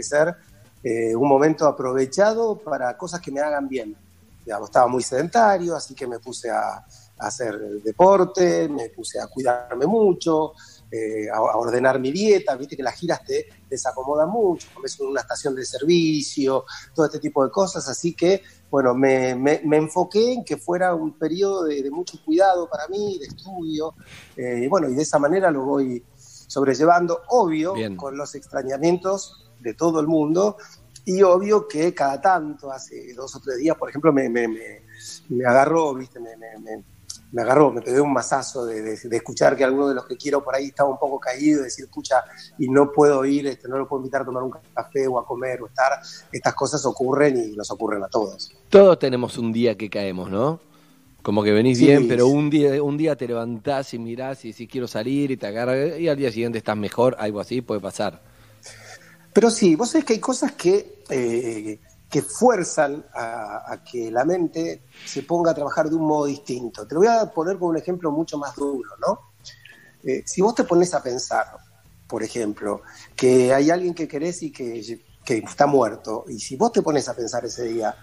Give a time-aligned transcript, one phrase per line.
[0.00, 0.34] que ser
[0.82, 3.94] eh, un momento aprovechado para cosas que me hagan bien.
[4.44, 6.84] Digamos, estaba muy sedentario, así que me puse a,
[7.18, 10.54] hacer deporte, me puse a cuidarme mucho,
[10.90, 15.20] eh, a, ordenar mi dieta, viste que las giras te desacomodan mucho, comes en una
[15.20, 16.64] estación de servicio,
[16.94, 19.32] todo este tipo de cosas, así que, bueno, me,
[19.76, 23.92] enfoqué en que fuera un periodo de, mucho cuidado para mí, de estudio,
[24.34, 29.74] eh, y bueno, y de esa manera lo voy sobrellevando, obvio, con los extrañamientos de
[29.74, 30.56] todo el mundo,
[31.04, 35.44] y obvio que cada tanto, hace dos o tres días, por ejemplo, me, me, me,
[35.44, 36.20] agarró, ¿viste?
[36.20, 40.16] Me, me, agarró, me pegué un masazo de, de, escuchar que alguno de los que
[40.16, 42.22] quiero por ahí estaba un poco caído, decir, escucha,
[42.58, 45.24] y no puedo ir, este, no lo puedo invitar a tomar un café o a
[45.24, 46.00] comer o estar.
[46.30, 48.52] Estas cosas ocurren y nos ocurren a todos.
[48.68, 50.60] Todos tenemos un día que caemos, ¿no?
[51.22, 54.66] Como que venís bien, pero un día, un día te levantás y mirás y si
[54.66, 58.29] quiero salir y te agarras y al día siguiente estás mejor, algo así puede pasar.
[59.32, 64.82] Pero sí, vos sabés que hay cosas que, eh, que fuerzan a, que la mente
[65.06, 66.86] se ponga a trabajar de un modo distinto.
[66.86, 69.32] Te lo voy a poner con un ejemplo mucho más duro, ¿no?
[70.02, 71.46] Eh, si vos te pones a pensar,
[72.08, 72.82] por ejemplo,
[73.14, 77.08] que hay alguien que querés y que, que está muerto, y si vos te pones
[77.08, 77.94] a pensar ese día,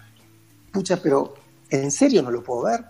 [0.71, 1.33] pucha, pero
[1.69, 2.85] ¿en serio no lo puedo ver?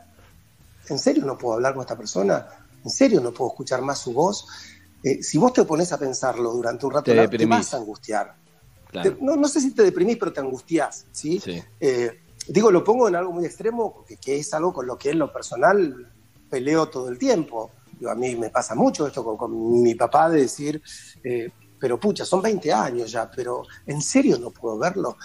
[0.90, 2.48] ¿En serio no puedo hablar con esta persona?
[2.84, 4.46] ¿En serio no puedo escuchar más su voz?
[5.04, 8.36] Eh, si vos te pones a pensarlo durante un rato, te, vas a angustiar.
[9.22, 11.42] no, sé si te deprimís, pero te angustiás, ¿sí?
[11.80, 15.20] Eh, digo, lo pongo en algo muy extremo, que, es algo con lo que en
[15.20, 16.12] lo personal
[16.50, 17.72] peleo todo el tiempo.
[18.10, 20.82] a mí me pasa mucho esto con, mi papá de decir,
[21.24, 25.18] eh, pero pucha, son 20 años ya, pero en serio no puedo verlo.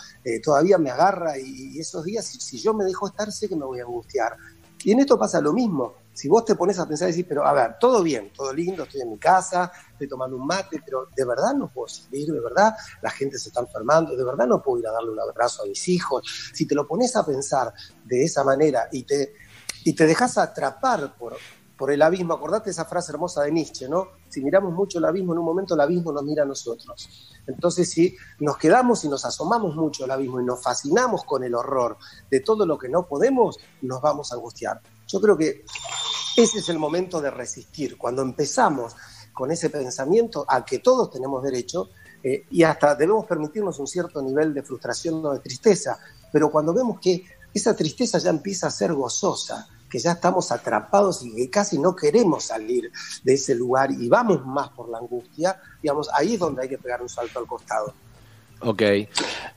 [0.44, 3.64] todavía me agarra y, esos días, si, si, yo me dejo estar, sé que me
[3.64, 4.36] voy a angustiar.
[4.84, 7.44] Y en esto pasa lo mismo si vos te pones a pensar y decís, pero
[7.44, 11.08] a ver, todo bien, todo lindo, estoy en mi casa, estoy tomando un mate, pero
[11.16, 14.62] de verdad no puedo salir, de verdad la gente se está enfermando, de verdad no
[14.62, 16.52] puedo ir a darle un abrazo a mis hijos.
[16.54, 19.34] Si te lo pones a pensar de esa manera y te,
[19.82, 21.36] y te dejas atrapar por,
[21.76, 24.10] por el abismo, acordate esa frase hermosa de Nietzsche, ¿no?
[24.28, 27.34] Si miramos mucho el abismo, en un momento el abismo nos mira a nosotros.
[27.48, 31.56] Entonces, si nos quedamos y nos asomamos mucho al abismo y nos fascinamos con el
[31.56, 31.96] horror
[32.30, 34.80] de todo lo que no podemos, nos vamos a angustiar.
[35.06, 35.64] Yo creo que
[36.36, 38.94] ese es el momento de resistir, cuando empezamos
[39.32, 41.90] con ese pensamiento a que todos tenemos derecho
[42.22, 45.98] eh, y hasta debemos permitirnos un cierto nivel de frustración o de tristeza,
[46.32, 51.22] pero cuando vemos que esa tristeza ya empieza a ser gozosa, que ya estamos atrapados
[51.22, 52.90] y que casi no queremos salir
[53.22, 56.78] de ese lugar y vamos más por la angustia, digamos, ahí es donde hay que
[56.78, 57.92] pegar un salto al costado.
[58.64, 58.82] Ok.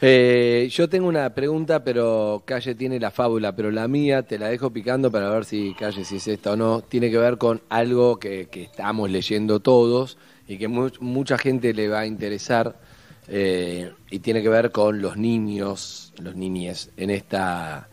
[0.02, 4.50] Eh, yo tengo una pregunta, pero Calle tiene la fábula, pero la mía te la
[4.50, 6.82] dejo picando para ver si Calle, si es esta o no.
[6.82, 10.18] Tiene que ver con algo que, estamos leyendo todos
[10.48, 12.76] y que mucha gente le va a interesar
[13.28, 17.88] eh, y tiene que ver con los niños, los niñes en esta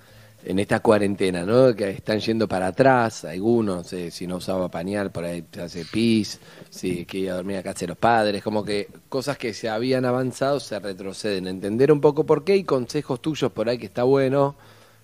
[0.45, 1.75] en esta cuarentena, ¿no?
[1.75, 6.41] Que están yendo para atrás, algunos, si no usaba pañal, por ahí se hace pis,
[6.73, 9.69] si que iba a dormir a casa de los padres, como que cosas que se
[9.69, 11.47] habían avanzado se retroceden.
[11.47, 14.57] Entender un poco por qué y consejos tuyos por ahí que está bueno,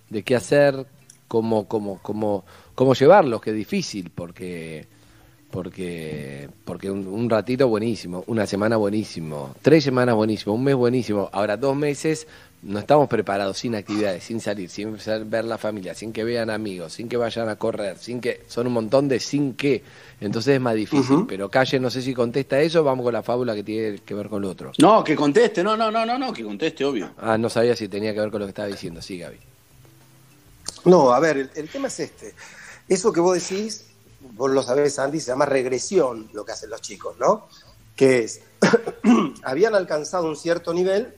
[0.09, 0.87] de qué hacer,
[1.29, 4.89] cómo, cómo, cómo, cómo llevarlos, que es difícil, porque
[5.51, 11.59] porque porque un, ratito buenísimo, una semana buenísimo, tres semanas buenísimo, un mes buenísimo, ahora
[11.59, 12.27] dos meses
[12.63, 16.95] no estamos preparados sin actividades, sin salir, sin ver la familia, sin que vean amigos,
[16.95, 19.83] sin que vayan a correr, sin que son un montón de sin que,
[20.21, 21.25] entonces es más difícil.
[21.29, 24.29] Pero Calle, no sé si contesta eso, vamos con la fábula que tiene que ver
[24.29, 24.73] con lo otro.
[24.79, 27.13] No, que conteste, no, no, no, no, no, que conteste, obvio.
[27.19, 29.39] Ah, no sabía si tenía que ver con lo que estaba diciendo, sí, Gaby.
[30.85, 32.35] No, a ver, el, tema es este.
[32.89, 33.87] Eso que vos decís,
[34.33, 37.47] vos lo sabés, Andy, se llama regresión, lo que hacen los chicos, ¿no?
[37.95, 38.41] Que es,
[39.45, 41.15] habían alcanzado un cierto nivel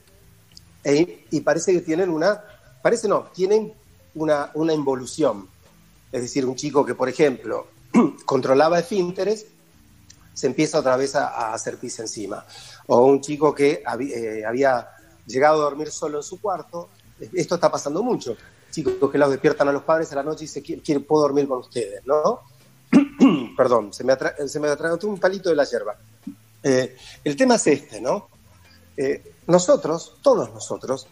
[0.84, 2.42] e, y parece que tienen una,
[2.82, 3.72] parece no, tienen
[4.14, 5.48] una, una involución.
[6.12, 7.68] Es decir, un chico que, por ejemplo,
[8.24, 9.46] controlaba esfínteres,
[10.32, 12.44] se empieza otra vez a, hacer pis encima.
[12.86, 14.88] O un chico que eh, había
[15.26, 16.88] llegado a dormir solo en su cuarto,
[17.32, 18.36] esto está pasando mucho.
[18.70, 21.58] Chicos que los despiertan a los padres a la noche y dicen, puedo dormir con
[21.58, 22.40] ustedes, ¿no?
[23.56, 24.14] Perdón, se me,
[24.46, 24.68] se me
[25.02, 25.96] un palito de la hierba.
[26.62, 28.28] Eh, el tema es este, ¿no?
[29.02, 31.06] Eh, nosotros, todos nosotros,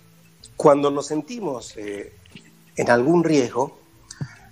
[0.59, 2.13] cuando nos sentimos eh,
[2.77, 3.79] en algún riesgo,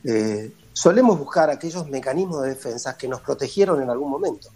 [0.05, 4.49] eh, solemos buscar aquellos mecanismos de defensa que nos protegieron en algún momento.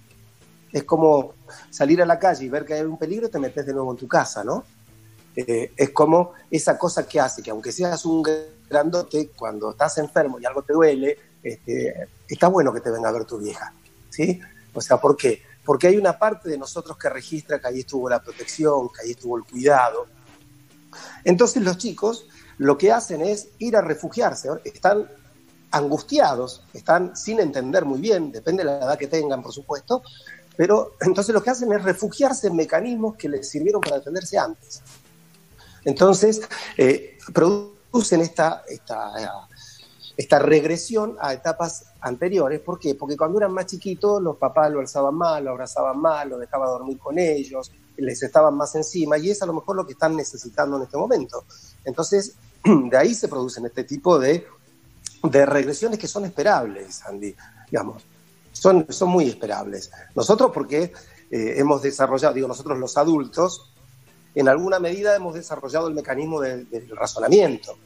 [0.73, 1.35] Es como
[1.69, 3.91] salir a la calle y ver que hay un peligro y te metes de nuevo
[3.91, 4.65] en tu casa, ¿no?
[5.37, 8.23] Eh, es como esa cosa que hace que aunque seas un
[8.67, 13.13] grandote, cuando estás enfermo y algo te duele, este, está bueno que te venga a
[13.13, 13.75] ver tu vieja,
[14.09, 14.41] ¿sí?
[14.73, 15.50] O sea, ¿por qué?
[15.65, 19.11] Porque hay una parte de nosotros que registra que ahí estuvo la protección, que ahí
[19.13, 20.07] estuvo el cuidado.
[21.25, 22.27] Entonces los chicos
[22.59, 25.09] lo que hacen es ir a refugiarse, están
[25.71, 30.03] angustiados, están sin entender muy bien, depende de la edad que tengan, por supuesto,
[30.57, 34.83] pero entonces lo que hacen es refugiarse en mecanismos que les sirvieron para defenderse antes.
[35.85, 36.43] Entonces,
[36.77, 39.49] eh, producen esta, esta,
[40.21, 42.61] esta regresión a etapas anteriores.
[42.61, 42.95] ¿Por qué?
[42.95, 46.69] Porque cuando eran más chiquitos, los papás lo alzaban mal, lo abrazaban mal, lo dejaban
[46.69, 50.15] dormir con ellos, les estaban más encima, y es a lo mejor lo que están
[50.15, 51.47] necesitando en este momento.
[51.87, 52.35] Entonces,
[52.65, 54.47] de ahí se producen este tipo de,
[55.23, 57.35] de regresiones que son esperables, Andy,
[57.71, 58.03] digamos.
[58.53, 59.91] Son, son muy esperables.
[60.15, 60.93] Nosotros porque
[61.31, 63.73] eh, hemos desarrollado, digo nosotros los adultos,
[64.35, 67.79] en alguna medida hemos desarrollado el mecanismo del razonamiento.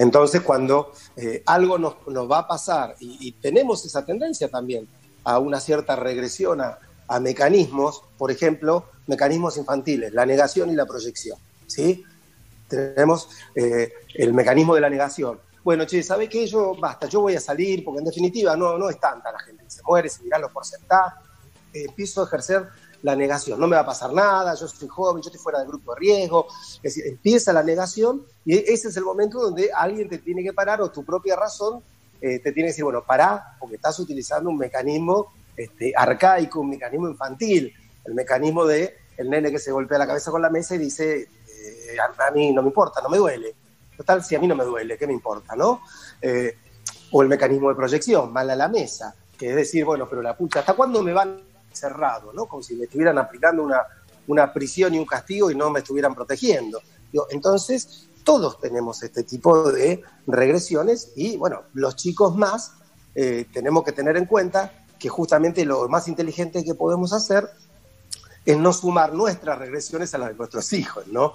[0.00, 4.88] Entonces, cuando eh, algo nos, va a pasar y, tenemos esa tendencia también
[5.24, 6.78] a una cierta regresión a,
[7.20, 12.02] mecanismos, por ejemplo, mecanismos infantiles, la negación y la proyección, ¿sí?
[12.66, 15.38] Tenemos eh, el mecanismo de la negación.
[15.62, 16.46] Bueno, che, ¿sabe qué?
[16.46, 19.64] Yo, basta, yo voy a salir, porque en definitiva no, no es tanta la gente
[19.66, 21.18] se muere, se miran los porcentajes,
[21.74, 22.68] eh, empiezo a ejercer
[23.02, 23.58] la negación.
[23.58, 26.00] No me va a pasar nada, yo soy joven, yo estoy fuera del grupo de
[26.00, 26.46] riesgo.
[26.76, 30.52] Es decir, empieza la negación y ese es el momento donde alguien te tiene que
[30.52, 31.82] parar o tu propia razón
[32.20, 36.70] eh, te tiene que decir, bueno, pará, porque estás utilizando un mecanismo este, arcaico, un
[36.70, 37.72] mecanismo infantil,
[38.04, 41.20] el mecanismo de el nene que se golpea la cabeza con la mesa y dice,
[41.20, 43.54] eh, a, mí no me importa, no me duele.
[43.96, 45.82] Total, si a mí no me duele, ¿qué me importa, no?
[46.20, 46.56] Eh,
[47.12, 50.36] o el mecanismo de proyección, mal a la mesa, que es decir, bueno, pero la
[50.36, 52.46] pucha, ¿hasta cuándo me van cerrado, ¿no?
[52.46, 53.82] Como si me estuvieran aplicando una,
[54.26, 56.80] una prisión y un castigo y no me estuvieran protegiendo.
[57.30, 62.72] entonces, todos tenemos este tipo de regresiones y, bueno, los chicos más
[63.14, 67.48] eh, tenemos que tener en cuenta que justamente lo más inteligente que podemos hacer
[68.44, 71.32] es no sumar nuestras regresiones a las de nuestros hijos, ¿no?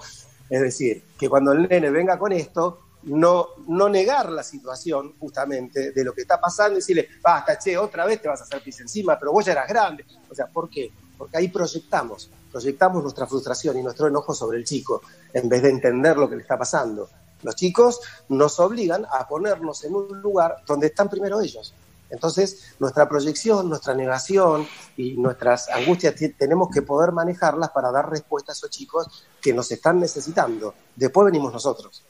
[0.49, 5.92] Es decir, que cuando el nene venga con esto, no, no negar la situación justamente
[5.92, 8.62] de lo que está pasando y decirle, basta, che, otra vez te vas a hacer
[8.62, 10.06] pis encima, pero vos ya eras grande.
[10.30, 10.92] O sea, ¿por qué?
[11.18, 15.02] Porque ahí proyectamos, proyectamos nuestra frustración y nuestro enojo sobre el chico,
[15.34, 17.10] en vez de entender lo que le está pasando.
[17.44, 18.00] Los chicos
[18.30, 21.74] nos obligan a ponernos en un lugar donde están primero ellos.
[22.10, 28.52] Entonces, nuestra proyección, nuestra negación y nuestras angustias tenemos que poder manejarlas para dar respuesta
[28.52, 30.74] a esos chicos que nos están necesitando.
[30.96, 32.04] Después venimos nosotros.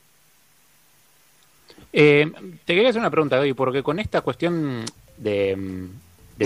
[1.97, 2.29] Eh,
[2.65, 4.83] te quería hacer una pregunta, hoy, porque con esta cuestión
[5.15, 5.87] de,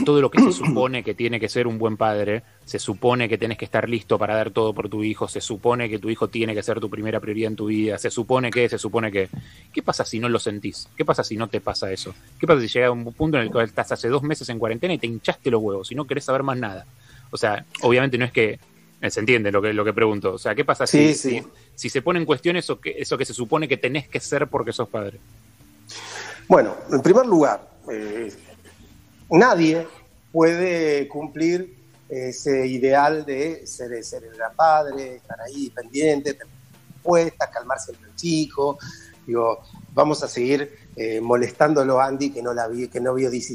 [0.05, 3.39] todo lo que se supone que tiene que ser un buen padre, se supone que
[3.39, 6.27] tienes que estar listo para dar todo por tu hijo, se supone que tu hijo
[6.27, 9.27] tiene que ser tu primera prioridad en tu vida, se supone que, se supone que.
[9.73, 10.87] ¿Qué pasa si no lo sentís?
[10.95, 12.13] ¿Qué pasa si no te pasa eso?
[12.39, 14.93] ¿Qué pasa si llega un punto en el que estás hace dos meses en cuarentena
[14.93, 16.85] y te hinchaste los huevos y no querés saber más nada?
[17.31, 18.59] O sea, obviamente no es que
[19.07, 20.33] se entiende lo que, lo que pregunto.
[20.33, 23.33] O sea, ¿qué pasa si, si, se pone en cuestión eso que, eso que se
[23.33, 25.19] supone que tenés que ser porque sos padre?
[26.47, 28.33] Bueno, en primer lugar, eh,
[29.29, 29.87] nadie
[30.31, 31.77] puede cumplir
[32.09, 36.37] ese ideal de ser, ser el gran padre, estar ahí pendiente,
[37.03, 38.79] puesta, calmar siempre el chico.
[39.25, 39.61] Digo,
[39.93, 43.53] vamos a seguir eh, molestándolo Andy que no la vi, que no vio DC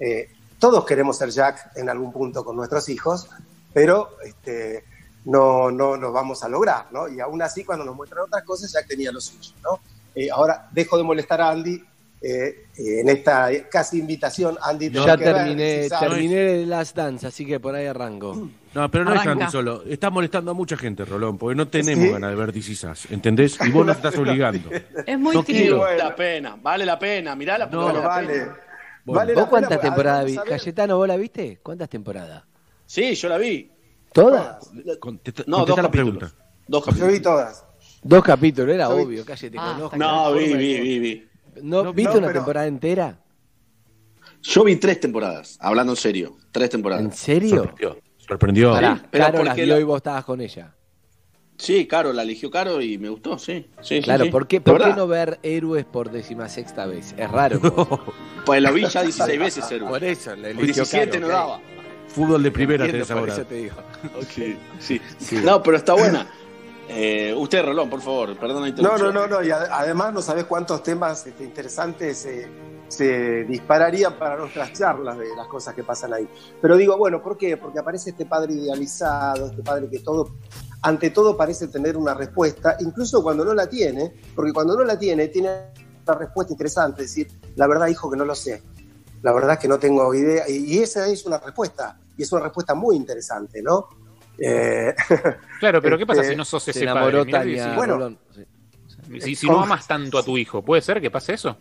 [0.00, 0.28] eh,
[0.58, 3.28] todos queremos ser Jack en algún punto con nuestros hijos,
[3.76, 4.84] pero este,
[5.26, 7.08] no, no nos vamos a lograr, ¿no?
[7.08, 9.80] Y aún así, cuando nos muestran otras cosas, Jack tenía lo suyo, ¿no?
[10.14, 11.74] Eh, ahora dejo de molestar a Andy
[12.22, 14.56] eh, eh, en esta casi invitación.
[14.62, 18.48] Andy, ya terminé, terminé las danzas, así que por ahí arranco.
[18.76, 19.84] No, pero no es Andy solo.
[19.86, 23.58] Está molestando a mucha gente, Rolón, porque no tenemos ganas de ver DCSAS, ¿entendés?
[23.64, 24.68] Y vos nos estás obligando.
[25.06, 27.34] Es muy no Vale la pena, vale la pena.
[27.34, 28.48] Mirá la no, vale.
[29.06, 30.46] ¿Vos cuántas temporadas viste?
[30.46, 31.58] Cayetano, ¿vos la viste?
[31.62, 32.42] ¿Cuántas temporadas?
[32.86, 33.70] Sí, yo la vi.
[34.12, 34.70] ¿Todas?
[35.46, 36.34] no, dos capítulos.
[36.66, 37.08] Dos capítulos.
[37.08, 37.64] Yo vi todas.
[38.02, 41.28] Dos capítulos, era obvio, cállate, ah, No, vi, vi, vi, vi.
[41.62, 43.18] ¿No, ¿Viste una temporada entera?
[44.42, 46.36] Yo vi tres temporadas, hablando en serio.
[46.52, 47.04] Tres temporadas.
[47.04, 47.56] ¿En serio?
[47.56, 47.98] Sorprendió.
[48.18, 48.72] Sorprendió.
[49.10, 50.72] Caro la vio y vos estabas con ella.
[51.58, 53.66] Sí, Caro, la eligió Caro y me gustó, sí.
[53.80, 56.10] sí claro, ¿por, qué, ¿por qué no ver héroes por
[56.48, 57.14] sexta vez?
[57.16, 57.60] Es raro.
[58.46, 59.90] Pues lo vi ya 16 veces héroes.
[59.90, 61.60] Por eso, la eligió 17 no daba.
[62.16, 63.34] Fútbol de primera tenés ahora.
[63.34, 63.74] Eso te digo.
[64.22, 64.58] Okay.
[64.78, 65.36] Sí, sí.
[65.44, 66.26] No, pero está buena.
[66.88, 70.82] Eh, usted, Rolón, por favor, perdón No, no, no, no, y además no sabés cuántos
[70.82, 72.26] temas este, interesantes
[72.88, 76.26] se dispararían para nuestras charlas de las cosas que pasan ahí.
[76.62, 77.56] Pero digo, bueno, ¿por qué?
[77.56, 80.36] Porque aparece este padre idealizado, este padre que todo,
[80.82, 84.98] ante todo parece tener una respuesta, incluso cuando no la tiene, porque cuando no la
[84.98, 85.50] tiene, tiene
[86.06, 88.62] una respuesta interesante, es decir, la verdad, hijo, que no lo sé.
[89.22, 92.42] La verdad es que no tengo idea, y esa es una respuesta y es una
[92.42, 93.88] respuesta muy interesante, ¿no?
[94.38, 94.94] Eh,
[95.60, 97.24] claro, pero ¿qué pasa si este, no sos ese padre?
[97.74, 98.16] bueno,
[99.20, 101.56] si, si no amas tanto a tu hijo, ¿puede ser que pase eso?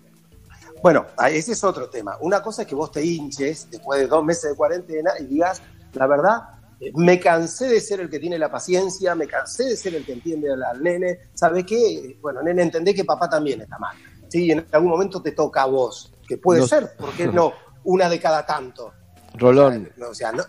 [0.81, 2.17] Bueno, ese es otro tema.
[2.21, 5.61] Una cosa es que vos te hinches después de dos meses de cuarentena y digas,
[5.93, 6.41] la verdad,
[6.79, 10.05] eh, me cansé de ser el que tiene la paciencia, me cansé de ser el
[10.05, 11.19] que entiende al, nene.
[11.33, 12.17] ¿Sabes qué?
[12.21, 13.95] Bueno, nene, entendé que papá también está mal.
[14.27, 17.53] Sí, en algún momento te toca a vos, que puede ser, ¿por qué no?
[17.83, 18.91] Una de cada tanto.
[19.35, 19.89] Rolón.
[20.09, 20.43] O sea, no,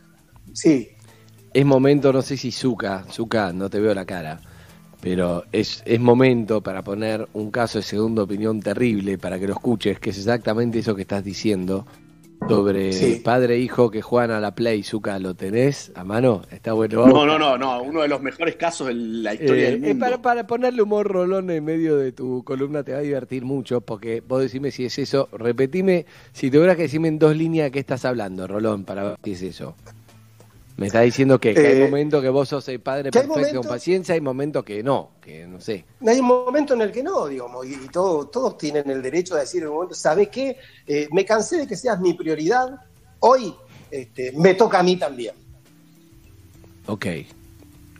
[0.52, 0.90] sí.
[1.52, 4.40] Es momento, no sé si Zuka, Zuka, no te veo la cara
[5.00, 9.52] pero es, es momento para poner un caso de segunda opinión terrible para que lo
[9.52, 11.86] escuches, que es exactamente eso que estás diciendo
[12.48, 16.42] sobre padre e hijo que juegan a la Play, Zuka, ¿lo tenés a mano?
[16.50, 17.06] Está bueno.
[17.06, 20.04] No, no, no, no, uno de los mejores casos en la historia del eh, mundo.
[20.04, 23.80] Para, para, ponerle humor rolón en medio de tu columna te va a divertir mucho,
[23.80, 27.78] porque vos decime si es eso, repetime, si tuvieras que decirme en dos líneas qué
[27.78, 29.74] estás hablando, Rolón, para ver si es eso.
[30.76, 34.14] Me está diciendo que, hay eh, momentos que vos sos el padre perfecto con paciencia,
[34.14, 35.86] hay momentos que no, que no sé.
[36.06, 39.62] Hay un momento en el que no, digamos, y, todos tienen el derecho a decir
[39.62, 40.58] en un momento, ¿sabes qué?
[40.86, 42.78] Eh, me cansé de que seas mi prioridad,
[43.20, 43.54] hoy
[43.90, 45.34] este, me toca a mí también.
[46.86, 47.06] Ok,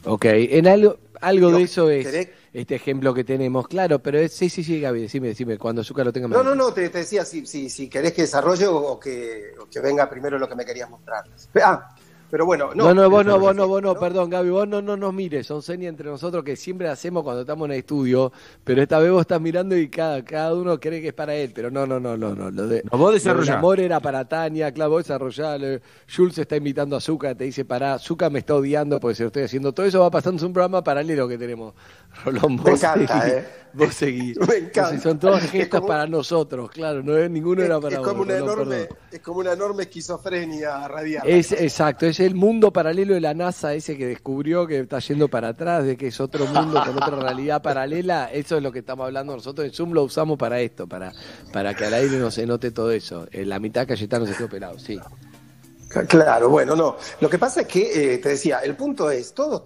[0.05, 0.25] ok.
[0.27, 4.63] En algo, algo de eso es este ejemplo que tenemos, claro, pero es, sí, sí,
[4.63, 7.71] sí, Gaby, decime, decime, cuando Azúcar lo tenga No, no, no, te, decía si, si,
[7.71, 11.25] si, querés que desarrolle o que, o que venga primero lo que me querías mostrar.
[11.63, 11.95] Ah,
[12.31, 12.87] pero bueno, no.
[12.87, 15.47] No, no, vos no, vos no, vos no, perdón, Gaby, vos no, no nos mires,
[15.47, 18.33] son señas entre nosotros que siempre hacemos cuando estamos en el estudio,
[18.65, 21.53] pero esta vez vos estás mirando y cada, cada uno cree que es para él,
[21.55, 22.51] pero no, no, no, no, no.
[22.51, 25.61] Lo de, vos el amor era para Tania, claro, vos desarrollás,
[26.15, 29.29] Jules está invitando a Zuka, te dice, pará, Zuka me está odiando porque se lo
[29.29, 29.73] estoy haciendo.
[29.73, 31.75] Todo eso va pasando, es un programa paralelo que tenemos.
[32.25, 33.47] Rolón, vos me encanta, ¿eh?
[33.73, 34.39] Vos seguís.
[34.49, 34.99] Me encanta.
[35.01, 38.89] son todas gestas para nosotros, claro, no es, ninguno era para es como Una enorme,
[39.13, 41.29] es como una enorme esquizofrenia radial.
[41.29, 45.29] Es, exacto, es el mundo paralelo de la NASA, ese que descubrió que está yendo
[45.29, 48.31] para atrás, de que es otro mundo con otra realidad paralela.
[48.33, 49.67] Eso es lo que estamos hablando nosotros.
[49.67, 51.13] En Zoom lo usamos para esto, para,
[51.53, 53.27] para que al aire no se note todo eso.
[53.33, 55.01] La mitad Cayetano se quedó pelado, sí.
[56.09, 56.97] Claro, bueno, no.
[57.21, 59.65] Lo que pasa es que, eh, te decía, el punto es, todos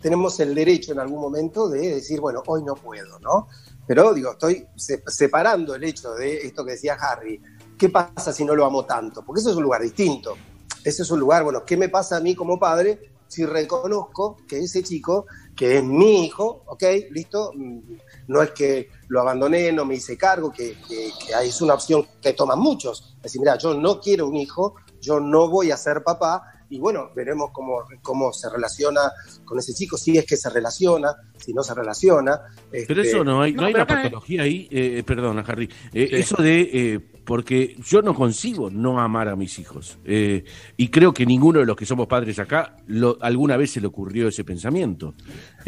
[0.00, 3.48] tenemos el derecho en algún momento de decir, bueno, hoy no puedo, ¿no?
[3.86, 7.40] Pero digo, estoy separando el hecho de esto que decía Harry,
[7.76, 9.24] ¿qué pasa si no lo amo tanto?
[9.24, 10.36] Porque eso es un lugar distinto.
[10.84, 14.58] Ese es un lugar, bueno, ¿qué me pasa a mí como padre si reconozco que
[14.58, 17.78] ese chico, que es mi hijo, ok, listo, mm,
[18.26, 22.04] no es que lo abandoné, no me hice cargo, que, que, que es una opción
[22.20, 23.14] que toman muchos.
[23.18, 26.78] Es decir, mira, yo no quiero un hijo, yo no voy a ser papá, y
[26.78, 29.12] bueno, veremos cómo, cómo se relaciona
[29.44, 32.40] con ese chico, si es que se relaciona, si no se relaciona.
[32.70, 36.08] Pero eso este, no hay, no, hay una patología ahí, eh, eh, perdona Harry, eh,
[36.12, 41.60] eso de, porque yo no consigo no amar a mis hijos, y creo que ninguno
[41.60, 42.76] de los que somos padres acá
[43.20, 45.14] alguna vez se le ocurrió ese pensamiento.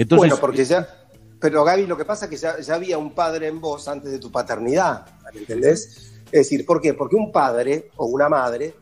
[0.09, 0.89] Bueno, porque ya,
[1.41, 4.19] pero Gaby, lo que pasa es que ya, había un padre en vos antes de
[4.19, 6.21] tu paternidad, ¿entendés?
[6.27, 6.95] Es decir, ¿por qué?
[6.95, 8.75] Porque un padre o una madre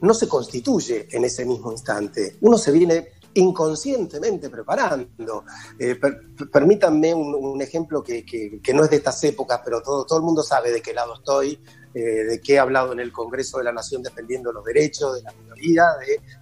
[0.00, 2.36] no se constituye en ese mismo instante.
[2.40, 3.08] Uno se viene
[3.38, 5.44] inconscientemente preparando.
[5.78, 5.98] Eh,
[6.52, 10.72] permítanme un, ejemplo que, no es de estas épocas, pero todo, todo el mundo sabe
[10.72, 11.60] de qué lado estoy,
[11.94, 15.22] eh, de qué he hablado en el Congreso de la Nación defendiendo los derechos de
[15.22, 15.84] la minoría,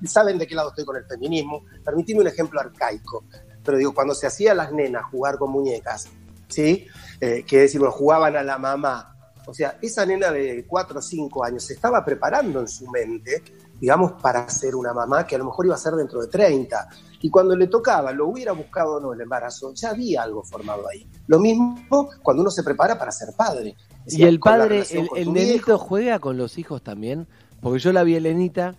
[0.05, 1.65] saben de qué lado estoy con el feminismo.
[1.85, 3.25] Permíteme un ejemplo arcaico,
[3.63, 6.09] pero digo, cuando se hacía las nenas jugar con muñecas,
[6.49, 6.87] ¿sí?
[7.21, 11.45] Eh, que decir, jugaban a la mamá, o sea, esa nena de 4 o 5
[11.45, 13.43] años se estaba preparando en su mente,
[13.81, 16.89] digamos, para ser una mamá que a lo mejor iba a ser dentro de 30.
[17.21, 20.89] Y cuando le tocaba, lo hubiera buscado o no el embarazo, ya había algo formado
[20.89, 21.09] ahí.
[21.27, 21.77] Lo mismo
[22.23, 23.77] cuando uno se prepara para ser padre.
[24.07, 27.27] y el padre, el, el nenito juega con los hijos también,
[27.61, 28.75] porque yo la vi Elenita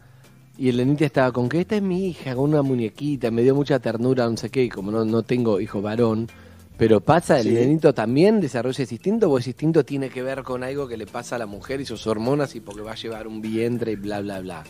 [0.57, 3.79] y Elenita estaba con que esta es mi hija, con una muñequita, me dio mucha
[3.79, 6.27] ternura, no sé qué, y como no, no tengo hijo varón,
[6.77, 10.63] pero pasa, el nenito también desarrolla ese instinto, o ese instinto tiene que ver con
[10.63, 13.27] algo que le pasa a la mujer y sus hormonas y porque va a llevar
[13.27, 14.63] un vientre y bla, bla, bla.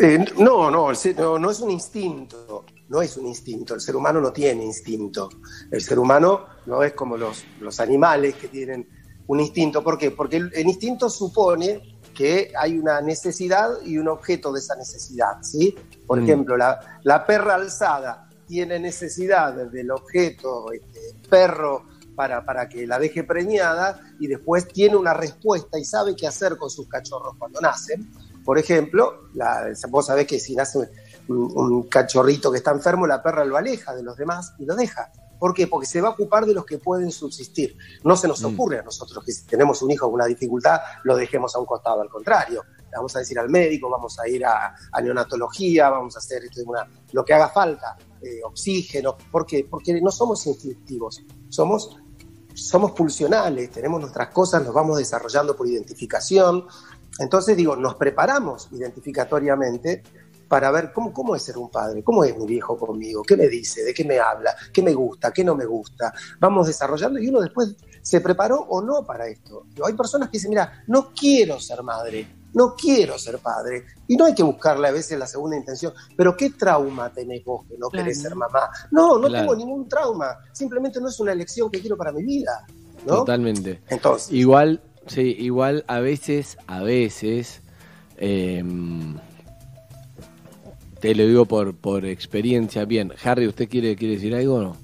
[0.00, 4.20] Eh, no, no, no, no es un instinto, no es un instinto, el ser humano
[4.20, 5.28] no tiene instinto.
[5.70, 8.88] El ser humano no es como los, los animales que tienen
[9.26, 9.82] un instinto.
[9.82, 10.10] ¿Por qué?
[10.10, 15.74] Porque el, instinto supone que hay una necesidad y un objeto de esa necesidad, ¿sí?
[16.06, 16.24] Por mm.
[16.24, 21.84] ejemplo, la, la perra alzada tiene necesidad del objeto este, perro
[22.16, 26.56] para, para, que la deje preñada y después tiene una respuesta y sabe qué hacer
[26.56, 28.10] con sus cachorros cuando nacen.
[28.44, 30.90] Por ejemplo, la, vos sabés que si nace
[31.28, 35.10] un, cachorrito que está enfermo, la perra lo aleja de los demás y lo deja.
[35.38, 35.66] ¿Por qué?
[35.66, 37.76] Porque se va a ocupar de los que pueden subsistir.
[38.04, 38.46] No se nos mm.
[38.46, 41.66] ocurre a nosotros que si tenemos un hijo con una dificultad, lo dejemos a un
[41.66, 42.62] costado, al contrario.
[42.94, 46.42] Vamos a decir al médico, vamos a ir a, neonatología, vamos a hacer
[47.12, 49.16] lo que haga falta, eh, oxígeno.
[49.30, 49.66] ¿Por qué?
[49.70, 51.96] Porque no somos instintivos, somos
[52.52, 56.66] somos pulsionales, tenemos nuestras cosas, nos vamos desarrollando por identificación.
[57.20, 60.02] Entonces, digo, nos preparamos identificatoriamente
[60.48, 63.46] para ver cómo, cómo es ser un padre, cómo es mi viejo conmigo, qué me
[63.46, 66.12] dice, de qué me habla, qué me gusta, qué no me gusta.
[66.40, 69.66] Vamos desarrollando y uno después se preparó o no para esto.
[69.84, 73.84] hay personas que dicen, mira, no quiero ser madre, no quiero ser padre.
[74.08, 75.92] Y no hay que buscarle a veces la segunda intención.
[76.16, 78.70] Pero ¿qué trauma tenés vos que no querés ser mamá?
[78.90, 80.36] No, no tengo ningún trauma.
[80.52, 82.66] Simplemente no es una elección que quiero para mi vida.
[83.06, 83.82] Totalmente.
[83.88, 84.32] Entonces.
[84.32, 87.62] Igual, sí, igual a veces, a veces,
[88.16, 89.16] em,
[91.00, 92.84] te lo digo por, por experiencia.
[92.84, 94.76] Bien, Harry, ¿usted quiere, quiere decir algo o no?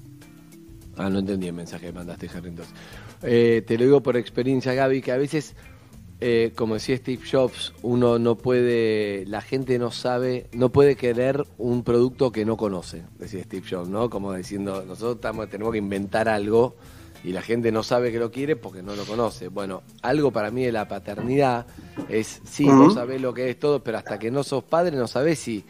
[0.97, 2.73] Ah, no entendí el mensaje que mandaste, Harry, entonces.
[3.23, 5.55] Eh, te lo digo por experiencia, Gaby, que a veces
[6.19, 11.45] eh, como decía Steve Jobs, uno no puede, la gente no sabe, no puede querer
[11.59, 14.09] un producto que no conoce, decía Steve Jobs, ¿no?
[14.09, 15.21] Como diciendo, nosotros
[15.51, 16.75] tenemos que inventar algo
[17.23, 19.47] y la gente no sabe que lo quiere porque no lo conoce.
[19.49, 21.65] Bueno, algo para mí de la paternidad
[22.09, 25.07] es, sí, vos sabés lo que es todo, pero hasta que no sos padre no
[25.07, 25.65] sabés si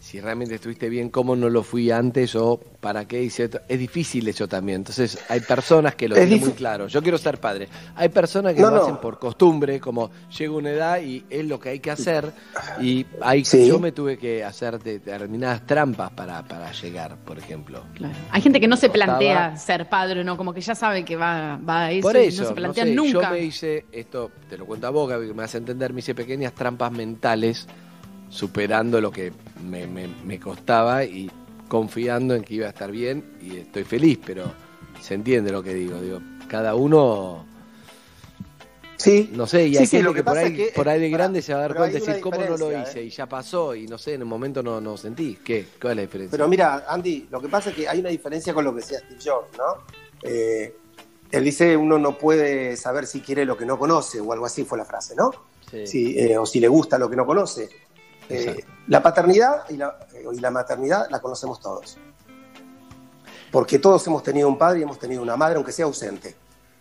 [0.00, 3.60] si realmente estuviste bien, cómo no lo fui antes o para qué hice esto.
[3.68, 4.76] Es difícil eso también.
[4.76, 6.86] Entonces, hay personas que lo tienen muy claro.
[6.86, 7.68] Yo quiero ser padre.
[7.96, 11.70] Hay personas que lo hacen por costumbre, como llega una edad y es lo que
[11.70, 12.32] hay que hacer.
[12.80, 17.82] Y hay, yo me tuve que hacer determinadas trampas para, para llegar, por ejemplo.
[18.30, 20.36] Hay gente que no se plantea ser padre, ¿no?
[20.36, 22.84] Como que ya sabe que va, va a eso, por eso y no se plantea
[22.84, 23.22] nunca.
[23.22, 26.14] Yo me hice, esto te lo cuento a vos, que me hace entender, me hice
[26.14, 27.66] pequeñas trampas mentales
[28.28, 29.32] superando lo que
[29.68, 31.30] me, me, costaba y
[31.68, 34.52] confiando en que iba a estar bien y estoy feliz, pero
[35.00, 37.46] se entiende lo que digo, digo, cada uno
[38.98, 39.30] Sí.
[39.32, 41.76] No sé, y hay que, por, ahí, por ahí de grande se va a dar
[41.76, 43.00] cuenta y decir, ¿cómo no lo hice?
[43.00, 43.04] ¿eh?
[43.04, 45.36] Y ya pasó, y no sé, en el momento no, no sentí.
[45.36, 45.66] ¿Qué?
[45.80, 46.30] ¿Cuál es la diferencia?
[46.32, 48.98] Pero mira, Andy, lo que pasa es que hay una diferencia con lo que decía
[48.98, 49.84] Steve Jobs, ¿no?
[50.22, 50.74] Eh,
[51.30, 54.64] él dice, uno no puede saber si quiere lo que no conoce, o algo así
[54.64, 55.30] fue la frase, ¿no?
[55.84, 56.18] Sí.
[56.18, 57.68] Eh, o si le gusta lo que no conoce.
[58.28, 61.96] Eh, la paternidad y la, eh, y la, maternidad la conocemos todos.
[63.50, 66.36] Porque todos hemos tenido un padre y hemos tenido una madre, aunque sea ausente.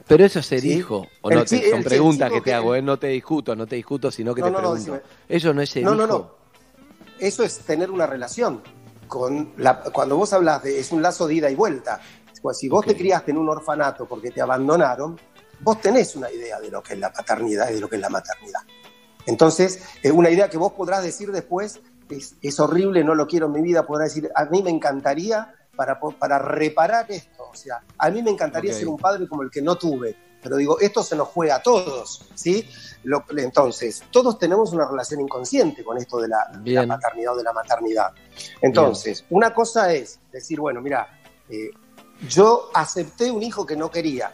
[0.08, 2.82] Pero eso es ser hijo, o no, te, son preguntas que te hago, ¿eh?
[2.82, 5.02] no te discuto, no te discuto, sino que te pregunto.
[5.28, 5.98] eso no es ser no, hijo.
[5.98, 6.32] No, no,
[7.20, 8.62] Eso es tener una relación.
[9.08, 12.02] Con la, cuando vos hablas de, es un lazo de ida y vuelta.
[12.42, 15.20] Pues si vos te criaste en un orfanato porque te abandonaron,
[15.60, 18.02] vos tenés una idea de lo que es la paternidad y de lo que es
[18.02, 18.62] la maternidad.
[19.28, 23.52] Entonces, eh, una idea que vos podrás decir después es, horrible, no lo quiero en
[23.52, 28.10] mi vida, podrás decir, a mí me encantaría para, para reparar esto, o sea, a
[28.10, 31.16] mí me encantaría ser un padre como el que no tuve, pero digo, esto se
[31.16, 32.68] nos juega a todos, ¿sí?
[33.38, 38.14] entonces, todos tenemos una relación inconsciente con esto de la, paternidad o de la maternidad.
[38.62, 41.08] Entonces, una cosa es decir, bueno, mira,
[41.50, 41.70] eh,
[42.28, 44.32] yo acepté un hijo que no quería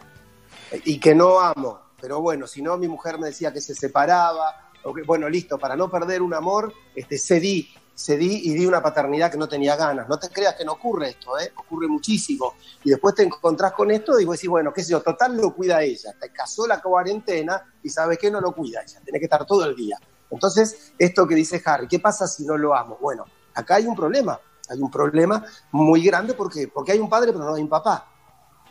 [0.71, 3.75] eh, y que no amo, pero bueno, si no, mi mujer me decía que se
[3.75, 4.62] separaba,
[5.05, 9.37] bueno, listo, para no perder un amor, este, cedí, cedí y di una paternidad que
[9.37, 10.07] no tenía ganas.
[10.09, 11.53] No te creas que no ocurre esto, ¿eh?
[11.55, 12.55] ocurre muchísimo.
[12.83, 15.53] Y después te encontrás con esto y vos decís, bueno, qué sé yo, total lo
[15.53, 16.13] cuida ella.
[16.19, 19.65] Te casó la cuarentena y sabes que no lo cuida ella, tiene que estar todo
[19.65, 19.97] el día.
[20.29, 22.97] Entonces, esto que dice Harry, ¿qué pasa si no lo amo?
[22.99, 27.31] Bueno, acá hay un problema, hay un problema muy grande porque, porque hay un padre
[27.31, 28.09] pero no hay un papá.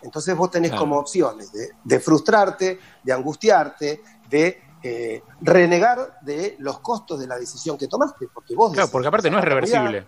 [0.03, 6.81] Entonces vos tenés como opciones de, de frustrarte, de angustiarte, de eh, renegar de los
[6.81, 8.73] costos de la decisión que tomaste, porque vos...
[8.73, 10.07] Claro, porque aparte no es reversible.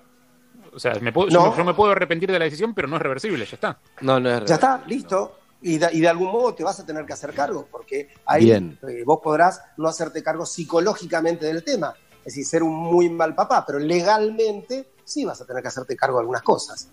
[0.73, 3.45] O sea, me puedo, yo, me puedo arrepentir de la decisión, pero no es reversible,
[3.47, 3.79] ya está.
[4.01, 5.39] No, no es Ya está, listo.
[5.63, 9.21] Y de, algún modo te vas a tener que hacer cargo, porque ahí eh, vos
[9.23, 13.79] podrás no hacerte cargo psicológicamente del tema, es decir, ser un muy mal papá, pero
[13.79, 16.91] legalmente sí vas a tener que hacerte cargo de algunas cosas.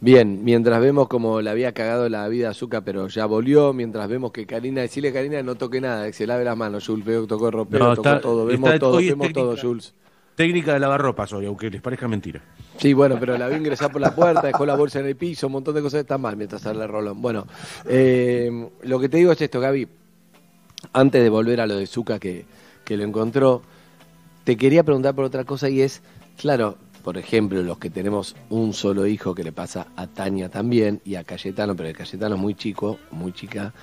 [0.00, 4.08] Bien, mientras vemos como le había cagado la vida a Azúcar, pero ya volvió, mientras
[4.08, 7.04] vemos que Karina, decirle a Karina no toque nada, que se lave las manos, Jules,
[7.04, 9.94] veo que tocó ropa, tocó todo, vemos todo, vemos todo, Jules.
[10.36, 12.42] Técnica de lavarropas hoy, aunque les parezca mentira.
[12.76, 15.46] Sí, bueno, pero la vi ingresar por la puerta, dejó la bolsa en el piso,
[15.46, 17.22] un montón de cosas están mal mientras sale el rolón.
[17.22, 17.46] Bueno,
[17.86, 19.86] eh, lo que te digo es esto, Gaby.
[20.92, 22.44] Antes de volver a lo de Zuka que,
[22.84, 23.62] que lo encontró,
[24.42, 26.02] te quería preguntar por otra cosa y es,
[26.36, 31.02] claro, por ejemplo, los que tenemos un solo hijo que le pasa a Tania también
[31.04, 33.74] y a Cayetano, pero el Cayetano es muy chico, muy chica.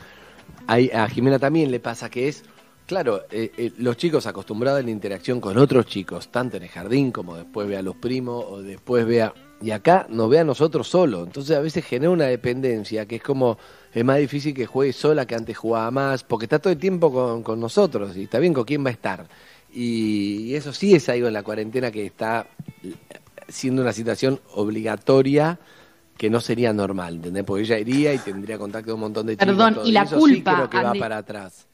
[0.68, 2.44] a Jimena también le pasa que es,
[2.88, 6.70] claro, eh, eh, los chicos acostumbrados a la interacción con otros chicos, tanto en el
[6.70, 9.32] jardín como después ve a los primos o después vea
[9.62, 11.24] y acá nos ve a nosotros solo.
[11.24, 13.60] Entonces a veces genera una dependencia que es como,
[13.94, 17.14] es más difícil que juegue sola que antes jugaba más, porque está todo el tiempo
[17.14, 19.28] con, con nosotros y está bien con quién va a estar.
[19.74, 22.48] Y, eso sí es algo en la cuarentena que está
[23.48, 25.60] siendo una situación obligatoria
[26.18, 27.44] que no sería normal, ¿entendés?
[27.44, 29.48] Porque ella iría y tendría contacto con un montón de chicos.
[29.48, 31.68] Perdón, y la culpa, creo que va para atrás.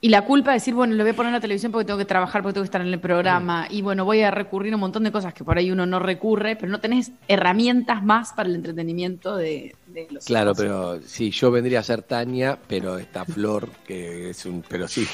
[0.00, 1.98] Y la culpa de decir, bueno, lo voy a poner en la televisión porque tengo
[1.98, 3.66] que trabajar, porque tengo que estar en el programa.
[3.68, 5.98] Y bueno, voy a recurrir a un montón de cosas que por ahí uno no
[5.98, 9.74] recurre, pero no tenés herramientas más para el entretenimiento de,
[10.10, 14.62] los Claro, pero sí, yo vendría a ser Tania, pero está Flor, que es un.
[14.68, 15.04] Pero sí,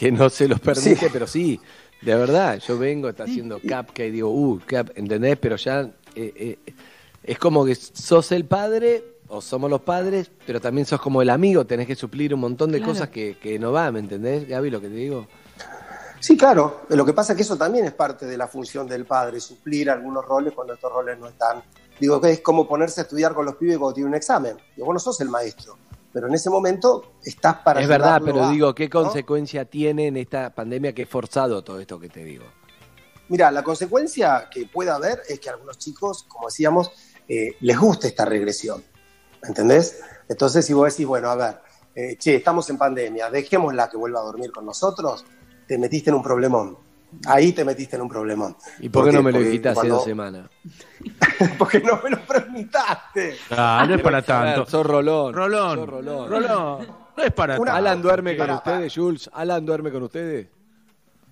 [0.00, 1.60] que no se los permite, pero sí,
[2.00, 5.36] de verdad, yo vengo, está haciendo cap, que digo, uh, cap, ¿entendés?
[5.38, 5.82] Pero ya
[6.14, 6.58] eh, eh,
[7.22, 11.28] es como que sos el padre o somos los padres, pero también sos como el
[11.28, 14.70] amigo, tenés que suplir un montón de cosas que, que no va, ¿me entendés, Gaby,
[14.70, 15.26] lo que te digo?
[16.18, 16.80] Sí, claro.
[16.88, 19.90] Lo que pasa es que eso también es parte de la función del padre, suplir
[19.90, 21.62] algunos roles cuando estos roles no están.
[22.00, 24.56] Digo que es como ponerse a estudiar con los pibes cuando tiene un examen.
[24.78, 25.76] Y vos no sos el maestro,
[26.12, 27.80] pero en ese momento estás para...
[27.80, 31.98] Es verdad, pero digo, ¿qué consecuencia tiene en esta pandemia que es forzado todo esto
[32.00, 32.44] que te digo?
[33.28, 36.90] Mira, la consecuencia que puede haber es que a algunos chicos, como decíamos,
[37.28, 38.82] eh, les guste esta regresión.
[39.42, 40.00] ¿Entendés?
[40.28, 41.60] Entonces, si vos decís, bueno, a ver,
[41.94, 45.24] eh, che, estamos en pandemia, dejémosla que vuelva a dormir con nosotros,
[45.66, 46.76] te metiste en un problemón.
[47.26, 48.56] Ahí te metiste en un problemón.
[48.80, 50.48] ¿Y por qué no me lo dijiste hace dos semanas?
[51.58, 53.36] porque no me lo preguntaste.
[53.50, 54.66] Ah, no es para tanto.
[54.66, 55.34] Sos Rolón.
[55.34, 55.86] Rolón.
[55.86, 56.30] Rolón.
[56.30, 56.86] Rolón.
[57.16, 57.72] No es para tanto.
[57.72, 59.30] ¿Alan duerme con ustedes, Jules?
[59.32, 60.48] ¿Alan duerme con ustedes?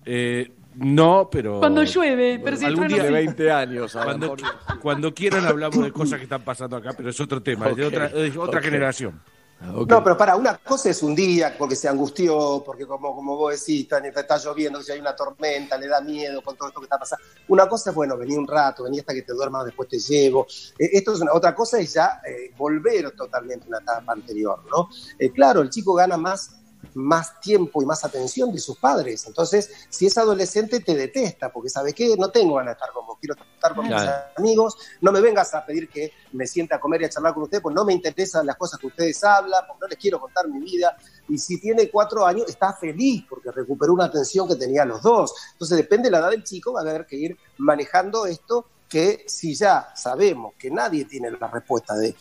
[0.05, 1.59] Eh, no, pero.
[1.59, 3.93] Cuando llueve, pero si algún día de 20 años.
[3.93, 4.35] Cuando,
[4.81, 7.85] cuando, quieran hablamos de cosas que están pasando acá, pero es otro tema, es de
[7.85, 9.19] otra, otra generación.
[9.61, 13.59] No, pero para, una cosa es un día porque se angustió, porque como, como vos
[13.59, 16.85] decís, está, está lloviendo, si hay una tormenta, le da miedo con todo esto que
[16.85, 17.25] está pasando.
[17.49, 20.47] Una cosa es, bueno, vení un rato, vení hasta que te duermas, después te llevo.
[20.77, 24.61] Eh, esto es una, otra cosa es ya eh, volver totalmente a una etapa anterior,
[24.71, 24.89] ¿no?
[25.17, 26.58] Eh, claro, el chico gana más
[26.93, 29.25] más tiempo y más atención de sus padres.
[29.27, 33.05] Entonces, si es adolescente, te detesta, porque sabe que no tengo ganas de estar con
[33.05, 33.95] vos, quiero estar con mis
[34.37, 37.43] amigos, no me vengas a pedir que me sienta a comer y a charlar con
[37.43, 40.47] ustedes, porque no me interesan las cosas que ustedes hablan, porque no les quiero contar
[40.47, 40.97] mi vida.
[41.27, 45.33] Y si tiene cuatro años, está feliz porque recuperó una atención que tenía los dos.
[45.53, 49.23] Entonces, depende de la edad del chico, va a haber que ir manejando esto que
[49.27, 52.15] si ya sabemos que nadie tiene la respuesta de,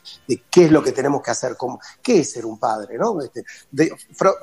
[0.50, 3.20] qué es lo que tenemos que hacer, como, qué es ser un padre, ¿no?
[3.22, 3.44] Este,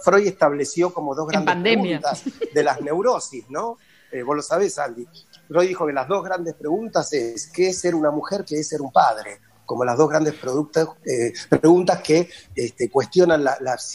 [0.01, 3.77] Freud estableció como dos grandes preguntas de las neurosis, ¿no?
[4.11, 5.07] Eh, vos lo sabés, Andy.
[5.47, 8.67] Freud dijo que las dos grandes preguntas es qué es ser una mujer, qué es
[8.67, 13.43] ser un padre como las dos grandes eh, preguntas que este, cuestionan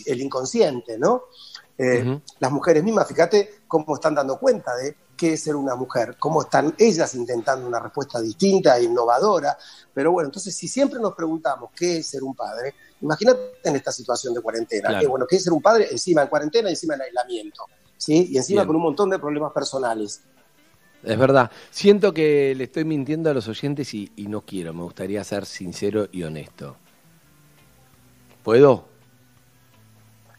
[0.07, 1.25] el inconsciente, ¿no?
[1.79, 6.16] Eh, las mujeres mismas, fíjate cómo están dando cuenta de qué es ser una mujer,
[6.18, 9.54] cómo están ellas intentando una respuesta distinta e innovadora.
[9.92, 13.92] Pero bueno, entonces si siempre nos preguntamos qué es ser un padre, imagínate en esta
[13.92, 17.02] situación de cuarentena, que bueno, qué es ser un padre encima en cuarentena, encima en
[17.02, 17.66] aislamiento,
[17.98, 18.28] ¿sí?
[18.30, 20.22] Y encima con un montón de problemas personales.
[21.02, 21.50] Es verdad.
[21.70, 24.72] Siento que le estoy mintiendo a los oyentes y, no quiero.
[24.72, 26.76] Me gustaría ser sincero y honesto.
[28.42, 28.88] ¿Puedo?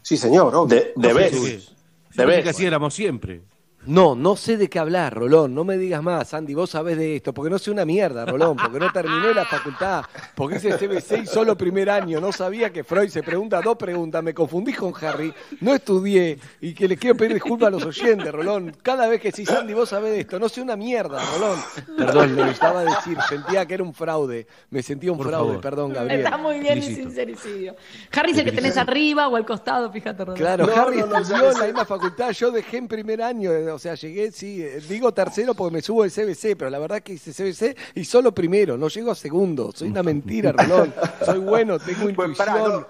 [0.02, 0.66] Sí, señor.
[0.66, 1.72] De, debes.
[2.16, 2.42] Debes.
[2.42, 3.42] Que así éramos siempre.
[3.84, 5.54] No, no sé de qué hablar, Rolón.
[5.54, 6.54] No me digas más, Andy.
[6.54, 7.34] Vos sabés de esto.
[7.34, 8.56] Porque no sé una mierda, Rolón.
[8.56, 10.04] Porque no terminé la facultad.
[10.36, 12.20] Porque hice CBC y solo primer año.
[12.20, 14.22] No sabía que Freud se pregunta dos preguntas.
[14.22, 15.34] Me confundí con Harry.
[15.60, 16.38] No estudié.
[16.60, 18.76] Y que les quiero pedir disculpas a los oyentes, Rolón.
[18.82, 20.38] Cada vez que decís, Andy, vos sabés de esto.
[20.38, 21.58] No sé una mierda, Rolón.
[21.98, 23.18] Perdón, me gustaba decir.
[23.28, 24.46] Sentía que era un fraude.
[24.70, 25.58] Me sentía un fraude.
[25.58, 26.20] Perdón, Gabriel.
[26.20, 27.74] Está muy bien el sincericidio.
[28.12, 30.38] Harry es el que tenés arriba o al costado, fíjate, Rolón.
[30.38, 32.30] Claro, Harry estudió en la misma facultad.
[32.30, 36.04] Yo dejé en primer año o sea, llegué, sí, eh, digo tercero porque me subo
[36.04, 39.72] el CBC, pero la verdad que hice CBC y solo primero, no llego a segundo.
[39.74, 40.94] Soy una mentira, Rolón.
[41.24, 42.86] Soy bueno, tengo pues intuición,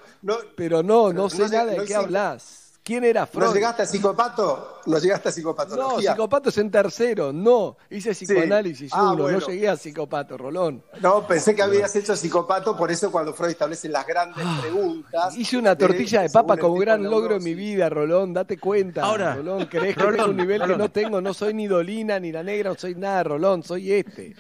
[0.57, 2.62] pero no, no sé nada de qué hablas.
[2.85, 3.47] ¿Quién era Freud?
[3.47, 4.81] ¿No llegaste a psicopato?
[4.87, 6.11] ¿No llegaste a psicopatología?
[6.11, 7.77] No, psicopato es en tercero, no.
[7.89, 10.83] Hice psicoanálisis ah, uno, no llegué a psicopato, Rolón.
[11.01, 15.37] No, pensé que habías hecho psicopato, por eso cuando Freud establece las grandes ah, preguntas.
[15.37, 19.03] Hice una tortilla de, papa como gran logro en mi vida, Rolón, date cuenta.
[19.03, 22.33] Ahora, Rolón, crees que tengo un nivel que no tengo, no soy ni Dolina, ni
[22.33, 24.35] la negra, no soy nada, Rolón, soy este.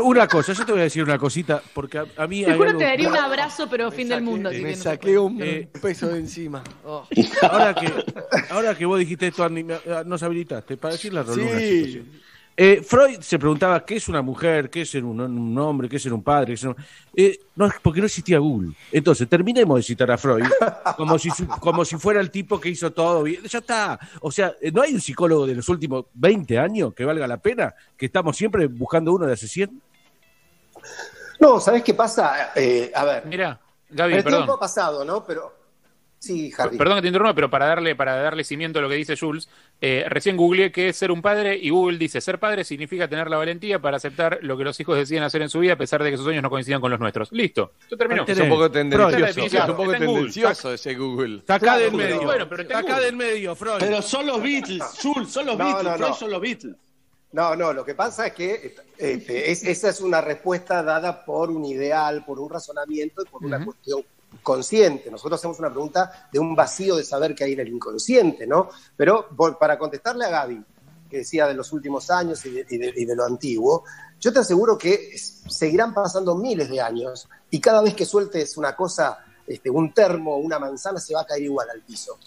[0.00, 2.44] una cosa, yo te voy a decir una cosita, porque a, mí...
[2.44, 4.50] Seguro te daría un abrazo, pero fin del mundo.
[4.52, 6.62] Me saqué un eh, peso de encima.
[7.42, 7.92] Ahora, que,
[8.50, 12.02] ahora que vos dijiste esto, ah, nos habilitaste para decir la sí.
[12.54, 16.02] Eh, Freud se preguntaba qué es una mujer, qué es ser un, hombre, qué es
[16.02, 16.54] ser un padre.
[17.16, 18.74] Eh, no, porque no existía Google.
[18.90, 20.44] Entonces, terminemos de citar a Freud
[20.96, 23.42] como si, como si fuera el tipo que hizo todo bien.
[23.44, 23.98] Ya está.
[24.20, 27.38] O sea, eh, ¿no hay un psicólogo de los últimos 20 años que valga la
[27.38, 27.74] pena?
[27.96, 29.82] Que estamos siempre buscando uno de hace 100.
[31.40, 32.52] No, ¿sabes qué pasa?
[32.54, 33.26] Eh, a ver.
[33.26, 34.40] Mira, Gaby, el perdón.
[34.40, 35.24] tiempo ha pasado, ¿no?
[35.24, 35.61] Pero.
[36.22, 36.78] Sí, Harry.
[36.78, 39.48] Perdón que te interrumpa, pero para darle, para darle cimiento a lo que dice Jules,
[39.80, 43.28] eh, recién googleé qué es ser un padre y Google dice, ser padre significa tener
[43.28, 46.00] la valentía para aceptar lo que los hijos deciden hacer en su vida a pesar
[46.00, 47.32] de que sus sueños no coincidan con los nuestros.
[47.32, 48.22] Listo, yo terminó.
[48.22, 49.40] Ahí Es un poco tendencioso.
[49.44, 51.42] Es un poco tendencioso ese Google.
[51.44, 52.22] Sacá del medio.
[52.22, 53.78] bueno, pero Sacá del medio, Freud.
[53.80, 56.14] Pero son los Beatles, Jules, son los No, Beatles, no, Freud no.
[56.14, 56.76] son los Beatles.
[57.32, 61.50] No, no, lo que pasa es que este, es- esa es una respuesta dada por
[61.50, 64.04] un ideal, por un razonamiento y por una cuestión
[64.42, 65.10] consciente.
[65.10, 68.68] Nosotros hacemos una pregunta de un vacío de saber que hay en el inconsciente, ¿no?
[68.96, 70.62] Pero para contestarle a Gaby,
[71.10, 73.84] que decía de los últimos años y de, y de- y de lo antiguo,
[74.18, 78.74] yo te aseguro que seguirán pasando miles de años y cada vez que sueltes una
[78.74, 82.18] cosa, este, un termo, una manzana, se va a caer igual al piso.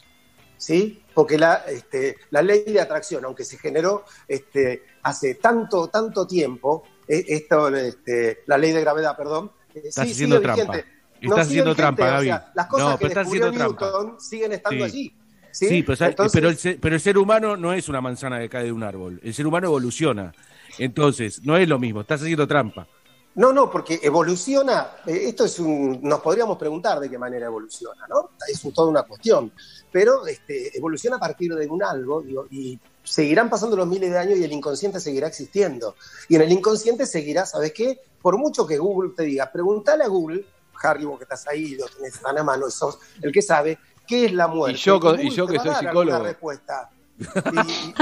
[0.58, 1.04] ¿sí?
[1.14, 6.84] Porque la, este, la ley de atracción, aunque se generó este, hace tanto, tanto tiempo,
[7.08, 10.54] eh, esto, este, la ley de gravedad, perdón, eh, Estás sí, trampa.
[10.56, 10.86] vigente.
[11.22, 12.26] Estás haciendo trampa, o Gaby.
[12.28, 13.86] sea, las cosas No, que pero descubrió haciendo trampa.
[13.86, 14.92] Newton siguen estando Sí.
[14.92, 15.14] allí.
[15.52, 15.84] Sí, ¿sí?
[15.84, 16.12] pero, ¿sabes?
[16.12, 18.72] Entonces- pero, el ser, pero el ser humano no es una manzana que cae de
[18.74, 19.20] un árbol.
[19.24, 20.34] El ser humano evoluciona.
[20.78, 22.02] Entonces, no es lo mismo.
[22.02, 22.88] Estás haciendo trampa.
[23.36, 28.08] No, no, porque evoluciona, eh, esto es un, nos podríamos preguntar de qué manera evoluciona,
[28.08, 28.32] ¿no?
[28.48, 29.52] Es un- toda una cuestión,
[29.92, 34.18] pero este, evoluciona a partir de un algo digo, y seguirán pasando los miles de
[34.18, 35.96] años y el inconsciente seguirá existiendo.
[36.30, 38.00] Y en el inconsciente seguirá, ¿sabes qué?
[38.22, 40.46] Por mucho que Google te diga, pregúntale a Google,
[40.84, 44.26] Harry, vos que estás ahí, lo tenés tan a mano, sos el que sabe, ¿qué
[44.26, 44.78] es la muerte?
[44.78, 46.24] Y yo con- y yo que soy psicólogo.
[46.24, 46.90] respuesta.
[47.20, 47.94] Y- y-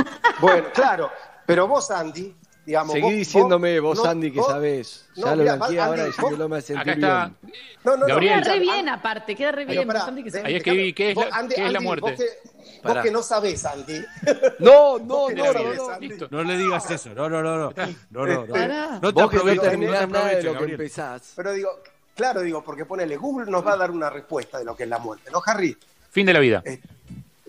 [0.42, 1.12] bueno, claro,
[1.46, 2.94] pero vos, Andy, digamos...
[2.94, 5.06] Seguí vos- diciéndome vos, no, Andy, que vos- sabés.
[5.18, 7.38] no, Ya lo blanqueé Andy, ahora y que no me hace sentir bien.
[7.84, 8.42] No, no, Gabriel.
[8.42, 9.86] Queda re bien aparte, queda re bien.
[9.86, 12.10] pará, bastante que Ahí escribí, ¿qué es vos, la- Andy, qué es la Andy, muerte?
[12.12, 13.02] Vos que, vos Pará.
[13.04, 14.02] que no sabés, Andy.
[14.60, 15.90] No, no, no, no no, sabés, no.
[15.90, 16.08] Andy.
[16.08, 16.28] Listo.
[16.32, 17.10] No le digas eso.
[17.14, 17.54] No, no, no.
[17.56, 18.26] No, no, no.
[18.26, 19.00] no.
[19.00, 21.34] No te Vos que no aproveches, nada de lo que empezás.
[21.36, 21.70] Pero digo,
[22.15, 24.89] claro, digo, porque ponele, Google nos va a dar una respuesta de lo que es
[24.89, 25.78] la muerte, ¿no, Harry?
[26.12, 26.62] Fin de la vida.
[26.65, 26.80] Eh,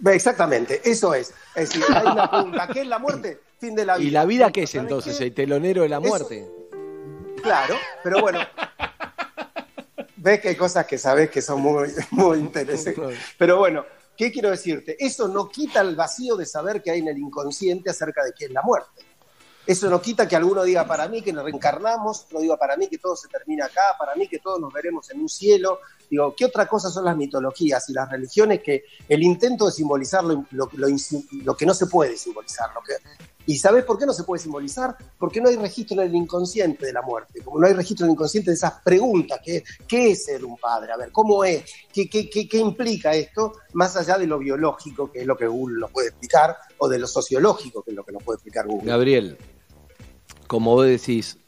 [0.06, 1.32] Exactamente, eso es.
[1.54, 3.40] Es decir, hay una pregunta, ¿qué es la muerte?
[3.58, 4.06] Fin de la vida.
[4.06, 5.16] ¿Y la vida qué es ¿Sabés entonces?
[5.18, 5.24] qué?
[5.24, 6.46] ¿El telonero de la Eso- muerte?
[7.42, 8.40] Claro, pero bueno.
[10.16, 13.18] Ves que hay cosas que sabes que son muy, muy interesantes.
[13.38, 13.84] Pero bueno,
[14.16, 14.96] ¿qué quiero decirte?
[14.98, 18.46] Eso no quita el vacío de saber que hay en el inconsciente acerca de qué
[18.46, 19.02] es la muerte.
[19.66, 22.86] Eso no quita que alguno diga para mí que nos reencarnamos, otro diga para mí
[22.88, 25.78] que todo se termina acá, para mí que todos nos veremos en un cielo.
[26.10, 30.22] Digo, ¿qué otra cosa son las mitologías y las religiones que el intento de simbolizar
[30.22, 30.88] lo, lo- lo
[31.44, 32.68] lo que no se puede simbolizar?
[32.74, 32.92] Lo que,
[33.46, 34.96] ¿Y sabes por qué no se puede simbolizar?
[35.18, 38.10] Porque no hay registro en el inconsciente de la muerte, como no hay registro en
[38.10, 40.92] el inconsciente de esas preguntas, ¿qué, qué es ser un padre?
[40.92, 41.62] A ver, ¿cómo es?
[41.92, 43.52] ¿Qué, qué, qué, qué implica esto?
[43.74, 46.98] Más allá de lo biológico, que es lo que Google nos puede explicar, o de
[46.98, 48.90] lo sociológico, que es lo que nos puede explicar Google.
[48.90, 49.36] Gabriel,
[50.46, 51.38] como vos decís,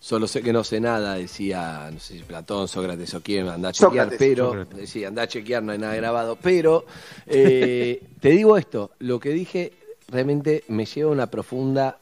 [0.00, 3.70] solo sé que no sé nada, decía, no sé si Platón, Sócrates o quién, anda
[3.70, 4.76] a chequear, Sócrates, pero, Sócrates.
[4.76, 6.86] decía, anda a chequear, no hay nada grabado, pero
[7.26, 9.72] eh, te digo esto, lo que dije
[10.08, 11.98] realmente me lleva a una profunda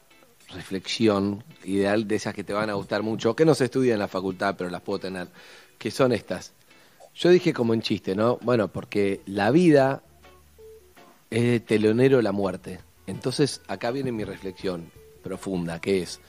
[0.53, 3.99] reflexión, ideal de esas que te van a gustar mucho, que no se estudian en
[3.99, 5.27] la facultad, pero las puedo tener,
[5.77, 6.53] que son estas.
[7.15, 8.37] Yo dije como en chiste, ¿no?
[8.41, 10.03] Bueno, porque la vida
[11.29, 12.79] es de telonero la muerte.
[13.07, 14.91] Entonces, acá viene mi reflexión
[15.23, 16.19] profunda, que es,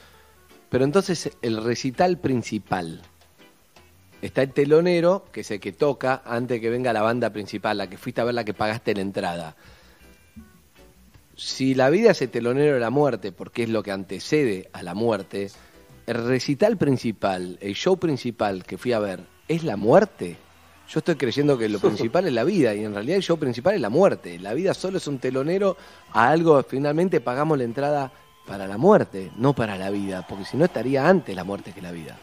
[0.69, 3.03] pero entonces el recital principal,
[4.23, 7.79] está el telonero, que es el que toca antes de que venga la banda principal,
[7.79, 9.57] la que fuiste a ver, la que pagaste la entrada.
[11.37, 14.83] Si la vida es el telonero de la muerte, porque es lo que antecede a
[14.83, 15.51] la muerte,
[16.07, 20.37] el recital principal, el show principal que fui a ver, ¿es la muerte?
[20.89, 23.75] Yo estoy creyendo que lo principal es la vida y en realidad el show principal
[23.75, 24.39] es la muerte.
[24.39, 25.77] La vida solo es un telonero
[26.13, 28.13] a algo, finalmente pagamos la entrada
[28.47, 31.83] para la muerte, no para la vida, porque si no estaría antes la muerte que
[31.83, 32.17] la vida.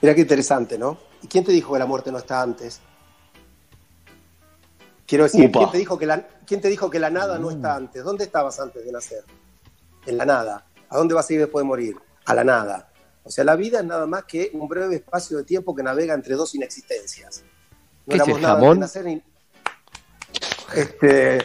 [0.00, 0.98] Mira qué interesante, ¿no?
[1.22, 2.80] ¿Y quién te dijo que la muerte no está antes?
[5.06, 5.60] Quiero decir, Upa.
[5.60, 8.02] ¿quién te, dijo que la, ¿quién te dijo que la nada no está antes?
[8.02, 9.24] ¿Dónde estabas antes de nacer?
[10.04, 10.66] En la nada.
[10.88, 11.96] ¿A dónde vas a ir después de morir?
[12.24, 12.90] A la nada.
[13.24, 16.14] O sea, la vida es nada más que un breve espacio de tiempo que navega
[16.14, 17.42] entre dos inexistencias.
[18.06, 18.80] No ¿Qué es éramos el nada jamón?
[18.80, 19.22] nacer ni-
[20.74, 21.38] Este,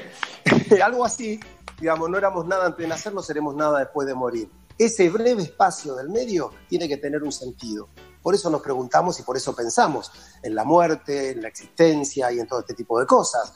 [0.84, 1.40] algo así,
[1.82, 4.48] digamos, no éramos nada antes de nacer, no seremos nada después de morir.
[4.78, 7.90] Ese breve espacio del medio tiene que tener un sentido.
[8.22, 10.12] Por eso nos preguntamos y por eso pensamos
[10.44, 13.52] en la muerte, en la existencia y en todo este tipo de cosas.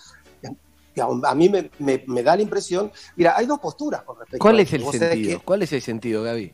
[1.24, 4.60] A mí me, me- me da la impresión, mira, hay dos posturas con respecto ¿Cuál
[4.60, 5.40] a es el sentido?
[5.40, 6.54] que ¿Cuál es el sentido, Gaby?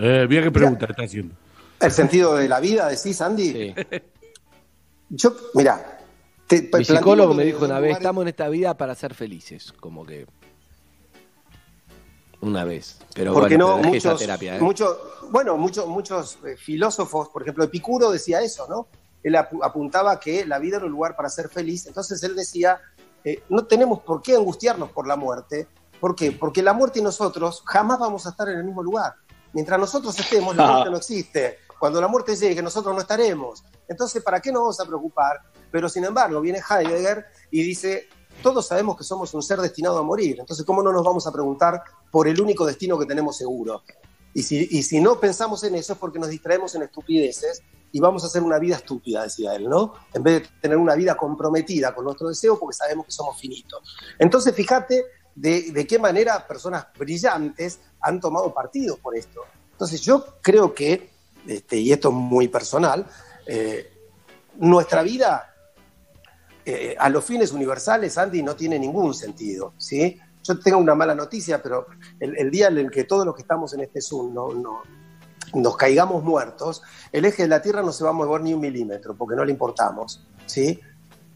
[0.00, 1.34] Eh, mira qué pregunta está haciendo.
[1.80, 3.52] el sentido de la vida, decís, Andy.
[3.52, 3.74] Sí.
[5.10, 5.98] Yo, mira,
[6.46, 9.72] te, Mi psicólogo me dijo un una vez, estamos en esta vida para ser felices,
[9.72, 10.26] como que...
[12.44, 12.98] Una vez.
[13.14, 14.60] Pero Porque bueno, no, pero dejé esa muchos, terapia, ¿eh?
[14.60, 14.96] muchos-
[15.30, 18.86] bueno, muchos, muchos eh, filósofos, por ejemplo, Epicuro decía eso, ¿no?
[19.22, 21.86] Él apu- apuntaba que la vida era un lugar para ser feliz.
[21.86, 22.80] Entonces él decía,
[23.24, 25.66] eh, no tenemos por qué angustiarnos por la muerte.
[25.98, 26.32] ¿Por qué?
[26.32, 29.14] Porque la muerte y nosotros jamás vamos a estar en el mismo lugar.
[29.54, 31.58] Mientras nosotros estemos, la muerte no existe.
[31.78, 33.64] Cuando la muerte llegue, nosotros no estaremos.
[33.88, 35.40] Entonces, ¿para qué nos vamos a preocupar?
[35.70, 38.08] Pero sin embargo, viene Heidegger y dice,
[38.42, 40.36] todos sabemos que somos un ser destinado a morir.
[40.40, 41.82] Entonces, ¿cómo no nos vamos a preguntar
[42.14, 43.82] por el único destino que tenemos seguro?
[44.34, 47.98] Y si, y si no pensamos en eso es porque nos distraemos en estupideces y
[47.98, 49.94] vamos a hacer una vida estúpida, decía él, ¿no?
[50.12, 53.96] En vez de tener una vida comprometida con nuestro deseo porque sabemos que somos finitos.
[54.16, 55.02] Entonces, fíjate
[55.34, 59.40] de, de qué manera personas brillantes han tomado partido por esto.
[59.72, 61.10] Entonces, yo creo que,
[61.48, 63.08] este, y esto es muy personal,
[63.44, 63.90] eh,
[64.58, 65.52] nuestra vida
[66.64, 70.20] eh, a los fines universales, Andy, no tiene ningún sentido, ¿sí?
[70.46, 71.86] Yo tengo una mala noticia, pero
[72.20, 74.82] el, día en el que todos los que estamos en este Zoom no, no-
[75.54, 78.60] nos caigamos muertos, el eje de la Tierra no se va a mover ni un
[78.60, 80.80] milímetro, porque no le importamos, ¿sí?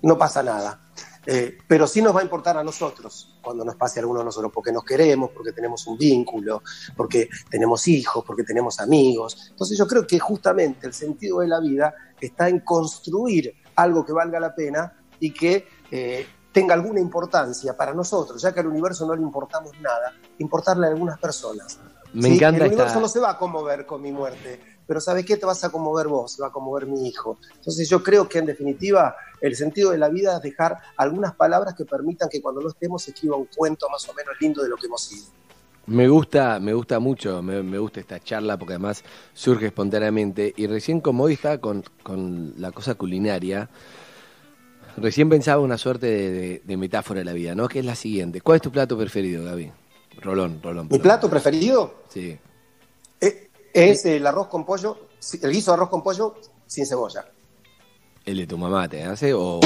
[0.02, 0.80] No pasa nada.
[1.26, 4.50] Eh, pero sí nos va a importar a nosotros cuando nos pase alguno de nosotros,
[4.54, 6.62] porque nos queremos, porque tenemos un vínculo,
[6.96, 9.48] porque tenemos hijos, porque tenemos amigos.
[9.50, 14.12] Entonces yo creo que justamente el sentido de la vida está en construir algo que
[14.12, 16.26] valga la pena y que eh,
[16.58, 20.90] tenga alguna importancia para nosotros, ya que al universo no le importamos nada, importarle a
[20.90, 21.78] algunas personas.
[22.12, 22.34] Me ¿sí?
[22.34, 25.36] encanta El universo no se va a conmover con mi muerte, pero ¿sabes qué?
[25.36, 27.38] Te vas a conmover vos, se va a conmover mi hijo.
[27.54, 31.74] Entonces yo creo que en definitiva el sentido de la vida es dejar algunas palabras
[31.74, 34.68] que permitan que cuando no estemos se escriba un cuento más o menos lindo de
[34.68, 35.26] lo que hemos sido.
[35.86, 40.52] Me gusta, me gusta mucho, me, me gusta esta charla porque además surge espontáneamente.
[40.56, 43.70] Y recién como hoy estaba con, con la cosa culinaria,
[45.00, 47.68] recién pensaba una suerte de, de- de metáfora de la vida, ¿no?
[47.68, 48.40] Que es la siguiente.
[48.40, 49.70] ¿Cuál es tu plato preferido, Gaby?
[50.20, 50.88] Rolón, Rolón.
[50.90, 52.36] Mi plato preferido Sí.
[53.20, 55.08] eh, es el arroz con pollo,
[55.42, 56.34] el guiso de arroz con pollo
[56.66, 57.24] sin cebolla.
[58.24, 59.60] ¿El de tu mamá te hace o...?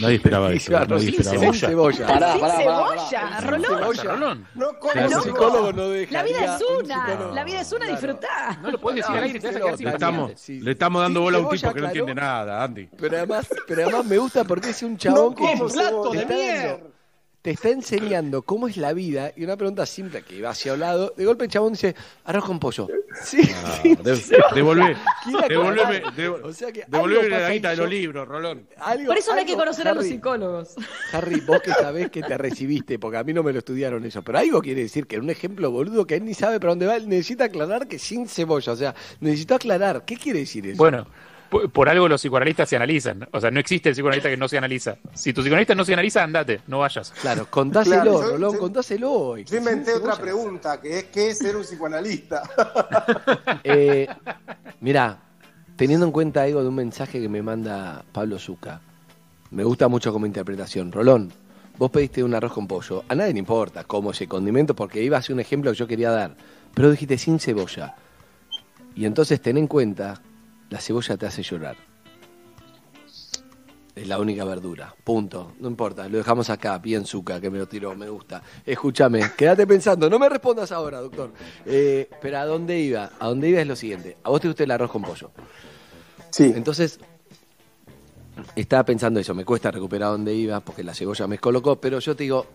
[0.00, 0.72] Nadie esperaba eso.
[0.72, 2.06] Nadie sin esperaba cebolla.
[2.06, 3.40] Pará, Sin pará, cebolla, pará.
[3.40, 3.96] Rolón.
[4.04, 4.46] Rolón.
[4.54, 5.20] No un cebolla.
[5.22, 6.12] psicólogo no deja.
[6.12, 8.58] La vida es una, la vida es una, disfrutá.
[8.62, 10.60] No lo puedes decir al aire, te vas a quedar sin Le estamos, Sí.
[10.60, 12.88] le estamos dando Sin bola a un tipo que no entiende nada, Andy.
[12.98, 16.97] Pero además, pero además me gusta porque es un chabón No que plato de dando-
[17.40, 20.80] te está enseñando cómo es la vida y una pregunta simple que va hacia un
[20.80, 22.88] lado, de golpe el chabón dice, arroz con pollo.
[23.24, 24.34] Sí, Ah, sí, de- sí.
[24.54, 24.96] devolvé,
[25.48, 26.14] devolveme, aclarar.
[26.16, 27.76] devo- O sea que devolveme algo la guita ahí.
[27.76, 28.66] de los libros, Rolón.
[28.78, 30.74] Algo- Por eso no hay que conocer a los psicólogos.
[31.12, 34.22] Harry, vos que sabés que te recibiste, porque a mí no me lo estudiaron eso,
[34.22, 36.86] pero algo quiere decir que en un ejemplo boludo que él ni sabe para dónde
[36.86, 40.76] va, él necesita aclarar que sin cebolla, o sea, necesito aclarar, ¿qué quiere decir eso?
[40.76, 41.06] Bueno,
[41.50, 43.28] por, por algo los psicoanalistas se analizan.
[43.32, 44.96] O sea, no existe el psicoanalista que no se analiza.
[45.14, 47.10] Si tu psicoanalista no se analiza, andate, no vayas.
[47.20, 49.36] Claro, contáselo, Claro, yo- Rolón, yo- contáselo.
[49.38, 52.42] Yo inventé otra pregunta, que es ¿qué es ser un psicoanalista?
[53.64, 54.06] Eh,
[54.80, 55.18] mirá,
[55.76, 58.80] teniendo en cuenta algo de un mensaje que me manda Pablo Zucca,
[59.50, 60.92] me gusta mucho como interpretación.
[60.92, 61.32] Rolón,
[61.78, 63.04] vos pediste un arroz con pollo.
[63.08, 65.86] A nadie le importa cómo ese condimento, porque iba a ser un ejemplo que yo
[65.86, 66.36] quería dar.
[66.74, 67.94] Pero dijiste sin cebolla.
[68.94, 70.20] Y entonces ten en cuenta,
[70.70, 71.76] la cebolla te hace llorar.
[73.98, 74.94] Es la única verdura.
[75.02, 75.54] Punto.
[75.58, 76.08] No importa.
[76.08, 76.78] Lo dejamos acá.
[76.78, 77.96] Bien Zucca, que me lo tiró.
[77.96, 78.40] Me gusta.
[78.64, 79.32] Escúchame.
[79.36, 80.08] Quédate pensando.
[80.08, 81.32] No me respondas ahora, doctor.
[81.66, 83.10] Eh, pero ¿a dónde iba?
[83.18, 84.16] A dónde iba es lo siguiente.
[84.22, 85.32] A vos te gusta el arroz con pollo.
[86.30, 86.52] Sí.
[86.54, 87.00] Entonces,
[88.54, 89.34] estaba pensando eso.
[89.34, 91.80] Me cuesta recuperar dónde iba porque la cebolla me colocó.
[91.80, 92.46] Pero yo te digo,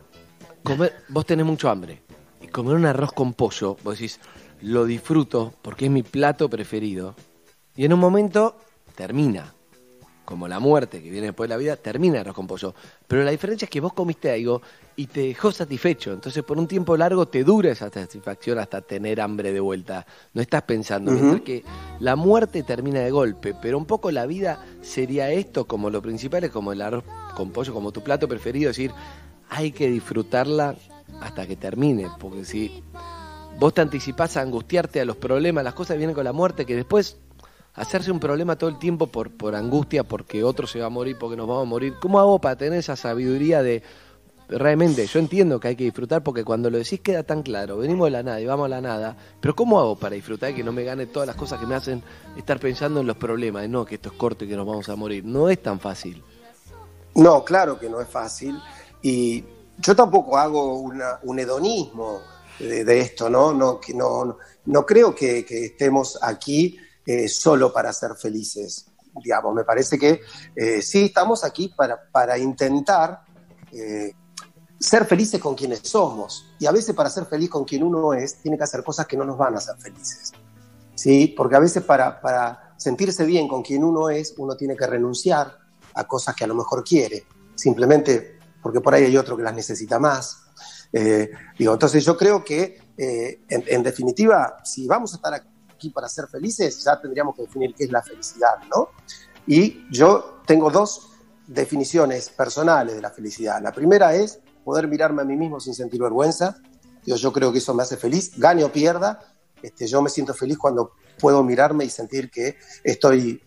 [0.63, 2.03] comer, vos tenés mucho hambre.
[2.41, 4.21] Y comer un arroz con pollo, vos decís,
[4.61, 7.15] lo disfruto porque es mi plato preferido.
[7.75, 8.55] Y en un momento
[8.95, 9.53] termina.
[10.25, 12.73] Como la muerte que viene después de la vida, termina el arroz con pollo.
[13.07, 14.61] Pero la diferencia es que vos comiste algo
[14.95, 16.13] y te dejó satisfecho.
[16.13, 20.05] Entonces, por un tiempo largo te dura esa satisfacción hasta tener hambre de vuelta.
[20.33, 21.11] No estás pensando.
[21.11, 21.65] Mientras que
[21.99, 23.53] la muerte termina de golpe.
[23.61, 27.03] Pero un poco la vida sería esto, como lo principal es como el arroz
[27.35, 28.71] con pollo, como tu plato preferido.
[28.71, 28.93] Es decir,
[29.49, 30.75] hay que disfrutarla
[31.19, 32.09] hasta que termine.
[32.17, 32.81] Porque si
[33.59, 36.77] vos te anticipás a angustiarte a los problemas, las cosas vienen con la muerte, que
[36.77, 37.17] después
[37.73, 41.17] hacerse un problema todo el tiempo por, por angustia, porque otro se va a morir,
[41.19, 41.95] porque nos vamos a morir.
[41.99, 43.81] ¿Cómo hago para tener esa sabiduría de...
[44.49, 48.07] Realmente, yo entiendo que hay que disfrutar porque cuando lo decís queda tan claro, venimos
[48.07, 50.63] de la nada y vamos a la nada, pero ¿cómo hago para disfrutar y que
[50.63, 52.03] no me gane todas las cosas que me hacen
[52.37, 53.67] estar pensando en los problemas?
[53.69, 55.23] No, que esto es corto y que nos vamos a morir.
[55.25, 56.21] No es tan fácil.
[57.15, 58.59] No, claro que no es fácil.
[59.01, 59.43] Y
[59.79, 62.19] yo tampoco hago una- un hedonismo
[62.59, 63.53] de, esto, ¿no?
[63.53, 68.85] No, que no, no creo que estemos aquí eh, solo para ser felices.
[69.23, 70.21] Digamos, me parece que
[70.55, 73.23] eh, sí estamos aquí para, para intentar
[73.71, 74.13] eh,
[74.79, 76.53] ser felices con quienes somos.
[76.59, 79.17] Y a veces para ser feliz con quien uno es, tiene que hacer cosas que
[79.17, 80.31] no nos van a hacer felices.
[80.95, 81.33] ¿Sí?
[81.35, 85.57] Porque a veces para, para sentirse bien con quien uno es, uno tiene que renunciar
[85.95, 87.25] a cosas que a lo mejor quiere,
[87.55, 90.43] simplemente porque por ahí hay otro que las necesita más.
[90.91, 95.47] Eh, digo, entonces yo creo que, eh, en, en, definitiva, si vamos a estar aquí
[95.89, 98.89] para ser felices, ya tendríamos que definir qué es la felicidad, ¿no?
[99.45, 101.09] Y yo tengo dos
[101.47, 103.61] definiciones personales de la felicidad.
[103.61, 106.57] La primera es poder mirarme a mí mismo sin sentir vergüenza.
[107.05, 109.19] Yo, creo que eso me hace feliz, gane o pierda.
[109.61, 113.41] Este, yo me siento feliz cuando puedo mirarme y sentir que estoy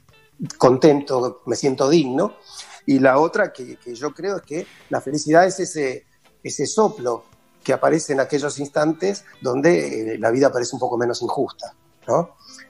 [0.58, 2.36] contento, me siento digno.
[2.84, 6.06] Y la otra que, que yo creo es que la felicidad es ese,
[6.42, 7.24] ese soplo
[7.66, 11.74] que aparece en aquellos instantes donde eh, la vida parece un poco menos injusta.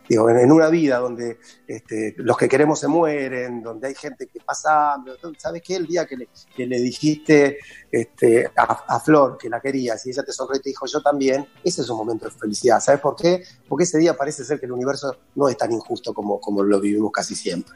[0.09, 4.41] Digo, en, una vida donde este, los que queremos se mueren, donde hay gente que
[4.41, 5.77] pasa hambre, ¿sabes qué?
[5.77, 7.59] El día que le, que le dijiste
[7.91, 11.47] este, a, Flor que la querías y ella te sonrió y te dijo yo también,
[11.65, 12.81] ese es un momento de felicidad.
[12.81, 13.43] ¿Sabes por qué?
[13.69, 16.81] Porque ese día parece ser que el universo no es tan injusto como, como lo
[16.81, 17.75] vivimos casi siempre.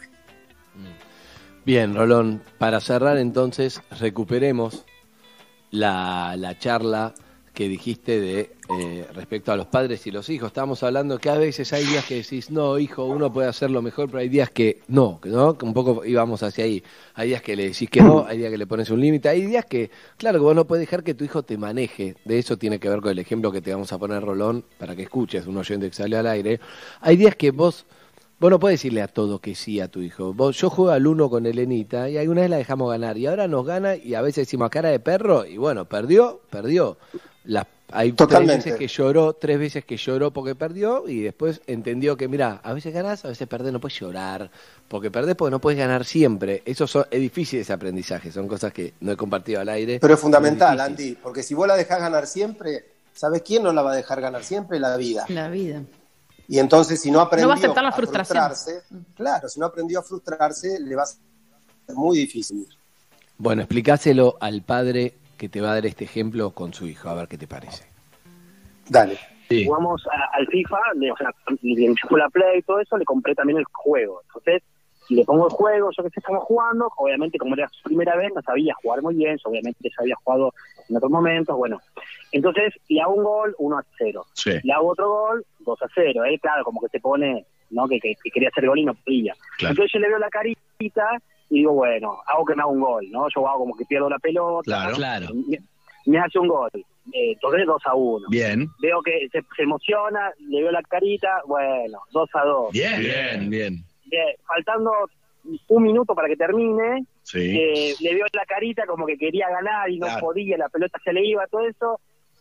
[1.65, 4.85] Bien, Rolón, para cerrar entonces, recuperemos
[5.71, 7.15] la, la charla
[7.61, 10.47] que dijiste de eh, respecto a los padres y los hijos.
[10.47, 14.07] Estábamos hablando que a veces hay días que decís, no, hijo, uno puede hacerlo mejor,
[14.07, 16.83] pero hay días que no, no, que un poco íbamos hacia ahí.
[17.13, 19.45] Hay días que le decís que no, hay días que le pones un límite, hay
[19.45, 22.17] días que, claro, que vos no puedes dejar que tu hijo te maneje.
[22.25, 24.97] De eso tiene que ver con el ejemplo que te vamos a poner, Rolón, para
[24.97, 26.61] que escuches, un oyente que sale al aire.
[27.03, 27.85] Hay días que vos
[28.41, 30.33] Vos no puedes decirle a todo que sí a tu hijo.
[30.33, 33.47] Vos, yo juego al uno con Elenita y alguna vez la dejamos ganar y ahora
[33.47, 36.97] nos gana y a veces decimos a cara de perro y bueno, perdió, perdió.
[37.45, 38.63] Las, hay Totalmente.
[38.63, 42.63] tres veces que lloró, tres veces que lloró porque perdió y después entendió que, mira,
[42.63, 44.51] a veces ganás, a veces perdés, no puedes llorar,
[44.89, 46.63] porque perdés porque no puedes ganar siempre.
[46.65, 49.99] Eso son, es difícil ese aprendizaje, son cosas que no he compartido al aire.
[50.01, 53.71] Pero es fundamental, es Andy, porque si vos la dejás ganar siempre, ¿sabes quién no
[53.75, 54.81] la va a dejar ganar siempre?
[54.81, 55.27] La vida.
[55.29, 55.83] La vida.
[56.51, 58.39] Y entonces, si no aprendió no va a, aceptar la frustración.
[58.39, 58.83] a frustrarse,
[59.15, 61.21] claro, si no aprendió a frustrarse, le va a ser
[61.95, 62.67] muy difícil.
[63.39, 67.15] Bueno, explicáselo al padre que te va a dar este ejemplo con su hijo, a
[67.15, 67.85] ver qué te parece.
[68.89, 69.17] Dale.
[69.49, 69.65] Sí.
[69.65, 71.33] Jugamos a, al FIFA, le, o sea,
[71.63, 74.21] le la Play y todo eso, le compré también el juego.
[74.27, 74.65] Entonces,
[75.09, 78.33] le pongo el juego, yo que sé, estamos jugando, obviamente como era su primera vez,
[78.35, 80.53] no sabía jugar muy bien, obviamente ya había jugado
[80.89, 81.81] en otros momentos, bueno.
[82.33, 84.25] Entonces, le hago un gol, 1 a 0.
[84.35, 84.53] Sí.
[84.63, 86.25] Le hago otro gol, 2 a 0.
[86.25, 87.89] Él, claro, como que se pone, ¿no?
[87.89, 89.35] Que, que, que quería hacer gol y no podía.
[89.59, 89.73] Claro.
[89.73, 91.09] Entonces yo le veo la carita
[91.49, 93.27] y digo, bueno, hago que me haga un gol, ¿no?
[93.35, 94.63] Yo hago como que pierdo la pelota.
[94.65, 95.27] Claro, claro.
[95.35, 95.59] Me,
[96.07, 96.71] me hace un gol.
[97.13, 98.29] Eh, entonces 2 a 1.
[98.31, 98.69] Bien.
[98.81, 102.73] Veo que se, se, emociona, le veo la carita, bueno, 2 a 2.
[102.73, 103.85] Bien, bien, bien.
[104.07, 104.27] bien.
[104.47, 104.93] Faltando
[105.69, 107.39] un minuto para que termine, sí.
[107.59, 110.21] eh, le veo la carita como que quería ganar y no Claro.
[110.27, 111.99] podía, la pelota se le iba, todo eso.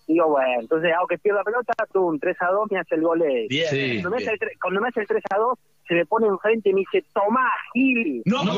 [0.09, 2.95] Digo, bueno, entonces hago que pierda la pelota, tú, un 3 a 2, me hace
[2.95, 3.19] el gol.
[3.47, 3.69] Bien.
[3.69, 4.01] Sí.
[4.01, 6.25] Cuando, me hace el, tre- cuando me hace el 3 a 2, se me pone
[6.27, 8.23] enfrente y me dice, tomá, Gil.
[8.25, 8.53] No, no,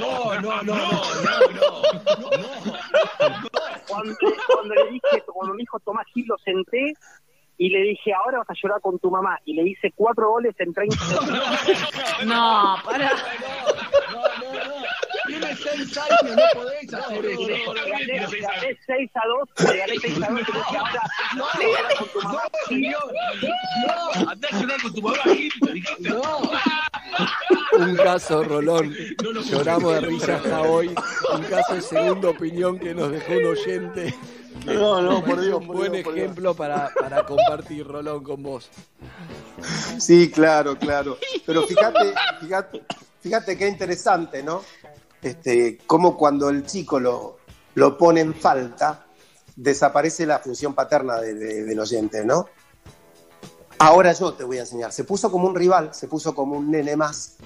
[0.00, 1.02] no, no, no, no,
[3.86, 4.14] Cuando,
[4.54, 6.94] cuando le dije, cuando me dijo Tomás Gil, lo senté
[7.58, 9.38] y le dije, ahora vas a llorar con tu mamá.
[9.44, 11.40] Y le hice cuatro goles en 30 segundos.
[12.24, 13.10] No, para.
[15.28, 17.74] Tiene seis años, no podéis hacer eso.
[17.74, 21.76] Le gané, le gané 6 a 2, le gané 6 a 2 y le dije,
[21.76, 22.42] ahora con tu mamá.
[22.68, 22.94] Gil.
[23.86, 26.12] No, andá a llorar con tu mamá, Gil, te dijiste.
[27.78, 28.94] Un caso, Rolón.
[29.50, 30.94] Lloramos de risa hasta hoy.
[31.34, 34.14] Un caso de segunda opinión que nos dejó un oyente.
[34.64, 36.06] que No, no, por Dios, Un por buen Dios.
[36.06, 38.70] ejemplo para, para compartir, Rolón, con vos.
[39.98, 41.18] Sí, claro, claro.
[41.44, 42.82] Pero fíjate, fíjate,
[43.20, 44.62] fíjate qué interesante, ¿no?
[45.22, 47.38] Este, cómo cuando el chico lo,
[47.74, 49.06] lo pone en falta,
[49.56, 52.46] desaparece la función paterna de- de- del oyente, ¿no?
[53.80, 54.92] Ahora yo te voy a enseñar.
[54.92, 57.36] Se puso como un rival, se puso como un nene más,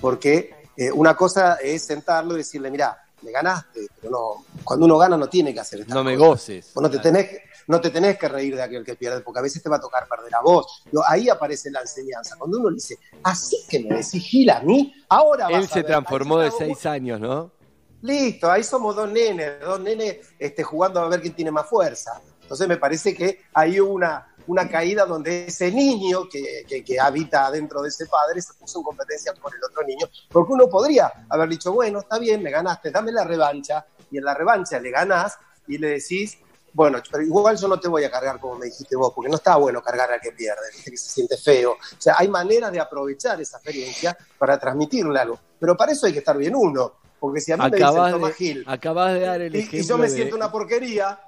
[0.00, 4.96] porque eh, una cosa es sentarlo y decirle, mira, me ganaste, pero no, cuando uno
[4.98, 6.70] gana no tiene que hacer estas No me goces.
[6.74, 9.38] Vos no te tenés, que- no te tenés que reír de aquel que pierde, porque
[9.40, 10.82] a veces te va a tocar perder a vos.
[11.06, 12.34] Ahí aparece la enseñanza.
[12.36, 15.68] Cuando uno le dice, así que me decís Gil a mí, ahora vas Él a
[15.68, 15.86] se ver".
[15.86, 17.52] transformó de seis años, ¿no?
[18.00, 22.20] Listo, ahí somos dos nenes, dos nenes este, jugando a ver quién tiene más fuerza.
[22.42, 23.40] Entonces me parece que
[23.80, 28.40] hubo una, una caída donde ese niño que, que, que habita dentro de ese padre
[28.40, 32.18] se puso en competencia con el otro niño, porque uno podría haber dicho, bueno, está
[32.18, 36.38] bien, me ganaste, dame la revancha, y en la revancha le ganás y le decís,
[36.78, 39.34] bueno, pero igual yo no te voy a cargar como me dijiste vos, porque no
[39.34, 41.72] está bueno cargar al que pierde, que se siente feo.
[41.72, 46.12] O sea, hay maneras de aprovechar esa experiencia para transmitirle algo, pero para eso hay
[46.12, 46.92] que estar bien uno.
[47.18, 49.58] Porque si a mí me Acabas dicen Tomás de, Gil acabas de dar el y,
[49.58, 51.18] ejemplo y yo me de- siento una porquería,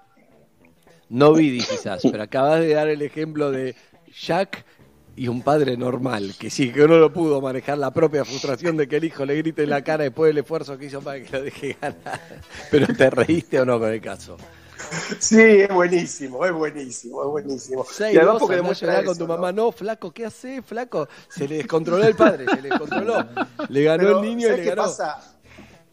[1.09, 3.75] No vi quizás, pero acabas de dar el ejemplo de
[4.25, 4.65] Jack
[5.17, 8.87] y un padre normal, que sí, que no lo pudo manejar la propia frustración de
[8.87, 11.29] que el hijo le grite en la cara después del esfuerzo que hizo para que
[11.37, 12.21] lo deje ganar.
[12.71, 14.37] Pero te reíste o no con el caso.
[15.19, 17.85] Sí, es buenísimo, es buenísimo, es buenísimo.
[17.91, 19.53] Seis, y además porque demuestra con tu mamá.
[19.53, 19.73] ¿no?
[19.73, 21.09] flaco, ¿qué hace, flaco?
[21.29, 23.25] Se le descontroló el padre, se le descontroló.
[23.69, 24.83] Le ganó Pero, el niño y ¿sabes le qué ganó.
[24.83, 25.21] pasa?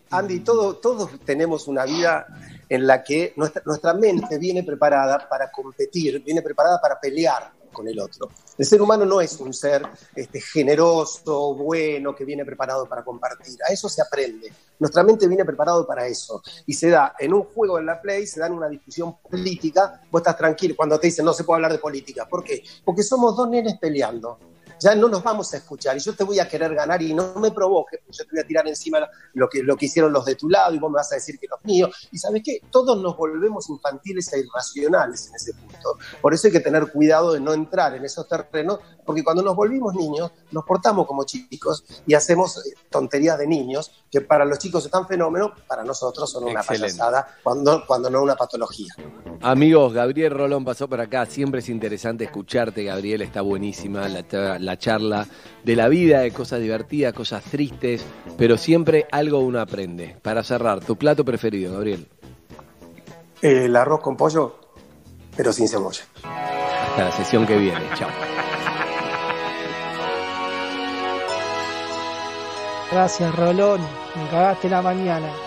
[0.10, 2.26] Andy, todo- todos tenemos una vida
[2.70, 7.88] en la que nuestra, nuestra mente viene preparada para competir, viene preparada para pelear con
[7.88, 8.30] el otro.
[8.58, 9.84] El ser humano no es un ser
[10.16, 13.58] este, generoso, bueno, que viene preparado para compartir.
[13.68, 14.52] A eso se aprende.
[14.80, 16.42] Nuestra mente viene preparado para eso.
[16.66, 20.02] Y se da en un juego en la Play, se da en una discusión política,
[20.12, 22.28] vos estás tranquilo cuando te dicen no se puede hablar de política.
[22.28, 22.64] ¿Por qué?
[22.84, 24.40] Porque somos dos nenes peleando
[24.80, 27.34] ya no nos vamos a escuchar y yo te voy a querer ganar y no
[27.36, 29.00] me provoques, porque yo te voy a tirar encima
[29.34, 31.40] lo que, lo que hicieron los de tu lado y vos me vas a decir
[31.40, 31.90] que los míos.
[32.12, 35.98] Y sabes qué, todos nos volvemos infantiles e irracionales en ese punto.
[36.22, 39.56] Por eso hay que tener cuidado de no entrar en esos terrenos, porque cuando nos
[39.56, 44.58] volvimos niños, nos portamos como chicos y hacemos eh, tonterías de niños que para los
[44.60, 46.88] chicos están fenómenos, para nosotros son una Excelente.
[46.88, 48.94] payasada, cuando, cuando no una patología.
[49.42, 51.26] Amigos, Gabriel Rolón pasó por acá.
[51.26, 53.22] Siempre es interesante escucharte, Gabriel.
[53.22, 55.26] Está buenísima la, cha- la charla
[55.64, 58.06] de la vida, de cosas divertidas, cosas tristes,
[58.38, 60.16] pero siempre algo uno aprende.
[60.22, 62.08] Para cerrar, tu plato preferido, Gabriel.
[63.42, 64.60] El arroz con pollo,
[65.36, 66.04] pero sin cebolla.
[66.24, 67.82] Hasta la sesión que viene.
[67.96, 68.10] Chao.
[72.92, 73.82] Gracias, Rolón.
[74.16, 75.47] Me cagaste la mañana.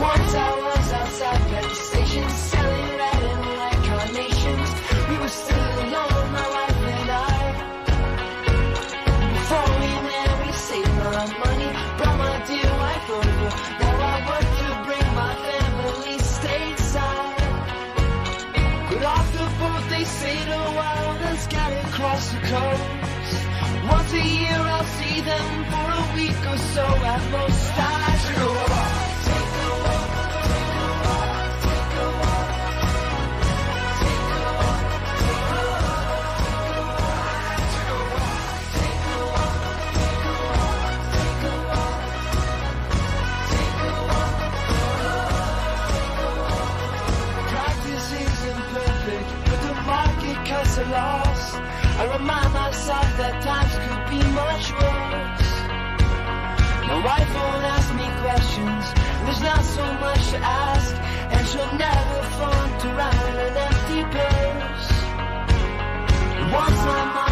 [0.00, 4.68] Once I was outside petrol station selling red and white carnations.
[5.10, 7.40] We were still alone, my wife and I.
[9.36, 13.50] Before we met, we saved my money, brought my dear wife over.
[13.84, 17.36] Now I work to bring my family stateside.
[18.88, 20.04] But off the boat, they
[20.52, 22.86] the wild and scattered across the coast.
[23.92, 27.72] Once a year, I'll see them for a week or so at most.
[28.74, 28.81] A
[52.00, 55.48] I remind myself that times could be much worse.
[56.88, 58.84] My wife won't ask me questions,
[59.24, 60.94] there's not so much to ask,
[61.34, 64.88] and she'll never flaunt around an empty purse.
[66.52, 67.31] Once my mom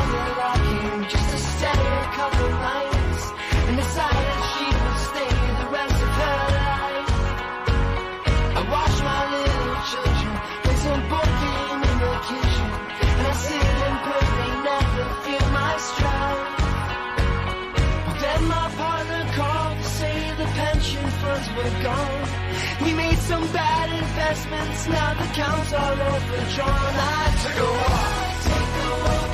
[21.40, 22.28] funds were gone.
[22.84, 26.94] We made some bad investments, now the accounts are overdrawn.
[26.96, 29.29] I took a walk, take a walk,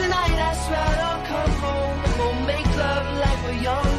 [0.00, 3.92] Tonight I swear I'll come home and We'll make love like we're young.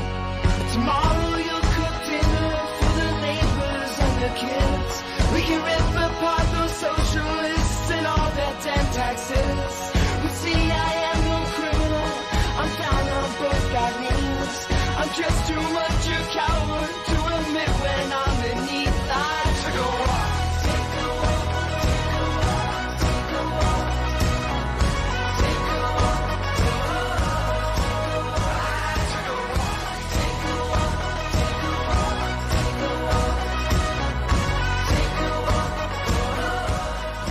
[0.74, 2.50] Tomorrow you'll cook dinner
[2.80, 4.94] For the neighbors and the kids.
[5.34, 9.74] We can rip apart those socialists And all their damn taxes.
[10.22, 12.12] But see I am no criminal
[12.62, 14.58] I'm down on both got knees.
[15.00, 16.91] I'm just too much a coward.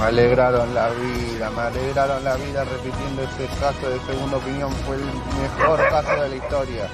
[0.05, 5.05] Alegraron la vida, me alegraron la vida repitiendo ese caso de segunda opinión, fue el
[5.05, 6.91] mejor caso de la historia.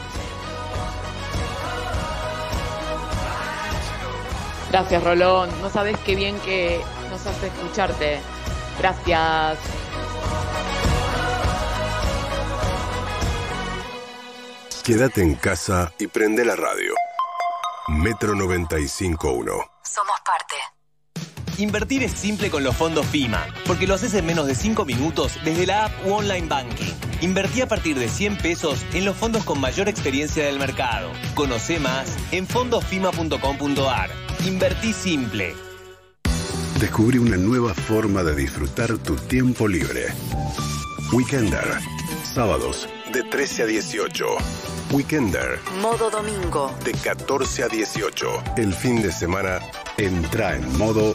[4.71, 5.49] Gracias, Rolón.
[5.63, 6.81] No sabes qué bien que
[7.11, 8.21] nos hace escucharte.
[8.79, 9.59] Gracias.
[14.85, 16.95] Quédate en casa y prende la radio.
[17.89, 19.69] Metro 95.1.
[19.83, 20.16] Somos.
[21.59, 25.39] Invertir es simple con los fondos FIMA, porque lo haces en menos de 5 minutos
[25.43, 26.93] desde la app u online banking.
[27.23, 31.11] Invertí a partir de 100 pesos en los fondos con mayor experiencia del mercado.
[31.35, 34.11] Conoce más en fondosfima.com.ar.
[34.45, 35.55] Invertí simple.
[36.79, 40.09] Descubrí una nueva forma de disfrutar tu tiempo libre.
[41.13, 41.65] Weekender.
[42.35, 44.27] Sábados de 13 a 18.
[44.93, 46.71] Weekender Modo domingo.
[46.85, 48.27] de 14 a 18.
[48.59, 49.61] El fin de semana
[49.97, 51.15] entra en modo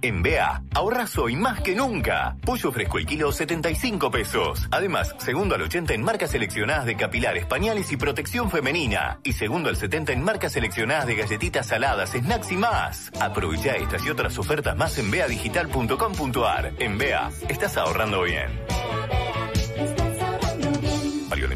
[0.00, 2.36] En BEA, ahorras hoy más que nunca.
[2.44, 4.68] Pollo fresco el kilo 75 pesos.
[4.70, 9.18] Además, segundo al 80 en marcas seleccionadas de capilares, pañales y protección femenina.
[9.24, 13.10] Y segundo al 70 en marcas seleccionadas de galletitas saladas, snacks y más.
[13.20, 16.74] Aprovecha estas y otras ofertas más en beadigital.com.ar.
[16.78, 19.27] En BEA, estás ahorrando bien.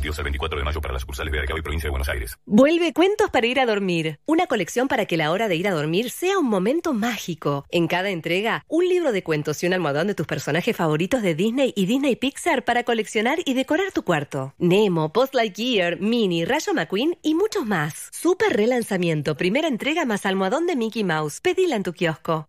[0.02, 1.90] Válido del 22 al 24 de mayo para las sucursales de Cabo y Provincia de
[1.90, 2.36] Buenos Aires.
[2.44, 4.18] Vuelve Cuentos para ir a dormir.
[4.26, 7.64] Una colección para que la hora de ir a dormir sea un momento mágico.
[7.70, 11.34] En cada entrega, un libro de cuentos y un almohadón de tus personajes favoritos de
[11.34, 14.54] Disney y Disney Pixar para coleccionar y decorar tu cuarto.
[14.58, 18.08] Nemo, Post Lightyear, Minnie, Rayo McQueen y muchos más.
[18.12, 21.40] Super relanzamiento, primera entrega más almohadón de Mickey Mouse.
[21.40, 22.48] Pedila en tu kiosco.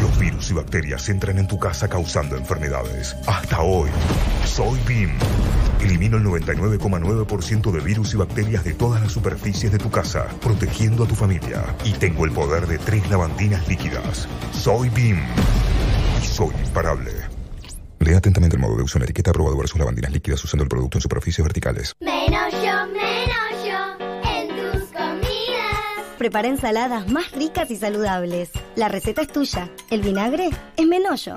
[0.00, 3.16] Los virus y bacterias entran en tu casa causando enfermedades.
[3.26, 3.90] Hasta hoy,
[4.44, 5.10] soy BIM.
[5.80, 11.04] Elimino el 99,9% de virus y bacterias de todas las superficies de tu casa, protegiendo
[11.04, 11.62] a tu familia.
[11.84, 14.28] Y tengo el poder de tres lavandinas líquidas.
[14.52, 15.18] Soy BIM.
[16.22, 17.12] Y soy imparable.
[18.00, 20.68] Lea atentamente el modo de uso en la etiqueta aprobado versus lavandinas líquidas usando el
[20.68, 21.94] producto en superficies verticales.
[22.00, 26.16] Menos yo, menos yo en tus comidas.
[26.16, 28.50] Prepara ensaladas más ricas y saludables.
[28.76, 29.68] La receta es tuya.
[29.90, 31.36] El vinagre es menollo.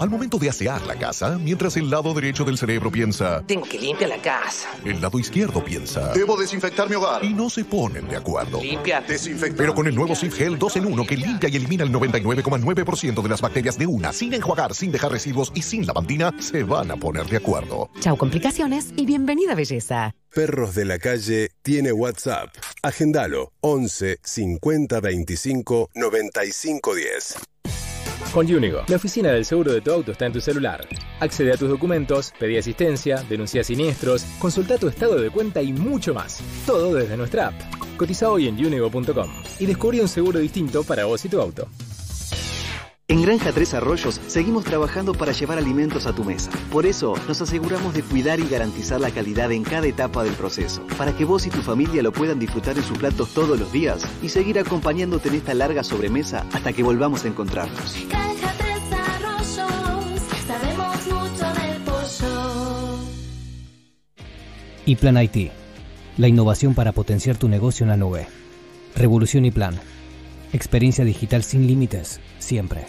[0.00, 3.78] Al momento de asear la casa, mientras el lado derecho del cerebro piensa, Tengo que
[3.78, 4.68] limpiar la casa.
[4.84, 7.24] el lado izquierdo piensa, Debo desinfectar mi hogar.
[7.24, 8.60] y no se ponen de acuerdo.
[8.60, 9.00] Limpia.
[9.02, 9.56] Desinfectar.
[9.56, 13.22] Pero con el nuevo Sif Gel 2 en 1 que limpia y elimina el 99,9%
[13.22, 16.90] de las bacterias de una, sin enjuagar, sin dejar residuos y sin lavandina, se van
[16.90, 17.88] a poner de acuerdo.
[18.00, 20.16] Chau complicaciones y bienvenida belleza.
[20.34, 22.48] Perros de la Calle tiene WhatsApp.
[22.82, 27.34] Agendalo 11 50 25 95 10.
[28.32, 30.86] Con Unigo, la oficina del seguro de tu auto está en tu celular.
[31.20, 36.14] Accede a tus documentos, pedí asistencia, denuncia siniestros, consulta tu estado de cuenta y mucho
[36.14, 36.40] más.
[36.66, 37.54] Todo desde nuestra app.
[37.96, 39.30] Cotiza hoy en unigo.com
[39.60, 41.68] y descubrí un seguro distinto para vos y tu auto.
[43.06, 46.50] En Granja Tres Arroyos seguimos trabajando para llevar alimentos a tu mesa.
[46.72, 50.86] Por eso nos aseguramos de cuidar y garantizar la calidad en cada etapa del proceso,
[50.96, 54.02] para que vos y tu familia lo puedan disfrutar en sus platos todos los días
[54.22, 57.94] y seguir acompañándote en esta larga sobremesa hasta que volvamos a encontrarnos.
[58.08, 62.98] Granja Tres Arroyos, sabemos mucho del pollo.
[64.86, 65.52] Y Plan IT,
[66.16, 68.26] la innovación para potenciar tu negocio en la nube.
[68.96, 69.78] Revolución y Plan.
[70.54, 72.86] Experiencia digital sin límites, siempre.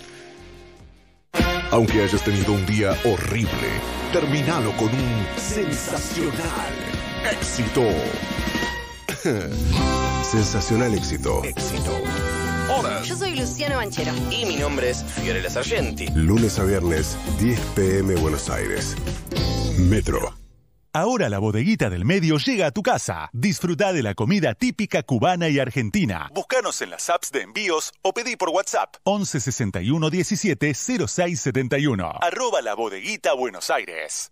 [1.72, 3.50] Aunque hayas tenido un día horrible,
[4.14, 6.74] terminalo con un sensacional
[7.32, 7.82] éxito.
[10.24, 11.42] Sensacional éxito.
[12.70, 13.02] Hola.
[13.02, 14.12] Yo soy Luciano Banchero.
[14.30, 16.08] Y mi nombre es Fiorella Sargenti.
[16.14, 18.96] Lunes a viernes, 10 pm Buenos Aires.
[19.80, 20.45] Metro.
[20.96, 23.30] Ahora la bodeguita del medio llega a tu casa.
[23.34, 26.30] Disfruta de la comida típica cubana y argentina.
[26.34, 32.14] Búscanos en las apps de envíos o pedí por WhatsApp 11 61 17 06 71.
[32.22, 34.32] Arroba la bodeguita Buenos Aires.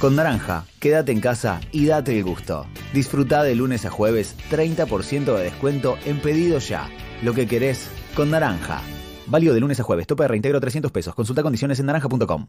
[0.00, 2.66] Con Naranja, quédate en casa y date el gusto.
[2.94, 6.88] Disfruta de lunes a jueves 30% de descuento en pedido ya.
[7.20, 8.80] Lo que querés con Naranja.
[9.26, 11.16] Válido de lunes a jueves, tope de reintegro 300 pesos.
[11.16, 12.46] Consulta condiciones en naranja.com.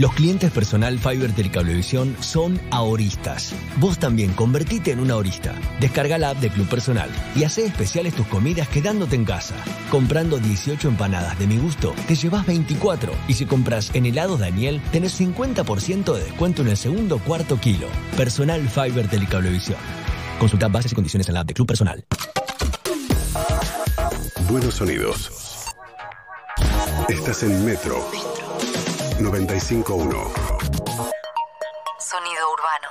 [0.00, 3.52] Los clientes personal Fiber Telecablevisión son ahoristas.
[3.76, 5.54] Vos también convertite en un ahorista.
[5.78, 9.56] Descarga la app de Club Personal y hacé especiales tus comidas quedándote en casa.
[9.90, 13.12] Comprando 18 empanadas de mi gusto, te llevas 24.
[13.28, 17.86] Y si compras en helado Daniel, tenés 50% de descuento en el segundo cuarto kilo.
[18.16, 19.76] Personal Fiber Telecablevisión.
[20.38, 22.02] Consulta bases y condiciones en la app de Club Personal.
[24.48, 25.30] Buenos sonidos.
[27.06, 28.02] Estás en Metro
[29.20, 30.08] 95.1.
[31.98, 32.88] Sonido urbano.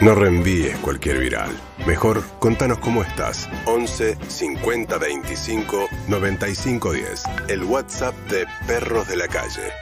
[0.00, 1.50] No reenvíes cualquier viral.
[1.86, 3.48] Mejor contanos cómo estás.
[3.66, 7.22] 11 50 25 95 10.
[7.48, 9.72] El WhatsApp de Perros de la Calle.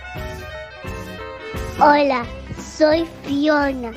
[1.78, 2.24] Hola,
[2.58, 3.92] soy Fiona.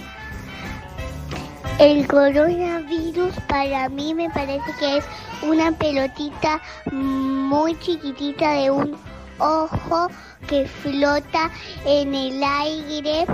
[1.79, 5.05] El coronavirus para mí me parece que es
[5.41, 10.07] una pelotita muy chiquitita de un ojo
[10.47, 11.49] que flota
[11.85, 13.25] en el aire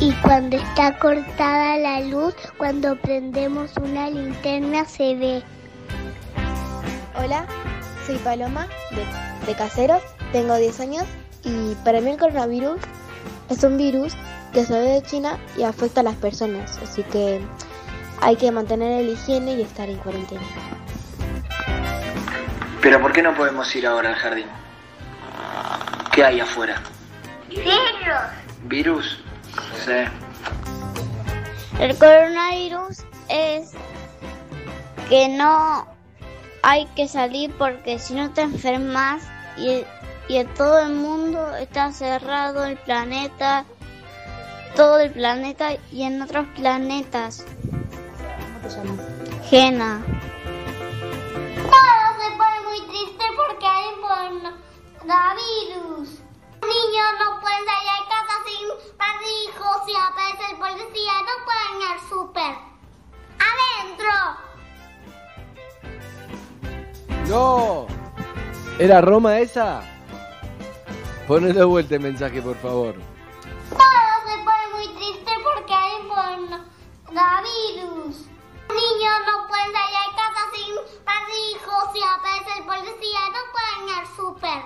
[0.00, 5.42] y cuando está cortada la luz, cuando prendemos una linterna se ve.
[7.18, 7.46] Hola,
[8.06, 8.68] soy Paloma
[9.46, 10.02] de, Caseros,
[10.32, 11.04] tengo 10 años
[11.44, 12.78] y para mí el coronavirus
[13.48, 14.14] es un virus
[14.52, 17.40] que se ve de China y afecta a las personas, así que
[18.20, 20.42] hay que mantener la higiene y estar en cuarentena.
[22.86, 24.46] Pero ¿por qué no podemos ir ahora al jardín?
[26.12, 26.80] ¿Qué hay afuera?
[28.62, 29.24] ¿Virus?
[29.84, 30.04] Sí.
[31.80, 33.72] El coronavirus es
[35.08, 35.84] que no
[36.62, 39.24] hay que salir porque si no te enfermas
[39.56, 39.82] y,
[40.28, 43.64] y todo el mundo está cerrado el planeta,
[44.76, 47.44] todo el planeta y en otros planetas.
[47.64, 49.06] ¿Cómo te llamas?
[49.50, 50.15] Jena.
[51.70, 56.08] Todo se pone muy triste porque hay coronavirus.
[56.60, 58.64] Los niños no pueden salir a casa sin
[58.96, 62.54] barbijos y aparece el policía, no pueden ir al súper.
[63.50, 64.14] ¡Adentro!
[67.28, 67.86] ¡No!
[68.78, 69.82] ¿Era Roma esa?
[71.26, 72.94] Ponle de vuelta el mensaje, por favor.
[73.70, 73.80] Todo
[74.26, 78.16] se pone muy triste porque hay coronavirus.
[78.68, 83.88] Los niños no pueden salir a casa sin barbijos y aparece el policía, no pueden
[83.88, 84.60] ir al súper.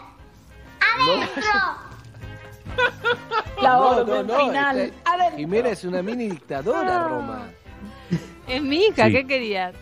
[0.97, 1.61] ¡Adentro!
[3.63, 4.79] La No, orden no, no, final.
[4.79, 5.37] este- Adentro.
[5.39, 7.49] Jimena es una mini dictadora, Roma.
[8.47, 9.13] Es mi hija, Sí.
[9.13, 9.75] ¿qué querías?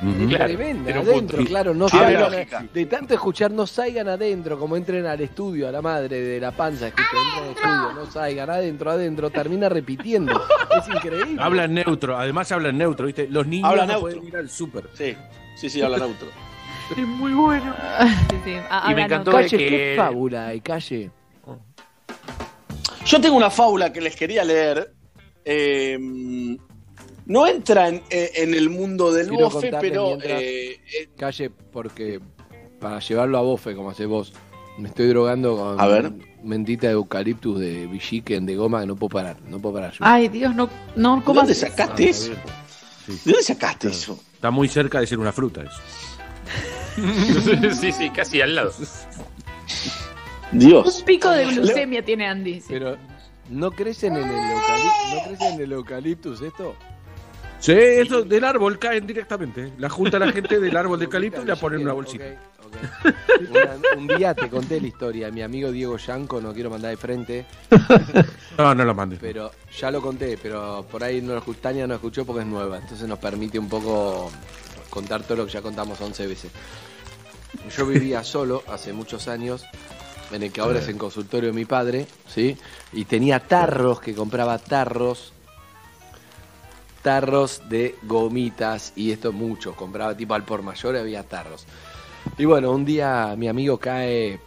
[0.00, 2.64] Es Claro, tremenda, adentro, claro, no Tiene salgan, lógica.
[2.72, 6.52] de tanto escuchar no salgan adentro, como entren al estudio, a la madre de la
[6.52, 10.40] panza, entren al estudio, no salgan adentro, adentro, termina repitiendo,
[10.78, 11.36] es increíble.
[11.42, 13.28] Habla en neutro, además habla en neutro, ¿viste?
[13.28, 14.08] Los niños Habla no neutro.
[14.10, 14.84] pueden ir al súper.
[14.94, 15.14] Sí,
[15.56, 16.28] sí, sí, habla neutro.
[16.96, 17.72] Es muy bueno.
[18.30, 18.54] Sí, sí.
[18.68, 21.10] Ah, Y me encantó Calle, que- qué fábula hay, calle.
[23.06, 24.92] Yo tengo una fábula que les quería leer.
[25.44, 25.98] eh,
[27.30, 30.80] no entra en, eh, en el mundo del Quiero bofe, pero mientras- eh,
[31.16, 32.20] Calle, porque
[32.80, 34.32] para llevarlo a bofe, como haces vos,
[34.78, 36.12] me estoy drogando con A ver.
[36.42, 39.92] mentita de eucaliptus de Villiquen de goma que no puedo parar, no puedo parar.
[39.92, 39.98] yo.
[40.00, 41.68] Ay, Dios, no, no, ¿de ¿cómo dónde haces?
[41.70, 42.32] sacaste eso?
[43.06, 44.18] ¿De dónde sacaste eso?
[44.34, 45.80] Está muy cerca de ser una fruta eso.
[47.80, 48.72] sí, sí, casi al lado.
[50.52, 50.98] Dios.
[50.98, 52.60] Un pico de glucemia tiene Andy.
[52.60, 52.66] sí.
[52.70, 52.96] Pero,
[53.50, 56.74] ¿no crecen en el eucaliptus, ¿no crecen en el eucaliptus esto?
[57.60, 59.72] Sí, eso del árbol caen directamente.
[59.78, 62.24] La junta la gente del árbol de eucalipto y la ponen en una bolsita.
[63.50, 66.96] Una- un día te conté la historia, mi amigo Diego Yanco, no quiero mandar de
[66.96, 67.44] frente,
[68.56, 69.18] No, no lo mandes.
[69.20, 72.46] pero ya lo conté, pero por ahí no lo escu- Tania no escuchó porque es
[72.46, 74.30] nueva, entonces nos permite un poco
[74.88, 76.50] contar todo lo que ya contamos 11 veces.
[77.76, 79.64] Yo vivía solo hace muchos años,
[80.32, 82.56] en el que ahora es en consultorio de mi padre, ¿sí?
[82.92, 85.32] Y tenía tarros, que compraba tarros,
[87.02, 91.66] tarros de gomitas, y esto mucho, compraba tipo al por mayor, había tarros.
[92.38, 94.38] Y bueno, un día mi amigo cae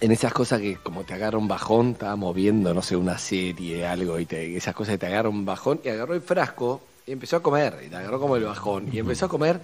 [0.00, 3.86] en esas cosas que como te agarra un bajón, estábamos viendo, no sé, una serie,
[3.86, 7.12] algo, y te- esas cosas que te agarra un bajón, y agarró el frasco y
[7.12, 9.60] empezó a comer, y te agarró como el bajón, y empezó a comer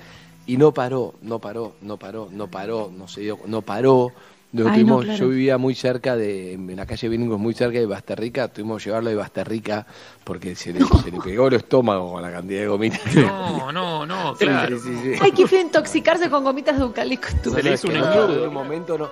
[0.47, 4.11] y no paró, no paró, no paró, no paró, no se dio, no paró.
[4.55, 5.19] Lo Ay, no, tuvimos- claro.
[5.19, 8.91] Yo vivía muy cerca de, en la calle Bingos, muy cerca de Basterrica, tuvimos que
[8.91, 9.87] llevarlo de Basterrica
[10.25, 13.01] porque se le, se le pegó el estómago con la cantidad de gomitas.
[13.17, 14.79] No, no, no, claro.
[14.79, 15.13] sí, sí.
[15.21, 17.51] Ay, qué feo intoxicarse con gomitas de eucalipto.
[17.51, 19.09] No, no, es que no, En un momento no,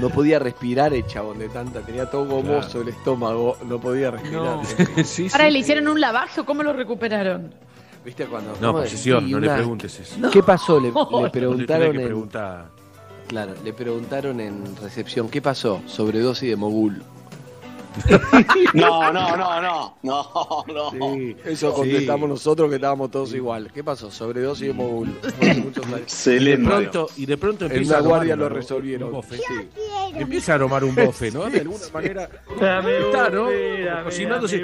[0.00, 4.60] no podía respirar el chabón de tanta, tenía todo gomoso el estómago, no podía respirar.
[5.04, 7.52] sí, Ahora le hicieron un lavaje o cómo lo recuperaron.
[8.02, 8.52] ¿Viste cuando?
[8.62, 10.30] No, ¿cómo posesión, no le preguntes eso.
[10.30, 10.80] ¿Qué pasó?
[10.80, 12.77] Le, le preguntaron que.
[13.28, 15.82] Claro, le preguntaron en recepción, ¿qué pasó?
[15.86, 17.02] Sobredosis de mogul.
[18.74, 19.96] No, no, no, no.
[20.02, 20.92] No, no.
[21.44, 23.70] Eso contestamos nosotros que estábamos todos igual.
[23.72, 24.10] ¿Qué pasó?
[24.10, 25.18] Sobredosis de mogul.
[25.20, 26.26] Fue hace muchos años.
[26.28, 28.52] Y de pronto, y de pronto En empieza una a aromar guardia un- lo un
[28.52, 29.12] resolvieron.
[29.12, 29.36] bofe.
[29.38, 29.68] Sí.
[30.14, 31.44] Empieza a aromar un bofe, ¿no?
[31.50, 32.28] De alguna manera.
[32.50, 33.48] Está, ¿no?
[34.04, 34.62] Cocinándose.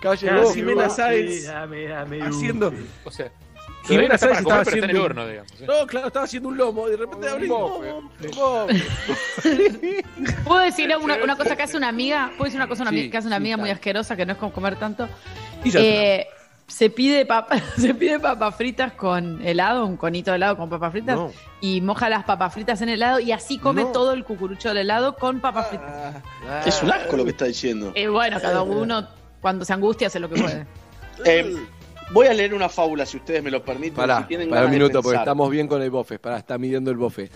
[0.00, 0.54] Calle La Bofe.
[0.54, 1.46] Ximena Sáenz
[2.22, 2.72] haciendo.
[3.04, 3.30] O sea,
[3.88, 5.04] Jimena Sáenz comer, estaba el haciendo.
[5.04, 5.52] horno, digamos.
[5.60, 5.64] ¿eh?
[5.66, 7.46] No, claro, estaba haciendo un lomo y de repente abre
[10.44, 12.30] ¿Puedo decir una, una cosa que hace una amiga?
[12.36, 14.26] ¿Puedo decir una cosa una Sí, amiga- que hace una sí, amiga muy asquerosa que
[14.26, 15.08] no es como comer tanto?
[15.64, 16.26] Eh,
[16.66, 20.92] se pide papa, se pide papas fritas con helado, un conito de helado con papas
[20.92, 21.32] fritas No.
[21.60, 23.92] y moja las papas fritas en helado y así come No.
[23.92, 26.16] todo el cucurucho del helado con papas fritas.
[26.66, 27.92] Es un asco lo que está diciendo.
[27.94, 29.06] Eh, bueno, cada uno
[29.40, 30.66] cuando se angustia hace lo que puede.
[31.24, 31.56] Eh,
[32.12, 33.94] voy a leer una fábula, si ustedes me lo permiten.
[33.96, 36.18] Pará, si tienen para un minuto, porque estamos bien con el bofe.
[36.18, 37.30] Pará, está midiendo el bofe.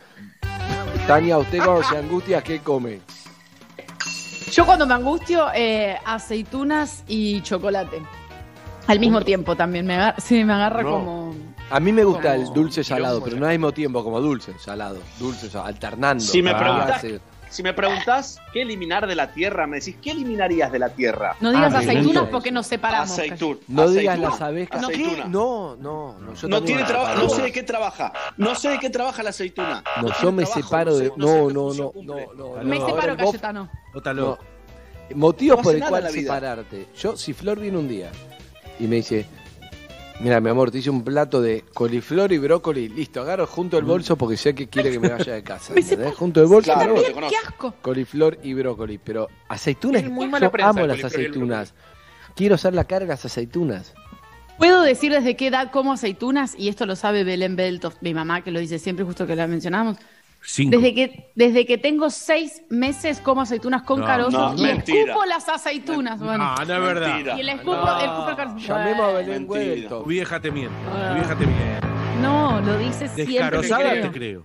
[1.06, 3.00] Tania, ¿usted cuando se angustia qué come?
[4.52, 8.02] Yo cuando me angustio, eh, aceitunas y chocolate.
[8.86, 9.86] Al mismo tiempo también.
[9.86, 10.90] Me agarra, sí, me agarra No.
[10.90, 11.34] como...
[11.70, 14.52] A mí me gusta Como- el dulce salado, pero no al mismo tiempo como dulce
[14.58, 14.98] salado.
[15.20, 16.22] Dulce salado, alternando.
[16.24, 17.18] Si me Ah, preguntás, sí.
[17.50, 21.36] Si me preguntás qué eliminar de la tierra, me decís, ¿qué eliminarías de la tierra?
[21.40, 22.30] No digas Ah, aceitunas pregunto.
[22.30, 23.10] porque nos separamos.
[23.10, 23.58] Aceitún.
[23.68, 24.82] No digas las abejas.
[24.82, 25.24] aceituna.
[25.26, 26.34] No, no, no.
[26.34, 28.12] Yo No tiene trabajo, no sé de qué trabaja.
[28.36, 29.82] No sé de qué trabaja la aceituna.
[30.00, 31.12] No, yo me trabajo, separo de.
[31.16, 32.26] no sé No, no, no, cumple.
[32.36, 32.64] no, no.
[32.64, 32.86] Me no.
[32.86, 33.70] separo, Cayetano.
[34.14, 34.38] No.
[35.14, 36.86] Motivos No por el cual separarte.
[36.96, 38.10] Yo, si Flor viene un día
[38.78, 39.26] y me dice,
[40.20, 43.84] mira, mi amor, te hice un plato de coliflor y brócoli, listo, agarro junto el
[43.84, 45.72] bolso porque sé que quiere que me vaya de casa.
[45.76, 46.14] ¿entendés?
[46.14, 47.36] Junto el bolso, Claro, te conozco.
[47.36, 47.74] ¡Qué asco!
[47.82, 51.74] coliflor y brócoli, pero aceitunas, Tiene muy yo mala prensa amo las aceitunas.
[52.36, 53.94] Quiero hacer la cara de las aceitunas.
[54.58, 58.42] Puedo decir desde qué edad como aceitunas, y esto lo sabe Belén Beltoft, mi mamá,
[58.42, 59.96] que lo dice siempre, justo que la mencionamos.
[60.42, 60.76] Cinco.
[60.78, 65.00] Desde que, desde que tengo seis meses como aceitunas con No, carozo no, y mentira.
[65.02, 66.18] escupo las aceitunas.
[66.18, 66.42] Bueno.
[66.44, 67.08] Ah, no es verdad.
[67.14, 67.36] Mentira.
[67.36, 67.98] Y el escupo, No.
[67.98, 68.58] el escupo el carozo.
[68.58, 69.88] Llamemos a Belén.
[69.88, 70.74] Tu vieja te miente.
[71.08, 71.86] Tu vieja te miente.
[72.22, 73.60] No, lo dice siempre.
[74.02, 74.44] Te creo.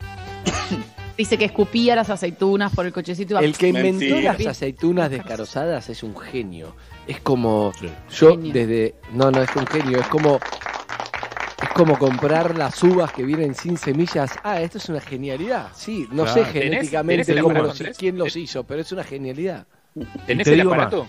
[1.16, 3.38] Dice que escupía las aceitunas por el cochecito.
[3.38, 4.32] El que inventó Mentira.
[4.32, 6.74] las aceitunas descarozadas es un genio.
[7.06, 7.88] Es como Sí.
[8.16, 8.52] yo Genio.
[8.52, 10.40] desde no no es un genio es como
[11.74, 14.32] como comprar las uvas que vienen sin semillas.
[14.42, 15.68] Ah, esto es una genialidad.
[15.74, 16.44] Sí, no Claro.
[16.44, 19.66] sé genéticamente ¿Tenés el cómo aparato, los- quién los hizo, pero es una genialidad.
[20.26, 21.06] ¿Tenés Te el aparato?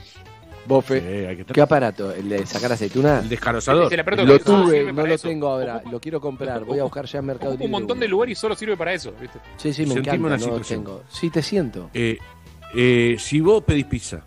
[0.68, 2.12] Bofe, Sí, ¿qué aparato?
[2.12, 3.20] ¿El de sacar aceituna?
[3.20, 3.86] El descarozador.
[3.86, 5.28] Es el aparato Lo tuve, no lo eso.
[5.28, 5.76] tengo ahora.
[5.78, 6.66] Ocupa- Lo quiero comprar.
[6.66, 7.82] Voy a buscar ya en Mercado Ocupa un Libre.
[7.82, 9.38] montón de lugares y solo sirve para eso, ¿viste?
[9.58, 10.28] Sí, sí, me Sentime encanta.
[10.28, 10.84] una No lo situación.
[10.84, 11.04] tengo.
[11.08, 11.92] Sí, te siento.
[11.94, 12.18] Eh,
[12.74, 14.26] eh, si vos pedís pizza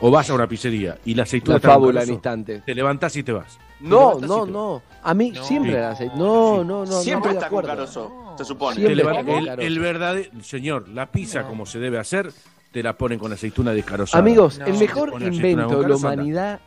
[0.00, 2.62] o vas a una pizzería y la aceituna La fábula en carozo, instante.
[2.64, 3.58] te levantás y te vas.
[3.80, 4.82] No, no, no.
[5.02, 5.42] A mí No.
[5.44, 5.78] siempre Sí.
[5.78, 6.16] la aceite.
[6.16, 7.00] No, no, no.
[7.00, 8.84] Siempre no está con de carozo, se supone.
[8.84, 12.30] El, verdadero, señor, la pizza como se debe hacer,
[12.72, 14.20] te la ponen con aceituna descarozada.
[14.22, 14.66] Amigos, No.
[14.66, 16.60] el mejor invento de la humanidad,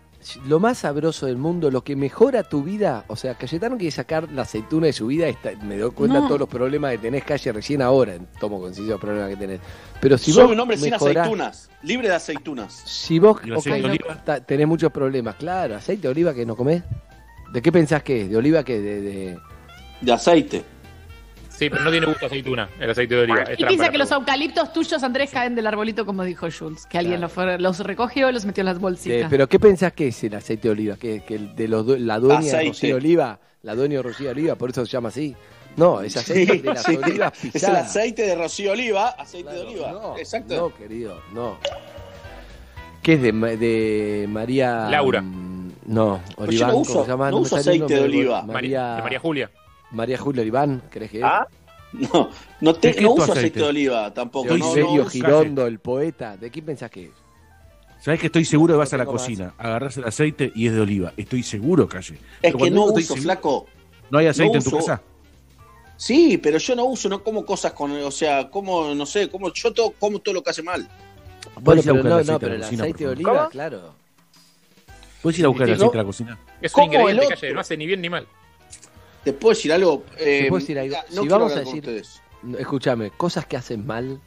[0.48, 4.32] lo más sabroso del mundo, lo que mejora tu vida, o sea, Cayetano quiere sacar
[4.32, 6.22] la aceituna de su vida, está- me doy cuenta No.
[6.24, 9.36] de todos los problemas que tenés, Calle, recién ahora, tomo conciencia de los problemas que
[9.38, 9.60] tenés.
[10.02, 12.74] Pero si Soy vos un hombre sin aceitunas, libre de aceitunas.
[12.86, 14.24] Si vos ¿Y el aceite ok, de no, oliva?
[14.24, 16.84] ta- tenés muchos problemas, claro, aceite de oliva que no comés.
[17.52, 18.30] ¿De qué pensás que es?
[18.30, 19.40] ¿De oliva que de, de-
[20.02, 20.64] De aceite.
[21.56, 23.44] Sí, pero no tiene gusto a aceituna, el aceite de oliva.
[23.58, 26.86] Y piensa que los eucaliptos tuyos, Andrés, caen del arbolito, como dijo Jules.
[26.88, 29.28] Que alguien los, recogió y los metió en las de- bolsitas.
[29.30, 30.96] ¿Pero qué pensás que es el aceite de oliva?
[30.98, 32.68] ¿Que, que el de los, la dueña de.
[32.70, 33.40] Rocío Oliva?
[33.62, 35.36] La dueña de Rocío Oliva, por eso se llama así.
[35.78, 36.96] No, es aceite de las sí.
[37.02, 39.92] olivas Es el aceite de rocío oliva, aceite Claro, de oliva.
[39.92, 40.56] No, Exacto.
[40.56, 41.58] no, querido, no.
[43.02, 44.88] ¿Qué es de, de María?
[44.90, 45.22] Laura.
[45.22, 47.32] mm, No, Pues Oliván, yo no ¿cómo uso- se llama?
[47.32, 48.42] no uso aceite de oliva.
[48.44, 49.52] María, María, de María Julia.
[49.94, 51.24] María Julia Oliván, ¿crees que es?
[51.24, 51.48] Ah,
[51.94, 52.30] no,
[52.62, 53.60] no, te- ¿De qué no es tu uso aceite aceite?
[53.60, 54.54] de oliva tampoco.
[54.54, 56.36] de No, no, Girondo, el poeta.
[56.38, 57.12] ¿De quién pensás que es?
[58.02, 60.82] ¿Sabés que estoy seguro que vas a la cocina, agarrás el aceite y es de
[60.82, 61.14] oliva?
[61.16, 62.16] Estoy seguro, calle.
[62.16, 63.66] Es Pero que no uso, seguro- flaco.
[64.10, 65.02] ¿No hay aceite no en tu uso- casa?
[65.96, 69.54] Sí, pero yo no uso, no como cosas con, o sea, como, no sé, como
[69.54, 70.86] yo todo, como todo lo que hace mal.
[71.62, 73.04] Bueno, ir a pero buscar no, el no, aceite pero a el la cocina, aceite
[73.06, 73.96] de oliva, claro.
[75.22, 76.40] ¿Puedes ir a buscar el aceite a la cocina?
[76.62, 78.28] Es un ¿Cómo el ingrediente, calle, no hace ni bien ni mal.
[79.24, 80.04] ¿Te puedo decir algo?
[80.18, 80.98] Eh, ¿Te puedo decir algo?
[81.14, 82.04] No Si vamos a decir-.
[82.44, 84.20] No, Escúchame, cosas que hacen mal,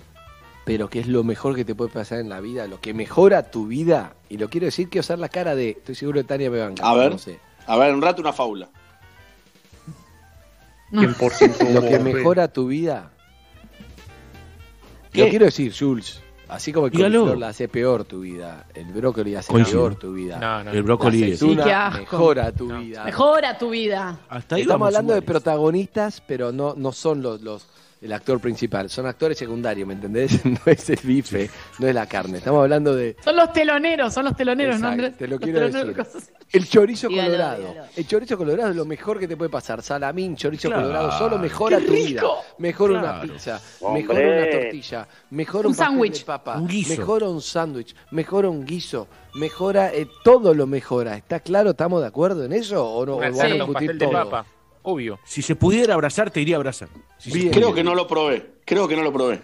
[0.65, 3.51] pero que es lo mejor que te puede pasar en la vida, lo que mejora
[3.51, 6.51] tu vida, y lo quiero decir, quiero usar la cara de, estoy seguro que Tania
[6.51, 6.89] me banca.
[6.89, 7.13] A ver.
[7.13, 7.39] no sé.
[7.67, 8.71] A ver, un rato una fábula.
[10.91, 13.11] Lo que mejora tu vida.
[15.13, 15.25] ¿Qué?
[15.25, 16.21] Lo quiero decir, Jules.
[16.49, 19.81] Así como el coliflor la hace peor tu vida, el brócoli hace Coincido.
[19.81, 20.39] peor tu vida.
[20.39, 21.41] No, no, El brócoli es.
[21.41, 21.99] Sí, qué asco.
[21.99, 23.05] mejora tu vida.
[23.05, 24.21] Mejora tu vida.
[24.29, 25.43] Hasta ahí Estamos vamos hablando de iguales.
[25.43, 27.67] protagonistas, pero no, no son los, los
[28.07, 30.41] el actor principal, son actores secundarios, ¿me entendés?
[30.45, 32.39] No es el bife, no es la carne.
[32.39, 35.17] Estamos hablando de Son los teloneros, son los teloneros, ¿no, Andrés?
[35.17, 35.95] te lo Los quiero decir.
[36.53, 37.59] el chorizo Dígalo, colorado.
[37.69, 37.87] dígalo.
[37.97, 39.83] El chorizo colorado es lo mejor que te puede pasar.
[39.83, 40.83] Salamín, chorizo Claro.
[40.85, 42.23] colorado, solo mejora ¡Qué tu vida.
[42.59, 43.33] Mejora una Claro.
[43.33, 44.03] pizza, Hombre.
[44.03, 46.19] mejora una tortilla, mejora Un un, sándwich.
[46.21, 46.97] de papa, Un guiso.
[46.97, 51.17] mejora un sándwich, mejora un guiso, mejora eh, todo lo mejora.
[51.17, 51.71] ¿Está claro?
[51.71, 53.15] ¿Estamos de acuerdo en eso o no?
[53.15, 54.13] ¿O Una a discutir de todo?
[54.13, 54.47] papa.
[54.89, 55.19] Obvio.
[55.25, 56.89] Si se pudiera abrazar, te iría a abrazar.
[57.19, 57.51] Si se Bien.
[57.51, 58.47] Creo que no lo probé.
[58.65, 59.41] Creo que no lo probé.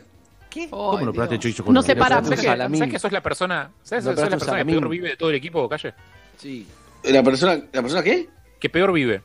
[0.48, 0.68] ¿Qué?
[0.70, 1.86] ¿Cómo Ay, no probaste chorizo No colorado?
[1.86, 2.22] se para.
[2.22, 2.78] ¿Sabes que, salamín.
[2.78, 5.36] sabes que sos la persona, ¿sabes, sos la persona que peor vive de todo el
[5.36, 5.94] equipo, calle?
[6.36, 6.66] Sí.
[7.04, 8.28] ¿La persona, ¿La persona qué?
[8.60, 9.22] Que peor vive.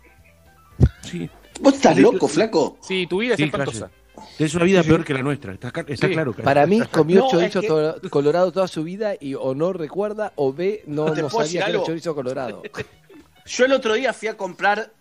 [1.03, 1.29] Sí.
[1.61, 2.77] ¿Vos estás loco, flaco?
[2.81, 3.89] Sí, tu vida Sí, es espantosa.
[4.15, 4.27] calle.
[4.39, 5.53] Es una vida peor que la nuestra.
[5.53, 6.13] Está, está Sí.
[6.13, 6.33] claro.
[6.33, 9.71] Para mí comió No, chorizo es que- to- colorado toda su vida y o no
[9.73, 12.63] recuerda o ve no, ¿Te no sabía que era chorizo colorado.
[13.45, 14.91] Yo el otro día fui a comprar,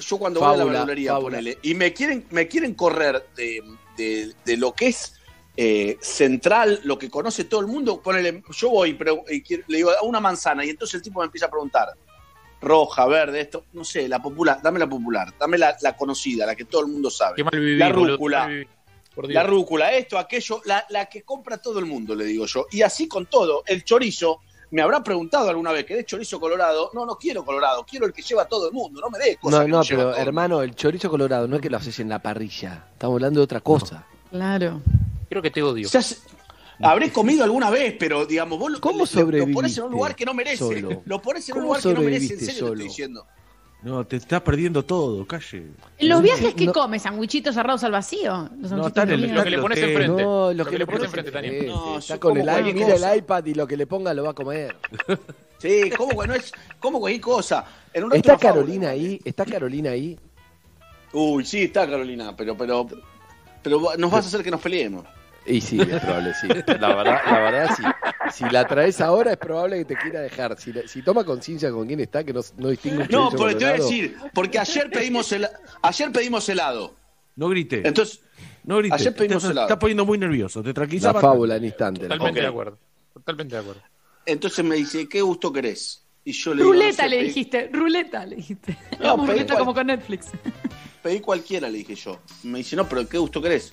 [0.00, 3.62] yo cuando voy a la verdulería, ponele, y me quieren, me quieren correr de,
[3.96, 5.14] de- de lo que es
[5.56, 8.90] eh, central, lo que conoce todo el mundo, ponele, yo voy
[9.28, 11.50] y y quiero- le digo a una manzana, y entonces el tipo me empieza a
[11.50, 11.88] preguntar,
[12.60, 16.54] roja, verde, esto, no sé, la popular, dame la popular, dame la, la conocida, la
[16.54, 17.36] que todo el mundo sabe.
[17.36, 18.48] Qué mal viví, la rúcula.
[19.32, 22.66] La rúcula, esto, aquello, la, la que compra todo el mundo, le digo yo.
[22.70, 24.40] Y así con todo, el chorizo,
[24.70, 26.90] me habrá preguntado alguna vez, ¿querés chorizo colorado?
[26.94, 29.60] No, no quiero colorado, quiero el que lleva todo el mundo, no me des cosas
[29.60, 31.98] No, que no, lleva pero todo hermano, el chorizo colorado no es que lo haces
[32.00, 32.86] en la parrilla.
[32.92, 34.04] Estamos hablando de otra cosa.
[34.30, 34.80] Claro.
[35.28, 35.88] Creo que te odio.
[35.88, 36.18] Ya se-
[36.82, 40.14] habré comido alguna vez, pero digamos, vos lo, ¿Cómo lo- lo pones en un lugar
[40.16, 40.56] que no merece.
[40.58, 41.02] solo?
[41.04, 42.72] Lo pones en un ¿Cómo lugar que no merece, en sobreviviste serio te solo?
[42.74, 43.26] estoy diciendo.
[43.86, 45.62] No, te estás perdiendo todo, calle.
[45.98, 47.02] ¿En los viajes qué no- comes?
[47.02, 48.48] ¿Sandwichitos cerrados al vacío?
[48.60, 49.90] ¿Los No, sanguchitos está en Lo que le pones Hotel.
[49.90, 50.22] enfrente.
[50.24, 51.66] No, lo, que le pones enfrente, enfrente.
[51.68, 54.34] No, Está con el mira el iPad y lo que le ponga lo va a
[54.34, 54.74] comer.
[55.58, 57.64] Sí, como que no es, como cualquier cosa.
[57.94, 58.36] En un ¿Está.
[58.36, 59.18] Carolina ahí?
[59.24, 60.18] ¿Está Carolina ahí?
[61.14, 62.86] Uy, sí, está Carolina, pero, pero,
[63.62, 65.06] pero nos vas a hacer que nos peleemos.
[65.46, 66.48] Y sí, es probable, sí.
[66.48, 67.82] La verdad, la verdad sí.
[68.32, 70.58] Si la traes ahora es probable que te quiera dejar.
[70.58, 73.54] Si, la- si toma conciencia con quién está, que no, no distingue un No, porque
[73.54, 75.46] te voy a decir, porque ayer pedimos el,
[75.82, 76.94] ayer pedimos helado.
[77.36, 77.86] No grite.
[77.86, 78.20] Entonces,
[78.64, 78.94] no grite.
[78.94, 79.66] ayer pedimos te, helado.
[79.68, 80.62] estás poniendo muy nervioso.
[80.62, 81.12] Te tranquiliza.
[81.12, 82.00] La fábula en instante.
[82.02, 82.78] Totalmente de acuerdo.
[83.14, 83.82] Totalmente de acuerdo.
[84.26, 86.02] entonces me dice, ¿qué gusto querés?
[86.24, 88.76] Y yo le digo, Ruleta no sé, le pedí- dijiste, ruleta le dijiste.
[88.98, 90.26] No, Vamos, ruleta cual- como con Netflix.
[91.02, 92.18] Pedí cualquiera, le dije yo.
[92.42, 93.72] Me dice, no, pero ¿qué gusto querés?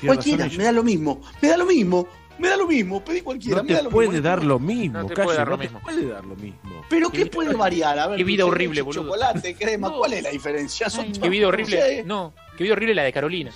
[0.00, 3.04] Tiene Cualquiera, razón me da lo mismo, me da lo mismo, me da lo mismo,
[3.04, 4.22] pedí cualquiera, No me da te lo puede mismo.
[4.22, 5.24] dar lo mismo, No te calle.
[5.26, 5.80] puede dar no lo te mismo.
[5.80, 6.82] puede dar lo mismo.
[6.88, 7.98] Pero ¿qué puede variar?
[7.98, 9.04] A ver, Qué vida horrible, boludo.
[9.04, 10.90] chocolate, crema, ¿cuál es la diferencia?
[10.90, 11.12] Son Ay.
[11.12, 11.76] Qué vida horrible.
[11.80, 12.04] sé.
[12.04, 13.50] No, qué vida horrible la de Carolina.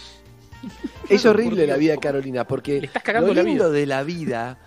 [1.08, 3.72] Es horrible la vida de Carolina, porque Le estás cagando lo la lindo vida.
[3.78, 4.58] de la vida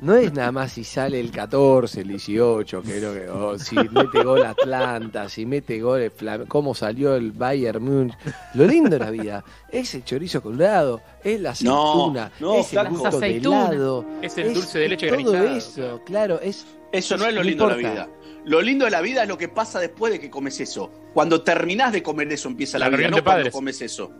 [0.00, 3.76] no es nada más si sale el 14, el 18, que no, que, o si
[3.76, 8.16] mete gol Atlanta, si mete gol el Flam- cómo salió el Bayern Munich.
[8.54, 12.88] Lo lindo de la vida es el chorizo colorado, es la aceituna, no, es el
[12.88, 15.56] gusto de helado, Es el dulce de leche todo granizado.
[15.56, 18.08] eso, claro, es Eso no es lo lindo de la vida.
[18.46, 20.90] Lo lindo de la vida es lo que pasa después de que comes eso.
[21.14, 23.52] Cuando terminás de comer eso empieza la, La vida, reunión no de cuando padres.
[23.54, 24.12] comes eso.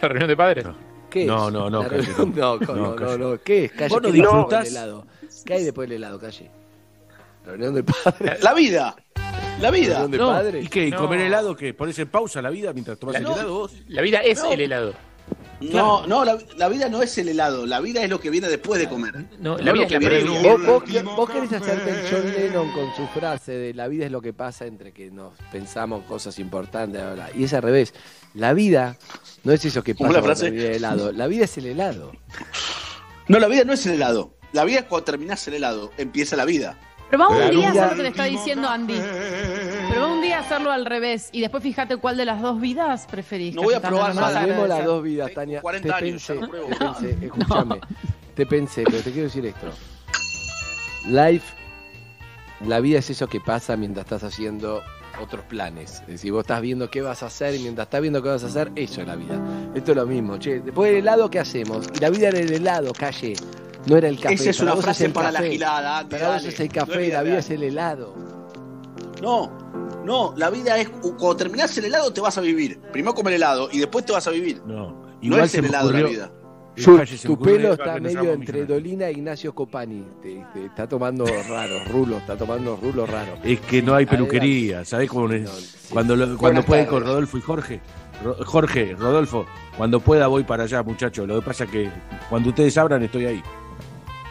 [0.00, 0.66] La reunión de padres.
[1.12, 1.52] ¿Qué No, es?
[1.52, 2.24] no, no, La calle, no.
[2.24, 3.18] no, no, No, no, calle.
[3.18, 3.72] no, ¿qué es?
[3.72, 4.64] Calle, Vos no ¿qué hay después disfrutás.
[4.64, 5.06] del helado?
[5.44, 6.50] ¿Qué hay después del helado, calle?
[7.44, 8.42] La reunión de padres.
[8.42, 8.96] La vida.
[9.16, 10.06] La La vida.
[10.08, 10.64] de No, padres.
[10.64, 10.86] ¿Y qué?
[10.86, 10.98] ¿Y No.
[10.98, 13.34] comer helado que ¿Pones en pausa la vida mientras tomas el No.
[13.34, 13.72] helado vos?
[13.88, 14.52] La vida es No.
[14.52, 14.94] el helado.
[15.60, 17.66] No, no, la, la vida no es el helado.
[17.66, 19.14] La vida es lo que viene después de comer.
[19.38, 20.42] No, No la vida es la que viene.
[20.42, 24.10] Vos, vos- vos querés hacerte el John Lennon con su frase de la vida es
[24.12, 27.00] lo que pasa entre que nos pensamos cosas importantes.
[27.00, 27.36] bla, bla, bla.
[27.38, 27.94] Y es al revés.
[28.34, 28.96] La vida
[29.44, 30.48] no es eso que ¿Cómo pasa la cuando frase?
[30.48, 31.12] el helado.
[31.12, 32.12] La vida es el helado.
[33.28, 34.34] No, la vida no es el helado.
[34.52, 35.92] La vida es cuando terminás el helado.
[35.98, 36.78] Empieza la vida.
[37.10, 38.94] Pero vamos La un día a hacer lo que te está diciendo Andy.
[39.90, 42.58] Pero vamos un día a hacerlo al revés y después fíjate cuál de las dos
[42.58, 43.54] vidas preferís.
[43.54, 44.32] No voy a probar no nada.
[44.40, 45.60] Salvemos las dos vidas, Tengo Tania.
[45.60, 46.68] 40 te años, pensé, no pruebo.
[46.68, 47.80] te pensé, escúchame.
[48.34, 49.66] Te pensé, pero te quiero decir esto.
[51.06, 51.54] Life,
[52.66, 54.82] la vida es eso que pasa mientras estás haciendo
[55.20, 56.00] otros planes.
[56.02, 58.44] Es decir, vos estás viendo qué vas a hacer y mientras estás viendo qué vas
[58.44, 59.40] a hacer, eso es la vida.
[59.74, 60.60] Esto es lo mismo, che.
[60.60, 61.88] Después del helado, ¿qué hacemos?
[61.94, 63.34] Y la vida era el helado, calle.
[63.86, 64.34] No era el café.
[64.34, 65.50] Esa es una frase el para la café.
[65.50, 68.14] gilada, Andy, Para vos es el No café, la vida es el helado.
[69.20, 69.50] No,
[70.04, 72.80] no, la vida es cuando terminás el helado te vas a vivir.
[72.92, 74.62] Primero comer helado y después te vas a vivir.
[74.66, 76.30] No, no es se el helado la vida.
[76.74, 78.64] Su- tu pelo está medio entre.
[78.64, 80.04] Dolina e Ignacio Copani.
[80.22, 83.34] Te- te está tomando raro, rulo, está tomando rulo raro.
[83.44, 85.88] Es que no hay peluquería, ¿sabés cómo es?
[85.92, 87.80] Cuando, lo- cuando pueda ir con Rodolfo y Jorge.
[88.24, 89.44] Ro- Jorge, Rodolfo,
[89.76, 91.26] cuando pueda voy para allá, muchachos.
[91.28, 91.90] Lo que pasa es que
[92.30, 93.42] cuando ustedes abran estoy ahí.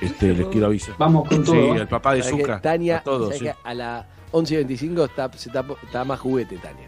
[0.02, 0.96] Este, les quiero avisar.
[0.98, 2.62] Vamos con todo, Sí, el papá de ¿Sabés que Zucca.
[2.62, 3.60] Tania, a todos, ¿sabés sí.
[3.64, 6.88] a las 11 y 25 está, se está, está más juguete, Tania.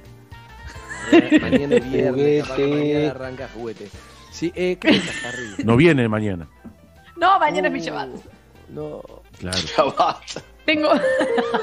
[1.41, 2.93] Mañana es viernes, capaz que Juguete.
[2.93, 3.87] mañana arranca juguete.
[4.33, 5.63] Sí, eh, ¿qué estás, Harry?
[5.63, 6.49] No viene mañana.
[7.15, 8.13] No, mañana es mi llamado.
[8.69, 9.01] No.
[9.37, 9.57] Claro.
[10.65, 10.89] Tengo.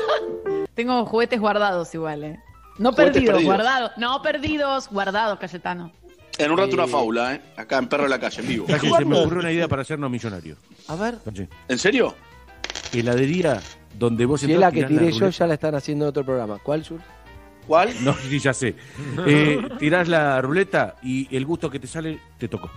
[0.75, 2.41] Tengo juguetes guardados igual, ¿eh?
[2.79, 3.45] No perdidos, perdidos.
[3.45, 3.91] guardados.
[3.97, 5.91] No perdidos, guardados, Cayetano.
[6.39, 6.75] En un rato Eh.
[6.75, 7.43] una faula, ¿eh?
[7.57, 8.67] Acá en Perro de la Calle, en vivo.
[8.67, 10.57] Calle, se me ocurrió una idea para hacernos millonarios.
[10.87, 11.19] A ver.
[11.69, 12.15] ¿En serio?
[12.93, 13.61] Heladería
[13.99, 16.59] donde vos Si es la que tiré yo, ya la están haciendo en otro programa.
[16.63, 17.01] ¿Cuál, Sur?
[17.67, 17.95] ¿Cuál?
[18.03, 18.75] No, sí, ya sé.
[19.27, 22.71] Eh, tirás la ruleta y el gusto que te sale te tocó.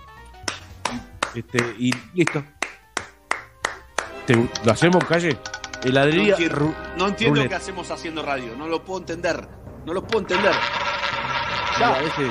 [1.34, 2.44] Este, y listo.
[4.26, 5.32] Te- ¿Lo hacemos, calle?
[5.84, 6.30] No Heladería.
[6.32, 8.54] entiendo, ru- no entiendo qué hacemos haciendo radio.
[8.56, 9.46] No lo puedo entender.
[9.84, 10.52] No lo puedo entender.
[11.78, 11.88] Ya.
[11.94, 12.30] A veces,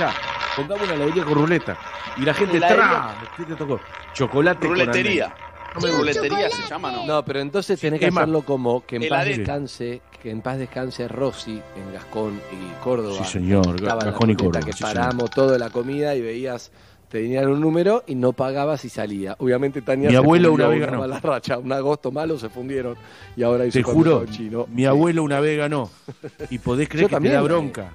[0.00, 0.12] ya.
[0.56, 1.78] Pongamos una heladería con ruleta.
[2.16, 2.58] Y la gente.
[2.58, 3.14] ¡tra!
[3.36, 3.80] ¿Qué te tocó?
[4.14, 5.32] Chocolate con Ruletería.
[5.74, 5.98] almendra.
[5.98, 7.06] Ruletería se llama, ¿no?
[7.06, 9.36] No, pero entonces tenés que hacerlo como que en paz heladera.
[9.36, 13.24] descanse, que en paz descanse Rossi en Gascón y Córdoba.
[13.24, 16.70] Sí, señor, Estaba la Gascón y Córdoba, Que sí, paramos toda la comida y veías,
[17.08, 19.34] te tenían un número y no pagabas y salía.
[19.38, 20.98] Obviamente Tania Mi se abuelo una vez una ganó.
[21.00, 22.96] mala racha, un agosto malo se fundieron
[23.36, 24.66] y ahora hizo Te juro, chino.
[24.72, 25.88] mi abuelo una vez ganó.
[26.50, 27.94] Y podés creer Yo que también te da bronca.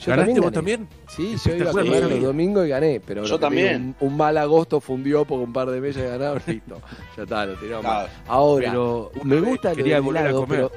[0.00, 0.54] Yo ¿Ganaste también vos gané.
[0.54, 0.88] también?
[1.08, 1.88] Sí, yo iba a sí.
[2.10, 3.96] los domingos y gané, pero Yo también.
[3.98, 6.80] Un, un mal agosto fundió porque un par de meses ganaron, listo.
[7.16, 7.82] Ya está, lo tiramos.
[7.84, 8.08] Claro.
[8.28, 10.46] Ahora, Pero me gusta a helado, comer.
[10.48, 10.72] pero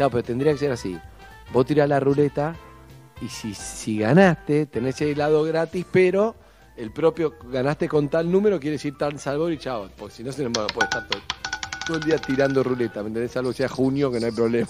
[0.00, 0.98] claro, pero tendría que ser así.
[1.52, 2.54] Vos tirás la ruleta
[3.20, 6.34] y si, si ganaste, tenés el helado gratis, pero
[6.78, 10.32] el propio ganaste con tal número quiere decir tal sabor y chao, porque si no
[10.32, 11.20] se nos puede estar todo,
[11.86, 13.36] todo el día tirando ruleta, ¿me entendés?
[13.36, 14.68] Algo sea junio que no hay problema,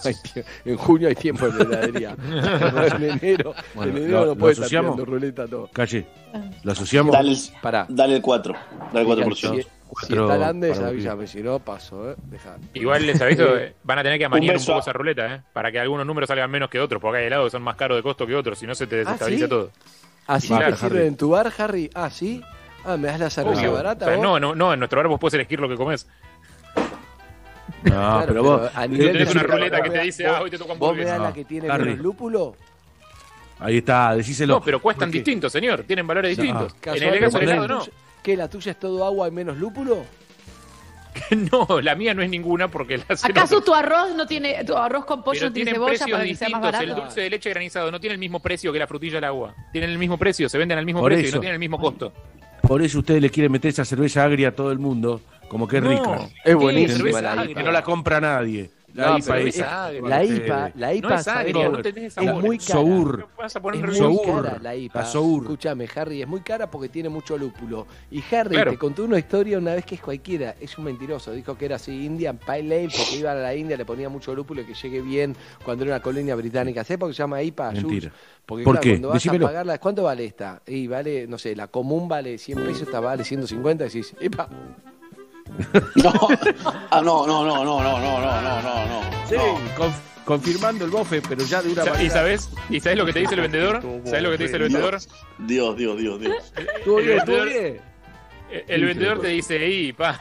[0.65, 2.17] en junio hay tiempo de heladería.
[2.97, 5.69] En enero, Bueno, en enero ¿lo- no puedes estar tirando ruleta todo.
[5.73, 6.07] Calle.
[6.65, 7.13] ¿Lo asociamos?
[7.13, 7.87] Dale Pará.
[7.89, 8.55] dale el 4.
[8.93, 9.67] Dale el 4%.
[10.01, 12.15] Si, si Cuatro está el Andes, para avísame, si no paso, ¿eh?
[12.27, 12.57] Dejá.
[12.75, 15.43] Igual les aviso, eh, van a tener que amañar un, beso poco esa ruleta, ¿eh?
[15.53, 17.97] Para que algunos números salgan menos que otros, porque hay helados que son más caros
[17.99, 19.51] de costo que otros, si no se te desestabiliza ¿sí?
[19.51, 19.71] todo.
[20.27, 21.07] ¿Así te sirven Harry.
[21.09, 21.91] en tu bar, Harry?
[21.95, 22.41] Ah, ¿sí?
[22.85, 23.73] Ah, ¿me das la cerveza Obvio.
[23.73, 24.23] barata O sea, vos?
[24.25, 26.07] no, no, no, en nuestro bar vos puedes elegir lo que comes.
[27.83, 28.71] No, Claro, pero vos.
[28.75, 30.97] a nivel tenés de una ruleta que te dice, vos- ah, hoy te toca ¿Vos
[30.97, 31.85] me das la que tiene Harry.
[31.91, 32.55] menos lúpulo?
[33.59, 34.55] Ahí está, decíselo.
[34.55, 35.83] No, pero cuestan distintos, señor.
[35.85, 36.43] Tienen valores No.
[36.43, 36.73] distintos.
[36.75, 37.85] en Casualmente, el caso del ¿la helado no.
[38.23, 40.05] ¿Qué, la tuya es todo agua y menos lúpulo?
[41.31, 45.05] No, la mía no es ninguna porque la ¿Acaso tu arroz no tiene, tu arroz
[45.05, 46.81] con pollo Pero tiene cebolla precios para que sea más distintos.
[46.83, 47.03] El barato?
[47.07, 49.55] dulce de leche granizado no tiene el mismo precio que la frutilla al agua.
[49.73, 51.37] Tienen el mismo precio, se venden al mismo Por precio y eso.
[51.37, 52.13] no tienen el mismo costo.
[52.63, 55.79] Por eso ustedes le quieren meter esa cerveza agria a todo el mundo, como que
[55.79, 55.91] es No.
[55.91, 56.29] rica.
[56.45, 57.63] Es buenísima Cerveza la agria.
[57.63, 58.71] No la compra nadie.
[58.95, 60.01] La No, IPA es agria.
[60.09, 62.73] La Este, IPA, la IPA No es ¿sabés agria, no tenés es muy cara.
[62.73, 63.19] Sour.
[63.21, 64.43] No vas a poner Es muy Sour.
[64.45, 65.01] cara la IPA.
[65.03, 67.87] Escúchame, Harry, es muy cara porque tiene mucho lúpulo.
[68.11, 68.71] Y Harry Claro.
[68.73, 70.55] te contó una historia una vez que es cualquiera.
[70.61, 71.33] Es un mentiroso.
[71.33, 74.35] Dijo que era así Indian Pale Ale porque iba a la India, le ponía mucho
[74.35, 76.83] lúpulo y que llegue bien cuando era una colonia británica.
[76.85, 77.73] ¿Sabes por qué se llama IPA?
[77.73, 78.13] Mentira.
[78.47, 78.91] Porque ¿Por claro, qué?
[78.91, 79.47] cuando vas Decímelo.
[79.47, 80.61] a pagarla, ¿cuánto vale esta?
[80.67, 84.49] Y vale, no sé, la común vale 100 pesos, esta vale 150, decís, IPA.
[85.97, 86.13] No.
[86.91, 89.01] Ah, no, no, no, no, no, no, no, no, no, no.
[89.29, 89.59] Sí, No.
[89.77, 92.03] conf- confirmando el bofe, pero ya de una manera.
[92.03, 92.51] ¿Y sabes?
[92.69, 93.83] ¿Y sabes lo que te dice el vendedor?
[94.05, 94.99] ¿Sabes lo que te dice el vendedor?
[95.39, 96.53] Dios, Dios, Dios, Dios.
[96.57, 96.65] El
[97.05, 97.81] bien, vendedor- bien.
[98.69, 100.19] El- vendedor te dice, y pa,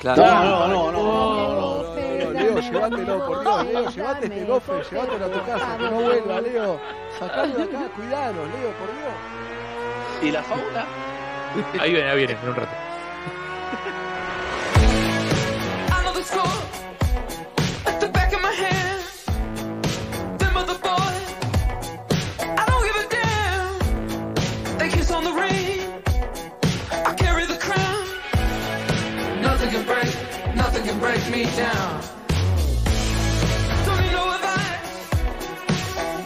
[0.00, 0.22] Claro.
[0.26, 1.82] No, no, no, no, no, no.
[1.94, 5.90] No, Leo, llévatelo, por Dios, Leo, llévate este gofre, llévatelo a tu casa, que no
[5.92, 6.80] vuelva, Leo.
[7.18, 10.22] Sacalo de acá, cuidanos, Leo, por Dios.
[10.22, 10.86] ¿Y la fábula?
[11.80, 12.72] ahí viene, ahí viene, en un rato.
[31.32, 32.02] me down.
[33.86, 34.04] Don't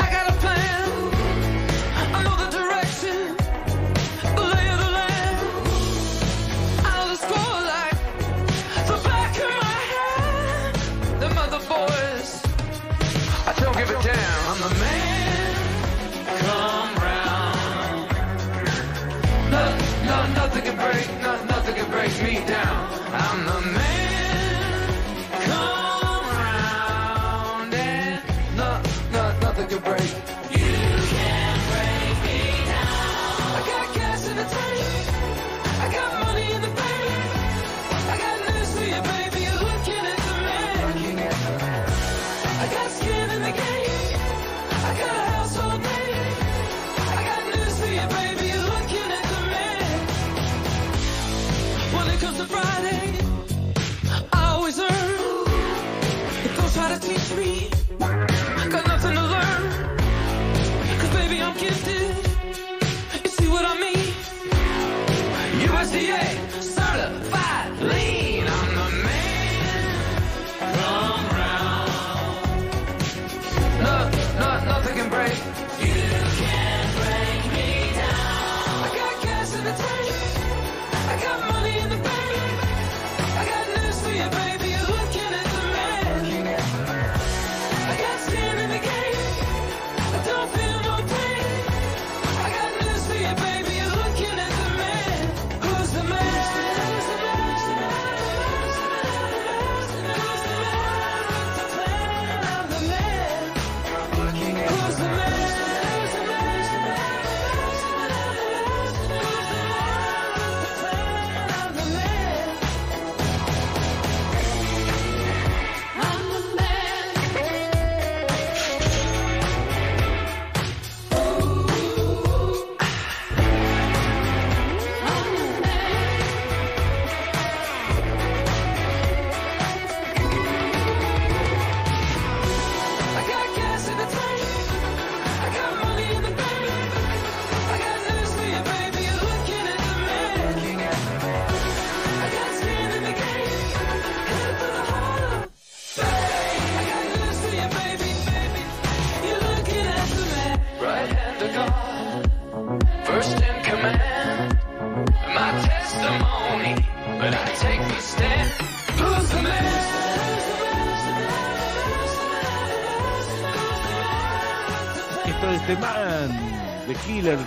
[0.02, 0.82] I got a plan.
[2.16, 3.18] I know the direction,
[4.34, 5.38] the lay of the land.
[6.90, 7.98] I'll just score like
[8.90, 10.74] the back of my hand.
[11.20, 12.30] Them other boys,
[13.46, 14.42] I don't give a damn.
[14.50, 15.54] I'm the man.
[16.42, 18.10] Come round.
[19.54, 19.62] No,
[20.10, 22.95] no, nothing can break, nothing can break me down.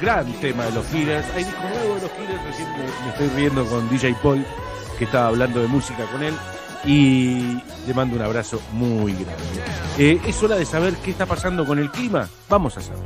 [0.10, 1.28] Gran tema de los Killers.
[1.36, 4.44] Hay disco nuevo de los Killers, recién me, estoy riendo con DJ Paul,
[4.98, 6.34] que estaba hablando de música con él.
[6.84, 9.36] Y le mando un abrazo muy grande.
[10.00, 12.28] Eh, es hora de saber qué está pasando con el clima.
[12.50, 13.04] Vamos a saber.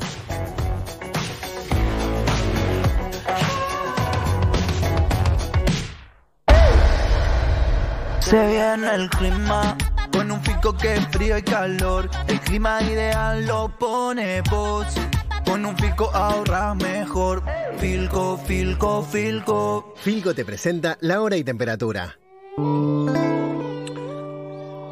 [8.21, 9.75] Se viene el clima
[10.13, 12.09] con un pico que es frío y calor.
[12.27, 14.87] El clima ideal lo pone vos.
[15.45, 17.43] Con un pico ahorras mejor.
[17.77, 19.93] Filco, filco, filco.
[19.97, 22.17] Filco te presenta la hora y temperatura.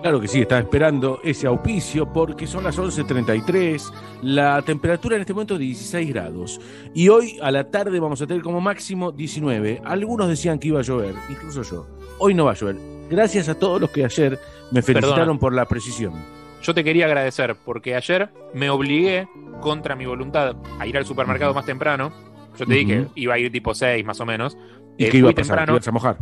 [0.01, 3.91] Claro que sí, estaba esperando ese auspicio porque son las 11.33,
[4.23, 6.59] la temperatura en este momento es 16 grados
[6.95, 9.83] y hoy a la tarde vamos a tener como máximo 19.
[9.85, 11.85] Algunos decían que iba a llover, incluso yo.
[12.17, 12.77] Hoy no va a llover.
[13.11, 14.39] Gracias a todos los que ayer
[14.71, 15.39] me felicitaron Perdona.
[15.39, 16.13] por la precisión.
[16.61, 19.27] Yo te quería agradecer porque ayer me obligué
[19.61, 22.11] contra mi voluntad a ir al supermercado más temprano.
[22.57, 24.57] Yo te dije que iba a ir tipo 6 más o menos.
[24.97, 25.45] ¿Y Eh, qué iba a pasar?
[25.45, 25.73] ¿Te temprano.
[25.73, 26.17] ibas a mojar?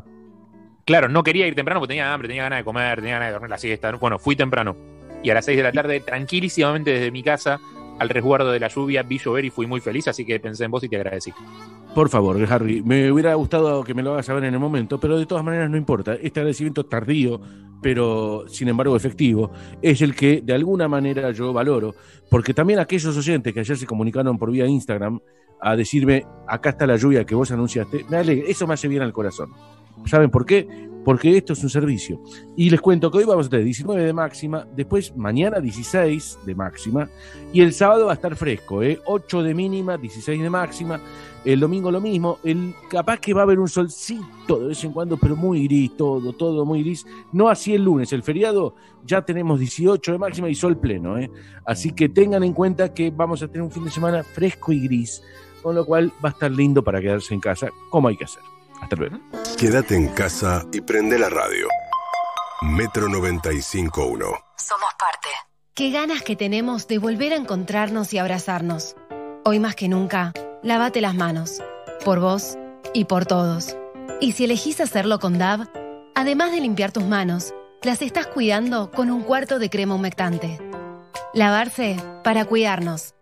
[0.85, 3.33] Claro, no quería ir temprano porque tenía hambre, tenía ganas de comer, tenía ganas de
[3.33, 3.91] dormir la siesta.
[3.93, 4.75] Bueno, fui temprano.
[5.21, 7.59] Y a las 6 de la tarde, tranquilísimamente desde mi casa,
[7.99, 10.71] al resguardo de la lluvia, vi llover y fui muy feliz, así que pensé en
[10.71, 11.31] vos y te agradecí.
[11.93, 15.17] Por favor, Harry, me hubiera gustado que me lo hagas saber en el momento, pero
[15.17, 16.13] de todas maneras no importa.
[16.13, 17.41] Este agradecimiento tardío,
[17.81, 19.51] pero sin embargo efectivo,
[19.81, 21.95] es el que de alguna manera yo valoro,
[22.29, 25.19] porque también aquellos oyentes que ayer se comunicaron por vía Instagram
[25.61, 29.01] a decirme, acá está la lluvia que vos anunciaste, me alegra, eso me hace bien
[29.01, 29.51] al corazón.
[30.05, 30.88] ¿Saben por qué?
[31.09, 32.21] Porque esto es un servicio.
[32.55, 36.53] Y les cuento que hoy vamos a tener 19 de máxima, después mañana 16 de
[36.53, 37.09] máxima,
[37.51, 39.01] y el sábado va a estar fresco, ¿eh?
[39.07, 41.01] 8 de mínima, 16 de máxima,
[41.43, 44.91] el domingo lo mismo, el, capaz que va a haber un solcito de vez en
[44.91, 47.07] cuando, pero muy gris, todo, todo muy gris.
[47.31, 51.31] No así el lunes, el feriado ya tenemos 18 de máxima y sol pleno, ¿eh?
[51.65, 54.81] Así que tengan en cuenta que vamos a tener un fin de semana fresco y
[54.81, 55.23] gris,
[55.63, 58.43] con lo cual va a estar lindo para quedarse en casa, como hay que hacer.
[58.81, 59.19] Hasta luego.
[59.57, 61.67] Quédate en casa y prende la radio.
[62.61, 64.17] Metro 95.1.
[64.57, 65.29] Somos parte.
[65.73, 68.95] Qué ganas que tenemos de volver a encontrarnos y abrazarnos.
[69.45, 71.61] Hoy más que nunca, lávate las manos.
[72.03, 72.57] Por vos
[72.93, 73.77] y por todos.
[74.19, 75.67] Y si elegís hacerlo con DAV,
[76.15, 80.59] además de limpiar tus manos, las estás cuidando con un cuarto de crema humectante.
[81.33, 83.13] Lavarse para cuidarnos.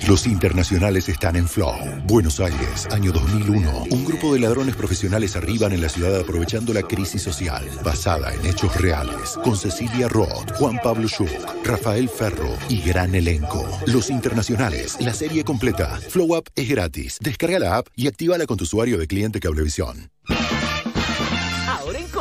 [0.07, 1.75] Los internacionales están en Flow.
[2.05, 3.87] Buenos Aires, año 2001.
[3.91, 8.45] Un grupo de ladrones profesionales arriban en la ciudad aprovechando la crisis social, basada en
[8.45, 11.31] hechos reales, con Cecilia Roth, Juan Pablo Schuch,
[11.65, 13.67] Rafael Ferro y gran elenco.
[13.87, 15.99] Los internacionales, la serie completa.
[16.11, 17.19] Flow App es gratis.
[17.21, 20.11] Descarga la app y actívala con tu usuario de cliente Cablevisión.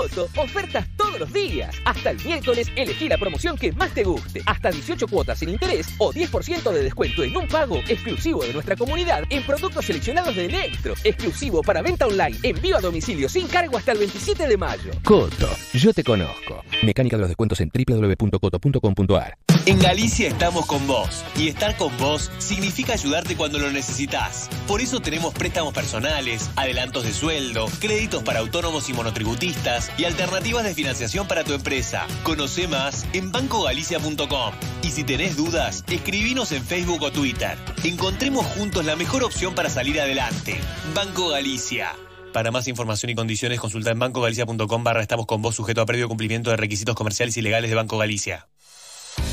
[0.05, 1.75] Coto, ofertas todos los días.
[1.83, 4.41] Hasta el miércoles elegí la promoción que más te guste.
[4.45, 8.75] Hasta 18 cuotas sin interés o 10% de descuento en un pago exclusivo de nuestra
[8.75, 10.93] comunidad en productos seleccionados de Electro.
[11.03, 12.37] Exclusivo para venta online.
[12.43, 14.91] Envío a domicilio sin cargo hasta el 27 de mayo.
[15.03, 16.63] Coto, yo te conozco.
[16.83, 19.54] Mecánica de los descuentos en www.coto.com.ar.
[19.67, 24.47] En Galicia estamos con vos y estar con vos significa ayudarte cuando lo necesitas.
[24.67, 30.65] Por eso tenemos préstamos personales, adelantos de sueldo, créditos para autónomos y monotributistas y alternativas
[30.65, 32.05] de financiación para tu empresa.
[32.21, 37.57] Conoce más en bancogalicia.com y si tenés dudas, escribinos en Facebook o Twitter.
[37.83, 40.59] Encontremos juntos la mejor opción para salir adelante.
[40.93, 41.89] Banco Galicia.
[42.33, 46.07] Para más información y condiciones consulta en bancogalicia.com barra estamos con vos sujeto a previo
[46.07, 48.45] cumplimiento de requisitos comerciales y legales de Banco Galicia.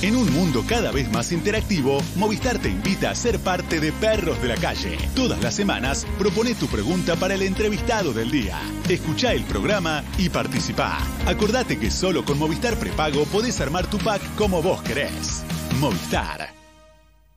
[0.03, 4.41] En un mundo cada vez más interactivo, Movistar te invita a ser parte de Perros
[4.43, 4.99] de la Calle.
[5.15, 8.59] Todas las semanas propone tu pregunta para el entrevistado del día.
[8.89, 10.99] Escucha el programa y participa.
[11.27, 15.45] Acordate que solo con Movistar Prepago podés armar tu pack como vos querés.
[15.79, 16.51] Movistar.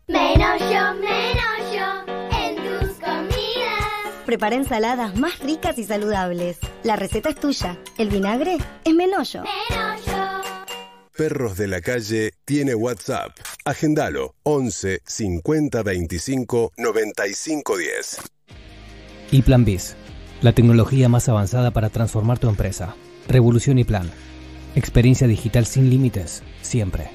[0.08, 4.24] Menos yo, menos yo en tus comidas.
[4.26, 6.58] Prepara ensaladas más ricas y saludables.
[6.84, 7.78] La receta es tuya.
[7.98, 9.44] El vinagre es Menollo.
[11.16, 13.32] Perros de la Calle tiene WhatsApp.
[13.64, 18.18] Agendalo 11 50 25 95 10.
[19.32, 19.96] Y Plan Biz,
[20.42, 22.96] la tecnología más avanzada para transformar tu empresa.
[23.30, 24.12] Revolución y Plan.
[24.76, 27.10] Experiencia digital sin límites, siempre.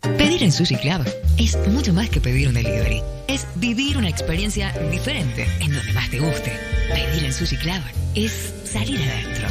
[0.00, 1.06] Pedir en Sushi Club
[1.38, 3.02] es mucho más que pedir un delivery.
[3.28, 6.52] Es vivir una experiencia diferente en donde más te guste.
[6.92, 7.82] Pedir en Sushi Club
[8.16, 9.46] es salir adentro.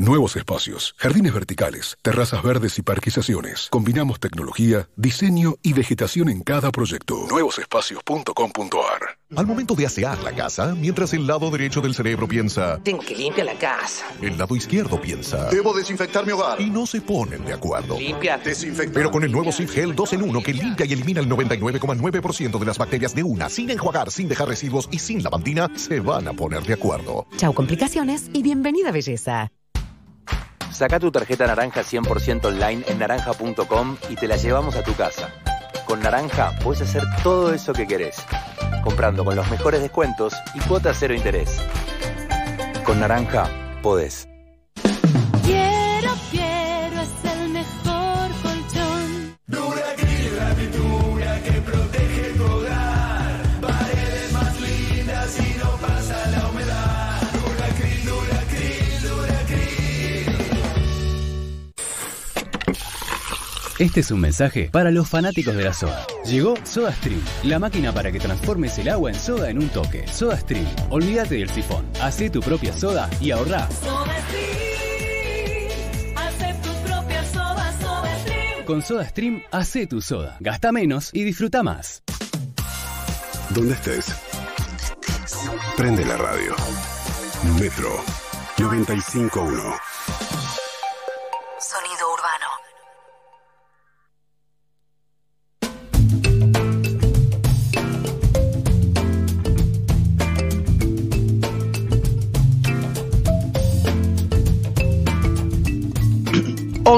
[0.00, 3.66] Nuevos espacios, jardines verticales, terrazas verdes y parquizaciones.
[3.68, 7.26] Combinamos tecnología, diseño y vegetación en cada proyecto.
[7.28, 13.00] Nuevosespacios.com.ar Al momento de asear la casa, mientras el lado derecho del cerebro piensa, Tengo
[13.00, 14.06] que limpiar la casa.
[14.22, 16.60] el lado izquierdo piensa, Debo desinfectar mi hogar.
[16.60, 17.98] Y no se ponen de acuerdo.
[17.98, 18.40] Limpia.
[18.94, 22.56] Pero con el nuevo Sif Gel 2 en 1 que limpia y elimina el 99,9%
[22.56, 26.28] de las bacterias de una, sin enjuagar, sin dejar residuos y sin lavandina, se van
[26.28, 27.26] a poner de acuerdo.
[27.36, 29.50] Chau complicaciones y bienvenida belleza.
[30.78, 35.28] Saca tu tarjeta naranja 100% online en naranja.com y te la llevamos a tu casa.
[35.84, 38.24] Con Naranja puedes hacer todo eso que querés,
[38.84, 41.60] comprando con los mejores descuentos y cuotas cero interés.
[42.84, 43.50] Con Naranja
[43.82, 44.27] podés.
[63.78, 66.04] Este es un mensaje para los fanáticos de la soda.
[66.24, 70.04] Llegó SodaStream, la máquina para que transformes el agua en soda en un toque.
[70.08, 71.86] SodaStream, olvídate del sifón.
[72.02, 73.68] Hacé tu propia soda y ahorrá.
[76.16, 78.64] Hace tu propia soda, soda stream.
[78.64, 80.36] Con SodaStream, hacé tu soda.
[80.40, 82.02] Gasta menos y disfruta más.
[83.50, 84.12] Donde estés.
[85.76, 86.56] Prende la radio.
[87.60, 87.88] Metro
[88.58, 89.87] 951.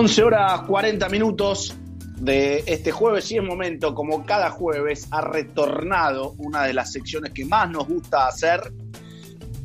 [0.01, 1.77] 11 horas 40 minutos
[2.17, 7.35] de este jueves y es momento, como cada jueves, ha retornado una de las secciones
[7.35, 8.73] que más nos gusta hacer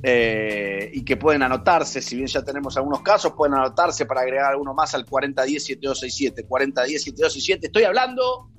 [0.03, 4.52] eh, y que pueden anotarse, si bien ya tenemos algunos casos, pueden anotarse para agregar
[4.52, 6.45] alguno más al 4010-7267.
[6.45, 7.60] 4010-7267.
[7.62, 8.49] Estoy hablando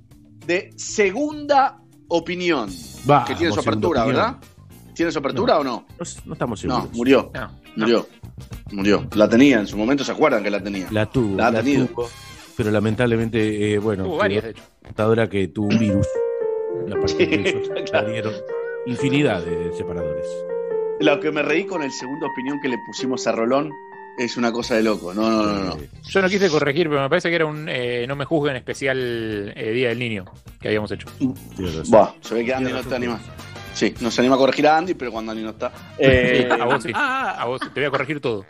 [0.46, 1.78] de segunda
[2.08, 2.70] opinión.
[3.08, 4.36] Va, que tiene su apertura, ¿verdad?
[4.94, 5.84] ¿Tiene su apertura o no?
[6.24, 6.84] No, estamos seguros.
[6.84, 7.30] No, murió.
[7.76, 8.08] Murió.
[8.72, 9.06] Murió.
[9.14, 10.86] La tenía, en su momento se acuerdan que la tenía.
[10.90, 11.86] La tuvo, La ha la tenido.
[11.86, 12.08] tuvo,
[12.56, 14.62] pero lamentablemente, eh, bueno, Tuvo quedó varias, de hecho.
[14.82, 16.06] computadora que tuvo un virus.
[16.88, 17.58] Y a partir de eso
[18.84, 20.26] Sí, infinidad de separadores.
[21.00, 23.70] Lo que me reí con el segunda opinión que le pusimos a Rolón
[24.18, 25.12] es una cosa de loco.
[25.12, 25.76] No, no, no, no.
[26.08, 29.52] Yo no quise corregir, pero me parece que era un eh, No me juzguen especial
[29.54, 30.24] eh, Día del Niño
[30.60, 31.06] que habíamos hecho.
[31.88, 33.20] Buah, se ve que Andy no está animado.
[33.76, 35.70] Sí, no se anima a corregir a Andy, pero cuando Andy no está.
[35.98, 36.92] Eh, Sí, a vos sí.
[36.94, 37.68] A vos sí.
[37.74, 38.46] Te voy a corregir todo.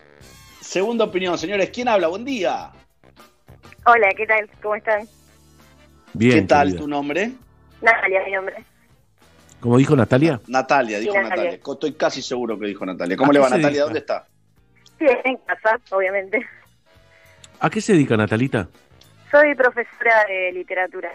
[0.61, 1.70] Segunda opinión, señores.
[1.70, 2.07] ¿Quién habla?
[2.07, 2.70] Buen día.
[3.86, 4.48] Hola, ¿qué tal?
[4.62, 5.09] ¿Cómo están?
[6.12, 6.81] Bien, ¿Qué tal querida.
[6.81, 7.32] tu nombre?
[7.82, 8.55] Natalia, mi nombre.
[9.59, 11.44] Como dijo Natalia, Natalia, dijo Sí, Natalia.
[11.51, 11.73] Natalia.
[11.74, 13.16] Estoy casi seguro que dijo Natalia.
[13.16, 13.69] ¿Cómo ¿A le va, Natalia?
[13.70, 13.85] dedica?
[13.85, 14.27] ¿Dónde está?
[14.98, 16.47] Sí, en casa, obviamente.
[17.59, 18.69] ¿a qué se dedica Natalita?
[19.31, 21.11] Soy profesora de literatura.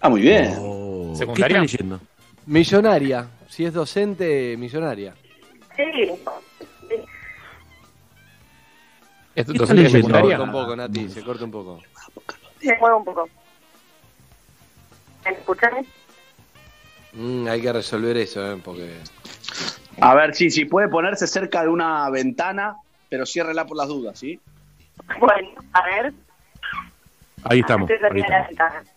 [0.00, 0.54] Ah, muy bien.
[0.58, 2.00] Oh, ¿Qué está leyendo?
[2.48, 3.28] Millonaria.
[3.46, 5.14] Si es docente, millonaria.
[5.76, 5.84] Sí.
[9.34, 9.90] ¿Es ¿Qué docente?
[9.90, 11.82] Se corta un poco, Nati, se corta un poco.
[12.62, 13.28] Me muevo un poco.
[15.26, 15.86] ¿Me escuchan?
[17.12, 18.58] Mm, hay que resolver eso, ¿eh?
[18.64, 18.96] Porque...
[20.00, 22.76] A ver, sí, sí, puede ponerse cerca de una ventana,
[23.10, 24.40] pero ciérrela por las dudas, ¿sí?
[25.20, 26.14] Bueno, a ver.
[27.44, 27.90] Ahí estamos.
[27.90, 28.88] Ahí estamos.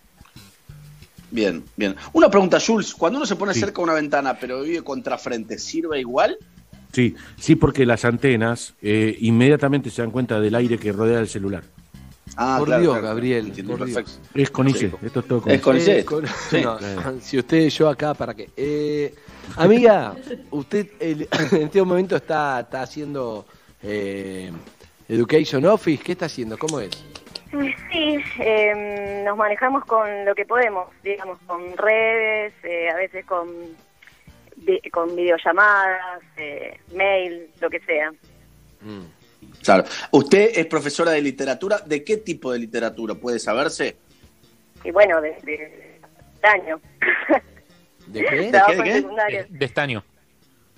[1.31, 1.95] Bien, bien.
[2.13, 2.93] Una pregunta, Jules.
[2.93, 6.37] Cuando uno se pone cerca de una ventana, pero vive contrafrente, ¿sirve igual?
[6.91, 11.29] Sí, sí, porque las antenas eh, inmediatamente se dan cuenta del aire que rodea el
[11.29, 11.63] celular.
[12.35, 13.99] Ah, por claro, Dios, claro, Gabriel, por perfecto.
[14.11, 14.19] Dios.
[14.33, 14.95] Es con ICE, Sí.
[15.01, 15.91] esto es todo con Es con ICE.
[15.91, 15.99] ICE.
[15.99, 16.61] Eh, con- Sí.
[16.61, 17.17] no, Claro.
[17.21, 18.49] si usted y yo acá, ¿para qué?
[18.57, 19.15] Eh,
[19.57, 20.15] amiga,
[20.51, 23.45] usted el- en este momento está, está haciendo
[23.83, 24.51] eh,
[25.07, 26.01] Education Office.
[26.03, 26.57] ¿Qué está haciendo?
[26.57, 26.89] ¿Cómo es?
[27.91, 33.47] Sí, eh, nos manejamos con lo que podemos, digamos, con redes, eh, a veces con,
[34.55, 38.11] vi- con videollamadas, eh, mail, lo que sea.
[39.63, 39.83] Claro.
[40.11, 41.79] ¿Usted es profesora de literatura?
[41.85, 43.15] ¿De qué tipo de literatura?
[43.15, 43.97] ¿Puede saberse?
[44.83, 45.19] Y bueno.
[45.21, 45.99] ¿De qué?
[48.51, 49.45] Trabajo ¿De qué, de qué?
[49.49, 50.03] De estaño.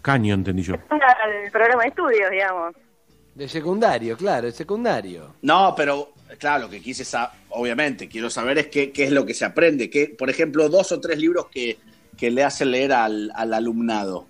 [0.01, 0.73] Caño, entendí yo.
[0.73, 2.75] El programa de estudios, digamos.
[3.35, 5.35] De secundario, claro, de secundario.
[5.41, 9.25] No, pero claro, lo que quise saber, obviamente, quiero saber es qué, qué es lo
[9.25, 9.89] que se aprende.
[9.89, 11.77] ¿Qué, por ejemplo, dos o tres libros que,
[12.17, 14.27] que le hacen leer al, al alumnado.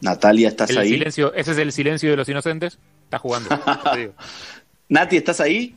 [0.00, 0.90] Natalia, ¿estás El ahí?
[0.90, 2.78] silencio, ese es el silencio de los inocentes.
[3.04, 3.48] Está jugando.
[4.88, 5.74] Nati, ¿estás ahí?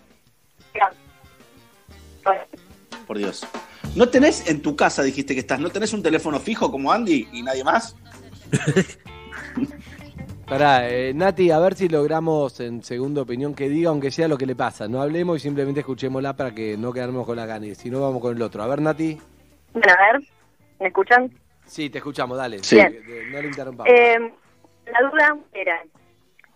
[3.06, 3.48] Por Dios.
[3.96, 7.30] ¿No tenés en tu casa, dijiste que estás, no tenés un teléfono fijo como Andy
[7.32, 7.96] y nadie más?
[10.48, 14.38] Pará, eh, Nati, a ver si logramos en segunda opinión que diga, aunque sea lo
[14.38, 14.88] que le pasa.
[14.88, 17.78] No hablemos y simplemente escuchémosla para que no quedarnos con la ganas.
[17.78, 18.64] Si no, vamos con el otro.
[18.64, 19.20] A ver, Nati.
[19.74, 20.22] Bueno, a ver,
[20.80, 21.30] ¿me escuchan?
[21.66, 22.64] Sí, te escuchamos, dale.
[22.64, 22.80] Sí.
[22.80, 23.92] Eh, eh, No le interrumpamos.
[23.94, 24.32] Eh,
[24.86, 25.84] la duda era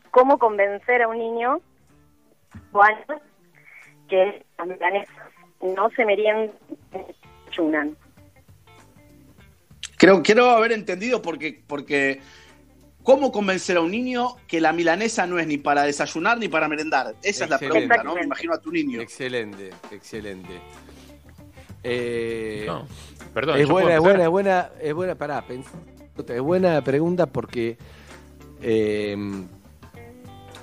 [0.10, 1.60] cómo convencer a un niño
[2.72, 3.22] o años
[4.08, 5.16] que las milanesas
[5.62, 6.52] no se meriendan
[7.50, 7.98] chunan.
[9.98, 12.22] Creo, quiero haber entendido porque, porque
[13.04, 16.68] ¿cómo convencer a un niño que la milanesa no es ni para desayunar ni para
[16.68, 17.16] merendar?
[17.24, 18.16] Esa es la pregunta, ¿no?
[18.16, 19.02] Me imagino a tu niño.
[19.02, 20.62] Excelente, excelente.
[21.84, 22.86] Eh, No,
[23.34, 23.58] perdón.
[23.58, 25.72] es ¿yo puedo buena, es buena, es buena, es buena, pará, pensá,
[26.28, 27.78] es buena pregunta porque
[28.62, 29.16] eh,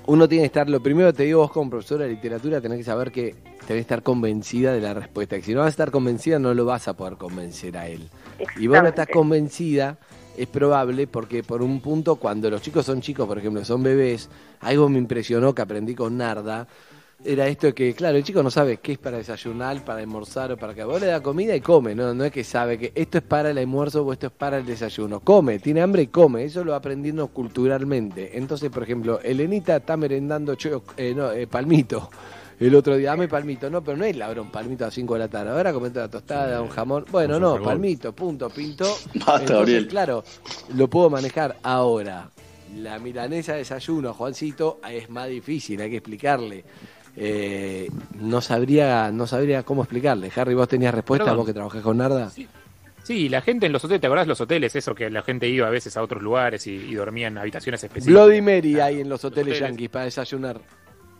[0.06, 2.85] uno tiene que estar, lo primero te digo vos como profesora de literatura tenés que
[2.85, 3.35] saber que
[3.66, 6.55] tenés que estar convencida de la respuesta, que si no vas a estar convencida no
[6.55, 8.09] lo vas a poder convencer a él.
[8.56, 9.98] Y vos no estás convencida,
[10.39, 14.28] es probable porque por un punto cuando los chicos son chicos, por ejemplo, son bebés,
[14.60, 16.66] algo me impresionó que aprendí con Narda,
[17.24, 20.56] era esto que, claro, el chico no sabe qué es para desayunar, para almorzar o
[20.56, 22.15] para que vos le da comida y come, ¿no?
[22.15, 24.66] No es que sabe que esto es para el almuerzo o esto es para el
[24.66, 25.19] desayuno.
[25.20, 28.39] Come, tiene hambre y come, eso lo aprendiendo culturalmente.
[28.39, 30.56] Entonces, por ejemplo, Elenita está merendando
[30.97, 32.09] eh, no, eh, palmito.
[32.60, 35.20] El otro día, dame palmito, no, pero no es labrón, palmito a las 5 de
[35.20, 35.51] la tarde.
[35.51, 37.05] Ahora comete la tostada, un jamón.
[37.10, 38.85] Bueno, no, palmito, punto, pinto.
[39.14, 39.89] Basta, Entonces, Gabriel.
[39.89, 40.24] claro,
[40.74, 42.30] lo puedo manejar ahora.
[42.76, 46.64] La milanesa de desayuno, Juancito, es más difícil, hay que explicarle.
[47.16, 47.89] Eh,
[48.20, 50.30] no sabría no sabría cómo explicarle.
[50.36, 51.39] Harry, ¿vos tenías respuesta, Perdón.
[51.39, 52.30] vos que trabajás con Narda?
[52.30, 52.47] Sí,
[53.05, 54.76] Sí, la gente en los hoteles, ¿te acordás los hoteles?
[54.76, 57.82] Eso que la gente iba a veces a otros lugares y, y dormía en habitaciones
[57.82, 58.12] específicas.
[58.12, 59.60] Bloody Mary hay en los hoteles hoteles.
[59.70, 60.60] yankees para desayunar.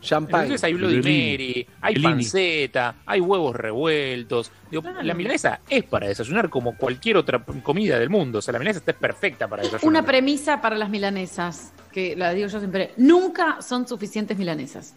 [0.01, 0.43] Champagne.
[0.45, 4.51] Entonces hay Bloody Mary, hay panceta, hay huevos revueltos.
[4.71, 8.39] Digo, la milanesa es para desayunar como cualquier otra comida del mundo.
[8.39, 9.87] O sea, la milanesa está perfecta para desayunar.
[9.87, 14.95] Una premisa para las milanesas, que la digo yo siempre, nunca son suficientes milanesas.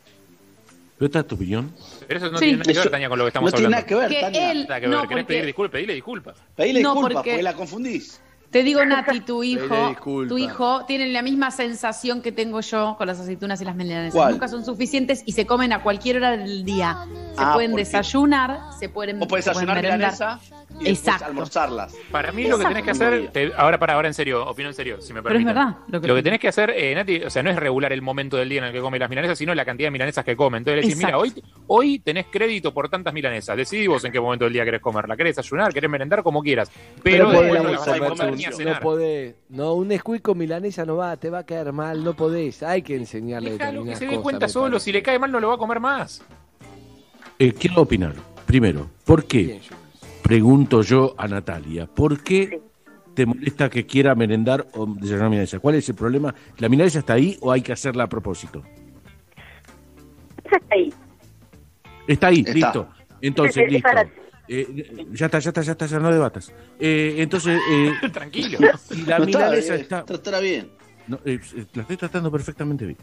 [0.98, 1.72] ¿Pero esta es tu opinión?
[2.06, 2.44] Pero eso no Sí.
[2.44, 3.96] tiene nada que ver, Tania, con lo que estamos no tiene hablando.
[3.96, 4.52] nada que ver, Que Tania.
[4.52, 4.90] él- Nada que ver.
[4.96, 5.72] no, ¿Querés porque- pedir disculpas?
[5.72, 6.36] Pedile disculpas.
[6.54, 8.20] Pedile No, disculpas porque- porque la confundís.
[8.52, 9.96] Te digo, Nati, tu hijo,
[10.28, 14.12] tu hijo tiene la misma sensación que tengo yo con las aceitunas y las milanesas.
[14.12, 14.32] ¿Cuál?
[14.32, 16.98] Nunca son suficientes y se comen a cualquier hora del día.
[17.34, 20.38] Se Ah, pueden desayunar, se pueden, pueden desayunar merendar.
[20.80, 21.24] Y Exacto.
[21.26, 21.94] almorzarlas.
[22.10, 24.74] Para mí lo que tenés que hacer, te- ahora para ahora en serio, opino en
[24.74, 27.22] serio, si me Pero es verdad, lo Lo que- que, tenés que hacer, eh, Nati,
[27.24, 29.38] o sea, no es regular el momento del día en el que come las milanesas,
[29.38, 30.58] sino la cantidad de milanesas que come.
[30.58, 31.40] Entonces le decís, mira, Exacto.
[31.40, 33.56] hoy, hoy tenés crédito por tantas milanesas.
[33.56, 35.16] Decidí vos en qué momento del día querés comerla.
[35.16, 35.72] ¿Querés desayunar?
[35.72, 36.22] ¿Querés merendar?
[36.22, 36.70] Como quieras.
[37.02, 39.34] Pero, después no la vas a almorzar, comer ni a no podés.
[39.48, 42.62] No, un squeak con milanesa no va, te va a caer mal, no podés.
[42.62, 44.72] Hay que enseñarle Déjalo que se dé cuenta solo.
[44.72, 44.84] parece.
[44.84, 46.22] Si le cae mal, no lo va a comer más.
[47.38, 48.14] Eh, quiero opinar.
[48.46, 49.60] Primero, ¿por qué?
[50.22, 52.60] Pregunto yo a Natalia, ¿por qué
[53.14, 55.58] te molesta que quiera merendar o desayunar milanesa?
[55.58, 56.34] ¿Cuál es el problema?
[56.58, 58.62] ¿La milanesa está ahí o hay que hacerla a propósito?
[60.44, 60.92] Está ahí.
[62.06, 62.52] Está ahí, Está.
[62.52, 62.88] listo.
[63.20, 63.88] Entonces, Es- es listo.
[63.88, 64.08] para-
[64.48, 66.52] Eh, ya está, ya está, ya está, ya no debatas.
[66.78, 68.58] Eh, entonces, eh, Tranquilo.
[68.76, 70.04] Si la No está, milanesa eh, está.
[70.04, 70.68] Tratará bien.
[71.06, 72.98] No, eh, eh, la estoy tratando perfectamente bien.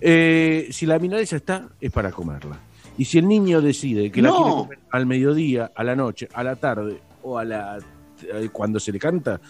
[0.00, 2.58] Eh, si la milanesa está, es para comerla.
[2.98, 4.36] Y si el niño decide que la No.
[4.36, 7.78] quiere comer al mediodía, a la noche, a la tarde o a la
[8.22, 9.40] eh, cuando se le canta,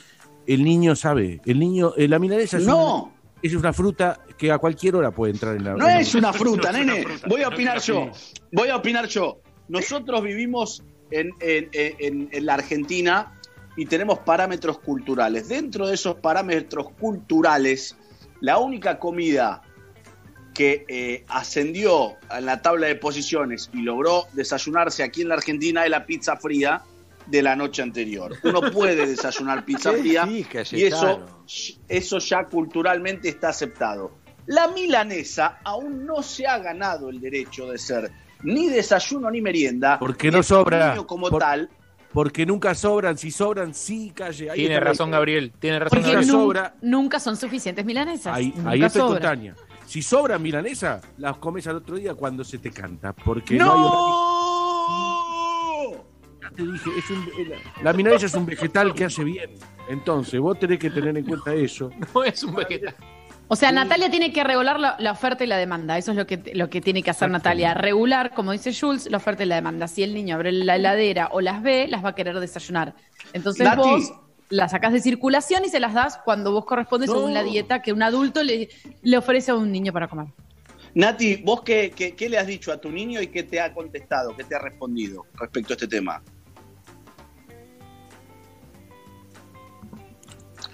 [0.46, 1.40] el niño sabe.
[1.44, 3.04] El niño, eh, la milanesa es, No.
[3.04, 3.10] un-
[3.42, 5.70] es una fruta que a cualquier hora puede entrar en la.
[5.72, 7.02] No en la- es una fruta, No una nene.
[7.04, 8.10] fruta, Voy a opinar una yo.
[8.52, 9.40] Voy a opinar yo.
[9.68, 13.32] Nosotros vivimos en, en- en- en la Argentina
[13.76, 15.48] y tenemos parámetros culturales.
[15.48, 17.96] Dentro de esos parámetros culturales,
[18.40, 19.62] la única comida
[20.54, 25.84] que eh, ascendió en la tabla de posiciones y logró desayunarse aquí en la Argentina
[25.84, 26.82] es la pizza fría
[27.26, 28.34] de la noche anterior.
[28.42, 30.28] Uno puede desayunar pizza ¿Qué fría
[30.72, 31.24] y eso,
[31.88, 34.12] eso ya culturalmente está aceptado.
[34.46, 38.10] La milanesa aún no se ha ganado el derecho de ser
[38.42, 39.98] ni desayuno ni merienda.
[39.98, 40.96] Porque no sobra.
[41.06, 41.70] como Por- tal.
[42.12, 43.16] Porque nunca sobran.
[43.16, 44.50] Si sobran, sí, calle.
[44.50, 45.10] Ahí Tiene está razón.
[45.12, 45.52] Gabriel.
[45.60, 46.32] Tiene razón, Porque Nunca Gabriel.
[46.32, 46.74] sobra.
[46.82, 48.34] nunca son suficientes milanesas.
[48.34, 49.22] Ahí, ahí estoy con sobran.
[49.22, 49.54] Tania.
[49.90, 53.12] Si sobra milanesa, las comes al otro día cuando se te canta.
[53.12, 53.80] Porque no, hay
[55.94, 56.04] ¡No!
[56.40, 59.50] Ya te dije, es un- la- la milanesa es un vegetal que hace bien.
[59.88, 61.90] Entonces, vos tenés que tener en cuenta eso.
[62.14, 62.94] No es un vegetal.
[63.48, 65.98] O sea, Natalia tiene que regular la, la oferta y la demanda.
[65.98, 67.74] Eso es lo que, lo que tiene que hacer Natalia.
[67.74, 69.88] Regular, como dice Jules, la oferta y la demanda.
[69.88, 72.94] Si el niño abre la heladera o las ve, las va a querer desayunar.
[73.32, 73.76] Entonces Nati.
[73.80, 74.12] vos
[74.50, 77.92] las sacás de circulación y se las das cuando vos corresponde según la dieta que
[77.92, 78.68] un adulto le,
[79.02, 80.26] le ofrece a un niño para comer.
[80.94, 83.72] Nati, ¿vos qué, qué- qué le has dicho a tu niño y qué te ha
[83.72, 86.20] contestado, qué te ha respondido respecto a este tema?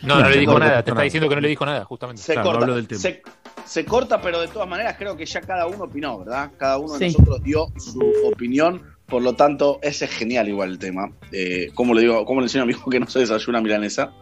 [0.03, 0.77] No, no le dijo no, nada.
[0.79, 0.95] no, Te no.
[0.95, 2.23] está diciendo que no le dijo nada, justamente.
[2.23, 2.63] Se Claro, corta.
[2.65, 3.01] hablo del tema.
[3.01, 3.23] Se,
[3.65, 6.51] se corta, pero de todas maneras creo que ya cada uno opinó, ¿verdad?
[6.57, 7.17] Cada uno de Sí.
[7.17, 8.01] nosotros dio su
[8.33, 8.96] opinión.
[9.07, 11.13] Por lo tanto, ese es genial igual el tema.
[11.33, 14.13] Eh, ¿Cómo le digo, cómo le enseño a mi hijo que no se desayuna milanesa?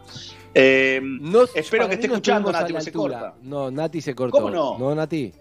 [0.53, 3.19] Eh, No, espero que esté no escuchando, Nati, la porque se altura.
[3.19, 3.35] corta.
[3.41, 4.37] No, Nati se cortó.
[4.37, 4.77] ¿Cómo no?
[4.77, 5.33] No, Nati.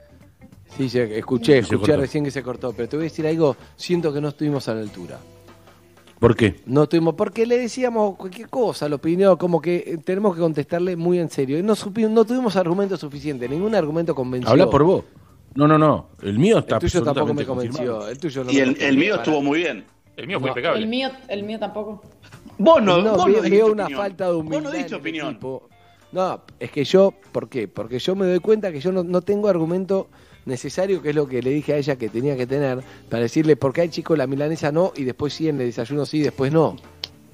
[0.76, 2.00] Sí, se- escuché, Se escuché cortó.
[2.00, 4.74] recién que se cortó, pero te voy a decir algo, siento que no estuvimos a
[4.74, 5.18] la altura.
[6.18, 6.56] ¿Por qué?
[6.66, 10.96] No estuvimos, porque le decíamos cualquier cosa, la opinión, como que eh, tenemos que contestarle
[10.96, 11.58] muy en serio.
[11.58, 14.50] Y no, supi- no tuvimos argumentos suficientes, ningún argumento convenció.
[14.50, 15.04] Habla por vos.
[15.54, 16.08] No, no, no.
[16.22, 18.08] El mío está El tuyo tampoco me absolutamente convenció.
[18.08, 19.84] El tuyo no Y el, mío para estuvo muy bien.
[20.16, 20.52] El mío fue No.
[20.52, 20.80] impecable.
[20.82, 22.02] El mío, el mío tampoco.
[22.58, 24.00] Vos no, No, vos veo, no dijiste veo una opinión.
[24.02, 24.62] falta de Vos humildad.
[24.62, 25.38] no diste opinión.
[26.12, 27.66] No, es que yo, ¿por qué?
[27.66, 30.08] Porque yo me doy cuenta que yo no, no tengo argumento
[30.46, 33.56] necesario, que es lo que le dije a ella que tenía que tener, para decirle
[33.56, 36.22] por qué hay chico la milanesa no y después sí en el desayuno sí y
[36.22, 36.76] después no.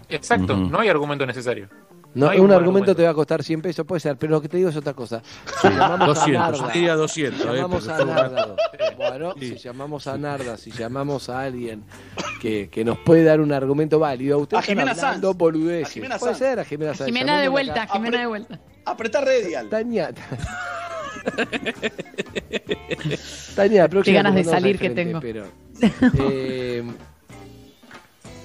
[0.09, 1.68] Exacto, no hay argumento necesario.
[2.12, 2.96] No, No hay un, un argumento, argumento.
[2.96, 4.94] te va a costar 100 pesos, puede ser, pero lo que te digo es otra
[4.94, 5.22] cosa.
[5.62, 8.56] Si llamamos a 200, Narda, yo te diría 200, si eh, llamamos porque a Narda,
[8.96, 9.48] bueno, Sí.
[9.48, 11.84] si llamamos a Narda, si llamamos a alguien
[12.40, 15.38] que, que nos puede dar un argumento válido, usted A Jimena hablando Sanz.
[15.38, 15.88] boludeces.
[15.88, 16.38] A Jimena puede Sanz.
[16.38, 17.06] ser a Jimena Sanz.
[17.06, 17.92] Jimena de vuelta, acá.
[17.92, 18.58] Jimena de vuelta.
[18.86, 19.68] Apretar redial.
[19.68, 20.10] Tania.
[23.54, 25.20] Tania, la próxima Qué ganas de salir que tengo.
[25.20, 25.44] Pero,
[26.18, 26.82] eh,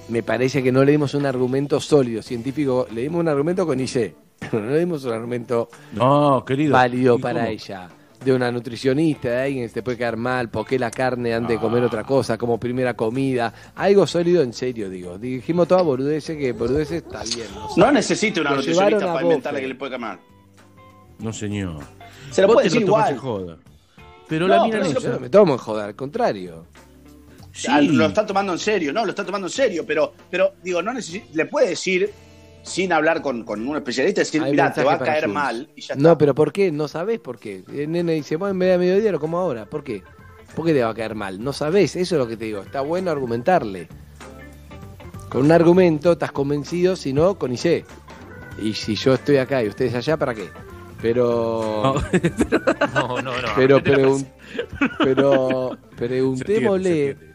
[0.10, 2.88] me parece que no le dimos un argumento sólido, científico.
[2.94, 4.15] Le dimos un argumento con IC,
[4.52, 6.73] pero no le dimos un argumento No, querido.
[6.73, 7.52] válido ¿Y para cómo?
[7.52, 7.90] ella.
[8.23, 11.56] de una nutricionista, de alguien que te puede caer mal, por qué la carne antes
[11.56, 13.53] de comer otra cosa, como primera comida.
[13.76, 15.18] Algo sólido en serio, digo.
[15.18, 17.48] Dijimos toda boludeces que boludeces está bien.
[17.53, 20.19] No, No necesita una Lo nutricionista para inventarle que le puede camar.
[21.19, 21.84] No, señor.
[22.32, 23.14] Se lo puede decir igual.
[23.14, 23.57] en joda.
[24.27, 25.07] Pero No, la pero se lo milanesa...
[25.07, 26.65] Yo no me tomo en joder, al contrario.
[27.68, 30.91] Lo está tomando en serio, no, lo está tomando en serio, pero, pero digo, no
[30.91, 32.10] necesi- le puede decir,
[32.64, 35.34] sin hablar con, con un especialista, decir, mira, te va a caer Jules.
[35.34, 36.03] mal y ya está.
[36.10, 36.72] No, pero ¿por qué?
[36.72, 37.64] No sabés por qué.
[37.73, 39.65] El nene dice, bueno, en vez de mediodía lo como ahora.
[39.65, 40.03] ¿Por qué?
[40.56, 41.44] ¿Por qué te va a caer mal?
[41.44, 42.61] No sabés, eso es lo que te digo.
[42.61, 43.88] Está bueno argumentarle.
[45.30, 47.86] Con un argumento estás convencido, si no, con IC.
[48.61, 50.49] Y si yo estoy acá y ustedes allá, ¿para qué?
[51.02, 51.95] Pero.
[52.94, 53.48] No, no, no.
[53.56, 54.26] Pero, pregun-
[54.99, 57.35] pero preguntémosle.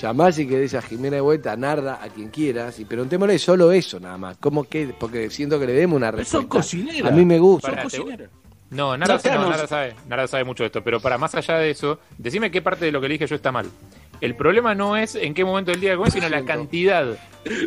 [0.00, 3.70] Llamá si querés a Jimena de vuelta, a Narda, a quien quieras, y preguntémosle solo
[3.70, 4.36] eso nada más.
[4.38, 4.94] ¿Cómo que?
[4.98, 6.38] Porque siento que le demos una respuesta.
[6.38, 7.12] son cocineras.
[7.12, 7.70] A mí me gusta.
[7.86, 8.28] Te-
[8.70, 9.50] No, Narda, No, no.
[9.50, 12.60] Narda sabe, Narda sabe mucho de esto, pero para más allá de eso, decime qué
[12.60, 13.66] parte de lo que le dije yo está mal.
[14.20, 17.06] El problema no es en qué momento del día comes, sino la cantidad.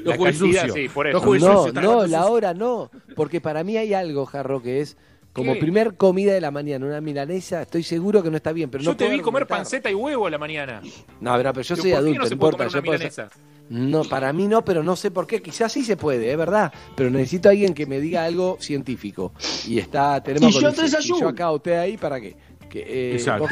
[0.03, 0.73] la cantidad, sucio.
[0.73, 1.71] sí, por No eso.
[1.71, 2.89] No, la hora no.
[3.15, 4.97] Porque para mí hay algo, Jarro, que es
[5.37, 5.59] como ¿Qué?
[5.59, 8.91] primer comida de la mañana, una milanesa, estoy seguro que no está bien, pero Yo
[8.91, 9.57] no te puedo vi comer argumentar.
[9.65, 10.81] panceta y huevo a la mañana.
[11.21, 12.57] No, pero, pero yo soy ¿por qué adulto, no no, se puede importa.
[12.57, 13.29] comer yo una puedo milanesa?
[13.29, 15.41] ser- No, para mí no, pero no sé por qué.
[15.41, 16.73] Quizás sí se puede, es verdad.
[16.95, 19.33] Pero necesito a alguien que me diga algo científico.
[19.67, 21.17] Y está, tenemos Y yo con desayuno.
[21.17, 22.35] Y yo acá, usted ahí, ¿para qué?
[22.69, 23.47] Que, eh, Exacto.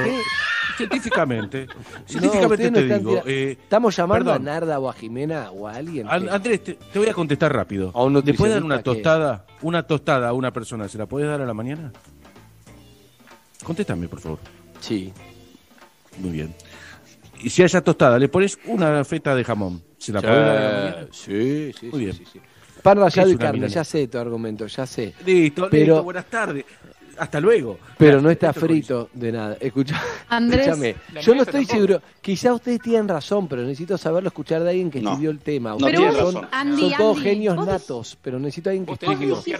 [0.77, 1.67] Científicamente.
[2.05, 3.23] Científicamente no te digo.
[3.25, 4.47] eh, Estamos llamando perdón.
[4.47, 6.07] a Narda o a Jimena o a alguien.
[6.09, 7.91] An- Andrés, te, te voy a contestar rápido.
[7.93, 10.87] A un ¿Le puedes dar una que- tostada, una tostada a una persona?
[10.89, 11.91] ¿Se la puedes dar a la mañana?
[13.63, 14.39] Contéstame, por favor.
[14.79, 15.11] Sí.
[16.19, 16.53] Muy bien.
[17.41, 20.39] Y si a esa tostada le pones una feta de jamón, ¿se la Sí, podés
[20.45, 21.07] dar a la mañana?
[21.11, 22.13] Sí, sí, Muy bien.
[22.13, 22.41] sí, sí.
[22.81, 23.79] Pan ¿Qué rallado es y una carne, milanesa?
[23.79, 25.13] ya sé tu argumento, ya sé.
[25.25, 26.65] Listo, Pero- listo, buenas tardes.
[27.17, 27.77] Hasta luego.
[27.97, 29.57] Pero no está frito de nada.
[29.59, 30.95] Escucha, Andrés, escúchame.
[31.21, 31.73] Yo no estoy tampoco.
[31.73, 32.01] seguro.
[32.21, 35.11] Quizá ustedes tienen razón, pero necesito saberlo escuchar de alguien que No.
[35.11, 35.69] estudió el tema.
[35.71, 36.47] No Ustedes tiene son, razón.
[36.51, 39.07] Andy, son todos Andy, genios vos natos, pero necesito a alguien que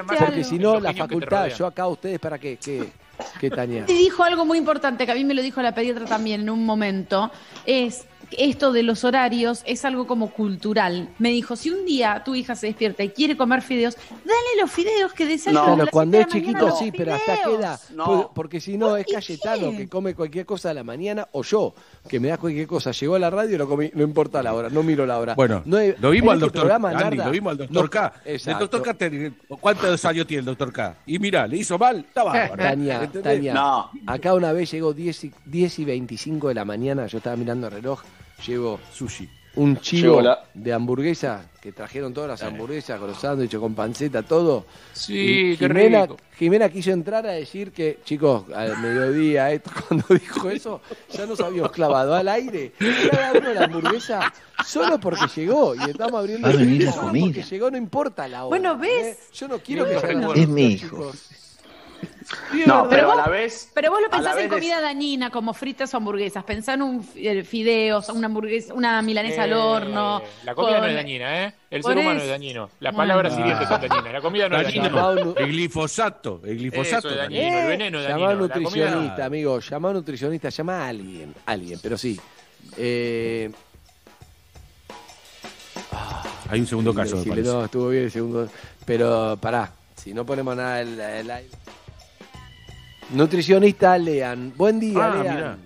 [0.03, 2.57] más Porque si no, la facultad, yo acá, ¿ustedes para qué?
[2.57, 2.91] ¿Qué,
[3.39, 3.85] qué Tania?
[3.85, 6.49] te dijo algo muy importante, que a mí me lo dijo la pediatra también en
[6.49, 7.31] un momento,
[7.65, 8.05] es
[8.37, 11.09] esto de los horarios es algo como cultural.
[11.19, 14.71] Me dijo, si un día tu hija se despierta y quiere comer fideos, dale los
[14.71, 15.65] fideos que desayuna.
[15.67, 15.75] No.
[15.75, 17.79] Claro, cuando es chiquito sí, pero hasta qué edad.
[17.93, 18.31] No.
[18.33, 19.77] Porque si no, es ¿Y Cayetano qué?
[19.77, 21.73] que come cualquier cosa a la mañana o yo,
[22.07, 22.91] que me da cualquier cosa.
[22.91, 25.35] Llegó a la radio y lo comí, no importa la hora, no miro la hora.
[25.35, 27.89] Bueno, No hay- lo vimos al este doctor programa, Andy, lo vimos al doctor no-
[27.89, 28.13] K.
[28.25, 28.59] El Exacto.
[28.67, 30.97] doctor K, te- ¿cuántos años tiene el doctor K?
[31.05, 32.55] Y mira, le hizo mal, está bárbaro.
[32.63, 33.09] Tania.
[33.23, 33.89] Tania, No.
[34.07, 37.67] acá una vez llegó 10 y, 10 y 25 de la mañana, yo estaba mirando
[37.67, 38.01] el reloj,
[38.45, 39.29] llegó Sushi.
[39.55, 44.21] un chivo la- de hamburguesa, que trajeron todas las hamburguesas, con los sándwiches, con panceta,
[44.21, 44.65] todo.
[44.93, 45.13] Sí,
[45.53, 46.17] Y qué Jimena, rico.
[46.37, 50.81] Jimena quiso entrar a decir que, chicos, al mediodía, esto, cuando dijo eso,
[51.11, 52.73] ya nos habíamos clavado al aire.
[53.09, 54.33] Cada uno la hamburguesa
[54.65, 55.73] solo porque llegó.
[55.75, 57.25] Y estamos abriendo Va a venir la solo comida.
[57.27, 58.49] porque llegó, no importa la hora.
[58.49, 59.05] Bueno, ¿ves?
[59.05, 59.17] ¿eh?
[59.33, 60.85] Yo no quiero No, que no, Es mi hijo.
[60.97, 61.29] chicos.
[62.65, 63.71] No, pero a vos- la vez.
[63.73, 66.43] Pero vos lo pensás en comida dañina, como fritas o hamburguesas.
[66.43, 70.21] Pensá en un eh, fideos, una hamburguesa, una milanesa al Eh, horno.
[70.43, 71.53] La comida no es dañina, ¿eh?
[71.69, 72.69] El ser humano es dañino.
[72.79, 74.13] Las palabras hirientes son dañinas.
[74.13, 74.89] La comida no es dañina.
[74.89, 75.35] Dañino.
[75.37, 76.97] El glifosato, el glifosato.
[76.97, 77.59] Eso es dañino.
[77.59, 78.45] el veneno es Llamá dañino.
[78.45, 79.59] a comida- nutricionista, amigo.
[79.59, 81.35] Llamá a nutricionista, llama a alguien.
[81.45, 82.19] Alguien, pero sí.
[82.77, 83.51] Eh,
[86.49, 87.49] Hay un segundo caso, me parece.
[87.49, 88.47] no, estuvo bien el segundo.
[88.85, 91.41] Pero pará, si no ponemos nada en en la-
[93.11, 94.53] Nutricionista Lean.
[94.55, 95.35] Buen día, Ah, Lean.
[95.35, 95.57] mirá.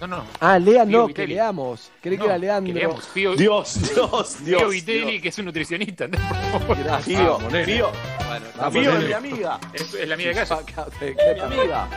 [0.00, 0.24] No, no.
[0.40, 1.90] Ah, Lean no, que leamos.
[2.00, 2.72] Creí que No, era Leandro.
[2.74, 3.04] que leamos.
[3.08, 4.70] Fío, Dios, Dios, Fío Dios.
[4.70, 5.22] Vitelli, Dios.
[5.22, 6.08] que es un nutricionista.
[6.08, 6.76] favor.
[6.84, 7.04] Gracias.
[7.18, 7.64] Fío, Vamos, nene.
[7.64, 7.88] Fío,
[8.26, 9.60] Bueno, Fío es mi amiga.
[9.72, 10.64] Es, es la amiga de calle.
[10.98, 11.88] ¿qué Mi amiga.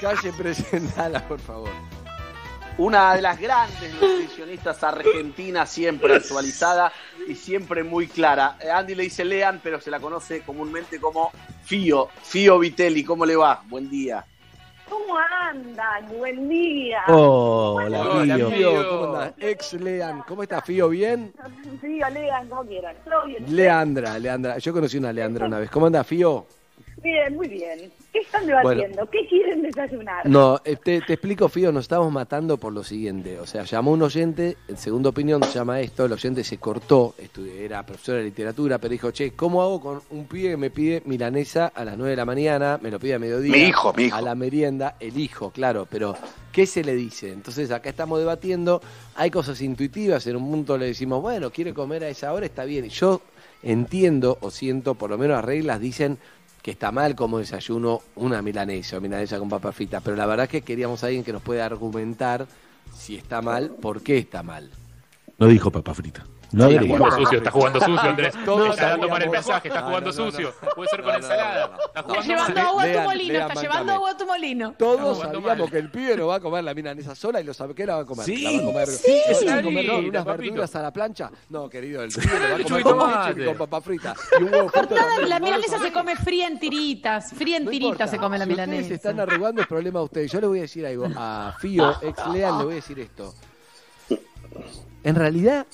[0.00, 1.68] Calle, presentala, por favor.
[2.78, 6.90] Una de las grandes nutricionistas argentinas, siempre actualizada
[7.28, 8.56] y siempre muy clara.
[8.60, 11.30] Eh, Andy le dice Lean, pero se la conoce comúnmente como
[11.62, 13.04] Fío, Fío Vitelli.
[13.04, 13.62] ¿Cómo le va?
[13.68, 14.24] Buen día.
[14.88, 16.08] ¿Cómo andan?
[16.18, 17.02] Buen día.
[17.08, 18.50] Hola, Hola, Fío.
[18.50, 18.88] Fío.
[18.88, 19.34] ¿Cómo andás?
[19.38, 20.22] Ex Lean.
[20.26, 20.88] ¿Cómo estás, Fío?
[20.88, 21.32] ¿Bien?
[21.82, 22.96] Sí, Lean, como quieran.
[23.04, 23.44] Todo bien.
[23.54, 24.58] Leandra, Leandra.
[24.58, 25.70] Yo conocí una Leandra una vez.
[25.70, 26.46] ¿Cómo anda, Fío?
[27.02, 27.92] Bien, muy bien.
[28.12, 29.08] ¿Qué están debatiendo?
[29.08, 30.28] ¿Qué quieren desayunar?
[30.28, 33.38] No, eh, te, te explico, Fío, nos estamos matando por lo siguiente.
[33.38, 37.14] O sea, llamó un oyente, en segunda opinión se llama esto, el oyente se cortó,
[37.58, 41.02] era profesor de literatura, pero dijo, che, ¿cómo hago con un pibe que me pide
[41.04, 43.52] milanesa a las 9 de la mañana, me lo pide a mediodía?
[43.52, 44.16] Mi hijo, mi hijo.
[44.16, 46.16] A la merienda, el hijo, claro, pero
[46.50, 47.32] ¿qué se le dice?
[47.32, 48.80] Entonces acá estamos debatiendo,
[49.14, 52.64] hay cosas intuitivas, en un punto le decimos, bueno, quiere comer a esa hora, está
[52.64, 52.86] bien.
[52.86, 53.20] Y yo
[53.62, 56.18] entiendo o siento, por lo menos las reglas dicen
[56.62, 60.44] que está mal como desayuno una milanesa o milanesa con papa frita, pero la verdad
[60.44, 62.46] es que queríamos a alguien que nos pueda argumentar
[62.94, 64.70] si está mal, por qué está mal.
[65.38, 66.26] No dijo papa frita.
[66.52, 66.96] No Está agregué.
[66.98, 68.34] jugando sucio, está jugando sucio, Andrés.
[68.44, 70.54] Todos está dando mal el mensaje, está No, jugando no, no, sucio.
[70.62, 70.68] no.
[70.74, 71.66] Puede ser con No, no, ensalada.
[71.66, 71.82] no, no.
[71.84, 74.74] Está Está llevando agua a tu molino, está llevando agua a tu molino.
[74.78, 77.74] Todos sabíamos que el pibe no va a comer la milanesa sola y lo sabe
[77.74, 78.24] que la va a comer.
[78.26, 78.88] Sí, la va a comer.
[78.88, 79.46] sí, ¿No sí.
[79.46, 81.30] va a comer no, Clarita, unas verduras a la plancha.
[81.50, 82.24] No, querido, el pibe
[82.84, 84.14] lo va a comer con y papa frita.
[84.40, 84.70] Y un huevo
[85.26, 88.44] la No milanesa se come fría en tiritas, fría en No tiritas se come la
[88.44, 88.94] si ustedes se milanesa.
[88.94, 90.32] están arrugando es problema de ustedes.
[90.32, 91.06] Yo les voy a decir algo.
[91.16, 93.34] A Fío, ex Leal, le voy a decir esto.
[95.02, 95.66] En realidad,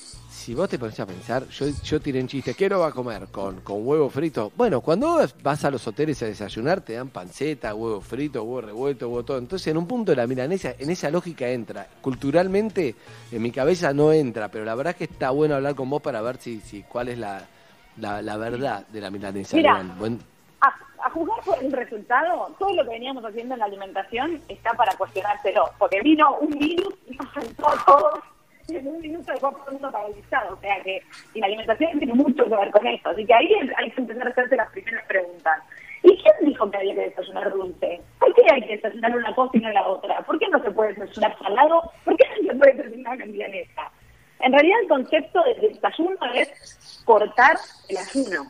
[0.47, 2.91] si vos te pones a pensar, yo, yo tiré en chiste, ¿qué no va a
[2.93, 3.27] comer?
[3.27, 4.49] Con, con huevo frito.
[4.55, 9.09] Bueno, cuando vas a los hoteles a desayunar, te dan panceta, huevo frito, huevo revuelto,
[9.09, 9.39] huevo todo.
[9.39, 11.85] Entonces, en un punto de la milanesa, en esa lógica entra.
[12.01, 12.95] Culturalmente,
[13.29, 16.01] en mi cabeza no entra, pero la verdad es que está bueno hablar con vos
[16.01, 17.41] para ver si, si cuál es la,
[17.97, 19.57] la, la verdad de la milanesa.
[19.57, 19.83] Mira.
[19.99, 20.21] Buen-
[20.61, 20.67] A,
[21.05, 24.95] a juzgar por el resultado, todo lo que veníamos haciendo en la alimentación está para
[24.95, 28.19] cuestionárselo, porque vino un virus y nos sentó a todos
[28.69, 30.55] en un minuto el mundo paralizado.
[30.55, 31.01] O sea que
[31.33, 33.09] y la alimentación tiene mucho que ver con eso.
[33.09, 35.63] Así que ahí hay que empezar a hacerse las primeras preguntas.
[36.03, 38.01] ¿Y quién dijo que había que desayunar dulce?
[38.19, 40.21] ¿Por qué hay que desayunar una cosa y no la otra?
[40.21, 41.91] ¿Por qué no se puede desayunar salado?
[42.05, 43.91] ¿Por qué no se puede desayunar una milanesa?
[44.39, 47.57] En realidad el concepto de desayuno es cortar
[47.89, 48.47] el ayuno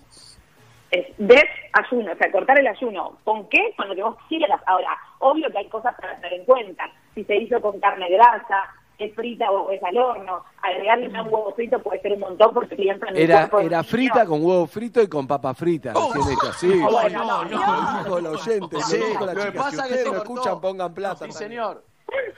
[0.92, 3.18] es desayuno, o sea, cortar el ayuno.
[3.24, 3.74] ¿Con qué?
[3.76, 4.62] Con lo que vos quieras.
[4.66, 6.90] Ahora, obvio que hay cosas para tener en cuenta.
[7.14, 11.54] Si se hizo con carne grasa, es frita o es al horno, agregarle un huevo
[11.56, 14.44] frito puede ser un montón porque piensa en el Era, cuerpo del era frita con
[14.44, 15.94] huevo frito y con papa frita.
[15.94, 16.82] recién hecho así.
[16.84, 18.04] Oh, bueno, no, Lo no.
[18.04, 19.64] dijo el oyente, Sí, lo dijo la lo que chica.
[19.64, 21.26] pasa Si es que ustedes se lo escuchan, pongan plata.
[21.26, 21.84] Sí, señor.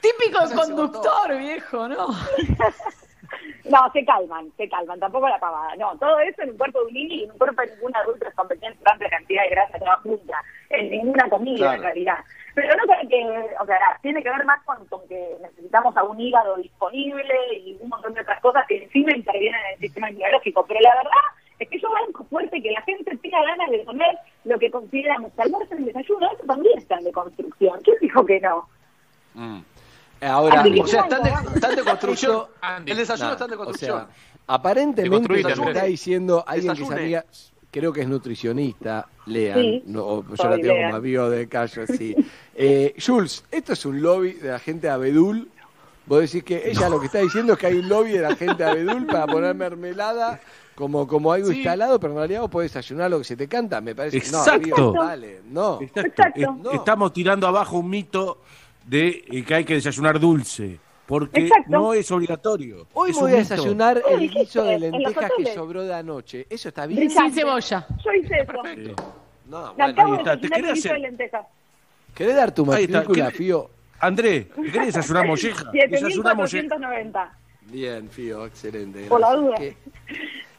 [0.00, 2.08] Típico conductor, viejo, ¿no?
[3.68, 5.74] No, se calman, se calman, tampoco la pavada.
[5.76, 7.96] No, todo eso en un cuerpo de un niño y en un cuerpo de ningún
[7.96, 11.76] adulto es competente por amplia cantidad de grasa toda junta, en ninguna comida Claro.
[11.76, 12.18] en realidad.
[12.54, 16.02] Pero no creo que, o sea, tiene que ver más con, con que necesitamos a
[16.02, 17.34] un hígado disponible
[17.64, 20.64] y un montón de otras cosas que encima intervienen en el sistema inmunológico.
[20.66, 21.12] Pero la verdad
[21.60, 25.30] es que yo banco fuerte que la gente tenga ganas de comer lo que consideramos
[25.38, 27.80] almuerzo y desayuno, eso también está en deconstrucción.
[27.82, 28.68] ¿Quién dijo que no?
[30.22, 32.42] Ahora, O sea, están de, están de construcción.
[32.86, 33.98] El desayuno Nah, está de o construcción.
[33.98, 34.08] sea,
[34.46, 37.24] aparentemente nos está diciendo alguien que sabía,
[37.70, 41.86] creo que es nutricionista, lean, Sí, no, o yo la tengo como amigo de callo,
[41.86, 42.14] sí.
[42.62, 45.48] Eh, Jules, esto es un lobby de la gente de Abedul.
[46.04, 48.36] Vos decís que ella lo que está diciendo es que hay un lobby de la
[48.36, 50.38] gente de Abedul para poner mermelada
[50.74, 51.54] como, como algo Sí.
[51.56, 54.18] instalado, pero en realidad vos podés desayunar lo que se te canta, me parece.
[54.18, 54.92] Exacto.
[54.92, 55.78] No, dale, no.
[55.80, 56.70] Exacto.
[56.72, 58.42] Estamos tirando abajo un mito
[58.90, 61.70] de eh, que hay que desayunar dulce, porque Exacto.
[61.70, 62.88] no es obligatorio.
[62.94, 66.46] Hoy es voy a desayunar ¿Cómo el guiso de lentejas que sobró de anoche.
[66.50, 67.08] ¿Eso está bien?
[67.08, 67.86] Sin cebolla.
[68.04, 68.52] Yo hice eso.
[68.66, 68.94] Eh,
[69.46, 69.84] No, bueno.
[69.84, 70.36] acabo de está.
[70.40, 71.46] ¿Te desayunar guiso de lentejas.
[72.14, 72.98] ¿Querés dar tu Ahí está.
[72.98, 73.70] matrícula, ¿Qué- Fío?
[74.00, 75.70] Andrés, ¿querés desayunar molleja?
[75.72, 76.66] Desayunar molleja.
[76.76, 77.30] 7.490.
[77.66, 79.06] Bien, Fío, excelente.
[79.06, 79.54] Por la duda.
[79.56, 79.76] ¿Qué?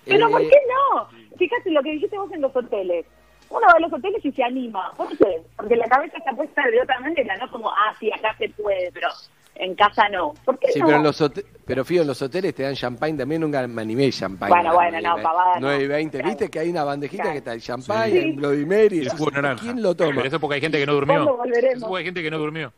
[0.06, 1.08] Pero Eh, ¿por qué no?
[1.38, 3.06] Fíjate lo que dijiste vos en los hoteles.
[3.52, 4.92] Uno va a los hoteles y se anima.
[4.96, 5.42] ¿Por qué?
[5.58, 8.92] Porque la cabeza está puesta de otra manera, no como, ah, sí, acá se puede,
[8.94, 9.10] pero
[9.56, 10.34] en casa no.
[10.46, 10.86] ¿Por qué Sí, no?
[10.86, 11.32] pero, en los
[11.66, 14.54] pero Fío, en los hoteles te dan champagne también, nunca me animé champagne.
[14.56, 15.68] Bueno, bueno, no, pavada no.
[15.68, 16.30] 9 y 20, Claro.
[16.30, 17.34] ¿viste que hay una bandejita Claro.
[17.34, 18.18] que está el champagne, Sí.
[18.18, 18.98] el Bloody Mary?
[18.98, 19.62] Y el jugo naranja.
[19.64, 20.12] ¿Quién lo toma?
[20.16, 21.24] Pero eso porque hay gente que no durmió.
[21.54, 22.72] Eso porque hay gente que no durmió.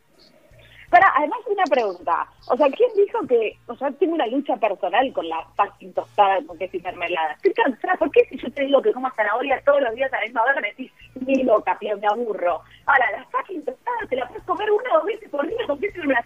[0.94, 2.28] Para, además una pregunta.
[2.50, 6.38] O sea, ¿quién dijo que, o sea, tengo una lucha personal con la fucking tostada
[6.46, 7.34] con queso y mermelada?
[7.34, 7.96] Estoy cansada.
[7.96, 10.44] ¿Por qué si yo te digo que como zanahoria todos los días a la misma
[10.44, 10.92] hora me decís,
[11.26, 12.62] ni loca, pía, me aburro?
[12.86, 15.80] Ahora, la fucking tostada te la puedes comer una o dos veces por día con
[15.80, 16.22] queso y una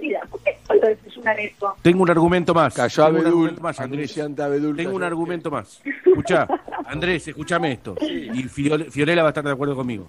[0.00, 0.20] vida.
[0.30, 1.74] ¿Por qué solo desayunar eso?
[1.80, 2.74] Tengo un argumento más.
[2.74, 4.18] Cayó Tengo un Abedul, argumento más, Andrés.
[4.18, 4.76] Abedul.
[4.76, 5.80] Tengo un argumento más.
[6.04, 6.46] Escuchá,
[6.84, 7.94] Andrés, escúchame esto.
[8.00, 10.08] Y Fiore- Fiorella va a estar de acuerdo conmigo.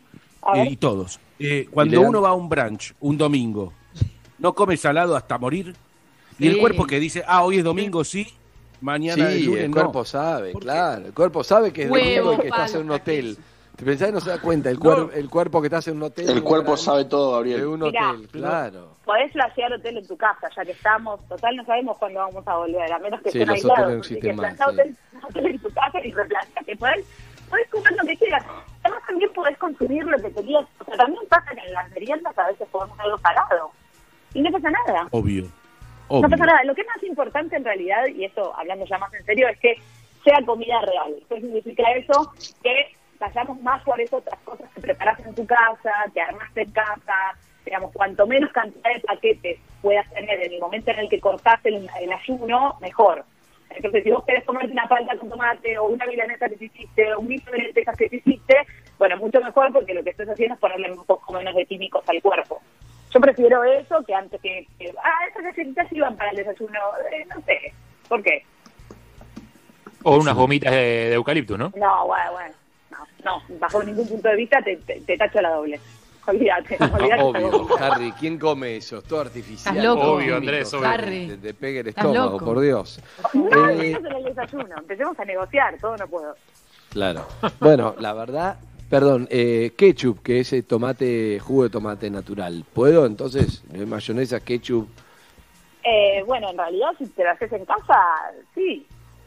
[0.55, 1.19] Eh, y todos.
[1.39, 3.71] Eh, cuando ¿Y uno va a un brunch un domingo,
[4.41, 5.75] no come salado hasta morir.
[6.39, 6.49] Y Sí.
[6.49, 8.27] el cuerpo que dice, ah, hoy es domingo, sí,
[8.81, 9.75] mañana es Sí, lunes, el no.
[9.75, 11.05] cuerpo sabe, claro.
[11.05, 13.37] El cuerpo sabe que es Huevo, domingo y que palo, estás en un hotel.
[13.75, 14.69] ¿Te pensás que no se da cuenta?
[14.69, 14.81] El, No.
[14.83, 16.29] cuer- el cuerpo que estás en un hotel.
[16.29, 17.65] El de cuerpo un- sabe todo, De Gabriel.
[17.67, 18.11] un Mirá.
[18.11, 18.95] hotel, claro.
[19.05, 21.19] Podés flashear hotel en tu casa, ya que estamos.
[21.27, 24.07] Total, no sabemos cuándo vamos a volver, a menos que Sí, estén los aislados.
[24.07, 24.71] que más, flashea sí.
[24.73, 24.95] hotel,
[25.27, 26.75] hotel en tu casa y replanteate.
[26.77, 27.05] Podés,
[27.49, 28.43] podés comer lo que quieras.
[28.83, 30.65] Además, también podés consumir lo que querías.
[30.79, 33.71] O sea, también pasa que en las meriendas a veces podemos algo salado.
[34.33, 35.07] Y no pasa nada.
[35.11, 35.45] Obvio.
[36.09, 36.63] No pasa nada.
[36.65, 39.57] Lo que es más importante en realidad, y eso hablando ya más en serio, es
[39.59, 39.75] que
[40.23, 41.15] sea comida real.
[41.29, 42.33] ¿Qué significa eso?
[42.61, 46.71] Que vayamos más por eso otras cosas que preparas en tu casa, que armaste en
[46.71, 47.15] casa.
[47.65, 51.59] Digamos, cuanto menos cantidad de paquetes puedas tener en el momento en el que cortás
[51.63, 53.23] el, el ayuno, mejor.
[53.69, 57.13] Entonces, si vos querés comerte una palta con tomate o una milanesa que te hiciste
[57.13, 58.55] o un guiso de lentejas que te hiciste,
[58.97, 62.03] bueno, mucho mejor porque lo que estás haciendo es ponerle un poco menos de químicos
[62.09, 62.61] al cuerpo.
[63.13, 66.79] Yo prefiero eso que antes que, que ah, esas galletitas iban para el desayuno,
[67.11, 67.73] eh, no sé,
[68.07, 68.43] ¿por qué?
[70.03, 70.77] O unas gomitas de,
[71.09, 71.71] de eucalipto, ¿no?
[71.75, 72.55] No, bueno, bueno,
[72.89, 72.97] no,
[73.49, 75.79] no, bajo ningún punto de vista te, te, te tacho la doble.
[76.27, 77.21] Olvídate, olvídate.
[77.23, 78.99] Obvio, Harry, ¿quién come eso?
[78.99, 79.75] Es todo artificial.
[79.75, 80.11] Estás loco.
[80.13, 80.87] Obvio, Andrés, obvio.
[80.87, 81.27] Harry.
[81.27, 82.45] Te, te pega el estómago, loco.
[82.45, 83.01] por Dios.
[83.33, 86.35] No, Eh, eso el desayuno, empecemos a negociar, todo no puedo.
[86.91, 87.25] Claro.
[87.59, 88.57] Bueno, la verdad,
[88.91, 92.63] perdón, eh, ketchup, que es eh, tomate, jugo de tomate natural.
[92.73, 93.63] ¿Puedo entonces?
[93.73, 94.87] Eh, Mayonesa, ketchup.
[95.83, 97.97] Eh, bueno, en realidad, si te lo haces en casa,
[98.53, 98.85] sí,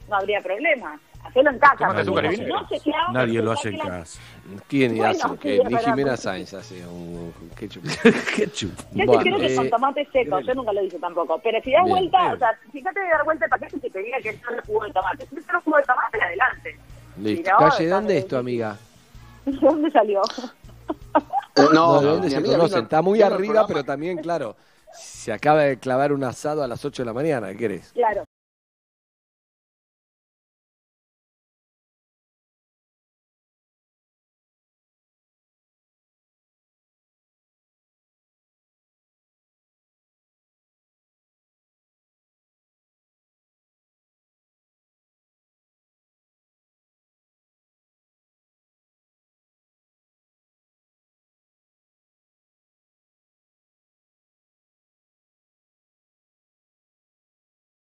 [0.08, 1.00] no habría problema.
[1.24, 1.86] Hacelo en casa.
[1.86, 2.46] Porque vinagre.
[2.46, 2.80] no se
[3.12, 4.20] Nadie lo hace en la- casa.
[4.68, 5.28] ¿Quién Bueno, hace?
[5.30, 7.82] sí, que Ni Jimena Sainz hace un ketchup.
[8.36, 8.72] ketchup.
[8.92, 11.40] Yo Bueno, te creo que eh, con tomate seco, yo nunca lo hice tampoco.
[11.42, 11.96] Pero si das Bien.
[11.96, 12.32] vuelta, Bien.
[12.34, 14.84] o sea, fíjate de dar vuelta el paquete y te diga que es solo jugo
[14.84, 15.26] de tomate.
[15.26, 16.76] Si es solo jugo de tomate, adelante.
[17.16, 17.42] Listo.
[17.44, 18.76] Si no, Calle, ¿dónde es tu amiga?
[19.46, 20.22] ¿De dónde salió?
[21.56, 22.84] No, ¿de no, dónde mi se conocen?
[22.84, 24.56] Está muy arriba, pero también, claro,
[24.92, 27.92] se acaba de clavar un asado a las 8 de la mañana, ¿qué querés?
[27.92, 28.23] Claro.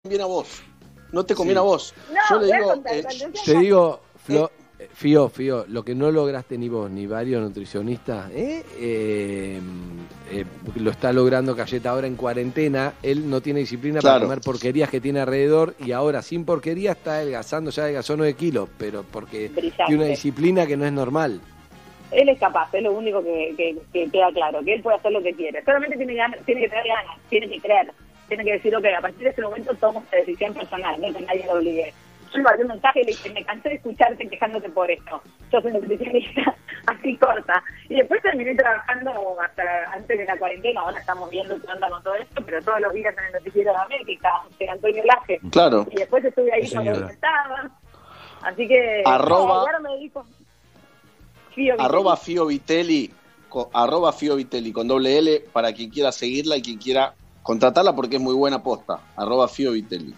[0.06, 0.62] Conviene a vos.
[1.12, 1.66] No te conviene Sí.
[1.66, 1.94] a vos.
[2.12, 3.04] No, Yo le digo, contar, eh,
[3.44, 8.30] Te digo, Flo, eh, Fío, Fío, lo que no lograste ni vos ni varios nutricionistas,
[8.32, 8.64] ¿eh?
[8.78, 9.60] Eh,
[10.32, 10.46] eh,
[10.76, 12.94] lo está logrando Cayeta ahora en cuarentena.
[13.02, 17.16] Él no tiene disciplina para comer porquerías que tiene alrededor y ahora sin porquería está
[17.16, 19.84] adelgazando, ya adelgazó 9 kilos, pero porque Brillante.
[19.88, 21.42] tiene una disciplina que no es normal.
[22.12, 25.12] Él es capaz, es lo único que, que, que queda claro, que él puede hacer
[25.12, 25.64] lo que quiere.
[25.66, 26.14] Solamente tiene,
[26.46, 27.92] tiene que tener ganas, tiene que creer,
[28.28, 31.26] tiene que decir, ok, a partir de ese momento tomo esta decisión personal, no que
[31.26, 31.94] nadie lo obligue.
[32.32, 35.22] Yo le mandé un mensaje y le dije, me cansé de escucharte quejándote por esto.
[35.52, 36.56] Yo soy nutricionista,
[36.88, 37.64] así corta.
[37.88, 42.04] Y después terminé trabajando hasta antes de la cuarentena, ahora estamos viendo qué onda con
[42.04, 44.30] todo esto, pero todos los días en el noticiero de América,
[44.60, 45.40] de Antonio Laje.
[45.52, 45.88] Claro.
[45.92, 47.70] Y después estuve ahí cuando estaba.
[48.42, 49.02] Así que...
[49.06, 49.90] Arroba- ahora me.
[51.54, 53.14] Fío arroba Fio Vitelli,
[53.72, 57.14] arroba Fio Vitelli con doble L para quien quiera seguirla y quien quiera
[57.46, 59.00] contratarla porque es muy buena posta.
[59.16, 60.16] Arroba Fio Vitelli.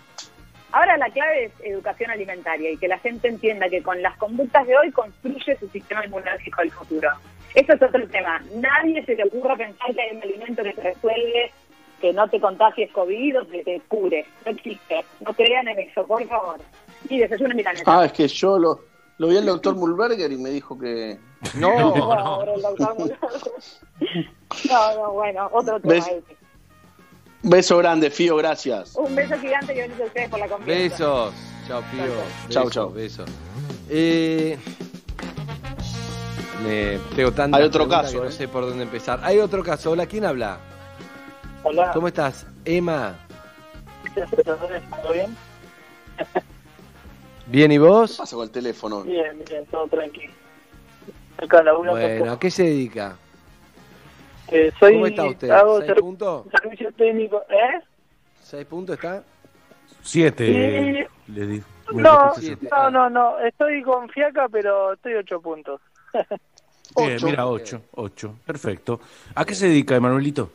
[0.71, 4.65] Ahora la clave es educación alimentaria y que la gente entienda que con las conductas
[4.65, 7.09] de hoy construye su sistema inmunológico del futuro.
[7.53, 8.41] Eso es otro tema.
[8.55, 11.51] Nadie se le ocurra pensar que hay un alimento que te resuelve,
[11.99, 14.25] que no te contagies COVID o que te cure.
[14.45, 15.03] No existe.
[15.19, 16.61] No crean en eso, por favor.
[17.09, 17.83] Y desayuno milanesa.
[17.87, 18.79] Ah, es que yo lo,
[19.17, 21.17] lo vi al doctor Mulberger y me dijo que...
[21.55, 21.91] No,
[22.61, 23.17] doctor Mulder.
[24.69, 26.05] no, no, bueno, otro tema.
[27.43, 28.95] Beso grande, Fío, gracias.
[28.95, 30.83] Un beso gigante y gracias a ustedes por la confianza.
[30.83, 31.33] Besos.
[31.67, 32.03] Chao, Pío.
[32.49, 32.91] Chau, Besos, chau.
[32.91, 33.29] Besos.
[33.89, 34.57] Eh,
[36.63, 38.31] me tengo Hay otro caso, que no ¿eh?
[38.31, 39.19] sé por dónde empezar.
[39.23, 39.91] Hay otro caso.
[39.91, 40.59] Hola, ¿quién habla?
[41.63, 41.91] Hola.
[41.93, 42.45] ¿Cómo estás?
[42.65, 43.15] Emma.
[44.43, 45.35] ¿Todo bien?
[47.47, 48.11] ¿Bien y vos?
[48.11, 49.03] ¿Qué pasa con el teléfono?
[49.03, 50.33] Bien, bien, todo tranquilo.
[51.91, 52.31] Bueno.
[52.31, 53.17] ¿a qué se dedica?
[54.51, 55.49] Eh, soy, ¿Cómo está usted?
[55.49, 56.45] Hago ¿Seis ser- puntos?
[56.61, 57.43] servicio técnico.
[57.49, 57.81] ¿Eh?
[58.41, 59.23] ¿Seis puntos está?
[60.01, 60.45] Siete.
[60.45, 61.31] Sí.
[61.33, 61.63] Le di.
[61.93, 62.67] No, Siete.
[62.71, 63.39] no, no, no.
[63.39, 65.81] Estoy con fiaca, pero estoy ocho puntos.
[66.95, 68.35] Bien, mira, ocho, ocho.
[68.45, 68.99] Perfecto.
[69.35, 70.49] ¿A qué se dedica, Emanuelito?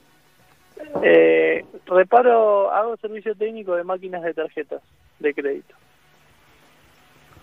[1.03, 4.83] Eh, reparo, hago servicio técnico de máquinas de tarjetas
[5.19, 5.75] de crédito.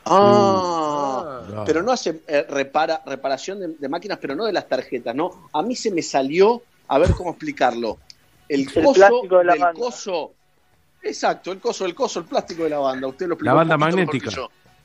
[0.10, 1.64] Ah, Ah.
[1.66, 5.50] pero no hace eh, repara, reparación de, de máquinas, pero no de las tarjetas, ¿no?
[5.54, 7.98] A mí se me salió, a ver cómo explicarlo.
[8.48, 9.80] El El coso plástico de la del banda.
[9.80, 10.32] coso.
[11.02, 13.08] Exacto, el coso, el coso, el plástico de la banda.
[13.08, 14.32] Usted lo explicó La banda magnética.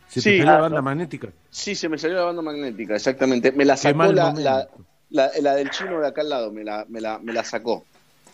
[0.09, 0.31] ¿Se Sí.
[0.31, 0.83] salió la Ah, banda no.
[0.83, 1.29] magnética?
[1.51, 3.53] Sí, se me salió la banda magnética, exactamente.
[3.53, 4.69] Me la sacó la, la,
[5.11, 7.85] la- la del chino de acá al lado, me la, me la, me la sacó.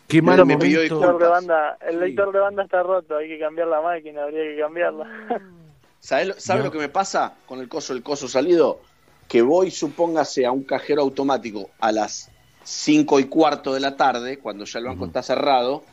[0.07, 3.29] Qué mal me pidió El lector de banda, el lector de banda está roto, hay
[3.29, 5.07] que cambiar la máquina, habría que cambiarla.
[6.01, 6.67] ¿Sabes lo, sabe No.
[6.67, 8.81] lo que me pasa con el coso, el coso salido?
[9.29, 12.31] Que voy, supóngase, a un cajero automático a las
[12.65, 15.85] 5 y cuarto de la tarde, cuando ya el banco está cerrado,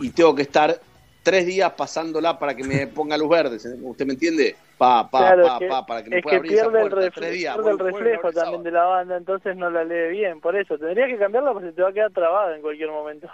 [0.00, 0.80] y tengo que estar
[1.22, 3.58] tres días pasándola para que me ponga luz verde.
[3.82, 4.56] ¿Usted me entiende?
[4.78, 7.06] Pa, pa, claro, pa, pa, para que me es pueda que abrir pierde el, puerta.
[7.08, 7.54] refle- Tres días.
[7.54, 10.40] pierde el voy un jueves, reflejo también de la banda, entonces no la lee bien,
[10.40, 10.78] por eso.
[10.78, 13.28] Tendría que cambiarla porque se te va a quedar trabada en cualquier momento.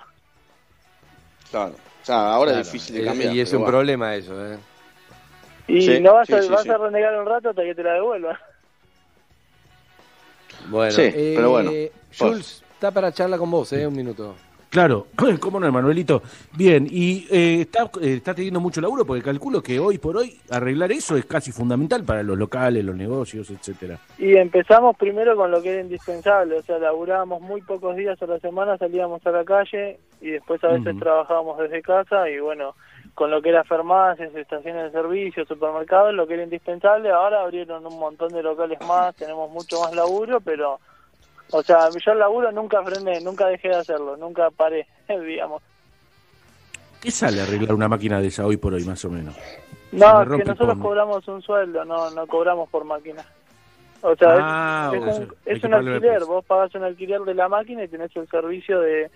[1.51, 1.74] Claro.
[2.03, 3.32] O sea, ahora Claro, es difícil de cambiar.
[3.35, 3.66] Y es un va.
[3.66, 4.59] problema eso, ¿eh?
[5.69, 6.71] Y Sí, no vas, sí, a, sí, vas sí.
[6.71, 8.39] a renegar un rato hasta que te la devuelva.
[10.69, 11.71] Bueno, Sí, eh, pero bueno.
[12.17, 13.87] Jules, está para charla con vos, ¿eh?
[13.87, 14.35] Un minuto.
[14.69, 15.07] Claro,
[15.41, 16.23] ¿cómo no, Manuelito?
[16.57, 20.39] Bien, y eh, está, eh, está teniendo mucho laburo porque calculo que hoy por hoy
[20.51, 23.99] arreglar eso es casi fundamental para los locales, los negocios, etcétera.
[24.19, 28.27] Y empezamos primero con lo que era indispensable, o sea, laburábamos muy pocos días a
[28.27, 32.75] la semana, salíamos a la calle y después a veces trabajábamos desde casa y bueno,
[33.17, 37.87] con lo que era farmacias, estaciones de servicio, supermercados, lo que era indispensable, ahora abrieron
[37.87, 40.79] un montón de locales más, tenemos mucho más laburo, pero,
[41.51, 45.63] o sea, yo el laburo nunca frené, nunca dejé de hacerlo, nunca paré, digamos.
[47.01, 49.35] ¿Qué sale arreglar una máquina de esa hoy por hoy, más o menos?
[49.93, 53.25] No, me es que nosotros cobramos un sueldo, no no cobramos por máquina.
[54.03, 57.33] O sea, es- Ah, es, sea, un, es un alquiler, vos pagás un alquiler de
[57.35, 59.11] la máquina y tenés el servicio de,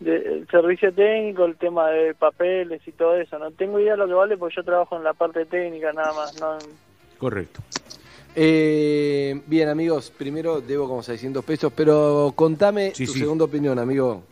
[0.00, 3.38] de- el servicio técnico, el tema de papeles y todo eso.
[3.38, 6.12] No tengo idea de lo que vale porque yo trabajo en la parte técnica nada
[6.12, 6.58] más, no
[7.18, 7.60] Correcto.
[8.34, 13.18] Eh, bien, amigos, primero debo como 600 pesos, pero contame Sí, tu sí.
[13.20, 14.22] segunda opinión, amigo.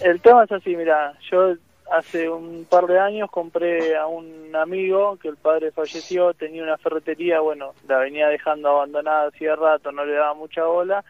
[0.00, 1.54] El tema es así, mira, yo
[1.90, 6.76] hace un par de años compré a un amigo que el padre falleció, tenía una
[6.78, 11.04] ferretería, bueno, la venía dejando abandonada hacía rato, no le daba mucha bola,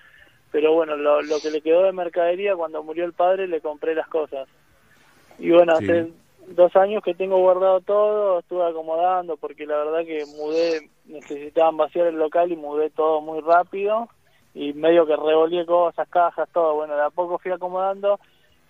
[0.52, 3.94] pero bueno, lo, lo que le quedó de mercadería cuando murió el padre le compré
[3.94, 4.48] las cosas.
[5.38, 5.84] Y bueno, Sí.
[5.84, 6.10] hace
[6.48, 12.06] dos años que tengo guardado todo, estuve acomodando porque la verdad que mudé, necesitaban vaciar
[12.06, 14.08] el local y mudé todo muy rápido
[14.54, 16.74] y medio que revolví cosas, cajas, todo.
[16.74, 18.18] Bueno, de a poco fui acomodando.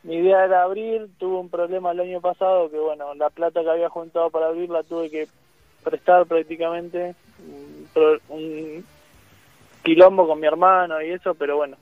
[0.03, 3.71] Mi idea era abrir, tuve un problema el año pasado que bueno, la plata que
[3.71, 5.29] había juntado para abrir la tuve que
[5.85, 7.15] prestar prácticamente,
[8.29, 8.85] un
[9.87, 11.77] quilombo con mi hermano y eso, pero bueno.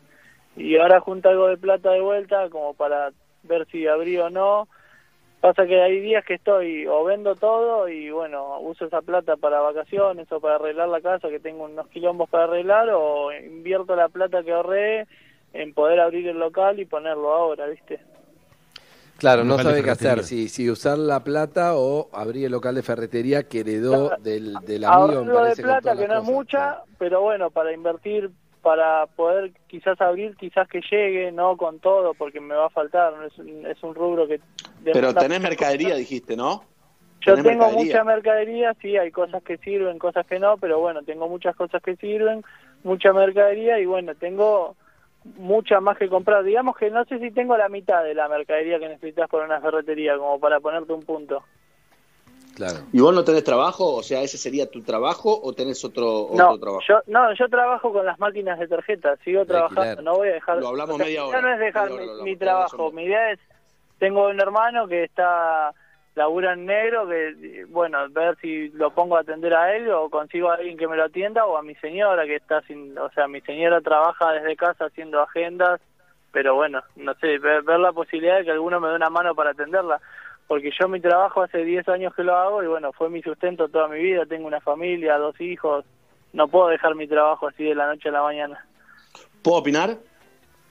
[0.56, 3.10] Y ahora junto algo de plata de vuelta como para
[3.44, 4.68] ver si abrí o no.
[5.40, 9.60] Pasa que hay días que estoy o vendo todo y bueno, uso esa plata para
[9.60, 14.08] vacaciones o para arreglar la casa que tengo unos quilombos para arreglar o invierto la
[14.08, 15.06] plata que ahorré
[15.52, 18.00] en poder abrir el local y ponerlo ahora, ¿viste?
[19.18, 22.82] Claro, no sabe qué hacer, si, si usar la plata o abrir el local de
[22.82, 25.24] ferretería que heredó del, del amigo.
[25.24, 28.30] me de plata que no es mucha, pero bueno, para invertir,
[28.60, 33.12] para poder quizás abrir, quizás que llegue, no con todo, porque me va a faltar,
[33.26, 34.40] es un, es un rubro que...
[34.82, 36.64] Pero tenés mercadería, dijiste, ¿no?
[37.20, 37.94] Yo ¿Tenés tengo mercadería?
[37.94, 41.82] mucha mercadería, sí, hay cosas que sirven, cosas que no, pero bueno, tengo muchas cosas
[41.82, 42.42] que sirven,
[42.82, 44.76] mucha mercadería y bueno, tengo
[45.36, 46.44] mucha más que comprar.
[46.44, 49.60] Digamos que no sé si tengo la mitad de la mercadería que necesitas para una
[49.60, 51.42] ferretería, como para ponerte un punto.
[52.54, 52.78] Claro.
[52.92, 53.94] ¿Y vos no tenés trabajo?
[53.96, 56.82] O sea, ¿ese sería tu trabajo o tenés otro, otro No, trabajo?
[56.88, 60.04] yo, no, yo trabajo con las máquinas de tarjeta, sigo trabajando, alquiler.
[60.04, 60.58] no voy a dejar...
[60.58, 62.36] Lo hablamos o sea, media mi hora, idea no es dejar hora mi, hablamos, mi
[62.36, 63.40] tenés trabajo, mi idea es,
[63.98, 65.74] tengo un hermano que está,
[66.14, 70.50] labura en negro, que, bueno, ver si lo pongo a atender a él o consigo
[70.50, 73.26] a alguien que me lo atienda o a mi señora que está sin, o sea,
[73.26, 75.80] mi señora trabaja desde casa haciendo agendas,
[76.32, 79.34] pero bueno, no sé, ver, ver la posibilidad de que alguno me dé una mano
[79.34, 80.00] para atenderla.
[80.46, 83.68] Porque yo mi trabajo hace 10 años que lo hago y bueno, fue mi sustento
[83.68, 85.84] toda mi vida, tengo una familia, dos hijos,
[86.32, 88.66] no puedo dejar mi trabajo así de la noche a la mañana.
[89.42, 89.96] ¿Puedo opinar?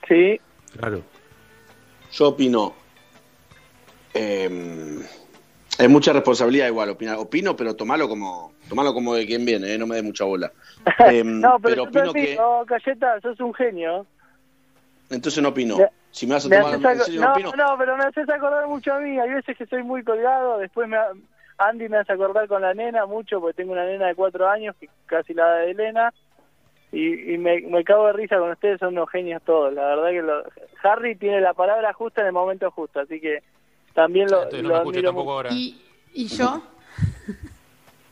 [0.08, 0.40] Sí,
[0.78, 1.02] Claro.
[2.12, 2.74] Yo opino.
[4.12, 5.00] eh,
[5.78, 7.16] es mucha responsabilidad igual opinar.
[7.18, 10.50] Opino, pero tomalo como, tomalo como de quien viene, eh, no me des mucha bola.
[11.10, 12.20] Eh, no, pero, opino que.
[12.32, 14.06] digo, Cayeta, sos un genio.
[15.10, 15.76] Entonces no opino.
[16.10, 17.52] Si me vas a Me tomar haces serio, no no, opino.
[17.56, 19.18] no, pero me haces acordar mucho a mí.
[19.18, 21.12] Hay veces que soy muy colgado, después me, ha-
[21.58, 24.76] Andy me hace acordar con la nena mucho, porque tengo una nena de cuatro años,
[24.78, 26.12] que casi la de Elena,
[26.92, 29.72] y, y me, me cago de risa con ustedes, son unos genios todos.
[29.74, 30.44] La verdad que lo-
[30.84, 33.42] Harry tiene la palabra justa en el momento justo, así que
[33.94, 35.36] también lo, Entonces no lo me escucho admiro tampoco mucho.
[35.36, 35.50] ahora.
[35.52, 36.62] ¿Y, y yo?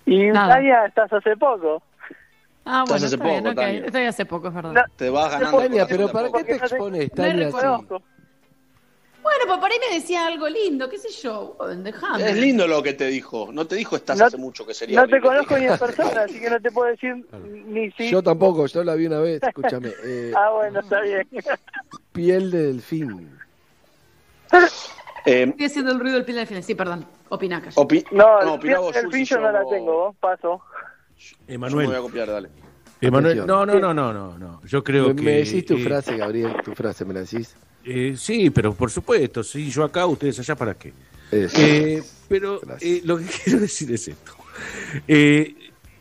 [0.07, 0.87] Y Nada.
[0.87, 1.83] Estás hace poco.
[2.65, 3.55] Ah, bueno, hace está bien, poco, ok.
[3.57, 3.85] Tania.
[3.87, 4.73] Estoy hace poco, es verdad.
[4.73, 5.59] No, Te vas ganando.
[5.59, 7.49] Tania, pero ¿para qué te expones, no Tania?
[7.49, 7.57] así?
[7.57, 8.03] Conozco.
[9.23, 11.55] Bueno, pues por ahí me decía algo lindo, qué sé yo.
[11.59, 12.29] Bueno, Dejame.
[12.29, 13.51] Es lindo lo que te dijo.
[13.53, 15.01] No te dijo estás No- hace mucho que sería.
[15.01, 15.29] No te horrible.
[15.29, 18.11] conozco ni en persona, así que no te puedo decir ni si...
[18.11, 19.91] Yo tampoco, yo la vi una vez, escúchame.
[20.05, 21.29] eh, Ah, bueno, está bien.
[22.13, 23.31] piel de delfín.
[25.25, 26.63] Eh, Estoy haciendo el ruido del pie al final.
[26.63, 27.05] Sí, perdón.
[27.29, 30.61] Opina, opi- No, no, el, opina vos, el yo- no la tengo, vos, paso.
[31.19, 32.01] Yo me voy a Emanuel.
[32.03, 32.49] copiar, dale.
[33.01, 33.47] Emanuel, Atención.
[33.47, 34.61] no, no, no, no, no, no.
[34.65, 35.23] Yo creo me, que.
[35.23, 37.55] me decís tu eh, frase, Gabriel, tu frase, ¿me la decís?
[37.85, 40.93] eh, sí, pero por supuesto, sí, yo acá, ustedes allá, ¿para qué?
[41.31, 41.57] Eso.
[41.61, 44.33] Eh, pero eh, lo que quiero decir es esto.
[45.09, 45.55] Eh,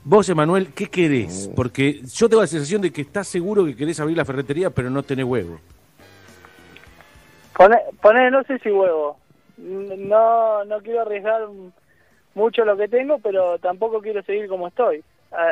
[0.04, 1.50] vos, Emanuel, ¿qué querés?
[1.56, 4.90] Porque yo tengo la sensación de que estás seguro que querés abrir la ferretería, pero
[4.90, 5.60] no tenés huevo.
[7.56, 9.18] Poné, poné, no sé si huevo.
[9.58, 11.42] No, no quiero arriesgar
[12.34, 15.04] mucho lo que tengo, pero tampoco quiero seguir como estoy.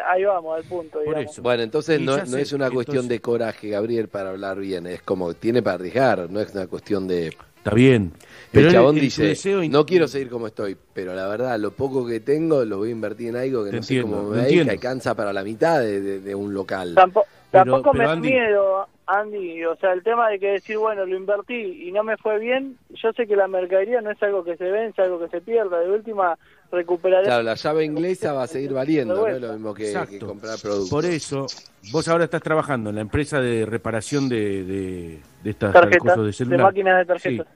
[0.07, 0.99] Ahí vamos, al punto.
[1.41, 4.85] Bueno, entonces no, no sé, es una cuestión entonces- de coraje, Gabriel, para hablar bien.
[4.87, 7.27] Es como tiene para arriesgar, no es una cuestión de.
[7.57, 8.11] Está bien.
[8.51, 12.05] Pero el chabón dice: deseo No quiero seguir como estoy, pero la verdad, lo poco
[12.05, 14.61] que tengo lo voy a invertir en algo que Te no sé cómo me que
[14.61, 16.95] alcanza para la mitad de, de- de un local.
[16.95, 19.65] Tampo- Pero- tampoco pero me da Andy- miedo, Andy.
[19.65, 22.77] O sea, el tema de que decir, bueno, lo invertí y no me fue bien,
[22.91, 25.79] yo sé que la mercadería no es algo que se vence, algo que se pierda.
[25.79, 26.37] De última,
[26.71, 27.25] recuperaré.
[27.25, 30.89] Claro, la llave inglesa va a seguir valiendo, no es lo mismo que, comprar productos.
[30.91, 31.47] Por eso,
[31.91, 36.47] vos ahora estás trabajando en la empresa de reparación de, de, de estas Tarjetas, cosas
[36.47, 37.47] de máquinas de tarjetas.
[37.47, 37.53] Sí,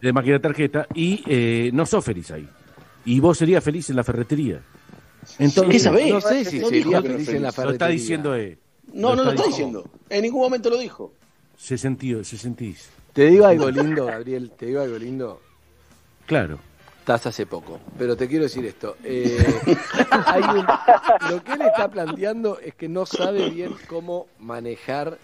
[0.00, 0.86] de máquina de tarjeta.
[0.94, 2.48] Y eh, no sos feliz ahí.
[3.04, 4.60] Y vos serías feliz en la ferretería.
[5.38, 6.08] Entonces, ¿Qué sabés?
[6.12, 7.42] No sé si No sería feliz en la feliz.
[7.42, 7.92] Lo está ferretería.
[7.92, 8.58] diciendo eh,
[8.92, 9.84] No, no lo está diciendo.
[10.08, 11.12] En ningún momento lo dijo.
[11.56, 12.88] Se sentió, se sentís.
[13.12, 15.40] Te digo algo lindo, Gabriel, te digo algo lindo.
[16.26, 16.58] Claro.
[17.00, 18.96] Estás hace poco, pero te quiero decir esto.
[19.04, 19.38] eh,
[20.26, 20.66] hay un-
[21.30, 25.16] lo que él está planteando es que no sabe bien cómo manejar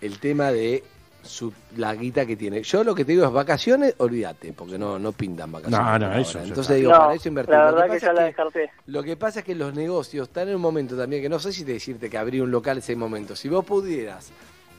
[0.00, 0.84] el tema de
[1.22, 2.62] su, la guita que tiene.
[2.62, 5.86] Yo lo que te digo es vacaciones, olvídate, porque no, no pintan vacaciones.
[5.86, 6.74] No, no, eso Entonces está.
[6.74, 7.54] digo, No, para eso invertir.
[7.54, 8.70] la Lo verdad que pasa ya la descarté.
[8.86, 11.52] Lo que pasa es que los negocios están en un momento también que no sé
[11.52, 13.36] si te decirte que abrir un local ese momento.
[13.36, 14.30] Si vos pudieras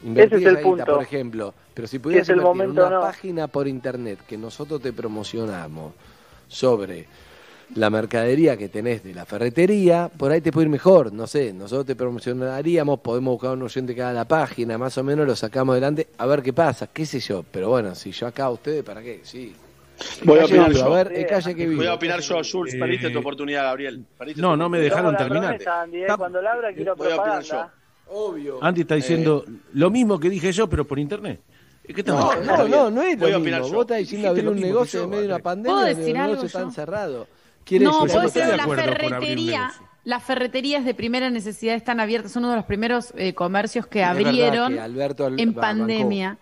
[0.04, 0.94] invertir Ese es el esa guita, punto.
[0.96, 3.02] por ejemplo, pero si pudieras es el invertir en momento, una no.
[3.02, 5.94] página por internet que nosotros te promocionamos
[6.48, 7.08] sobre
[7.76, 11.54] la mercadería que tenés de la ferretería, por ahí te puede ir mejor, no sé,
[11.54, 15.36] nosotros te promocionaríamos, podemos buscar un oyente que haga la página, más o menos lo
[15.36, 18.84] sacamos adelante, a ver qué pasa, qué sé yo, pero bueno, si yo acá, ustedes,
[18.84, 19.22] ¿para qué?
[19.24, 19.56] Sí.
[20.24, 20.86] Voy a opinar yo.
[20.86, 21.68] A ver, es calle que.
[21.76, 22.74] Voy a opinar yo, Jules.
[22.74, 24.04] Eh, Perdiste tu oportunidad, Gabriel.
[24.18, 25.54] Perdiste no, no me dejaron terminar.
[25.62, 26.08] ¿eh?
[26.18, 27.74] Cuando la abra quiero Voy a opinar propaganda.
[28.10, 28.60] Obvio.
[28.64, 31.40] Andy está diciendo lo mismo que dije yo, pero por internet.
[31.86, 33.72] ¿Qué estamos No, no, no, no es Voy a lo opinar mismo.
[33.72, 33.76] yo.
[33.78, 36.18] Vos estás diciendo abrir un negocio yo, en medio de una pandemia, ¿Puedo el decir
[36.18, 36.60] negocio yo?
[36.60, 37.28] encerrado.
[37.66, 39.74] Quiere No, decir- puede ser de la ferretería.
[40.06, 44.02] Las ferreterías de primera necesidad están abiertas, son uno de los primeros eh, comercios que
[44.02, 46.38] Es abrieron que Alberto al- en pandemia.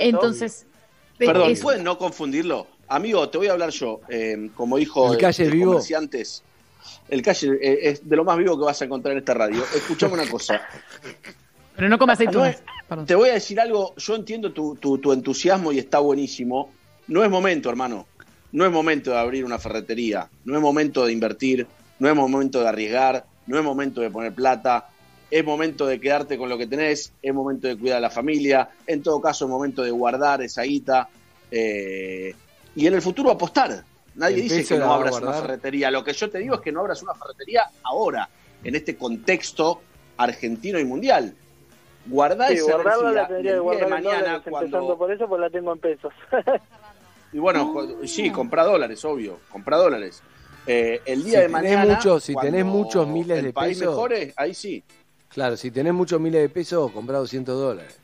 [0.00, 0.66] Entonces,
[1.18, 2.66] pe- Perdón, es- ¿pueden no confundirlo?
[2.88, 4.00] Amigo, te voy a hablar yo.
[4.08, 5.72] Eh, como dijo El calle este vivo.
[5.72, 6.42] comerciantes,
[7.08, 9.62] el calle eh, es de lo más vivo que vas a encontrar en esta radio.
[9.74, 10.60] Escuchame una cosa.
[11.76, 12.62] pero no como aceitunas.
[12.90, 13.04] No.
[13.06, 16.70] Te voy a decir algo, yo entiendo tu, tu, tu entusiasmo y está buenísimo.
[17.08, 18.06] No es momento, hermano.
[18.52, 20.28] No es momento de abrir una ferretería.
[20.44, 21.66] No es momento de invertir.
[21.98, 23.24] No es momento de arriesgar.
[23.46, 24.88] No es momento de poner plata.
[25.30, 27.12] Es momento de quedarte con lo que tenés.
[27.22, 28.68] Es momento de cuidar a la familia.
[28.86, 31.08] En todo caso, es momento de guardar esa guita.
[31.50, 32.34] eh,
[32.74, 33.84] y en el futuro apostar.
[34.14, 35.90] Nadie dice que no abras una ferretería.
[35.90, 38.28] Lo que yo te digo es que no abras una ferretería ahora,
[38.62, 39.82] en este contexto
[40.16, 41.34] argentino y mundial.
[42.06, 45.50] Guardá Sí, esa guardarla la tendría que de mañana cuando empezando por eso, pues la
[45.50, 46.12] tengo en pesos.
[47.32, 47.72] y bueno
[48.04, 50.22] sí compra dólares obvio compra dólares.
[50.66, 53.78] Eh, el día Si de tenés mañana muchos- si tenés muchos miles el de país
[53.78, 54.84] pesos- mejore ahí sí.
[55.28, 57.98] Claro, si tenés muchos miles de pesos, comprá 200 dólares.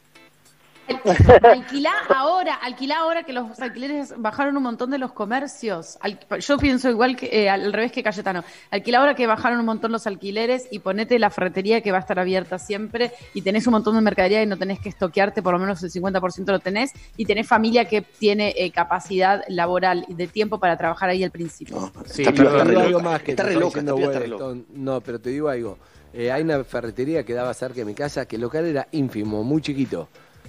[1.43, 5.99] Alquilá ahora, alquilá ahora que los alquileres bajaron un montón de los comercios.
[6.01, 8.45] Al- yo pienso igual que eh, al revés que Cayetano.
[8.71, 12.01] Alquilá ahora que bajaron un montón los alquileres y ponete la ferretería que va a
[12.01, 15.53] estar abierta siempre y tenés un montón de mercadería y no tenés que estoquearte, por
[15.55, 20.15] lo menos el 50% lo tenés y tenés familia que tiene eh, capacidad laboral y
[20.15, 21.93] de tiempo para trabajar ahí al principio.
[22.07, 22.69] Sí, perdón.
[22.71, 24.55] está algo más que Está loca, diciendo está.
[24.75, 25.79] No, pero te digo algo.
[26.13, 29.43] Eh, hay una ferretería que daba cerca de mi casa que el local era ínfimo,
[29.45, 30.09] muy chiquito.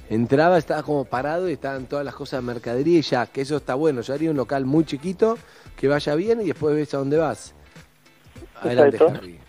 [0.09, 3.57] Entraba, estaba como parado y estaban todas las cosas de mercadería y ya, que eso
[3.57, 4.01] está bueno.
[4.01, 5.37] Yo haría un local muy chiquito,
[5.75, 7.53] que vaya bien y después ves a dónde vas.
[8.61, 8.97] Adelante.
[9.03, 9.39] Harry.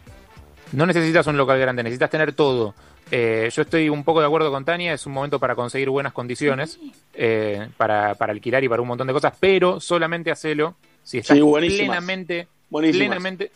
[0.73, 2.75] No necesitas un local grande, necesitas tener todo.
[3.11, 6.13] Eh, yo estoy un poco de acuerdo con Tania, es un momento para conseguir buenas
[6.13, 6.79] condiciones,
[7.15, 11.37] eh, para, para alquilar y para un montón de cosas, pero solamente hacelo si estás
[11.37, 11.87] Sí, buenísimas.
[11.87, 13.07] plenamente, Buenísimas.
[13.09, 13.51] plenamente,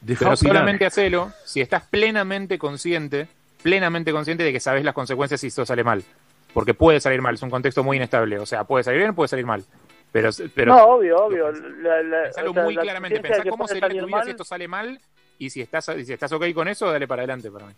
[0.00, 0.54] Dejá pero opinar.
[0.54, 3.28] solamente hacelo si estás plenamente consciente,
[3.64, 6.04] plenamente consciente de que sabes las consecuencias si esto sale mal.
[6.52, 8.38] Porque puede salir mal, es un contexto muy inestable.
[8.38, 9.64] O sea, puede salir bien, puede salir mal.
[10.12, 11.50] Pero, pero no, obvio, obvio.
[11.50, 13.20] La, la, Pensalo o sea, muy la claramente.
[13.20, 15.00] Pensá cómo sería tu vida mal, si esto sale mal
[15.38, 17.72] y si estás, si estás ok con eso, dale para adelante para mí.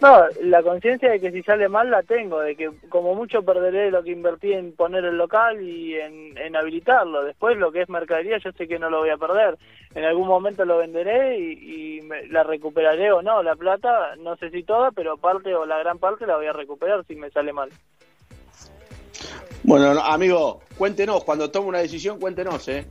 [0.00, 3.90] No, la conciencia de que si sale mal la tengo, de que como mucho perderé
[3.90, 7.24] lo que invertí en poner el local y en, en habilitarlo.
[7.24, 9.56] Después lo que es mercadería yo sé que no lo voy a perder.
[9.94, 13.42] En algún momento lo venderé y, y me- la recuperaré o no.
[13.42, 16.52] La plata, no sé si toda, pero parte o la gran parte la voy a
[16.52, 17.70] recuperar si me sale mal.
[19.62, 22.84] bueno no, amigo cuéntenos cuando tome una decisión cuéntenos eh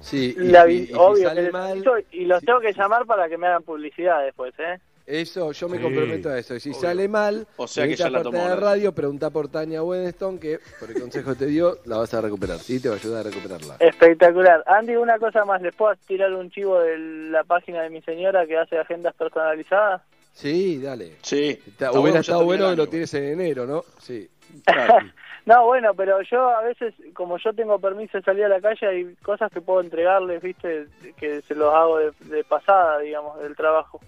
[0.00, 3.38] Sí, y, La y- si obvio sale mal, y los tengo que llamar para que
[3.38, 4.78] me hagan publicidad después, ¿eh?
[5.06, 6.54] Eso, yo me Sí, comprometo a eso.
[6.54, 6.80] Y si obvio.
[6.80, 10.38] sale mal, O sea que ya la tomó, de la- radio, pregunta por Tania Wedneston,
[10.38, 12.58] que por el consejo que te dio, la vas a recuperar.
[12.58, 13.76] Sí, te va a ayudar a recuperarla.
[13.80, 14.62] Espectacular.
[14.66, 18.46] Andy, una cosa más, ¿les puedo tirar un chivo de la página de mi señora
[18.46, 20.02] que hace agendas personalizadas?
[20.34, 21.16] Sí, dale.
[21.22, 21.50] Sí.
[21.66, 23.82] Está- Está hubiera estado bueno que lo tienes en enero, ¿no?
[23.98, 24.28] Sí.
[25.44, 28.86] No, bueno, pero yo a veces, como yo tengo permiso de salir a la calle,
[28.86, 30.86] hay cosas que puedo entregarles, ¿viste?
[31.18, 34.00] Que se los hago de, de pasada, digamos, del trabajo.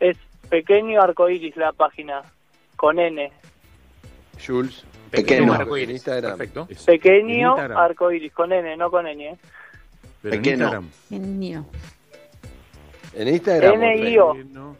[0.00, 0.16] Es
[0.48, 2.22] Pequeño Arcoiris la página,
[2.76, 3.30] con N.
[4.44, 4.84] Jules.
[5.10, 6.36] Pequeño En Instagram.
[6.38, 6.68] Perfecto.
[6.86, 7.78] Pequeño Instagram.
[7.78, 9.28] Arcoiris, con N, no con N.
[9.28, 9.36] ¿eh?
[10.22, 10.64] Pero en Pequeño.
[10.64, 10.90] Instagram.
[11.08, 11.66] Genio.
[13.14, 13.82] En Instagram.
[13.82, 14.32] N-I-O.
[14.34, 14.76] Pequeño,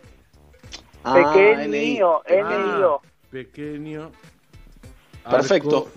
[1.05, 1.99] Ah, Pequeño, NI.
[2.27, 3.03] N-I-O.
[3.31, 4.11] pequeño.
[5.31, 5.87] Perfecto.
[5.87, 5.91] arco-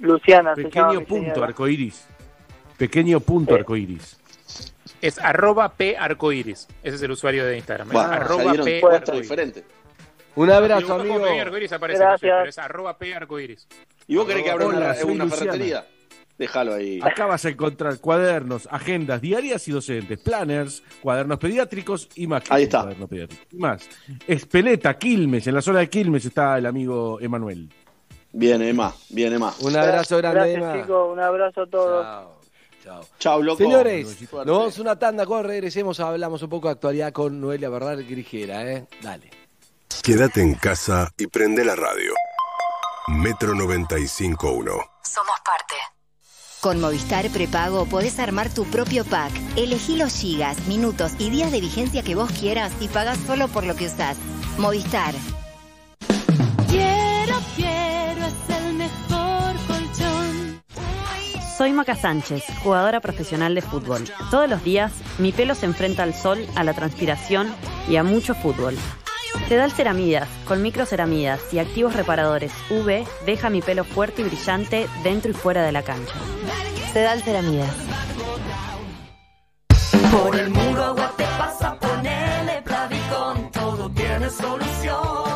[0.00, 2.06] Luciana se llama pequeño punto arcoiris.
[2.78, 3.58] Pequeño punto Eh.
[3.58, 4.19] arcoiris.
[5.00, 6.68] Es arroba p arcoiris.
[6.82, 7.88] Ese es el usuario de Instagram.
[7.88, 9.22] Bueno, arroba p arcoiris.
[9.22, 9.64] diferentes.
[10.36, 11.20] Un abrazo, amigo.
[11.22, 12.36] Pequeño arcoiris aparece, no sé, Gracias.
[12.38, 13.66] pero es arroba p arcoiris.
[14.06, 15.86] ¿Y vos querés que abra una, una ferretería?
[16.38, 17.00] Déjalo ahí.
[17.02, 22.44] Acá vas a encontrar cuadernos, agendas diarias y docentes, planners, cuadernos pediátricos y más.
[22.48, 22.88] Ahí está.
[23.50, 23.86] Y más.
[24.26, 27.68] Espeleta, Quilmes, en la zona de Quilmes está el amigo Emanuel.
[28.32, 28.94] Bien, Emma.
[29.10, 29.52] Bien, Emma.
[29.60, 30.80] Un abrazo grande, Gracias, Emma.
[30.82, 32.04] chicos, un abrazo a todos.
[32.04, 32.39] Chao.
[32.82, 33.06] Chao.
[33.18, 33.58] Chau, loco.
[33.58, 38.04] Señores, nos vamos una tanda, cuando regresemos hablamos un poco de actualidad con Noelia Bernal
[38.04, 38.86] Grigera, ¿eh?
[39.02, 39.30] Dale.
[40.02, 42.14] Quédate en casa y prende la radio.
[43.08, 44.64] Metro 95.1.
[45.02, 45.74] Somos parte.
[46.60, 49.32] Con Movistar Prepago podés armar tu propio pack.
[49.56, 53.64] Elegí los gigas, minutos y días de vigencia que vos quieras y pagás solo por
[53.64, 54.16] lo que usás.
[54.58, 55.14] Movistar.
[61.60, 64.04] Soy Maca Sánchez, jugadora profesional de fútbol.
[64.30, 67.54] Todos los días mi pelo se enfrenta al sol, a la transpiración
[67.86, 68.78] y a mucho fútbol.
[69.46, 75.32] Sedal Ceramidas, con microceramidas y activos reparadores UV, deja mi pelo fuerte y brillante dentro
[75.32, 76.14] y fuera de la cancha.
[76.94, 77.74] Sedal Ceramidas.
[80.10, 82.62] Por el muro agua te pasa, ponele.
[83.52, 85.29] Todo tiene solución.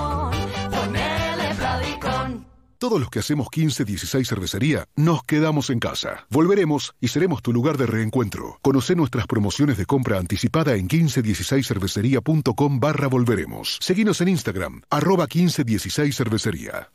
[2.85, 6.27] Todos los que hacemos 1516 Cervecería nos quedamos en casa.
[6.29, 8.59] Volveremos y seremos tu lugar de reencuentro.
[8.61, 13.79] Conoce nuestras promociones de compra anticipada en 1516cervecería.com barra volveremos.
[13.81, 16.91] Seguinos en Instagram, arroba 1516 Cervecería.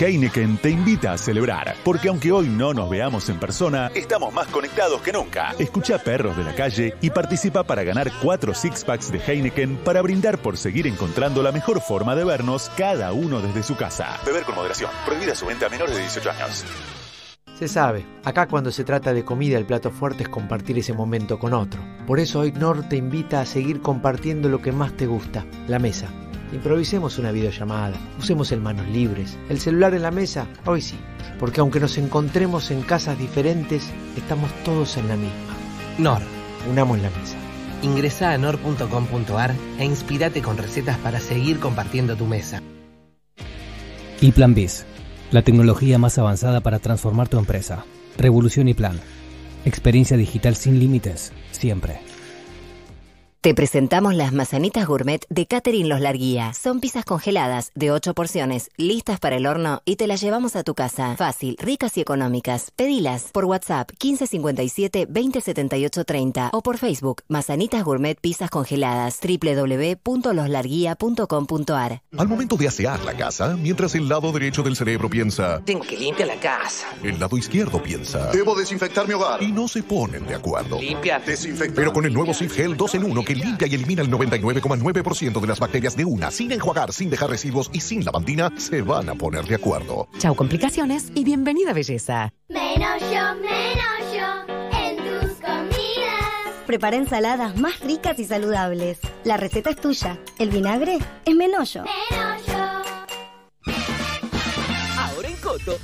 [0.00, 4.48] Heineken te invita a celebrar, porque aunque hoy no nos veamos en persona, estamos más
[4.48, 5.54] conectados que nunca.
[5.58, 10.02] Escucha Perros de la Calle y participa para ganar cuatro six packs de Heineken para
[10.02, 14.18] brindar por seguir encontrando la mejor forma de vernos cada uno desde su casa.
[14.24, 14.90] Beber con moderación.
[15.04, 16.64] Prohibida su venta a menores de 18 años.
[17.58, 21.40] Se sabe, acá cuando se trata de comida el plato fuerte es compartir ese momento
[21.40, 21.80] con otro.
[22.06, 25.80] Por eso hoy Nor te invita a seguir compartiendo lo que más te gusta, la
[25.80, 26.08] mesa.
[26.52, 30.96] Improvisemos una videollamada, usemos el manos libres, el celular en la mesa, hoy sí,
[31.38, 35.54] porque aunque nos encontremos en casas diferentes, estamos todos en la misma.
[35.98, 36.22] Nor.
[36.68, 37.36] Unamos la mesa.
[37.82, 42.62] Ingresa a nor.com.ar e inspirate con recetas para seguir compartiendo tu mesa.
[44.20, 44.84] Y Plan Biz,
[45.30, 47.84] la tecnología más avanzada para transformar tu empresa.
[48.16, 48.98] Revolución y Plan.
[49.64, 52.00] Experiencia digital sin límites, siempre.
[53.48, 56.52] Te presentamos las mazanitas gourmet de Catherine Los Larguía.
[56.52, 60.64] Son pizzas congeladas de 8 porciones, listas para el horno y te las llevamos a
[60.64, 61.16] tu casa.
[61.16, 62.70] Fácil, ricas y económicas.
[62.76, 72.02] Pedilas por WhatsApp 1557 2078 30 o por Facebook Mazanitas Gourmet Pizzas Congeladas www.loslarguía.com.ar.
[72.18, 75.96] Al momento de asear la casa, mientras el lado derecho del cerebro piensa, Tengo que
[75.96, 76.86] limpiar la casa.
[77.02, 79.42] el lado izquierdo piensa, Debo desinfectar mi hogar.
[79.42, 80.78] y no se ponen de acuerdo.
[80.78, 81.22] Limpia.
[81.74, 85.40] Pero con el nuevo Sif Gel 2 en 1 que limpia y elimina el 99,9%
[85.40, 89.08] de las bacterias de una, sin enjuagar, sin dejar residuos y sin lavandina, se van
[89.08, 90.08] a poner de acuerdo.
[90.18, 92.32] Chau complicaciones y bienvenida belleza.
[92.48, 96.64] Menos yo, menos yo en tus comidas.
[96.66, 98.98] Prepara ensaladas más ricas y saludables.
[99.24, 100.18] La receta es tuya.
[100.38, 101.84] El vinagre es menollo.
[101.84, 102.47] Menos yo.
[102.47, 102.47] Ahora en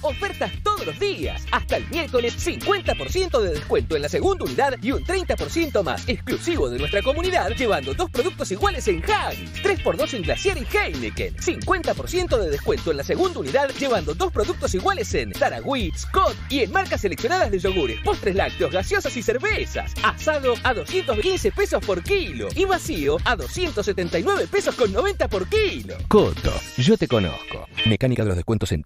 [0.02, 1.44] Ofertas todos los días.
[1.50, 6.68] Hasta el miércoles, 50% de descuento en la segunda unidad y un 30% más exclusivo
[6.70, 9.50] de nuestra comunidad, llevando dos productos iguales en Haggis.
[9.62, 11.36] 3x2 en Glacier y Heineken.
[11.36, 16.60] 50% de descuento en la segunda unidad, llevando dos productos iguales en Taragüí, Scott y
[16.60, 19.92] en marcas seleccionadas de yogures, postres lácteos, gaseosas y cervezas.
[20.02, 25.96] Asado a 215 pesos por kilo y vacío a 279 pesos con 90 por kilo.
[26.08, 27.66] Coto, yo te conozco.
[27.86, 28.82] Mecánica de los descuentos en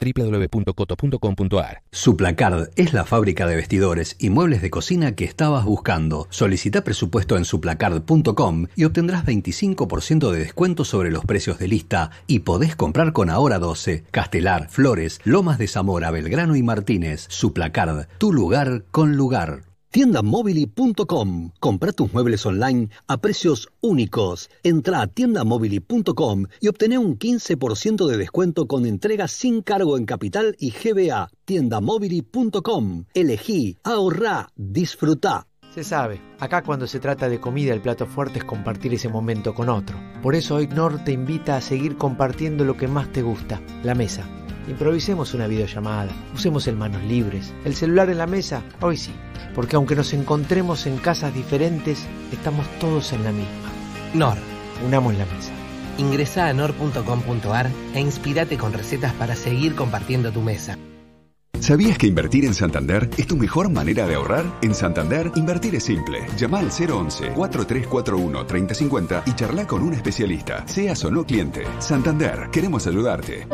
[0.79, 1.83] www.coto.com.ar.
[1.91, 6.27] Suplacard es la fábrica de vestidores y muebles de cocina que estabas buscando.
[6.31, 12.41] Solicita presupuesto en suplacard.com y obtendrás 25% de descuento sobre los precios de lista y
[12.41, 17.27] podés comprar con Ahora 12, Castelar, Flores, Lomas de Zamora, Belgrano y Martínez.
[17.29, 19.68] Suplacard, tu lugar con lugar.
[19.91, 21.53] Tiendamobili.com.
[21.61, 24.51] Compra tus muebles online a precios únicos.
[24.63, 30.57] Entra a tiendamobili.com y obtené un 15% de descuento con entrega sin cargo en capital
[30.59, 31.31] y GBA.
[31.45, 33.05] Tiendamobili.com.
[33.15, 35.47] Elegí, ahorrá, disfrutá.
[35.75, 39.55] Se sabe, acá cuando se trata de comida el plato fuerte es compartir ese momento
[39.55, 39.97] con otro.
[40.23, 43.95] Por eso hoy Nor te invita a seguir compartiendo lo que más te gusta, la
[43.95, 44.29] mesa.
[44.69, 49.13] Improvisemos una videollamada, usemos el manos libres, el celular en la mesa, hoy sí,
[49.55, 53.73] porque aunque nos encontremos en casas diferentes, estamos todos en la misma.
[54.15, 54.37] Nor.
[54.87, 55.51] Unamos la mesa.
[55.99, 60.79] Ingresa a nor.com.ar e inspirate con recetas para seguir compartiendo tu mesa.
[61.59, 64.45] ¿Sabías que invertir en Santander es tu mejor manera de ahorrar?
[64.63, 66.25] En Santander, invertir es simple.
[66.37, 71.65] Llama al 011-4341-3050 y charla con un especialista, seas o no cliente.
[71.81, 73.49] Santander, queremos ayudarte.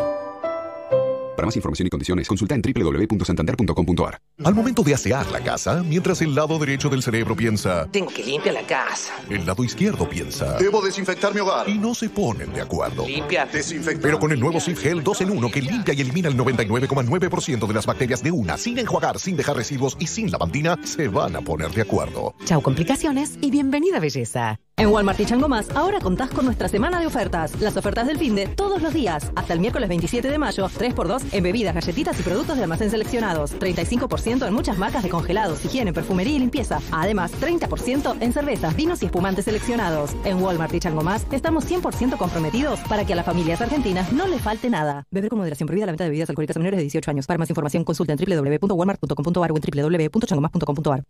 [1.36, 4.20] Para más información y condiciones, consulta en www.santander.com.ar.
[4.44, 8.22] Al momento de asear la casa, mientras el lado derecho del cerebro piensa, Tengo que
[8.24, 9.12] limpiar la casa.
[9.28, 11.68] el lado izquierdo piensa, Debo desinfectar mi hogar.
[11.68, 13.06] y no se ponen de acuerdo.
[13.06, 13.46] Limpia.
[13.46, 14.00] Desinfectar.
[14.02, 17.66] Pero con el nuevo Sif Gel 2 en 1 que limpia y elimina el 99,9%
[17.66, 21.34] de las bacterias de una, sin enjuagar, sin dejar residuos y sin lavandina, se van
[21.34, 22.34] a poner de acuerdo.
[22.44, 24.60] Chau complicaciones y bienvenida belleza.
[24.76, 27.60] En Walmart y Chango Más, ahora contás con nuestra semana de ofertas.
[27.60, 29.30] Las ofertas del fin de todos los días.
[29.36, 33.56] Hasta el miércoles 27 de mayo, 3x2 en bebidas, galletitas y productos de almacén seleccionados.
[33.60, 36.80] 35% en muchas marcas de congelados, higiene, perfumería y limpieza.
[36.90, 40.10] Además, 30% en cervezas, vinos y espumantes seleccionados.
[40.24, 44.26] En Walmart y Chango Más, estamos 100% comprometidos para que a las familias argentinas no
[44.26, 45.06] le falte nada.
[45.12, 47.26] Beber con moderación prohibida la venta de bebidas alcohólicas a menores de 18 años.
[47.28, 51.04] Para más información, consulta en www.walmart.com.ar o en www.changomas.com.ar.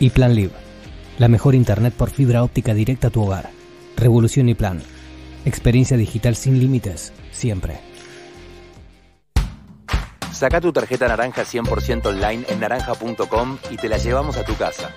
[0.00, 0.52] Y Plan Live,
[1.18, 3.50] la mejor internet por fibra óptica directa a tu hogar.
[3.96, 4.80] Revolución y Plan.
[5.44, 7.80] Experiencia digital sin límites, siempre.
[10.32, 14.90] Saca tu tarjeta naranja 100% online en naranja.com y te la llevamos a tu casa.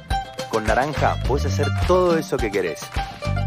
[0.52, 2.82] Con Naranja puedes hacer todo eso que querés,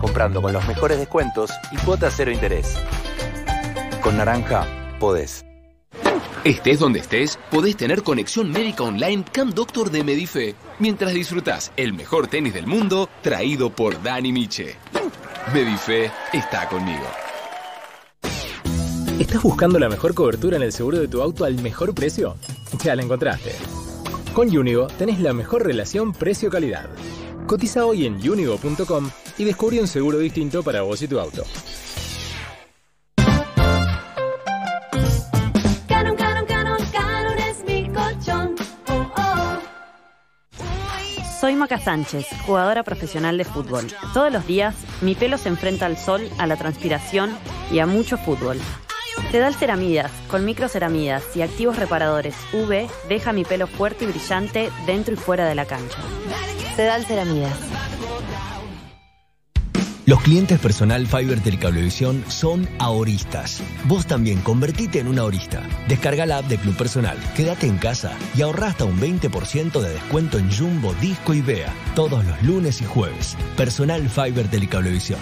[0.01, 2.76] comprando con los mejores descuentos y cuota cero interés.
[4.02, 4.66] Con Naranja
[4.98, 5.44] podés.
[6.45, 11.95] Estés donde estés, podés tener conexión médica online Camp Doctor de Medife, mientras disfrutás el
[11.95, 14.77] mejor tenis del mundo traído por Dani Miche.
[15.55, 17.07] Medife está conmigo.
[19.19, 22.37] ¿Estás buscando la mejor cobertura en el seguro de tu auto al mejor precio?
[22.83, 23.53] Ya la encontraste.
[24.35, 26.91] Con Unigo tenés la mejor relación precio-calidad.
[27.47, 31.45] Cotiza hoy en unigo.com y descubre un seguro distinto para vos y tu auto.
[41.45, 43.87] Soy Maca Sánchez, jugadora profesional de fútbol.
[44.15, 47.37] Todos los días mi pelo se enfrenta al sol, a la transpiración
[47.71, 48.59] y a mucho fútbol.
[49.31, 55.12] Sedal Ceramidas, con microceramidas y activos reparadores UV, deja mi pelo fuerte y brillante dentro
[55.12, 55.99] y fuera de la cancha.
[56.77, 57.59] Sedal Ceramidas.
[60.06, 63.62] Los clientes personal Fiber Telecablevisión son ahoristas.
[63.86, 65.62] Vos también convertite en un ahorista.
[65.89, 69.89] Descarga la app de Club Personal, quédate en casa y ahorra hasta un 20% de
[69.89, 73.35] descuento en Jumbo, Disco y Bea todos los lunes y jueves.
[73.56, 75.20] Personal Fiber Telecablevisión.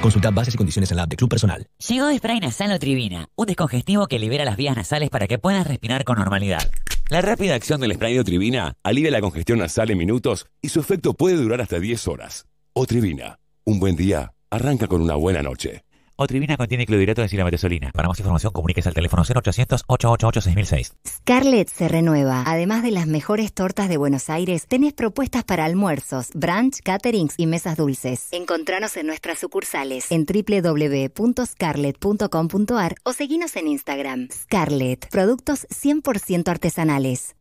[0.00, 1.66] Consulta bases y condiciones en la app de Club Personal.
[1.88, 6.04] Llegó Spray Nasal Otrivina, un descongestivo que libera las vías nasales para que puedas respirar
[6.04, 6.70] con normalidad.
[7.08, 10.78] La rápida acción del spray de Otrivina alivia la congestión nasal en minutos y su
[10.78, 12.46] efecto puede durar hasta 10 horas.
[12.74, 15.84] Otrivina, un buen día arranca con una buena noche.
[16.16, 17.90] Otrivina contiene clorhidrato de silametazolina.
[17.92, 20.92] Para más información, comuníquese al teléfono 0800-888-6006.
[21.04, 22.44] Scarlett se renueva.
[22.46, 27.46] Además de las mejores tortas de Buenos Aires, tenés propuestas para almuerzos, brunch, caterings y
[27.46, 28.28] mesas dulces.
[28.30, 34.28] Encontranos en nuestras sucursales en www.scarlett.com.ar o seguinos en Instagram.
[34.30, 37.34] Scarlett, productos 100% artesanales.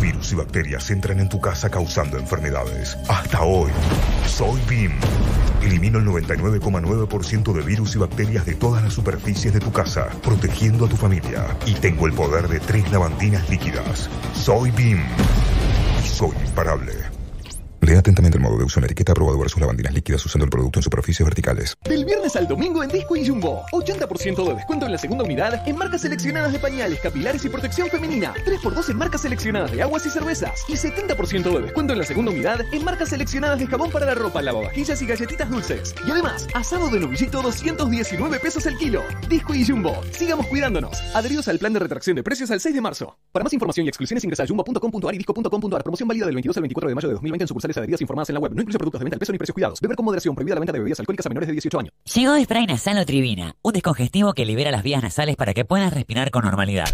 [0.00, 2.96] Virus y bacterias entran en tu casa causando enfermedades.
[3.08, 3.70] Hasta hoy,
[4.26, 4.92] soy BIM.
[5.62, 10.86] Elimino el 99,9% de virus y bacterias de todas las superficies de tu casa, protegiendo
[10.86, 11.56] a tu familia.
[11.66, 14.08] Y tengo el poder de tres lavandinas líquidas.
[14.34, 15.00] Soy BIM.
[16.04, 17.15] Soy imparable.
[17.80, 20.50] Lea atentamente el modo de uso en la etiqueta aprobado versus lavandinas líquidas usando el
[20.50, 21.76] producto en superficies verticales.
[21.84, 23.64] Del viernes al domingo en Disco y Jumbo.
[23.72, 27.88] 80% de descuento en la segunda unidad en marcas seleccionadas de pañales, capilares y protección
[27.88, 28.34] femenina.
[28.44, 30.64] 3x2 en marcas seleccionadas de aguas y cervezas.
[30.68, 34.14] Y 70% de descuento en la segunda unidad en marcas seleccionadas de jabón para la
[34.14, 35.94] ropa, lavavajillas y galletitas dulces.
[36.06, 39.02] Y además, asado de novillito 219 pesos el kilo.
[39.28, 40.02] Disco y Jumbo.
[40.10, 41.00] Sigamos cuidándonos.
[41.14, 43.16] Adheridos al plan de retracción de precios al 6 de marzo.
[43.30, 45.82] Para más información y exclusiones ingresa a jumbo.com.ar y disco.com.ar.
[45.82, 48.34] Promoción válida del 22 al 24 de mayo de 2020 en sucursales adheridas informadas en
[48.34, 48.52] la web.
[48.54, 49.80] No incluye productos de venta al peso ni precios cuidados.
[49.80, 50.34] Beber con moderación.
[50.34, 51.92] Prohibida la venta de bebidas alcohólicas a menores de 18 años.
[52.14, 56.30] Llegó Spray Nasal Tribina, un descongestivo que libera las vías nasales para que puedas respirar
[56.30, 56.86] con normalidad.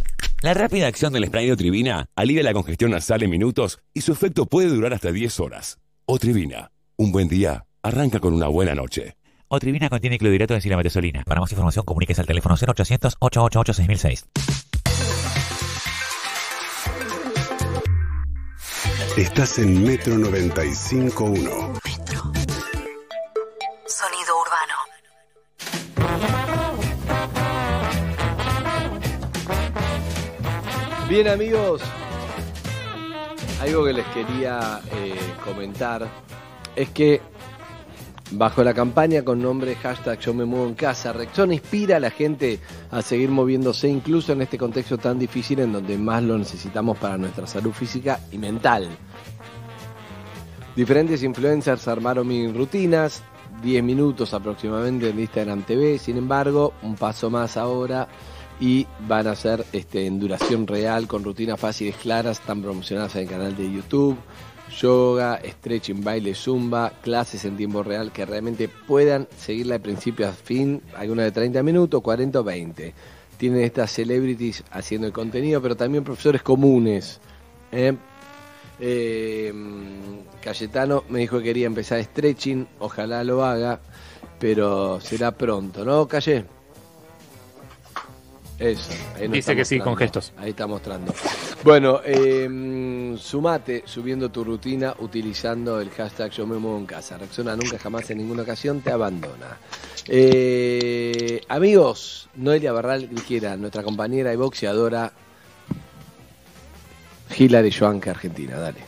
[0.42, 4.12] La rápida acción del spray de Otrivina alivia la congestión nasal en minutos y su
[4.12, 5.78] efecto puede durar hasta 10 horas.
[6.04, 9.16] Otrivina, un buen día arranca con una buena noche.
[9.46, 11.22] Otrivina contiene clorhidrato de silamatesolina.
[11.24, 14.61] Para más información, comuníquese al teléfono 0800 888 6006.
[19.16, 21.80] Estás en Metro 95.1.
[23.86, 24.74] Sonido urbano.
[31.10, 31.82] Bien amigos,
[33.60, 35.14] algo que les quería eh,
[35.44, 36.08] comentar
[36.74, 37.20] es que
[38.32, 42.10] bajo la campaña con nombre hashtag Yo me muevo en casa, Rexona inspira a la
[42.10, 42.58] gente
[42.90, 47.16] a seguir moviéndose incluso en este contexto tan difícil en donde más lo necesitamos para
[47.18, 48.88] nuestra salud física y mental.
[50.74, 53.22] Diferentes influencers armaron mis rutinas,
[53.62, 58.08] 10 minutos aproximadamente en Instagram TV, sin embargo, un paso más ahora
[58.58, 63.22] y van a ser este, en duración real con rutinas fáciles, claras, están promocionadas en
[63.22, 64.16] el canal de YouTube.
[64.80, 70.32] Yoga, stretching, baile, zumba, clases en tiempo real que realmente puedan seguirla de principio a
[70.32, 72.94] fin, alguna de 30 minutos, 40 o 20.
[73.36, 77.20] Tienen estas celebrities haciendo el contenido, pero también profesores comunes.
[77.70, 77.94] ¿eh?
[78.80, 79.52] Eh,
[80.40, 83.80] Cayetano me dijo que quería empezar stretching, ojalá lo haga,
[84.38, 86.44] pero será pronto, ¿no, Calle?
[88.58, 88.92] Eso.
[89.16, 90.32] ahí Dice que sí, con gestos.
[90.36, 91.12] Ahí está mostrando.
[91.64, 97.16] Bueno, eh, sumate subiendo tu rutina utilizando el hashtag Yo me muevo en casa.
[97.16, 99.58] Reacciona nunca jamás en ninguna ocasión te abandona.
[100.08, 105.12] Eh, amigos, Noelia Barral Griquera, nuestra compañera y boxeadora
[107.36, 108.56] Hilary Joanca, Argentina.
[108.56, 108.80] Dale.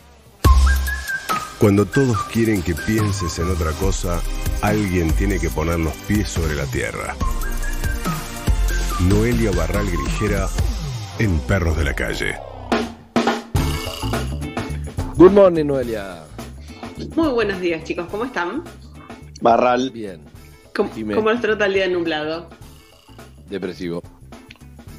[1.57, 4.21] Cuando todos quieren que pienses en otra cosa,
[4.61, 7.15] alguien tiene que poner los pies sobre la tierra.
[9.07, 10.49] Noelia Barral Grijera
[11.19, 12.35] en Perros de la Calle.
[15.17, 16.23] Good morning, Noelia.
[17.15, 18.07] Muy buenos días, chicos.
[18.11, 18.63] ¿Cómo están?
[19.41, 19.89] Barral.
[19.91, 20.21] Bien.
[20.75, 22.47] ¿Cómo, cómo les trata el día nublado?
[23.49, 24.01] Depresivo.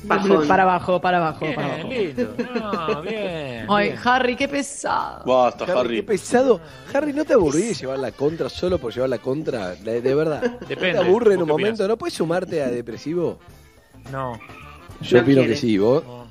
[0.05, 0.47] Bajón.
[0.47, 1.89] Para abajo, para abajo, para abajo.
[1.89, 2.35] lindo.
[2.55, 3.67] No, bien.
[3.69, 5.25] Ay, Harry, qué pesado.
[5.27, 5.97] Basta, Harry.
[5.97, 6.61] Qué pesado.
[6.95, 9.75] Harry, ¿no te aburrí de llevar la contra solo por llevar la contra?
[9.75, 10.41] De, de verdad.
[10.69, 11.89] Depende, ¿No te aburre en ¿vos un momento?
[11.89, 13.39] ¿No puedes sumarte a depresivo?
[14.13, 14.39] No.
[15.03, 15.49] Yo No opino quiere.
[15.55, 16.05] que sí, ¿vos?
[16.05, 16.26] No,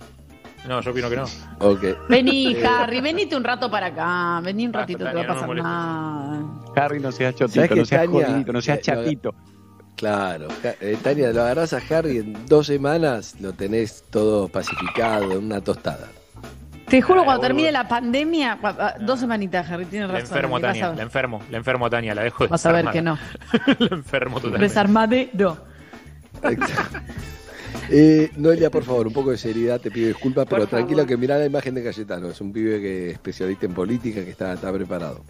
[0.67, 1.25] yo opino que no.
[1.59, 1.83] Ok.
[2.09, 4.39] Vení, Eh, Harry, venite un rato para acá.
[4.43, 6.43] Vení un ratito, te va a no pasar me nada.
[6.75, 9.35] Harry, no seas ¿Sabés chotito, no seas Tania- jodidito, no seas eh, chatito.
[9.95, 10.47] Claro,
[10.81, 15.61] eh, Tania, lo agarrás a Harry en dos semanas, lo tenés todo pacificado en una
[15.61, 16.07] tostada.
[16.89, 20.35] Te juro, cuando termine la pandemia, ah, dos semanitas, Harry, tienes La razón.
[20.35, 20.89] enfermo, y vas Tania.
[20.91, 22.13] a- La enfermo, la enfermo, Tania.
[22.13, 23.17] La dejo Vas a ver que no.
[23.79, 24.67] la enfermo totalmente.
[24.67, 25.57] Desarmadero.
[27.89, 31.09] Eh, Noelia, por favor, un poco de seriedad, te pido disculpas, pero tranquila favor.
[31.09, 34.31] que mirá la imagen de Cayetano, es un pibe que es especialista en política que
[34.31, 35.23] está, está preparado.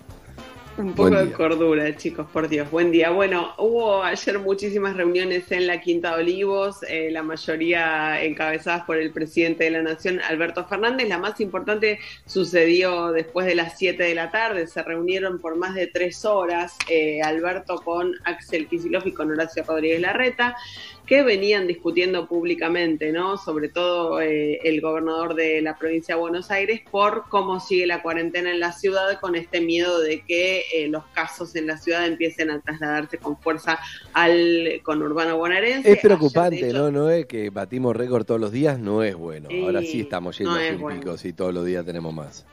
[0.78, 2.70] Un poco de cordura, chicos, por Dios.
[2.70, 3.10] Buen día.
[3.10, 8.98] Bueno, hubo ayer muchísimas reuniones en la Quinta de Olivos, eh, la mayoría encabezadas por
[8.98, 11.08] el presidente de la Nación, Alberto Fernández.
[11.08, 14.68] La más importante sucedió después de las 7 de la tarde.
[14.68, 19.64] Se reunieron por más de tres horas eh, Alberto con Axel Kicillof y con Horacio
[19.64, 20.58] Rodríguez Larreta
[21.06, 23.38] que venían discutiendo públicamente, ¿no?
[23.38, 28.02] Sobre todo eh, el gobernador de la provincia de Buenos Aires por cómo sigue la
[28.02, 32.06] cuarentena en la ciudad con este miedo de que eh, los casos en la ciudad
[32.06, 33.80] empiecen a trasladarse con fuerza
[34.14, 35.92] al conurbano bonaerense.
[35.92, 37.06] Es preocupante, Ayer, de hecho, ¿no?
[37.06, 39.50] No es que batimos récord todos los días, no es bueno.
[39.64, 41.16] Ahora sí estamos yendo no a es bueno.
[41.24, 42.46] y todos los días tenemos más.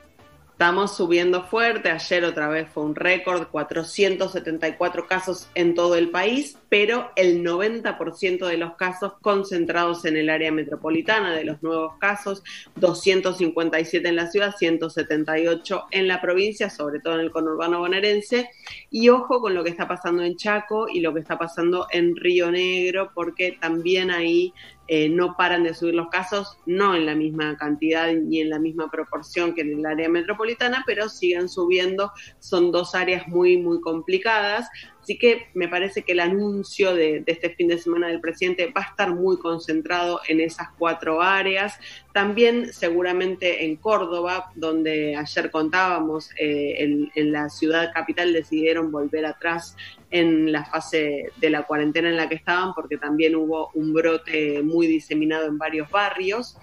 [0.63, 6.57] Estamos subiendo fuerte, ayer otra vez fue un récord, 474 casos en todo el país,
[6.69, 12.43] pero el 90% de los casos concentrados en el área metropolitana, de los nuevos casos,
[12.77, 18.49] 257 en la ciudad, 178 en la provincia, sobre todo en el conurbano bonaerense,
[18.89, 22.15] y ojo con lo que está pasando en Chaco y lo que está pasando en
[22.15, 24.53] Río Negro, porque también ahí
[24.87, 28.59] eh, no paran de subir los casos, no en la misma cantidad ni en la
[28.59, 32.11] misma proporción que en el área metropolitana, pero siguen subiendo.
[32.39, 34.69] Son dos áreas muy, muy complicadas.
[35.03, 38.81] Así que me parece que el anuncio de, este fin de semana del presidente va
[38.83, 41.77] a estar muy concentrado en esas cuatro áreas.
[42.13, 49.75] También seguramente en Córdoba, donde ayer contábamos, eh, en, la ciudad capital decidieron volver atrás
[50.09, 54.61] en la fase de la cuarentena en la que estaban, porque también hubo un brote
[54.61, 56.55] muy diseminado en varios barrios.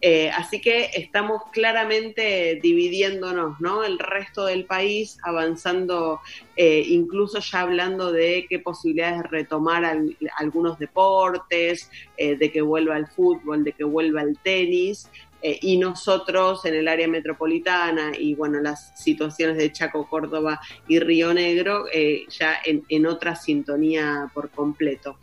[0.00, 3.82] Eh, así que estamos claramente dividiéndonos, ¿no?
[3.82, 6.20] El resto del país avanzando,
[6.56, 12.62] eh, incluso ya hablando de qué posibilidades de retomar al, algunos deportes, eh, de que
[12.62, 15.08] vuelva el fútbol, de que vuelva el tenis.
[15.40, 20.98] Eh, y nosotros en el área metropolitana y bueno, las situaciones de Chaco, Córdoba y
[20.98, 25.16] Río Negro eh, ya en, en, otra sintonía por completo.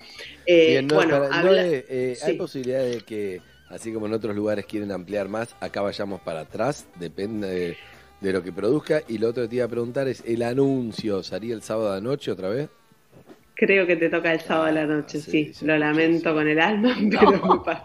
[0.47, 1.64] Bien, no, bueno, para, habla...
[1.64, 2.34] no hay sí.
[2.38, 3.41] posibilidad de que,
[3.76, 7.77] así como en otros lugares quieren ampliar más, acá vayamos para atrás, depende de,
[8.22, 9.02] de lo que produzca.
[9.07, 12.02] Y lo otro que te iba a preguntar es, ¿el anuncio sería el sábado de
[12.02, 12.69] noche otra vez?
[13.53, 15.53] Creo que te toca el sábado a la noche, sí.
[15.53, 16.35] sí lo lamento sí.
[16.35, 17.56] con el alma, pero no.
[17.56, 17.81] me, pa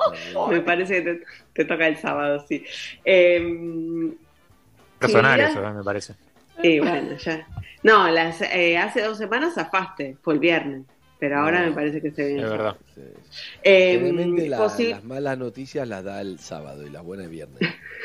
[0.51, 2.65] me, parece que te, te, toca el sábado, sí.
[3.05, 4.13] Eh,
[4.99, 6.15] Personal si eso, me parece.
[6.61, 7.47] Sí, bueno, ya.
[7.83, 10.83] No, las, eh, hace dos semanas zafaste, fue el viernes.
[11.21, 12.43] Pero ahora no, me parece que se viene.
[12.43, 12.77] Es verdad.
[12.95, 13.03] Sí.
[13.63, 17.61] Eh, la, las malas noticias las da el sábado y las buenas el viernes.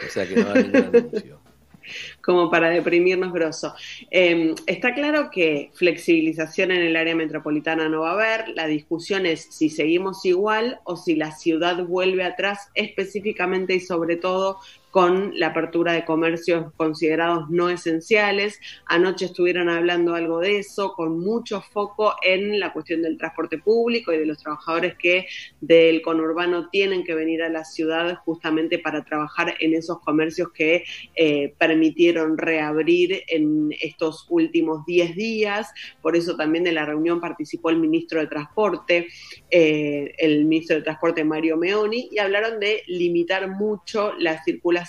[0.05, 1.39] O sea que no hay ningún anuncio
[2.21, 3.73] como para deprimirnos grosso.
[4.11, 9.25] Eh, está claro que flexibilización en el área metropolitana no va a haber, la discusión
[9.25, 14.59] es si seguimos igual o si la ciudad vuelve atrás específicamente y sobre todo
[14.95, 18.61] con la apertura de comercios considerados no esenciales.
[18.85, 24.13] Anoche estuvieron hablando algo de eso, con mucho foco en la cuestión del transporte público
[24.13, 25.27] y de los trabajadores que
[25.59, 30.85] del conurbano tienen que venir a la ciudad justamente para trabajar en esos comercios que
[31.17, 35.73] eh, permitieron reabrir en estos últimos 10 días.
[36.01, 39.07] Por eso también de la reunión participó el ministro de Transporte,
[39.51, 44.84] eh, el ministro de Transporte Mario Meoni, y hablaron de limitar mucho la circulación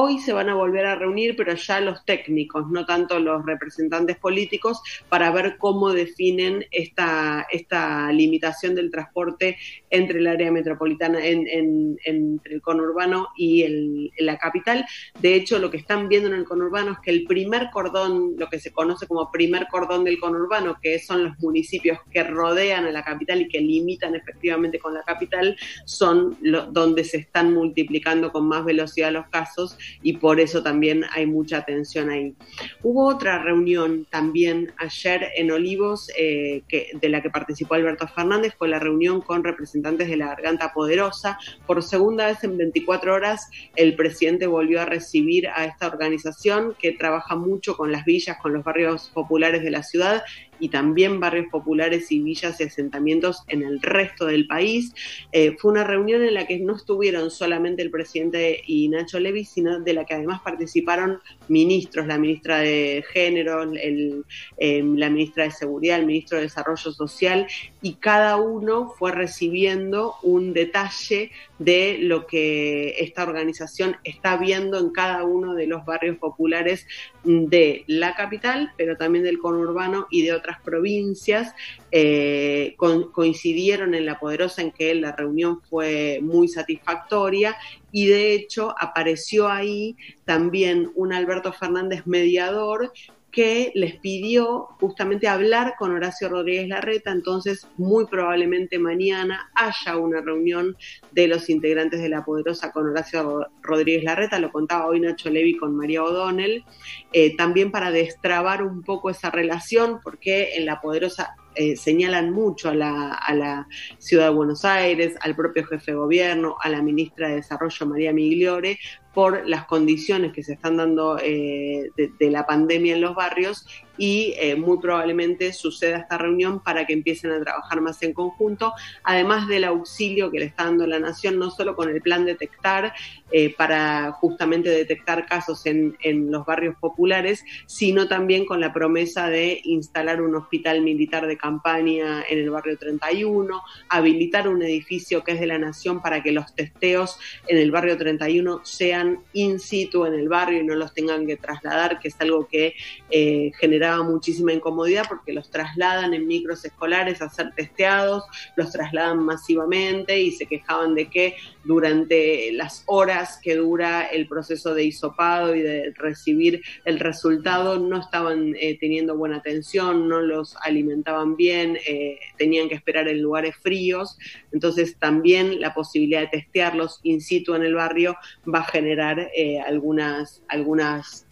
[0.00, 4.16] Hoy se van a volver a reunir, pero ya los técnicos, no tanto los representantes
[4.16, 9.56] políticos, para ver cómo definen esta, esta limitación del transporte
[9.90, 14.84] entre el área metropolitana, en, en, entre el conurbano y la capital.
[15.20, 18.48] De hecho, lo que están viendo en el conurbano es que el primer cordón, lo
[18.48, 22.90] que se conoce como primer cordón del conurbano, que son los municipios que rodean a
[22.90, 26.36] la capital y que limitan efectivamente con la capital, son
[26.72, 31.58] donde se están multiplicando con más velocidad los casos y por eso también hay mucha
[31.58, 32.34] atención ahí.
[32.82, 38.68] Hubo otra reunión también ayer en Olivos eh, de la que participó Alberto Fernández, fue
[38.68, 41.38] la reunión con representantes de la Garganta Poderosa.
[41.66, 46.92] Por segunda vez en 24 horas el presidente volvió a recibir a esta organización que
[46.92, 50.22] trabaja mucho con las villas, con los barrios populares de la ciudad
[50.60, 54.94] y también barrios populares y villas y asentamientos en el resto del país.
[55.32, 59.44] Eh, fue una reunión en la que no estuvieron solamente el presidente y Nacho Levy,
[59.44, 64.24] sino de la que además participaron ministros, la ministra de Género, el,
[64.56, 67.46] eh, la ministra de Seguridad, el ministro de Desarrollo Social,
[67.82, 74.90] y cada uno fue recibiendo un detalle de lo que esta organización está viendo en
[74.90, 76.86] cada uno de los barrios populares
[77.24, 81.54] de la capital, pero también del conurbano y de otras provincias.
[81.92, 87.56] Eh, co coincidieron en La Poderosa en que la reunión fue muy satisfactoria
[87.92, 92.92] y de hecho apareció ahí también un Alberto Fernández mediador
[93.38, 100.20] que les pidió justamente hablar con Horacio Rodríguez Larreta, entonces muy probablemente mañana haya una
[100.20, 100.76] reunión
[101.12, 105.56] de los integrantes de La Poderosa con Horacio Rodríguez Larreta, lo contaba hoy Nacho Levi
[105.56, 106.64] con María O'Donnell,
[107.12, 112.70] eh, también para destrabar un poco esa relación, porque en La Poderosa eh, señalan mucho
[112.70, 116.82] a la, a la, ciudad de Buenos Aires, al propio jefe de gobierno, a la
[116.82, 118.78] ministra de Desarrollo María Migliore,
[119.14, 123.66] por las condiciones que se están dando eh, de, la pandemia en los barrios
[123.96, 128.72] y eh, muy probablemente suceda esta reunión para que empiecen a trabajar más en conjunto,
[129.02, 132.92] además del auxilio que le está dando la Nación, no solo con el plan detectar,
[133.32, 139.28] eh, para justamente detectar casos en, en, los barrios populares, sino también con la promesa
[139.28, 145.32] de instalar un hospital militar de campaña en el barrio 31, habilitar un edificio que
[145.32, 147.18] es de la Nación para que los testeos
[147.48, 148.97] en el barrio 31 sean
[149.32, 152.74] in situ en el barrio y no los tengan que trasladar, que es algo que
[153.10, 158.24] eh, generaba muchísima incomodidad porque los trasladan en micros escolares a ser testeados,
[158.56, 164.74] los trasladan masivamente y se quejaban de que durante las horas que dura el proceso
[164.74, 170.56] de hisopado y de recibir el resultado no estaban eh, teniendo buena atención, no los
[170.62, 174.18] alimentaban bien, eh, tenían que esperar en lugares fríos,
[174.52, 178.16] entonces también la posibilidad de testearlos in situ en el barrio
[178.52, 181.26] va a generar eh, algunas, algunas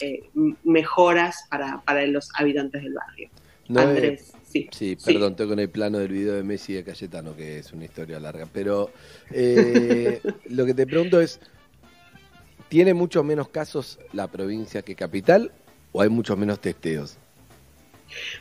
[0.64, 3.30] mejoras para, para los habitantes del barrio.
[3.68, 4.32] No, Andrés.
[4.44, 7.58] Sí, sí, perdón, estoy con el plano del video de Messi y de Cayetano, que
[7.58, 8.46] es una historia larga.
[8.52, 8.90] Pero
[9.30, 11.40] eh, lo que te pregunto es,
[12.68, 15.52] ¿tiene mucho menos casos la provincia que capital
[15.92, 17.18] o hay muchos menos testeos?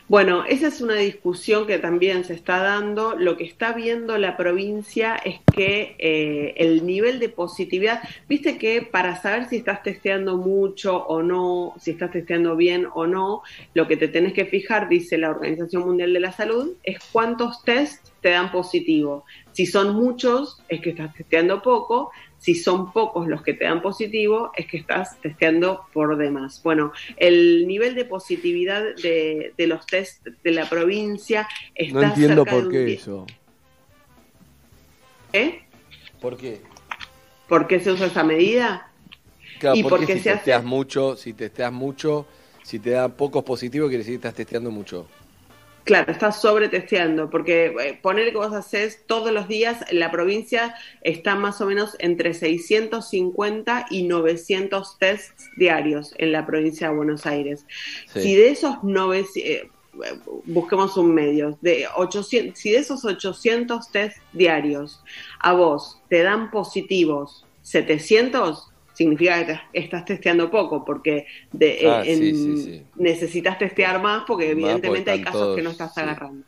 [0.08, 3.16] Bueno, esa es una discusión que también se está dando.
[3.16, 8.82] Lo que está viendo la provincia es que eh, el nivel de positividad, viste que
[8.82, 13.42] para saber si estás testeando mucho o no, si estás testeando bien o no,
[13.74, 17.64] lo que te tenés que fijar, dice la Organización Mundial de la Salud, es cuántos
[17.64, 19.26] tests te dan positivo.
[19.52, 22.12] Si son muchos, es que estás testeando poco
[22.46, 26.62] si son pocos los que te dan positivo, es que estás testeando por demás.
[26.64, 32.44] Bueno, el nivel de positividad de, de los test de la provincia está No entiendo
[32.44, 33.26] cerca de por un qué eso.
[35.34, 35.64] ¿Eh?
[36.22, 36.62] ¿Por qué?
[37.50, 38.92] ¿Por qué se usa esa medida?
[39.60, 42.28] Claro, y porque, porque si se hace- testeas mucho, si testeas mucho,
[42.62, 45.08] si te da pocos positivos, quiere decir que estás testeando mucho.
[45.86, 51.36] Claro, estás sobretesteando, porque eh, poner que vos haces todos los días, la provincia está
[51.36, 57.68] más o menos entre 650 y 900 tests diarios en la provincia de Buenos Aires.
[58.12, 58.22] Sí.
[58.22, 59.70] Si de esos 900, eh,
[60.46, 65.04] busquemos un medio, de 800, si de esos 800 test diarios
[65.40, 71.88] a vos te dan positivos 700, significa que te- estás testeando poco, porque de, eh,
[71.88, 72.82] Ah, sí, en- sí, sí.
[72.96, 76.44] necesitas testear más porque Más evidentemente porque hay casos que no estás agarrando.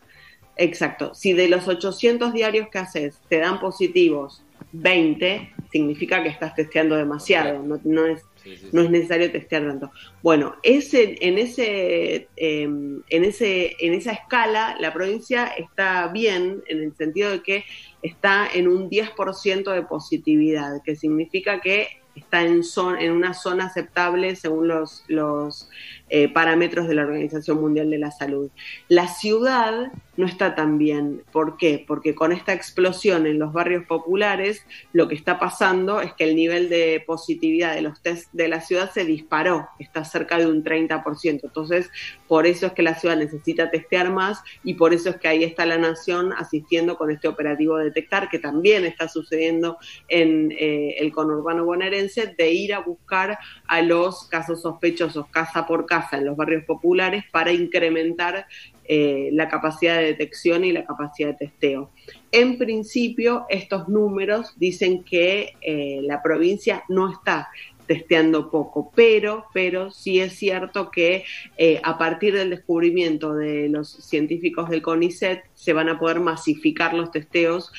[0.55, 1.13] Exacto.
[1.13, 4.41] Si de los 800 diarios que haces te dan positivos
[4.71, 7.61] 20, significa que estás testeando demasiado.
[7.61, 8.23] No, no es,
[8.71, 9.91] no es necesario testear tanto.
[10.23, 16.83] Bueno, ese, en, ese, eh, en, ese, en esa escala, la provincia está bien en
[16.83, 17.63] el sentido de que
[18.01, 21.87] está en un 10% de positividad, que significa que
[22.19, 25.69] está en, zon- en una zona aceptable según los, los
[26.09, 28.49] eh, parámetros de la Organización Mundial de la Salud.
[28.87, 31.21] La ciudad no está tan bien.
[31.33, 31.83] ¿Por qué?
[31.85, 36.35] Porque con esta explosión en los barrios populares, lo que está pasando es que el
[36.35, 40.63] nivel de positividad de los test de la ciudad se disparó, está cerca de un
[40.63, 41.41] 30%.
[41.43, 41.89] Entonces,
[42.27, 45.43] por eso es que la ciudad necesita testear más y por eso es que ahí
[45.43, 49.77] está la nación asistiendo con este operativo de detectar, que también está sucediendo
[50.07, 55.85] en eh, el conurbano bonaerense, de ir a buscar a los casos sospechosos casa por
[55.85, 58.45] casa en los barrios populares para incrementar
[58.85, 61.91] eh, la capacidad de detección y la capacidad de testeo.
[62.31, 67.49] En principio, estos números dicen que eh, la provincia no está
[67.85, 71.23] testeando poco, pero, pero sí es cierto que
[71.57, 76.93] eh, a partir del descubrimiento de los científicos del CONICET se van a poder masificar
[76.93, 77.71] los testeos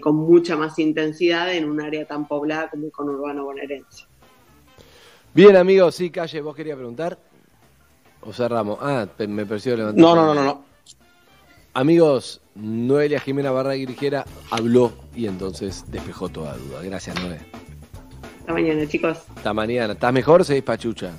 [0.00, 4.04] con mucha más intensidad en un área tan poblada como el conurbano bonaerense.
[5.34, 7.18] Bien, amigos, sí, Calle, ¿vos querías preguntar?
[8.26, 8.78] O cerramos.
[8.80, 10.00] Ah, me pareció levantar.
[10.00, 10.64] No, no, no, no, no.
[11.74, 16.82] Amigos, Noelia Jimena Barra Grijera habló y entonces despejó toda duda.
[16.82, 17.38] Gracias, Noé.
[18.40, 19.18] Hasta mañana, chicos.
[19.36, 19.92] Hasta mañana.
[19.92, 21.12] ¿Estás mejor o seguís pachucha?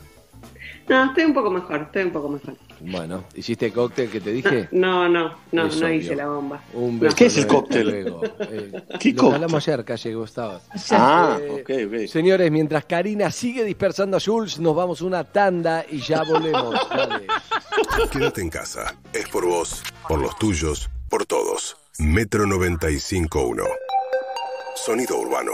[0.90, 2.56] No, estoy un poco mejor, estoy un poco mejor.
[2.80, 4.68] Bueno, ¿hiciste el cóctel que te dije?
[4.72, 6.62] No, no, no, Eso, no hice la bomba.
[6.74, 7.90] Un beso, ¿Qué es el cóctel?
[7.90, 8.22] luego.
[8.40, 9.36] Eh, ¿Qué lo cóctel?
[9.36, 10.64] hablamos ayer, Calle, estabas.
[10.92, 11.70] Ah, Eh, ok,
[12.04, 12.08] ok.
[12.08, 16.76] Señores, mientras Karina sigue dispersando a Jules, nos vamos a una tanda y ya volvemos.
[16.90, 17.28] Dale.
[18.12, 18.96] Quédate en casa.
[19.14, 21.78] Es por vos, por los tuyos, por todos.
[22.00, 23.64] Metro 95.1.
[24.76, 25.54] Sonido urbano.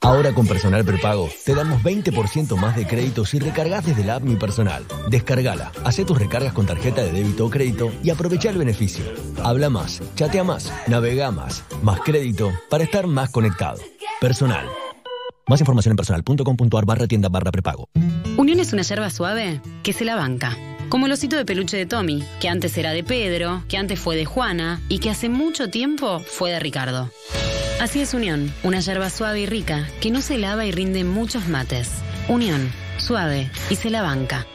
[0.00, 4.22] Ahora con Personal Prepago te damos 20% más de crédito si recargas desde la app
[4.22, 4.84] Mi Personal.
[5.10, 9.04] Descargala, haz tus recargas con tarjeta de débito o crédito y aprovecha el beneficio.
[9.42, 13.80] Habla más, chatea más, navega más, más crédito para estar más conectado.
[14.20, 14.66] Personal.
[15.48, 17.88] Más información en personal.com.ar barra tienda barra prepago.
[18.36, 20.56] Unión es una yerba suave que se la banca.
[20.90, 24.16] Como el osito de peluche de Tommy, que antes era de Pedro, que antes fue
[24.16, 27.10] de Juana y que hace mucho tiempo fue de Ricardo.
[27.80, 31.46] Así es Unión, una yerba suave y rica que no se lava y rinde muchos
[31.46, 31.88] mates.
[32.28, 34.46] Unión, suave y se la banca.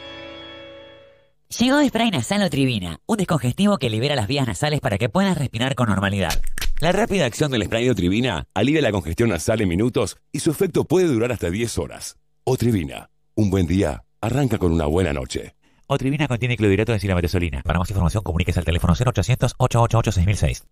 [1.57, 5.73] Llegó Spray Nasal Otrivina, un descongestivo que libera las vías nasales para que puedas respirar
[5.75, 6.33] con normalidad.
[6.81, 10.51] La rápida acción del spray de Otrivina alivia la congestión nasal en minutos y su
[10.51, 12.17] efecto puede durar hasta 10 horas.
[12.43, 15.55] Otrivina, un buen día arranca con una buena noche.
[15.87, 17.61] Otrivina contiene clorhidrato de silamatesolina.
[17.63, 20.63] Para más información comuníquese al teléfono 0800 888 6006.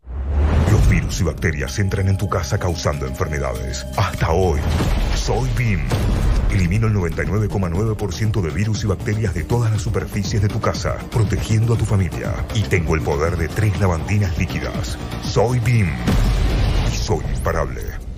[1.12, 3.86] Virus y bacterias entran en tu casa causando enfermedades.
[3.98, 4.62] Hasta hoy,
[5.14, 5.82] soy BIM.
[6.52, 11.74] Elimino el 99,9% de virus y bacterias de todas las superficies de tu casa, protegiendo
[11.74, 12.34] a tu familia.
[12.56, 14.98] Y tengo el poder de tres lavandinas líquidas.
[15.22, 15.90] Soy BIM.
[16.88, 18.11] Y soy imparable.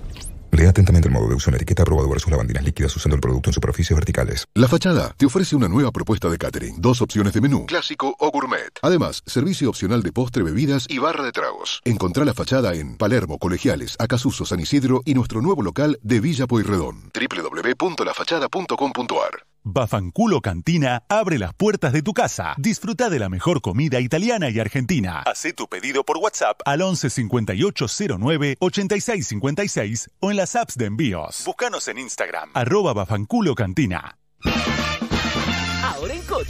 [0.53, 3.21] Lea atentamente el modo de uso en la etiqueta aprobado versus lavandinas líquidas usando el
[3.21, 4.45] producto en superficies verticales.
[4.53, 6.79] La Fachada te ofrece una nueva propuesta de catering.
[6.79, 8.71] Dos opciones de menú, clásico o gourmet.
[8.83, 11.81] Además, servicio opcional de postre, bebidas y barra de tragos.
[11.85, 16.45] Encontrá La Fachada en Palermo, Colegiales, Acasuso, San Isidro y nuestro nuevo local de Villa
[16.45, 17.09] Pueyrredón.
[17.13, 22.53] www.lafachada.com.ar Bafanculo Cantina abre las puertas de tu casa.
[22.57, 25.21] Disfruta de la mejor comida italiana y argentina.
[25.25, 27.85] Hacé tu pedido por WhatsApp al 11 58
[28.19, 31.43] 09 86 56 o en las apps de envíos.
[31.45, 34.17] Búscanos en Instagram, arroba Bafanculo Cantina.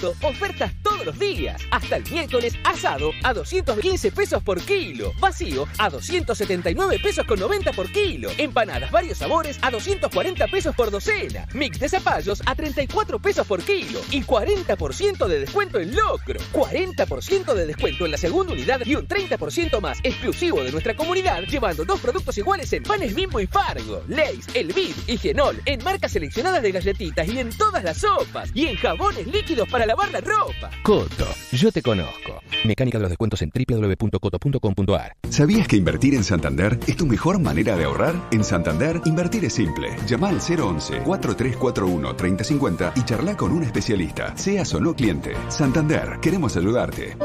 [0.01, 1.61] Ofertas todos los días.
[1.72, 5.11] Hasta el miércoles, asado a 215 pesos por kilo.
[5.19, 8.30] Vacío a 279 pesos con 90 por kilo.
[8.38, 11.47] Empanadas varios sabores a 240 pesos por docena.
[11.53, 13.99] Mix de zapallos a 34 pesos por kilo.
[14.09, 16.39] Y 40% de descuento en locro.
[16.51, 21.43] 40% de descuento en la segunda unidad y un 30% más exclusivo de nuestra comunidad,
[21.43, 25.83] llevando dos productos iguales en panes Bimbo y Fargo, Lays, El Bib y Genol, en
[25.83, 28.49] marcas seleccionadas de galletitas y en todas las sopas.
[28.53, 30.69] Y en jabones líquidos para lavar la ropa.
[30.83, 32.41] Coto, yo te conozco.
[32.65, 35.15] Mecánica de los descuentos en www.coto.com.ar.
[35.29, 38.15] ¿Sabías que invertir en Santander es tu mejor manera de ahorrar?
[38.31, 39.95] En Santander, invertir es simple.
[40.07, 45.33] Llama al 011-4341-3050 y charla con un especialista, seas o no cliente.
[45.49, 47.15] Santander, queremos ayudarte.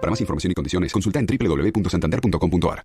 [0.00, 2.84] Para más información y condiciones, consulta en www.santander.com.ar.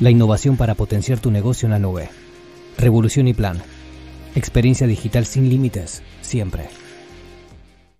[0.00, 2.08] la innovación para potenciar tu negocio en la nube.
[2.76, 3.60] Revolución y Plan.
[4.34, 6.68] Experiencia digital sin límites, siempre.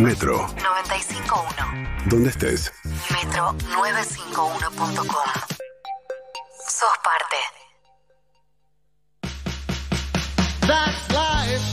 [0.00, 0.48] Metro.
[0.48, 2.06] 95.1.
[2.06, 2.72] ¿Dónde estés?
[3.10, 5.28] Metro951.com.
[6.68, 7.36] Sos parte.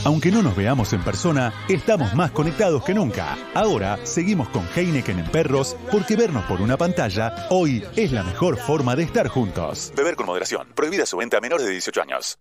[0.04, 3.36] Aunque no nos veamos en persona, estamos más conectados que nunca.
[3.54, 8.56] Ahora seguimos con Heineken en perros porque vernos por una pantalla hoy es la mejor
[8.56, 9.92] forma de estar juntos.
[9.96, 10.68] Beber con moderación.
[10.74, 12.38] Prohibida su venta a menores de 18 años.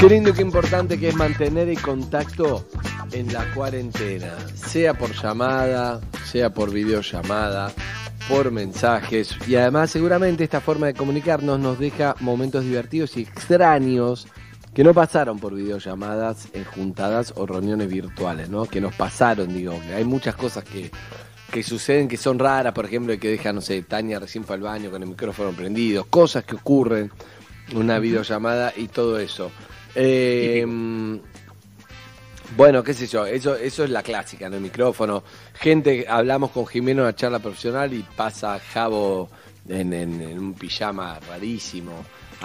[0.00, 2.66] Qué lindo, qué importante que es mantener el contacto
[3.12, 7.70] en la cuarentena, sea por llamada, sea por videollamada,
[8.26, 14.26] por mensajes y además seguramente esta forma de comunicarnos nos deja momentos divertidos y extraños
[14.72, 18.64] que no pasaron por videollamadas en juntadas o reuniones virtuales, ¿no?
[18.64, 20.90] Que nos pasaron, digo, hay muchas cosas que,
[21.52, 24.62] que suceden que son raras, por ejemplo, que deja, no sé, Tania recién fue al
[24.62, 27.12] baño con el micrófono prendido, cosas que ocurren
[27.68, 29.52] en una videollamada y todo eso.
[29.94, 30.64] Eh,
[32.56, 34.56] bueno, qué sé yo, eso, eso es la clásica, ¿no?
[34.56, 35.22] El micrófono.
[35.54, 39.28] Gente, hablamos con Jimeno en una charla profesional y pasa Javo
[39.68, 41.92] en, en- en un pijama rarísimo.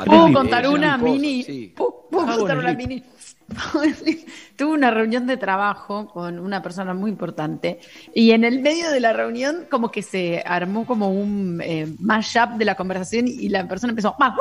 [0.06, 1.43] ¿Puedo contar una mini?
[1.43, 1.74] sí.
[1.75, 3.03] ¿Puedo ¿Puedo Ah, contar una mini?
[4.56, 7.80] Tuve una reunión de trabajo con una persona muy importante
[8.14, 12.51] y en el medio de la reunión como que se armó como un eh, mashup
[12.57, 14.35] de la conversación y la persona empezó "Ma-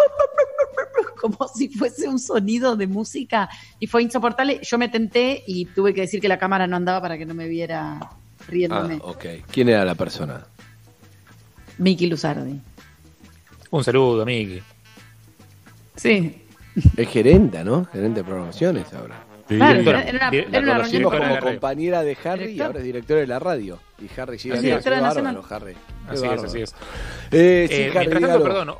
[1.21, 4.61] como si fuese un sonido de música y fue insoportable.
[4.63, 7.35] Yo me tenté y tuve que decir que la cámara no andaba para que no
[7.35, 8.17] me viera Ah,
[8.49, 8.99] riéndome.
[9.03, 9.25] ok.
[9.51, 10.47] ¿Quién era la persona?
[11.79, 12.61] Miki Luzardi.
[13.71, 14.63] Un saludo, Miki.
[15.97, 16.43] Sí.
[16.97, 17.85] Es gerente, ¿no?
[17.87, 19.25] Gerente de programaciones ahora.
[19.47, 22.67] Claro, era, era- Di- era la una reunión como compañera de Harry y Director.
[22.67, 23.79] ahora es directora de la radio.
[24.01, 24.55] Y Harry sigue.
[24.61, 24.73] Qué
[26.09, 26.75] Así es, así es.
[27.31, 28.45] Eh, sí, Eh, Harry, mientras tanto, dígalo.
[28.45, 28.75] perdón,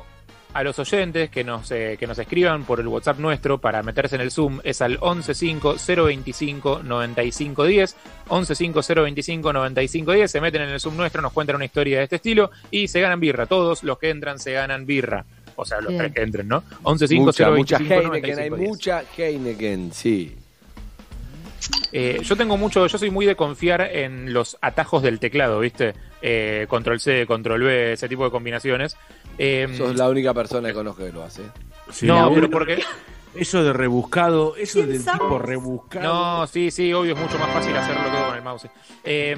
[0.55, 4.15] a los oyentes que nos, eh, que nos escriban por el WhatsApp nuestro para meterse
[4.15, 7.93] en el Zoom es al 115-025-9510.
[8.29, 10.27] 115-025-9510.
[10.27, 13.01] Se meten en el Zoom nuestro, nos cuentan una historia de este estilo y se
[13.01, 13.47] ganan birra.
[13.47, 15.25] Todos los que entran se ganan birra.
[15.57, 15.99] O sea, los Bien.
[15.99, 16.63] tres que entren, ¿no?
[16.85, 18.69] 115 Mucha, 025 mucha Heineken, hay 9510.
[18.69, 20.35] mucha Heineken, sí.
[21.91, 25.95] Eh, yo tengo mucho, yo soy muy de confiar en los atajos del teclado, ¿viste?
[26.21, 28.95] Eh, control C, control V, ese tipo de combinaciones.
[29.37, 31.43] Eh, Sos la única persona que conozco que lo hace.
[31.91, 32.81] Sí, no, pero porque
[33.35, 35.19] Eso de rebuscado, eso ¿Quién del sabe?
[35.19, 36.03] tipo rebuscado.
[36.39, 38.67] No, sí, sí, obvio, es mucho más fácil hacerlo todo con el mouse.
[39.03, 39.35] Eh,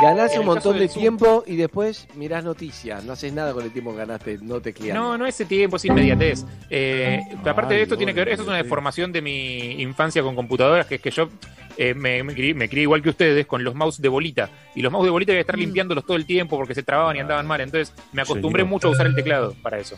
[0.00, 3.04] Ganás un montón de tiempo y después mirás noticias.
[3.04, 5.84] No haces nada con el tiempo que ganaste, no te No, no ese tiempo, es
[5.84, 6.44] inmediatez.
[6.70, 10.34] Eh, aparte de esto, tiene que ver, esto es una deformación de mi infancia con
[10.34, 11.28] computadoras, que es que yo
[11.76, 14.50] eh, me, me, crié, me crié igual que ustedes con los mouse de bolita.
[14.74, 17.16] Y los mouse de bolita había que estar limpiándolos todo el tiempo porque se trababan
[17.16, 17.60] y andaban mal.
[17.60, 18.70] Entonces me acostumbré Señor.
[18.70, 19.96] mucho a usar el teclado para eso.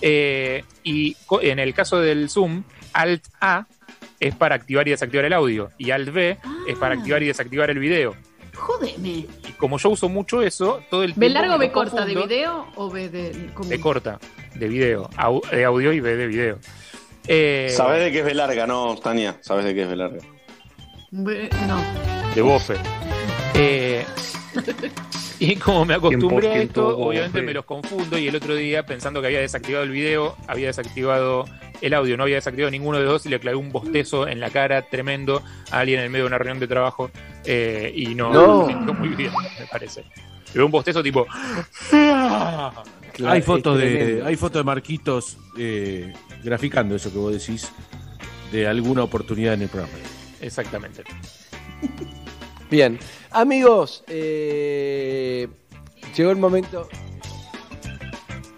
[0.00, 2.62] Eh, y en el caso del Zoom,
[2.92, 3.66] Alt A
[4.20, 5.70] es para activar y desactivar el audio.
[5.78, 6.36] Y Alt B
[6.66, 8.14] es para activar y desactivar el video.
[8.54, 9.08] Jódeme.
[9.08, 12.04] Y como yo uso mucho eso, todo el ¿Ve tiempo largo o me ve corta?
[12.04, 13.50] ¿De video o ve de.?
[13.54, 13.68] cómo?
[13.68, 14.18] De corta,
[14.56, 16.58] de video, au- de audio y de video.
[17.28, 19.36] Eh, Sabes de qué es B larga, ¿no, Tania?
[19.42, 20.18] Sabes de qué es B larga.
[21.12, 21.80] No.
[22.34, 22.74] de bofe.
[23.60, 24.04] Eh,
[25.40, 28.84] y como me acostumbré a 100% esto, obviamente me los confundo y el otro día,
[28.86, 31.44] pensando que había desactivado el video, había desactivado
[31.80, 34.40] el audio, no había desactivado ninguno de los dos y le clavé un bostezo en
[34.40, 37.10] la cara tremendo a alguien en el medio de una reunión de trabajo
[37.44, 38.62] eh, y no, No.
[38.62, 40.04] no sintió muy bien, me parece.
[40.54, 41.26] Le un bostezo tipo...
[43.26, 47.70] hay fotos de hay fotos de Marquitos eh, graficando eso que vos decís
[48.52, 49.92] de alguna oportunidad en el programa.
[50.40, 51.02] Exactamente.
[52.70, 52.98] Bien,
[53.30, 55.48] amigos, eh,
[56.16, 56.88] llegó el momento.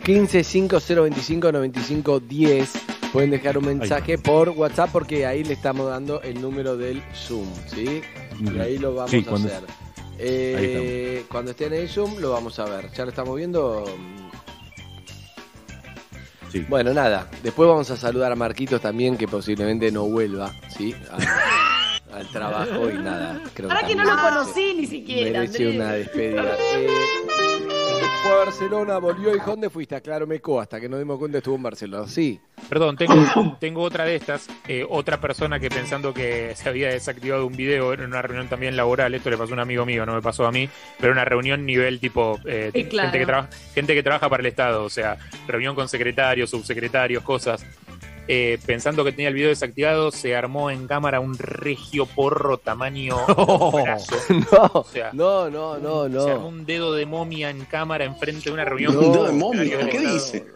[0.05, 2.71] 15 5025 95 10.
[3.13, 7.47] Pueden dejar un mensaje por WhatsApp porque ahí le estamos dando el número del Zoom,
[7.67, 8.03] ¿sí?
[8.41, 9.65] Y ahí lo vamos Sí, a cuando- hacer.
[10.23, 12.91] Eh, cuando estén en el Zoom lo vamos a ver.
[12.93, 13.85] ¿Ya lo estamos viendo?
[16.53, 16.65] Sí.
[16.69, 17.29] Bueno, nada.
[17.43, 20.95] Después vamos a saludar a Marquitos también, que posiblemente no vuelva, ¿sí?
[21.11, 21.19] A-
[22.13, 23.41] al trabajo y nada.
[23.55, 25.41] Creo Ahora que no lo conocí ni siquiera.
[25.41, 25.77] merece Andrés.
[25.77, 26.57] una despedida.
[26.77, 26.89] Eh,
[28.23, 29.95] fue a Barcelona, volvió y ¿dónde fuiste?
[29.95, 32.07] A Claro Meco, hasta que nos dimos cuenta estuvo en Barcelona.
[32.07, 32.39] Sí.
[32.69, 33.15] Perdón, tengo,
[33.61, 34.47] tengo otra de estas.
[34.69, 38.77] eh, otra persona que pensando que se había desactivado un video en una reunión también
[38.77, 41.25] laboral, esto le pasó a un amigo mío, no me pasó a mí, pero una
[41.25, 43.09] reunión nivel tipo eh, Sí, claro.
[43.11, 45.17] gente, que trabaja, gente que trabaja para el Estado, o sea,
[45.47, 47.65] reunión con secretarios, subsecretarios, cosas.
[48.29, 53.17] Eh, pensando que tenía el video desactivado, se armó en cámara un regio porro tamaño
[53.73, 54.17] brazo.
[54.53, 56.49] No, O sea, no, no, no, Se armó no.
[56.49, 58.95] un dedo de momia en cámara enfrente de una reunión.
[58.95, 59.01] No.
[59.01, 60.47] con Un dedo de momia, ¿qué dice?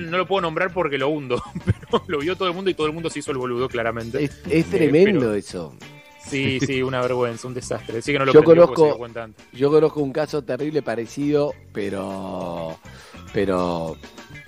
[0.00, 2.86] No lo puedo nombrar porque lo hundo, pero lo vio todo el mundo y todo
[2.86, 4.24] el mundo se hizo el boludo, claramente.
[4.24, 5.74] Es, es tremendo eso.
[6.26, 7.98] Sí, sí, una vergüenza, un desastre.
[7.98, 8.98] Así que no lo Yo conozco,
[9.52, 12.78] yo conozco un caso terrible parecido, pero,
[13.32, 13.96] pero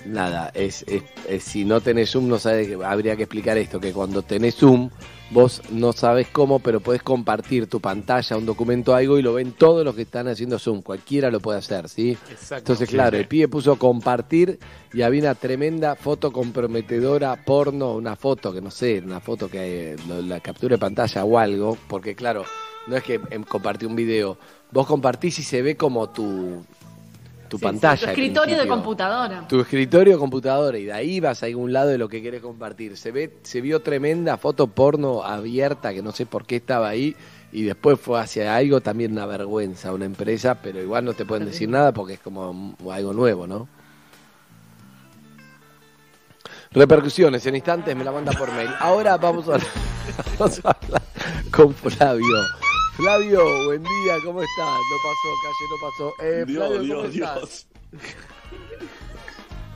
[0.06, 3.92] nada, es, es- es- si no tenés Zoom no sabes, habría que explicar esto, que
[3.92, 4.90] cuando tenés Zoom
[5.30, 9.52] vos no sabes cómo, pero podés compartir tu pantalla, un documento, algo y lo ven
[9.52, 12.10] todos los que están haciendo Zoom, cualquiera lo puede hacer, ¿sí?
[12.30, 12.56] Exacto.
[12.58, 13.22] Entonces, Sí, claro, sí.
[13.22, 14.58] el pibe puso compartir
[14.92, 19.92] y había una tremenda foto comprometedora porno, una foto que no sé, una foto que
[19.92, 22.44] eh, la captura de pantalla o algo, porque claro,
[22.86, 24.36] no es que em, compartí un video,
[24.70, 26.62] vos compartís y se ve como tu,
[27.52, 27.96] tu Sí, pantalla.
[27.98, 29.46] sí, tu escritorio de computadora.
[29.46, 32.40] Tu escritorio o computadora y de ahí vas a algún lado de lo que querés
[32.40, 32.96] compartir.
[32.96, 37.14] Se ve, se vio tremenda foto porno abierta que no sé por qué estaba ahí
[37.52, 41.44] y después fue hacia algo también una vergüenza, una empresa, pero igual no te pueden
[41.44, 43.68] decir nada porque es como algo nuevo, ¿no?
[46.70, 48.70] Repercusiones, en instantes me la manda por mail.
[48.80, 49.58] Ahora vamos a,
[50.38, 51.02] vamos a hablar
[51.50, 52.38] con Flavio.
[52.96, 54.80] Flavio, buen día, ¿cómo estás?
[54.90, 56.14] No pasó, calle, no pasó.
[56.22, 57.66] Eh, Dios, Flavio, ¿cómo Dios, estás?
[57.90, 58.02] Dios.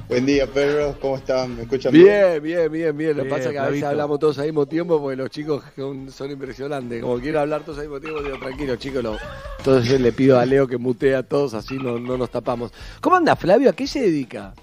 [0.08, 0.96] Buen día, perros.
[1.00, 1.56] ¿Cómo están?
[1.56, 3.16] ¿Me escuchan Bien, bien, bien, bien.
[3.16, 5.30] Lo que Bien, pasa es que a veces hablamos todos al mismo tiempo porque los
[5.30, 7.02] chicos son, son impresionantes.
[7.02, 9.02] Como quiero hablar todos al mismo tiempo, digo, tranquilo, chicos.
[9.02, 9.16] No.
[9.58, 12.70] Entonces le pido a Leo que mutee a todos, así no, no nos tapamos.
[13.00, 13.68] ¿Cómo anda, Flavio?
[13.70, 14.54] ¿A qué se dedica?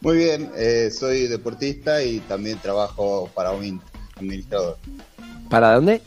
[0.00, 3.82] Muy bien, eh, soy deportista y también trabajo para OMINT,
[4.16, 4.78] administrador.
[5.50, 6.00] ¿Para dónde?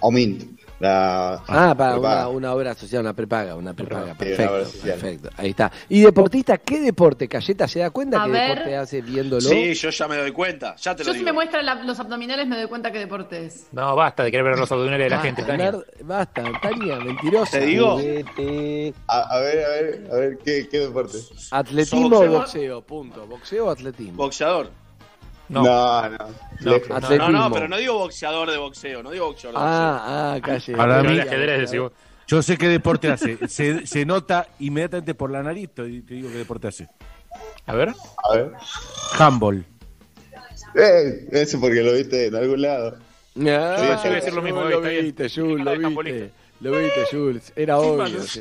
[0.00, 4.12] OMINT, la Ah, para una, una obra social, una prepaga, una prepaga.
[4.12, 5.30] Sí, Perfecto, una perfecto.
[5.36, 5.70] Ahí está.
[5.88, 6.58] ¿Y deportista?
[6.58, 7.28] ¿Qué deporte?
[7.28, 8.48] ¿Cayeta se da cuenta A que ver.
[8.48, 9.40] deporte hace viéndolo?
[9.48, 11.28] Sí, yo ya me doy cuenta, ya te Yo lo si digo.
[11.28, 13.66] me muestra la- los abdominales me doy cuenta qué deporte es.
[13.72, 15.72] No, basta de querer ver los abdominales de la gente, Tania.
[16.02, 17.58] Basta, Tania, mentirosa.
[17.58, 17.98] Te digo.
[19.06, 21.18] A, a ver, a ver, a ver, ¿qué, qué deporte?
[21.50, 22.82] ¿Atletismo ¿Sos o boxeo?
[22.82, 23.26] Punto.
[23.26, 24.16] ¿Boxeo o atletismo?
[24.16, 24.70] Boxeador.
[25.50, 25.62] No.
[25.64, 26.18] No, no.
[26.18, 26.26] No.
[26.60, 27.28] No, Atletismo.
[27.28, 29.78] no, no, pero no digo boxeador de boxeo, no digo boxeador de boxeo.
[29.82, 30.76] Ah, ah, calle.
[30.76, 31.92] Para mí- el ajedrez, decís vos.
[32.26, 33.36] Yo sé qué deporte hace.
[33.48, 36.88] Se, se nota inmediatamente por la nariz, te digo qué deporte hace.
[37.66, 37.88] A ver.
[38.30, 38.52] A ver.
[39.18, 39.64] Handball.
[40.74, 42.96] Eh, eso porque lo viste en algún lado.
[42.98, 43.02] Ah,
[43.34, 45.04] Sí, yo iba a decir lo mismo, Lo bien.
[45.06, 46.30] viste, Jules, Nada lo viste.
[46.60, 47.52] Lo viste, Jules.
[47.56, 47.96] Era Sin obvio.
[48.02, 48.40] manos.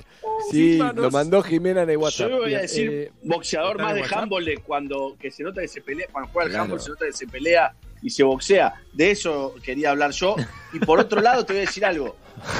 [0.52, 2.30] Sí, lo mandó Jimena en el WhatsApp.
[2.30, 5.62] Yo voy a decir eh, boxeador ¿está más de handball de cuando que se nota
[5.62, 6.64] que se pelea, cuando juega al Claro.
[6.64, 8.74] handball se nota que se pelea y se boxea.
[8.94, 10.36] De eso quería hablar yo.
[10.74, 12.16] Y por otro lado te voy a decir algo.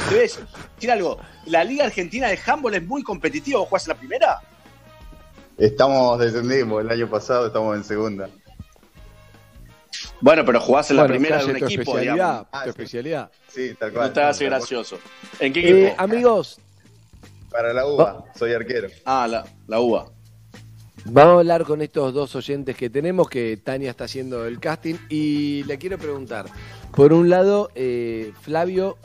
[0.10, 1.20] Te voy a decir algo.
[1.46, 3.60] La Liga Argentina de Handball es muy competitiva.
[3.60, 4.40] ¿Vos jugás en la primera?
[5.58, 8.30] Estamos, descendimos el año pasado, estamos en segunda.
[10.22, 12.14] Bueno, pero jugás en la bueno, primera de un tu equipo, especialidad.
[12.14, 12.48] digamos.
[12.52, 12.70] Ah, tu sí.
[12.70, 13.32] especialidad.
[13.48, 14.08] Sí, tal cual.
[14.08, 15.00] No te hagas gracioso.
[15.40, 15.78] ¿En qué equipo?
[15.78, 16.60] Eh, amigos,
[17.50, 18.90] Para la UBA, soy arquero.
[19.06, 20.12] Ah, la, la UBA.
[21.06, 24.96] Vamos a hablar con estos dos oyentes que tenemos, que Tania está haciendo el casting,
[25.10, 26.46] y le quiero preguntar,
[26.94, 28.98] por un lado, eh, Flavio,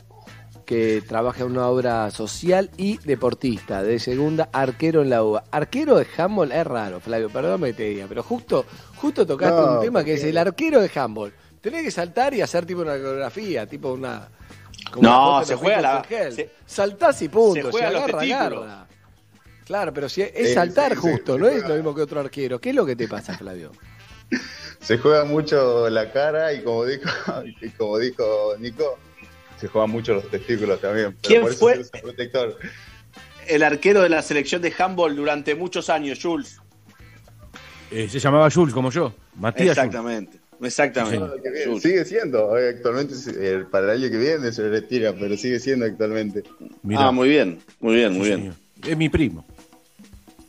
[0.65, 5.43] que trabaja en una obra social y deportista, de segunda, arquero en la UBA.
[5.51, 9.73] Arquero de handball es raro, Flavio, perdóname que te diga, pero justo, justo tocaste No,
[9.75, 11.33] un tema que es el arquero de handball.
[11.61, 14.27] Tenés que saltar y hacer tipo una coreografía, tipo una...
[14.91, 16.33] como No, se juega la- Gel.
[16.33, 18.87] se- Saltás y punto, se juega los agarra, agarra.
[19.65, 22.01] Claro, pero si es Sí, saltar sí, sí, justo, se no es lo mismo que
[22.01, 22.59] otro arquero.
[22.59, 23.71] ¿Qué es lo que te pasa, Flavio?
[24.79, 27.09] Se juega mucho la cara y como dijo,
[27.61, 28.97] y como dijo Nico,
[29.59, 31.15] se juegan mucho los testículos también.
[31.21, 31.73] Pero ¿Quién por eso fue?
[31.75, 32.57] se usa protector.
[33.47, 36.59] El arquero de la selección de handball durante muchos años, Jules.
[37.91, 39.13] Eh, se llamaba Jules, como yo.
[39.35, 39.77] Matías Jules.
[39.77, 40.39] Exactamente.
[40.61, 41.79] Exactamente.
[41.81, 45.85] Sigue siendo, eh, actualmente eh, para el año que viene se retira, pero sigue siendo
[45.85, 46.43] actualmente.
[46.81, 47.07] Mirá.
[47.07, 48.39] Ah, muy bien, muy bien, muy Sí, bien.
[48.39, 48.55] señor.
[48.91, 49.45] Es mi primo.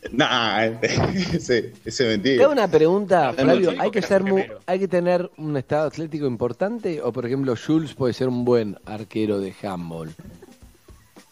[0.13, 2.49] Nah, ese, ese es Te hago mentira.
[2.49, 3.73] una pregunta, Flavio.
[3.79, 4.23] ¿Hay que, ser.
[4.67, 7.01] ¿Hay que tener un estado atlético importante?
[7.03, 10.11] ¿O, por ejemplo, Jules puede ser un buen arquero de handball?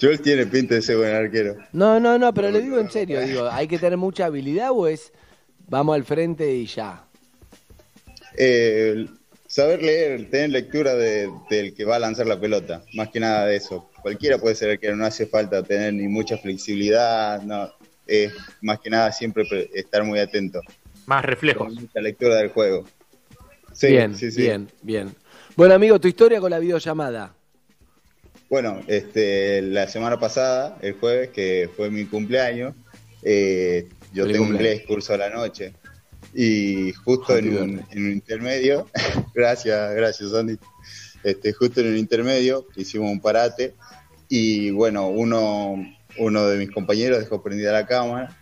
[0.00, 1.56] Joel tiene pinta de ser buen arquero.
[1.72, 3.20] No, no, no, pero le digo en serio.
[3.20, 5.12] Digo, ¿Hay que tener mucha habilidad o es
[5.68, 7.04] vamos al frente y ya?
[8.36, 9.06] Eh,
[9.46, 13.46] saber leer, tener lectura de- del que va a lanzar la pelota, más que nada
[13.46, 13.88] de eso.
[14.02, 17.70] Cualquiera puede ser arquero, no hace falta tener ni mucha flexibilidad, no,
[18.06, 20.60] es más que nada siempre pre- estar muy atento.
[21.06, 21.66] Más reflejos.
[21.68, 22.84] Con mucha lectura del juego.
[23.72, 24.42] Sí, bien, sí, sí.
[24.42, 25.14] bien, bien.
[25.56, 27.34] Bueno, amigo, tu historia con la videollamada.
[28.48, 32.74] Bueno, este, la semana pasada, el jueves, que fue mi cumpleaños,
[33.22, 34.74] eh, yo Feliz tengo cumpleaños.
[34.80, 35.72] inglés, curso a la noche.
[36.34, 38.88] Y justo en un, en un intermedio,
[39.34, 40.56] gracias, gracias Andy,
[41.22, 43.74] este, justo en un intermedio hicimos un parate
[44.28, 45.76] y bueno, uno,
[46.18, 48.36] uno de mis compañeros dejó prendida la cámara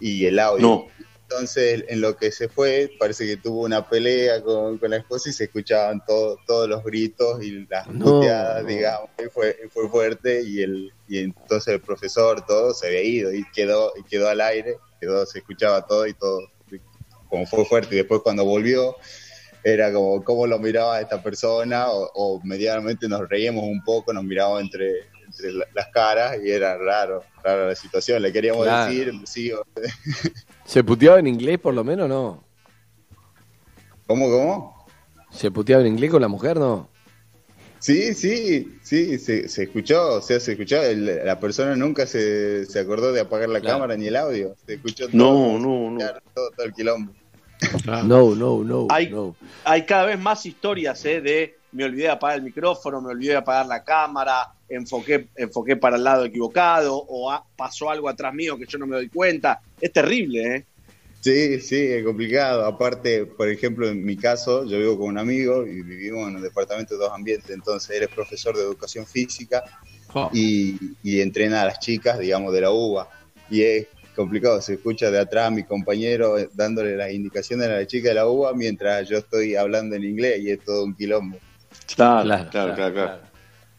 [0.00, 0.66] y el audio.
[0.66, 0.86] No.
[1.30, 5.28] Entonces, en lo que se fue, parece que tuvo una pelea con, con la esposa
[5.28, 8.04] y se escuchaban todo- todos los gritos y las No.
[8.18, 13.02] puteadas, digamos, y fue, fue fuerte y el y entonces el profesor todo se había
[13.02, 16.40] ido y quedó y quedó al aire, quedó se escuchaba todo y todo
[17.28, 18.96] como fue fuerte y después cuando volvió
[19.64, 24.24] era como cómo lo miraba esta persona o, o medianamente nos reíamos un poco, nos
[24.24, 24.92] mirábamos entre
[25.38, 28.90] entre la- las caras y era raro, rara la situación, le queríamos Claro.
[28.90, 29.62] decir, sí, o-
[30.64, 32.44] ¿Se puteaba en inglés por lo menos no?
[34.06, 34.86] ¿cómo, cómo?
[35.30, 36.88] ¿Se puteaba en inglés con la mujer no?
[37.80, 42.66] Sí, sí, sí, se, se escuchó, o sea, se escuchó, el- la persona nunca se,
[42.66, 43.76] se acordó de apagar la Claro.
[43.76, 45.98] cámara ni el audio, se escuchó todo, No, no, no.
[46.34, 47.12] todo, todo el quilombo.
[48.04, 49.34] No, no, no, Hay- no.
[49.64, 51.20] Hay cada vez más historias ¿eh?
[51.20, 55.76] de me olvidé de apagar el micrófono, me olvidé de apagar la cámara, enfoqué, enfoqué
[55.76, 59.60] para el lado equivocado o pasó algo atrás mío que yo no me doy cuenta.
[59.80, 60.66] Es terrible, ¿eh?
[61.20, 62.64] Sí, sí, es complicado.
[62.64, 66.42] Aparte, por ejemplo, en mi caso, yo vivo con un amigo y vivimos en un
[66.42, 69.64] departamento de dos ambientes, entonces él es profesor de educación física
[70.32, 73.08] y, y entrena a las chicas, digamos, de la UBA.
[73.50, 73.86] Y es
[74.18, 74.60] complicado.
[74.60, 78.26] Se escucha de atrás mi compañero eh, dándole las indicaciones a la chica de la
[78.26, 81.38] uva mientras yo estoy hablando en inglés y es todo un quilombo.
[81.94, 83.20] Claro, claro, claro, claro.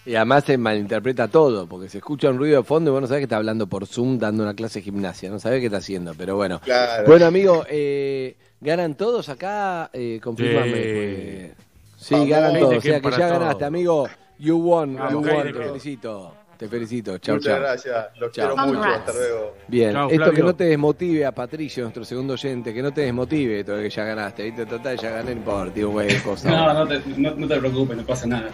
[0.10, 3.06] Y además se malinterpreta todo, porque se escucha un ruido de fondo y vos no
[3.08, 5.78] sabés que está hablando por Zoom dando una clase de gimnasia, no sabés qué está
[5.78, 6.60] haciendo, pero bueno.
[6.64, 7.06] Claro.
[7.06, 9.92] Bueno, amigo, eh, ¿ganan todos acá?
[9.94, 10.74] Eh, confirmame.
[10.74, 10.82] Sí.
[10.82, 11.52] pues.
[11.98, 14.10] Sí, Vamos, ganan todos, o sea que ya ganaste, amigo.
[14.40, 16.34] You won, Vamos, you won, te felicito.
[16.58, 17.62] Te felicito, chau, Muchas chau.
[17.62, 18.56] gracias, los Chao.
[18.56, 19.56] quiero mucho, hasta luego.
[19.68, 23.02] Bien, Chao, esto que no te desmotive a Patricio, nuestro segundo oyente, que no te
[23.02, 24.66] desmotive todo que ya ganaste, ¿viste?
[24.66, 26.50] Total, ya gané, no importa, güey, cosa.
[26.50, 28.50] No, no te, no, no te preocupes, no pasa nada.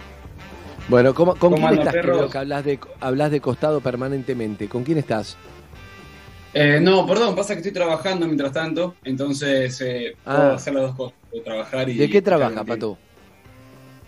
[0.88, 4.68] Bueno, ¿cómo- ¿con ¿Cómo quién estás, veo que hablas de, hablas de costado permanentemente?
[4.68, 5.36] ¿Con quién estás?
[6.54, 10.54] Eh, no, perdón, pasa que estoy trabajando mientras tanto, entonces eh, puedo Ah.
[10.54, 11.94] hacer las dos cosas, puedo trabajar y...
[11.94, 12.96] ¿De qué trabaja, Pato?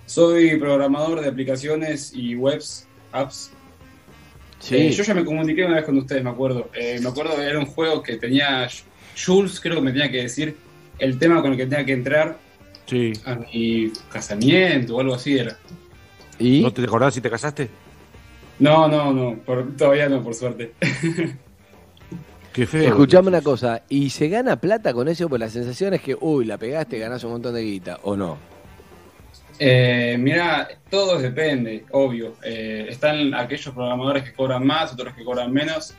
[0.07, 3.51] Soy programador de aplicaciones y webs, apps.
[4.61, 4.77] Sí.
[4.77, 6.71] Eh, yo ya me comuniqué una vez con ustedes, me acuerdo.
[6.75, 8.67] Eh, me acuerdo que era un juego que tenía
[9.23, 10.57] Jules, creo que me tenía que decir
[10.99, 12.39] el tema con el que tenía que entrar
[12.87, 13.13] Sí.
[13.27, 15.59] a mi casamiento o algo así era.
[16.39, 16.63] ¿Y?
[16.63, 17.69] ¿No te acordás si te casaste?
[18.59, 20.73] No, no, no, por- todavía no, por suerte.
[22.53, 22.89] Qué feo.
[22.89, 25.29] Escuchame una cosa, ¿y se gana plata con eso?
[25.29, 28.37] Pues la sensación es que, uy, la pegaste, ganás un montón de guita, ¿o no?
[29.61, 32.35] Eh, mira, todo depende, obvio.
[32.43, 35.95] Eh, están aquellos programadores que cobran más, otros que cobran menos.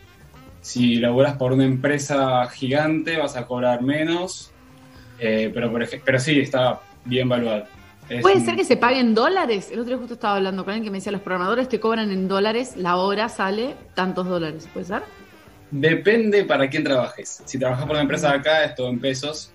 [0.61, 4.51] Si laburas por una empresa gigante, vas a cobrar menos.
[5.19, 5.72] Eh, pero,
[6.06, 7.66] pero sí, está bien valuado.
[8.09, 9.69] Es ¿Puede un- ser que se paguen dólares?
[9.71, 12.11] El otro día justo estaba hablando con alguien que me decía, los programadores te cobran
[12.11, 15.03] en dólares, la hora sale tantos dólares, ¿puede ser?
[15.71, 17.43] Depende para quién trabajes.
[17.45, 19.51] Si trabajas por una empresa de acá, es todo en pesos.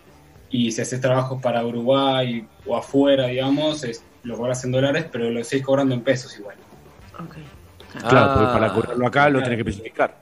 [0.50, 5.28] Y si haces trabajos para Uruguay o afuera, digamos, es- lo cobras en dólares, pero
[5.31, 6.55] lo seguís cobrando en pesos igual.
[8.08, 8.52] Claro, porque Ah.
[8.52, 10.16] para cobrarlo acá lo tenés que especificar.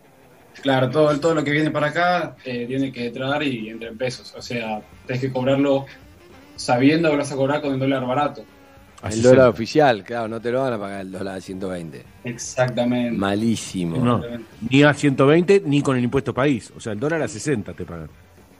[0.62, 3.96] Claro, todo, todo lo que viene para acá eh, tiene que entrar y entra en
[3.98, 4.34] pesos.
[4.36, 5.86] O sea, tenés que cobrarlo
[6.56, 8.44] sabiendo que lo vas a cobrar con el dólar barato.
[9.10, 12.04] el dólar oficial, claro, no te lo van a pagar el dólar de 120.
[12.24, 13.16] Exactamente.
[13.18, 13.96] Malísimo.
[13.96, 14.22] No,
[14.68, 16.72] ni a 120 ni con el impuesto país.
[16.76, 18.08] O sea, el dólar a 60 te pagan.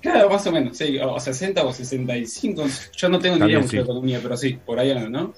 [0.00, 2.64] Claro, más o menos, sí, o 60 o 65.
[2.96, 3.76] Yo no tengo ni idea mucho sí.
[3.76, 5.32] de economía, pero sí, por ahí anda, ¿no?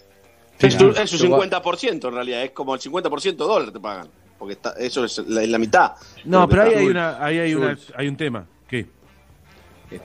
[0.58, 4.08] Es, tu- es Yo- 50% en realidad, es como el 50% dólar te pagan.
[4.38, 5.92] Porque está, eso es la, mitad.
[6.24, 8.46] No, pero ahí hay, una, ahí hay, una, hay un tema.
[8.66, 8.86] ¿Qué?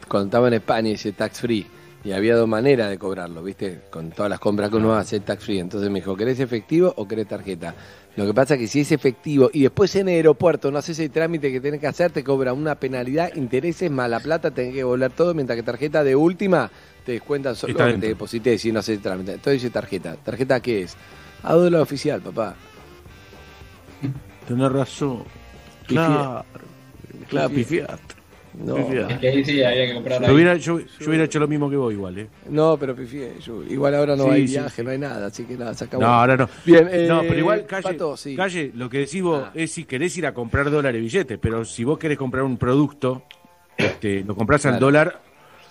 [0.07, 1.65] Cuando estaba en España hice tax free
[2.03, 3.81] y había dos maneras de cobrarlo, ¿viste?
[3.89, 5.59] Con todas las compras que uno hace tax free.
[5.59, 7.75] Entonces me dijo, ¿querés efectivo o querés tarjeta?
[8.15, 10.99] Lo que pasa es que si es efectivo y después en el aeropuerto no haces
[10.99, 14.73] el trámite que tenés que hacer, te cobra una penalidad, intereses, más la plata, tenés
[14.73, 16.69] que volver todo, mientras que tarjeta de última
[17.05, 19.33] te descuentan solo lo que te deposité si no haces el trámite.
[19.33, 20.15] Entonces dice tarjeta.
[20.15, 20.95] ¿Tarjeta qué es?
[21.43, 22.55] A dólar oficial, papá.
[24.47, 25.23] Tenés razón.
[25.87, 26.45] Claro.
[27.29, 28.18] Claro, pifiaste.
[28.53, 28.75] No.
[28.75, 29.13] Pifiaste.
[29.13, 31.69] Es que ahí sí había que comprar Yo hubiera, yo, yo hubiera hecho lo mismo
[31.69, 32.27] que vos igual, ¿eh?
[32.49, 33.33] No, pero pifié.
[33.39, 35.85] yo- igual ahora no Sí, hay sí, viaje, no hay nada, así que nada, se
[35.85, 36.03] acabó.
[36.03, 36.49] No, ahora no.
[36.65, 38.35] Bien, eh, no, pero igual, calle, Pato, sí.
[38.35, 41.63] calle, lo que decís vos es si querés ir a comprar dólares y billetes, pero
[41.63, 43.23] si vos querés comprar un producto,
[43.77, 44.85] este, lo compras al Claro.
[44.87, 45.21] dólar,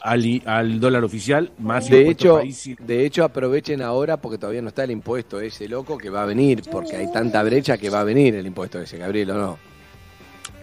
[0.01, 4.63] al, i- al dólar oficial, más De hecho, país de hecho, aprovechen ahora porque todavía
[4.63, 7.91] no está el impuesto ese loco que va a venir, porque hay tanta brecha que
[7.91, 9.59] va a venir el impuesto ese, Gabriel, ¿o no?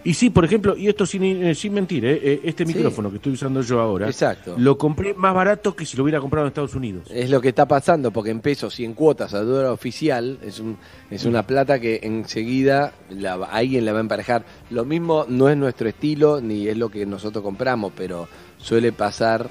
[0.06, 2.74] Y sí, por ejemplo, y esto sin, eh, sin mentir, eh, eh, este Sí.
[2.74, 4.54] micrófono que estoy usando yo ahora, Exacto.
[4.56, 7.08] lo compré más barato que si lo hubiera comprado en Estados Unidos.
[7.10, 10.60] Es lo que está pasando, porque en pesos y en cuotas a dólar oficial es,
[10.60, 10.76] un,
[11.10, 14.44] es una plata que enseguida la, alguien la va a emparejar.
[14.70, 18.28] Lo mismo no es nuestro estilo ni es lo que nosotros compramos, pero
[18.58, 19.48] suele pasar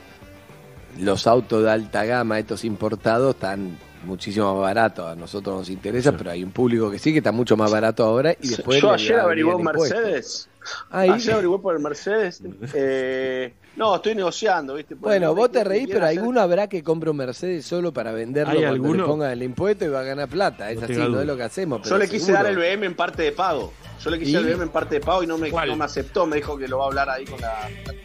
[1.02, 5.06] los autos de alta gama, estos importados, están muchísimo más baratos.
[5.08, 8.04] A nosotros nos interesa, pero hay un público que sí que está mucho más barato
[8.04, 9.64] ahora y después Yo le ayer averigué un.
[9.64, 10.50] Mercedes.
[10.90, 11.10] Ahí.
[11.10, 12.42] Ayer averigué por el Mercedes.
[12.74, 14.96] Eh, no, estoy negociando, ¿viste?
[14.96, 18.14] Bueno, no vos te reís, pero hacer- alguno habrá que compre un Mercedes solo para
[18.14, 19.06] venderlo ¿Hay cuando le alguno?
[19.06, 20.72] pongan el impuesto y va a ganar plata.
[20.72, 21.80] Es No así, no es lo que hacemos.
[21.80, 22.44] Yo pero le quise seguro.
[22.44, 23.74] dar el BM en parte de pago.
[24.02, 24.34] Yo le quise ¿Y?
[24.34, 26.26] dar el BM en parte de pago y no me, no me aceptó.
[26.26, 27.54] Me dijo que lo va a hablar ahí con la.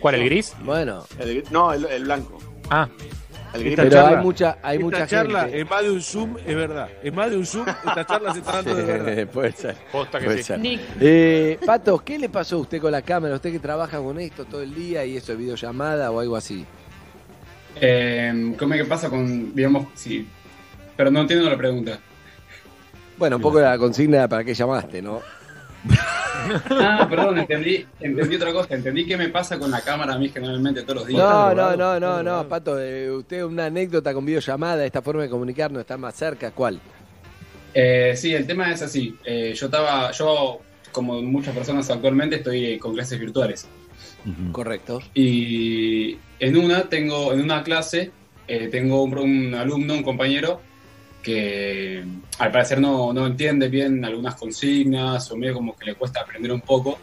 [0.00, 0.54] ¿Cuál, el gris?
[0.64, 2.38] Bueno, el- no, el, el blanco.
[2.68, 2.88] Ah.
[3.52, 5.60] Esta pero charla- hay mucha, hay esta mucha charla, gente.
[5.60, 6.88] en más de un Zoom, es verdad.
[7.02, 9.32] En más de un Zoom, esta charla se está dando de verdad.
[9.32, 9.76] Puede ser.
[9.90, 10.44] posta que puede sí.
[10.44, 10.58] ser.
[10.60, 10.80] Nick.
[11.00, 13.34] Eh, Pato, ¿qué le pasó a usted con la cámara?
[13.34, 16.64] ¿Usted que trabaja con esto todo el día y eso es videollamada o algo así?
[17.80, 20.26] Eh, ¿Cómo es que pasa con, digamos, sí?
[20.96, 21.98] Pero no entiendo la pregunta.
[23.16, 25.20] Bueno, un poco la consigna para qué llamaste, ¿no?
[26.70, 28.74] Ah, perdón, entendí, entendí otra cosa.
[28.74, 31.20] Entendí qué me pasa con la cámara a mí generalmente todos los días.
[31.20, 35.28] No, no, no, no, no, Pato, eh, usted una anécdota con videollamada, esta forma de
[35.28, 36.80] comunicarnos está más cerca, ¿cuál?
[37.74, 39.16] Eh, sí, el tema es así.
[39.24, 40.60] Eh, yo estaba, yo,
[40.92, 43.68] como muchas personas actualmente, estoy eh, con clases virtuales.
[44.52, 45.00] Correcto.
[45.14, 48.10] Y en una tengo, en una clase,
[48.48, 50.60] eh, tengo un, un alumno, un compañero,
[51.22, 52.04] que
[52.38, 56.52] al parecer no, no entiende bien algunas consignas o medio como que le cuesta aprender
[56.52, 56.98] un poco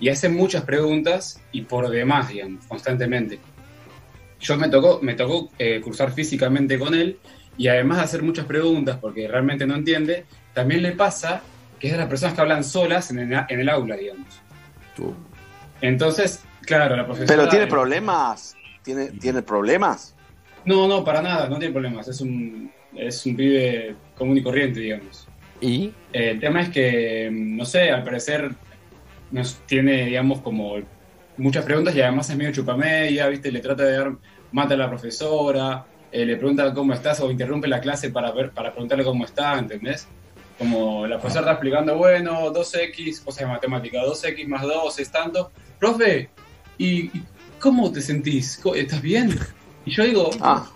[0.00, 3.38] y hace muchas preguntas y por demás, digamos, constantemente.
[4.40, 7.18] Yo me tocó, me tocó eh, cursar físicamente con él
[7.58, 10.24] y además de hacer muchas preguntas porque realmente no entiende,
[10.54, 11.42] también le pasa
[11.78, 14.40] que es de las personas que hablan solas en el, en el aula, digamos.
[15.80, 17.36] Entonces, claro, la profesora...
[17.36, 18.56] ¿Pero tiene problemas?
[18.82, 20.14] ¿Tiene, ¿Tiene problemas?
[20.64, 22.08] No, no, para nada, no tiene problemas.
[22.08, 25.26] Es un, es un pibe común y corriente, digamos.
[25.60, 25.92] ¿Y?
[26.12, 28.50] Eh, el tema es que, mm, no sé, al parecer
[29.30, 30.76] nos tiene, digamos, como
[31.36, 33.52] muchas preguntas y además es medio chupamedia, ¿viste?
[33.52, 34.12] Le trata de dar
[34.52, 38.50] mata a la profesora, eh, le pregunta cómo estás o interrumpe la clase para ver
[38.50, 40.08] para preguntarle cómo está, ¿entendés?
[40.58, 45.52] Como la profesora está explicando, bueno, 2x, cosas de matemática, 2x más 2 es tanto.
[45.78, 46.28] Profe,
[46.76, 47.22] ¿y y
[47.60, 48.58] cómo te sentís?
[48.58, 49.30] ¿Co- ¿Estás bien?
[49.86, 50.68] Y yo digo, Ah,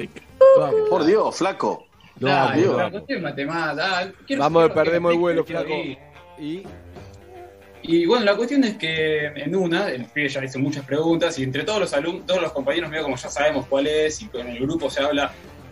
[0.88, 1.83] por Dios, flaco.
[2.16, 2.52] Dale, ah,
[4.26, 5.74] quiero- Vamos, quiero- perdemos el vuelo, quiero flaco.
[5.82, 5.98] ir.
[6.38, 6.62] ¿Y?
[7.86, 11.42] Y bueno, la cuestión es que en una, el pibe ya hizo muchas preguntas y
[11.42, 14.48] entre todos los alumnos, todos los compañeros, medio como ya sabemos cuál es, y en
[14.48, 15.30] el grupo se habla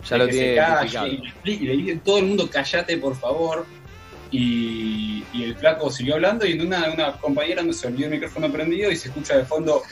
[0.09, 1.07] Ya de lo que tiene se calle, identificado.
[1.07, 3.65] y, le explica- y le dicen todo el mundo callate por favor.
[4.31, 8.13] Y, y el flaco siguió hablando y en una, una compañera no se olvidó el
[8.13, 9.83] micrófono prendido y se escucha de fondo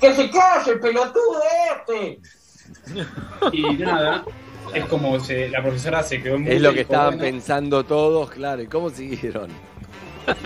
[0.00, 1.40] ¡Que se calle el pelotudo
[1.76, 2.18] este!
[3.52, 4.24] Y nada,
[4.72, 7.24] es como se, la profesora se quedó en Es lo que dijo, estaban "Bueno".
[7.32, 8.62] pensando todos, claro.
[8.62, 9.48] ¿Y cómo siguieron?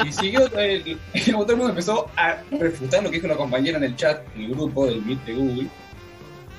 [0.07, 0.99] Y siguió, el,
[1.33, 4.23] como todo el mundo empezó a refutar lo que dijo la compañera en el chat,
[4.35, 5.67] en el grupo del Meet de Google.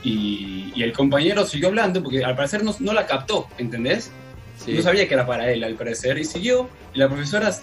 [0.04, 4.12] Y, y el compañero siguió hablando porque al parecer no, no la captó, ¿entendés?
[4.58, 4.74] Sí.
[4.74, 6.18] No sabía que era para él, al parecer.
[6.18, 6.70] Y siguió.
[6.94, 7.54] Y la profesora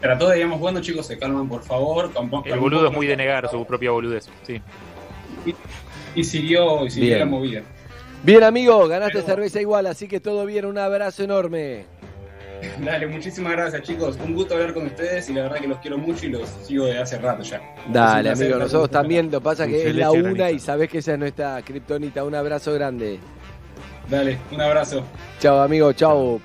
[0.00, 2.10] trató de, digamos, bueno, chicos, se calman, por favor.
[2.46, 4.28] El boludo es muy de negar su propia boludez.
[4.46, 4.60] Sí.
[6.14, 7.18] Y siguió, y siguió Bien.
[7.20, 7.62] la movida.
[8.22, 10.64] Bien, amigo, ganaste cerveza igual, así que todo bien.
[10.64, 11.86] Un abrazo enorme.
[12.84, 14.16] Dale, muchísimas gracias, chicos.
[14.24, 16.86] Un gusto hablar con ustedes y la verdad que los quiero mucho y los sigo
[16.86, 17.60] de hace rato ya.
[17.88, 19.26] Dale, amigo, nosotros también.
[19.30, 22.22] Lo que pasa que es la una y sabés que esa es nuestra kriptonita.
[22.22, 23.18] Un abrazo grande.
[24.08, 25.02] Dale, un abrazo.
[25.40, 25.92] Chao, amigo.
[25.92, 26.40] Chao,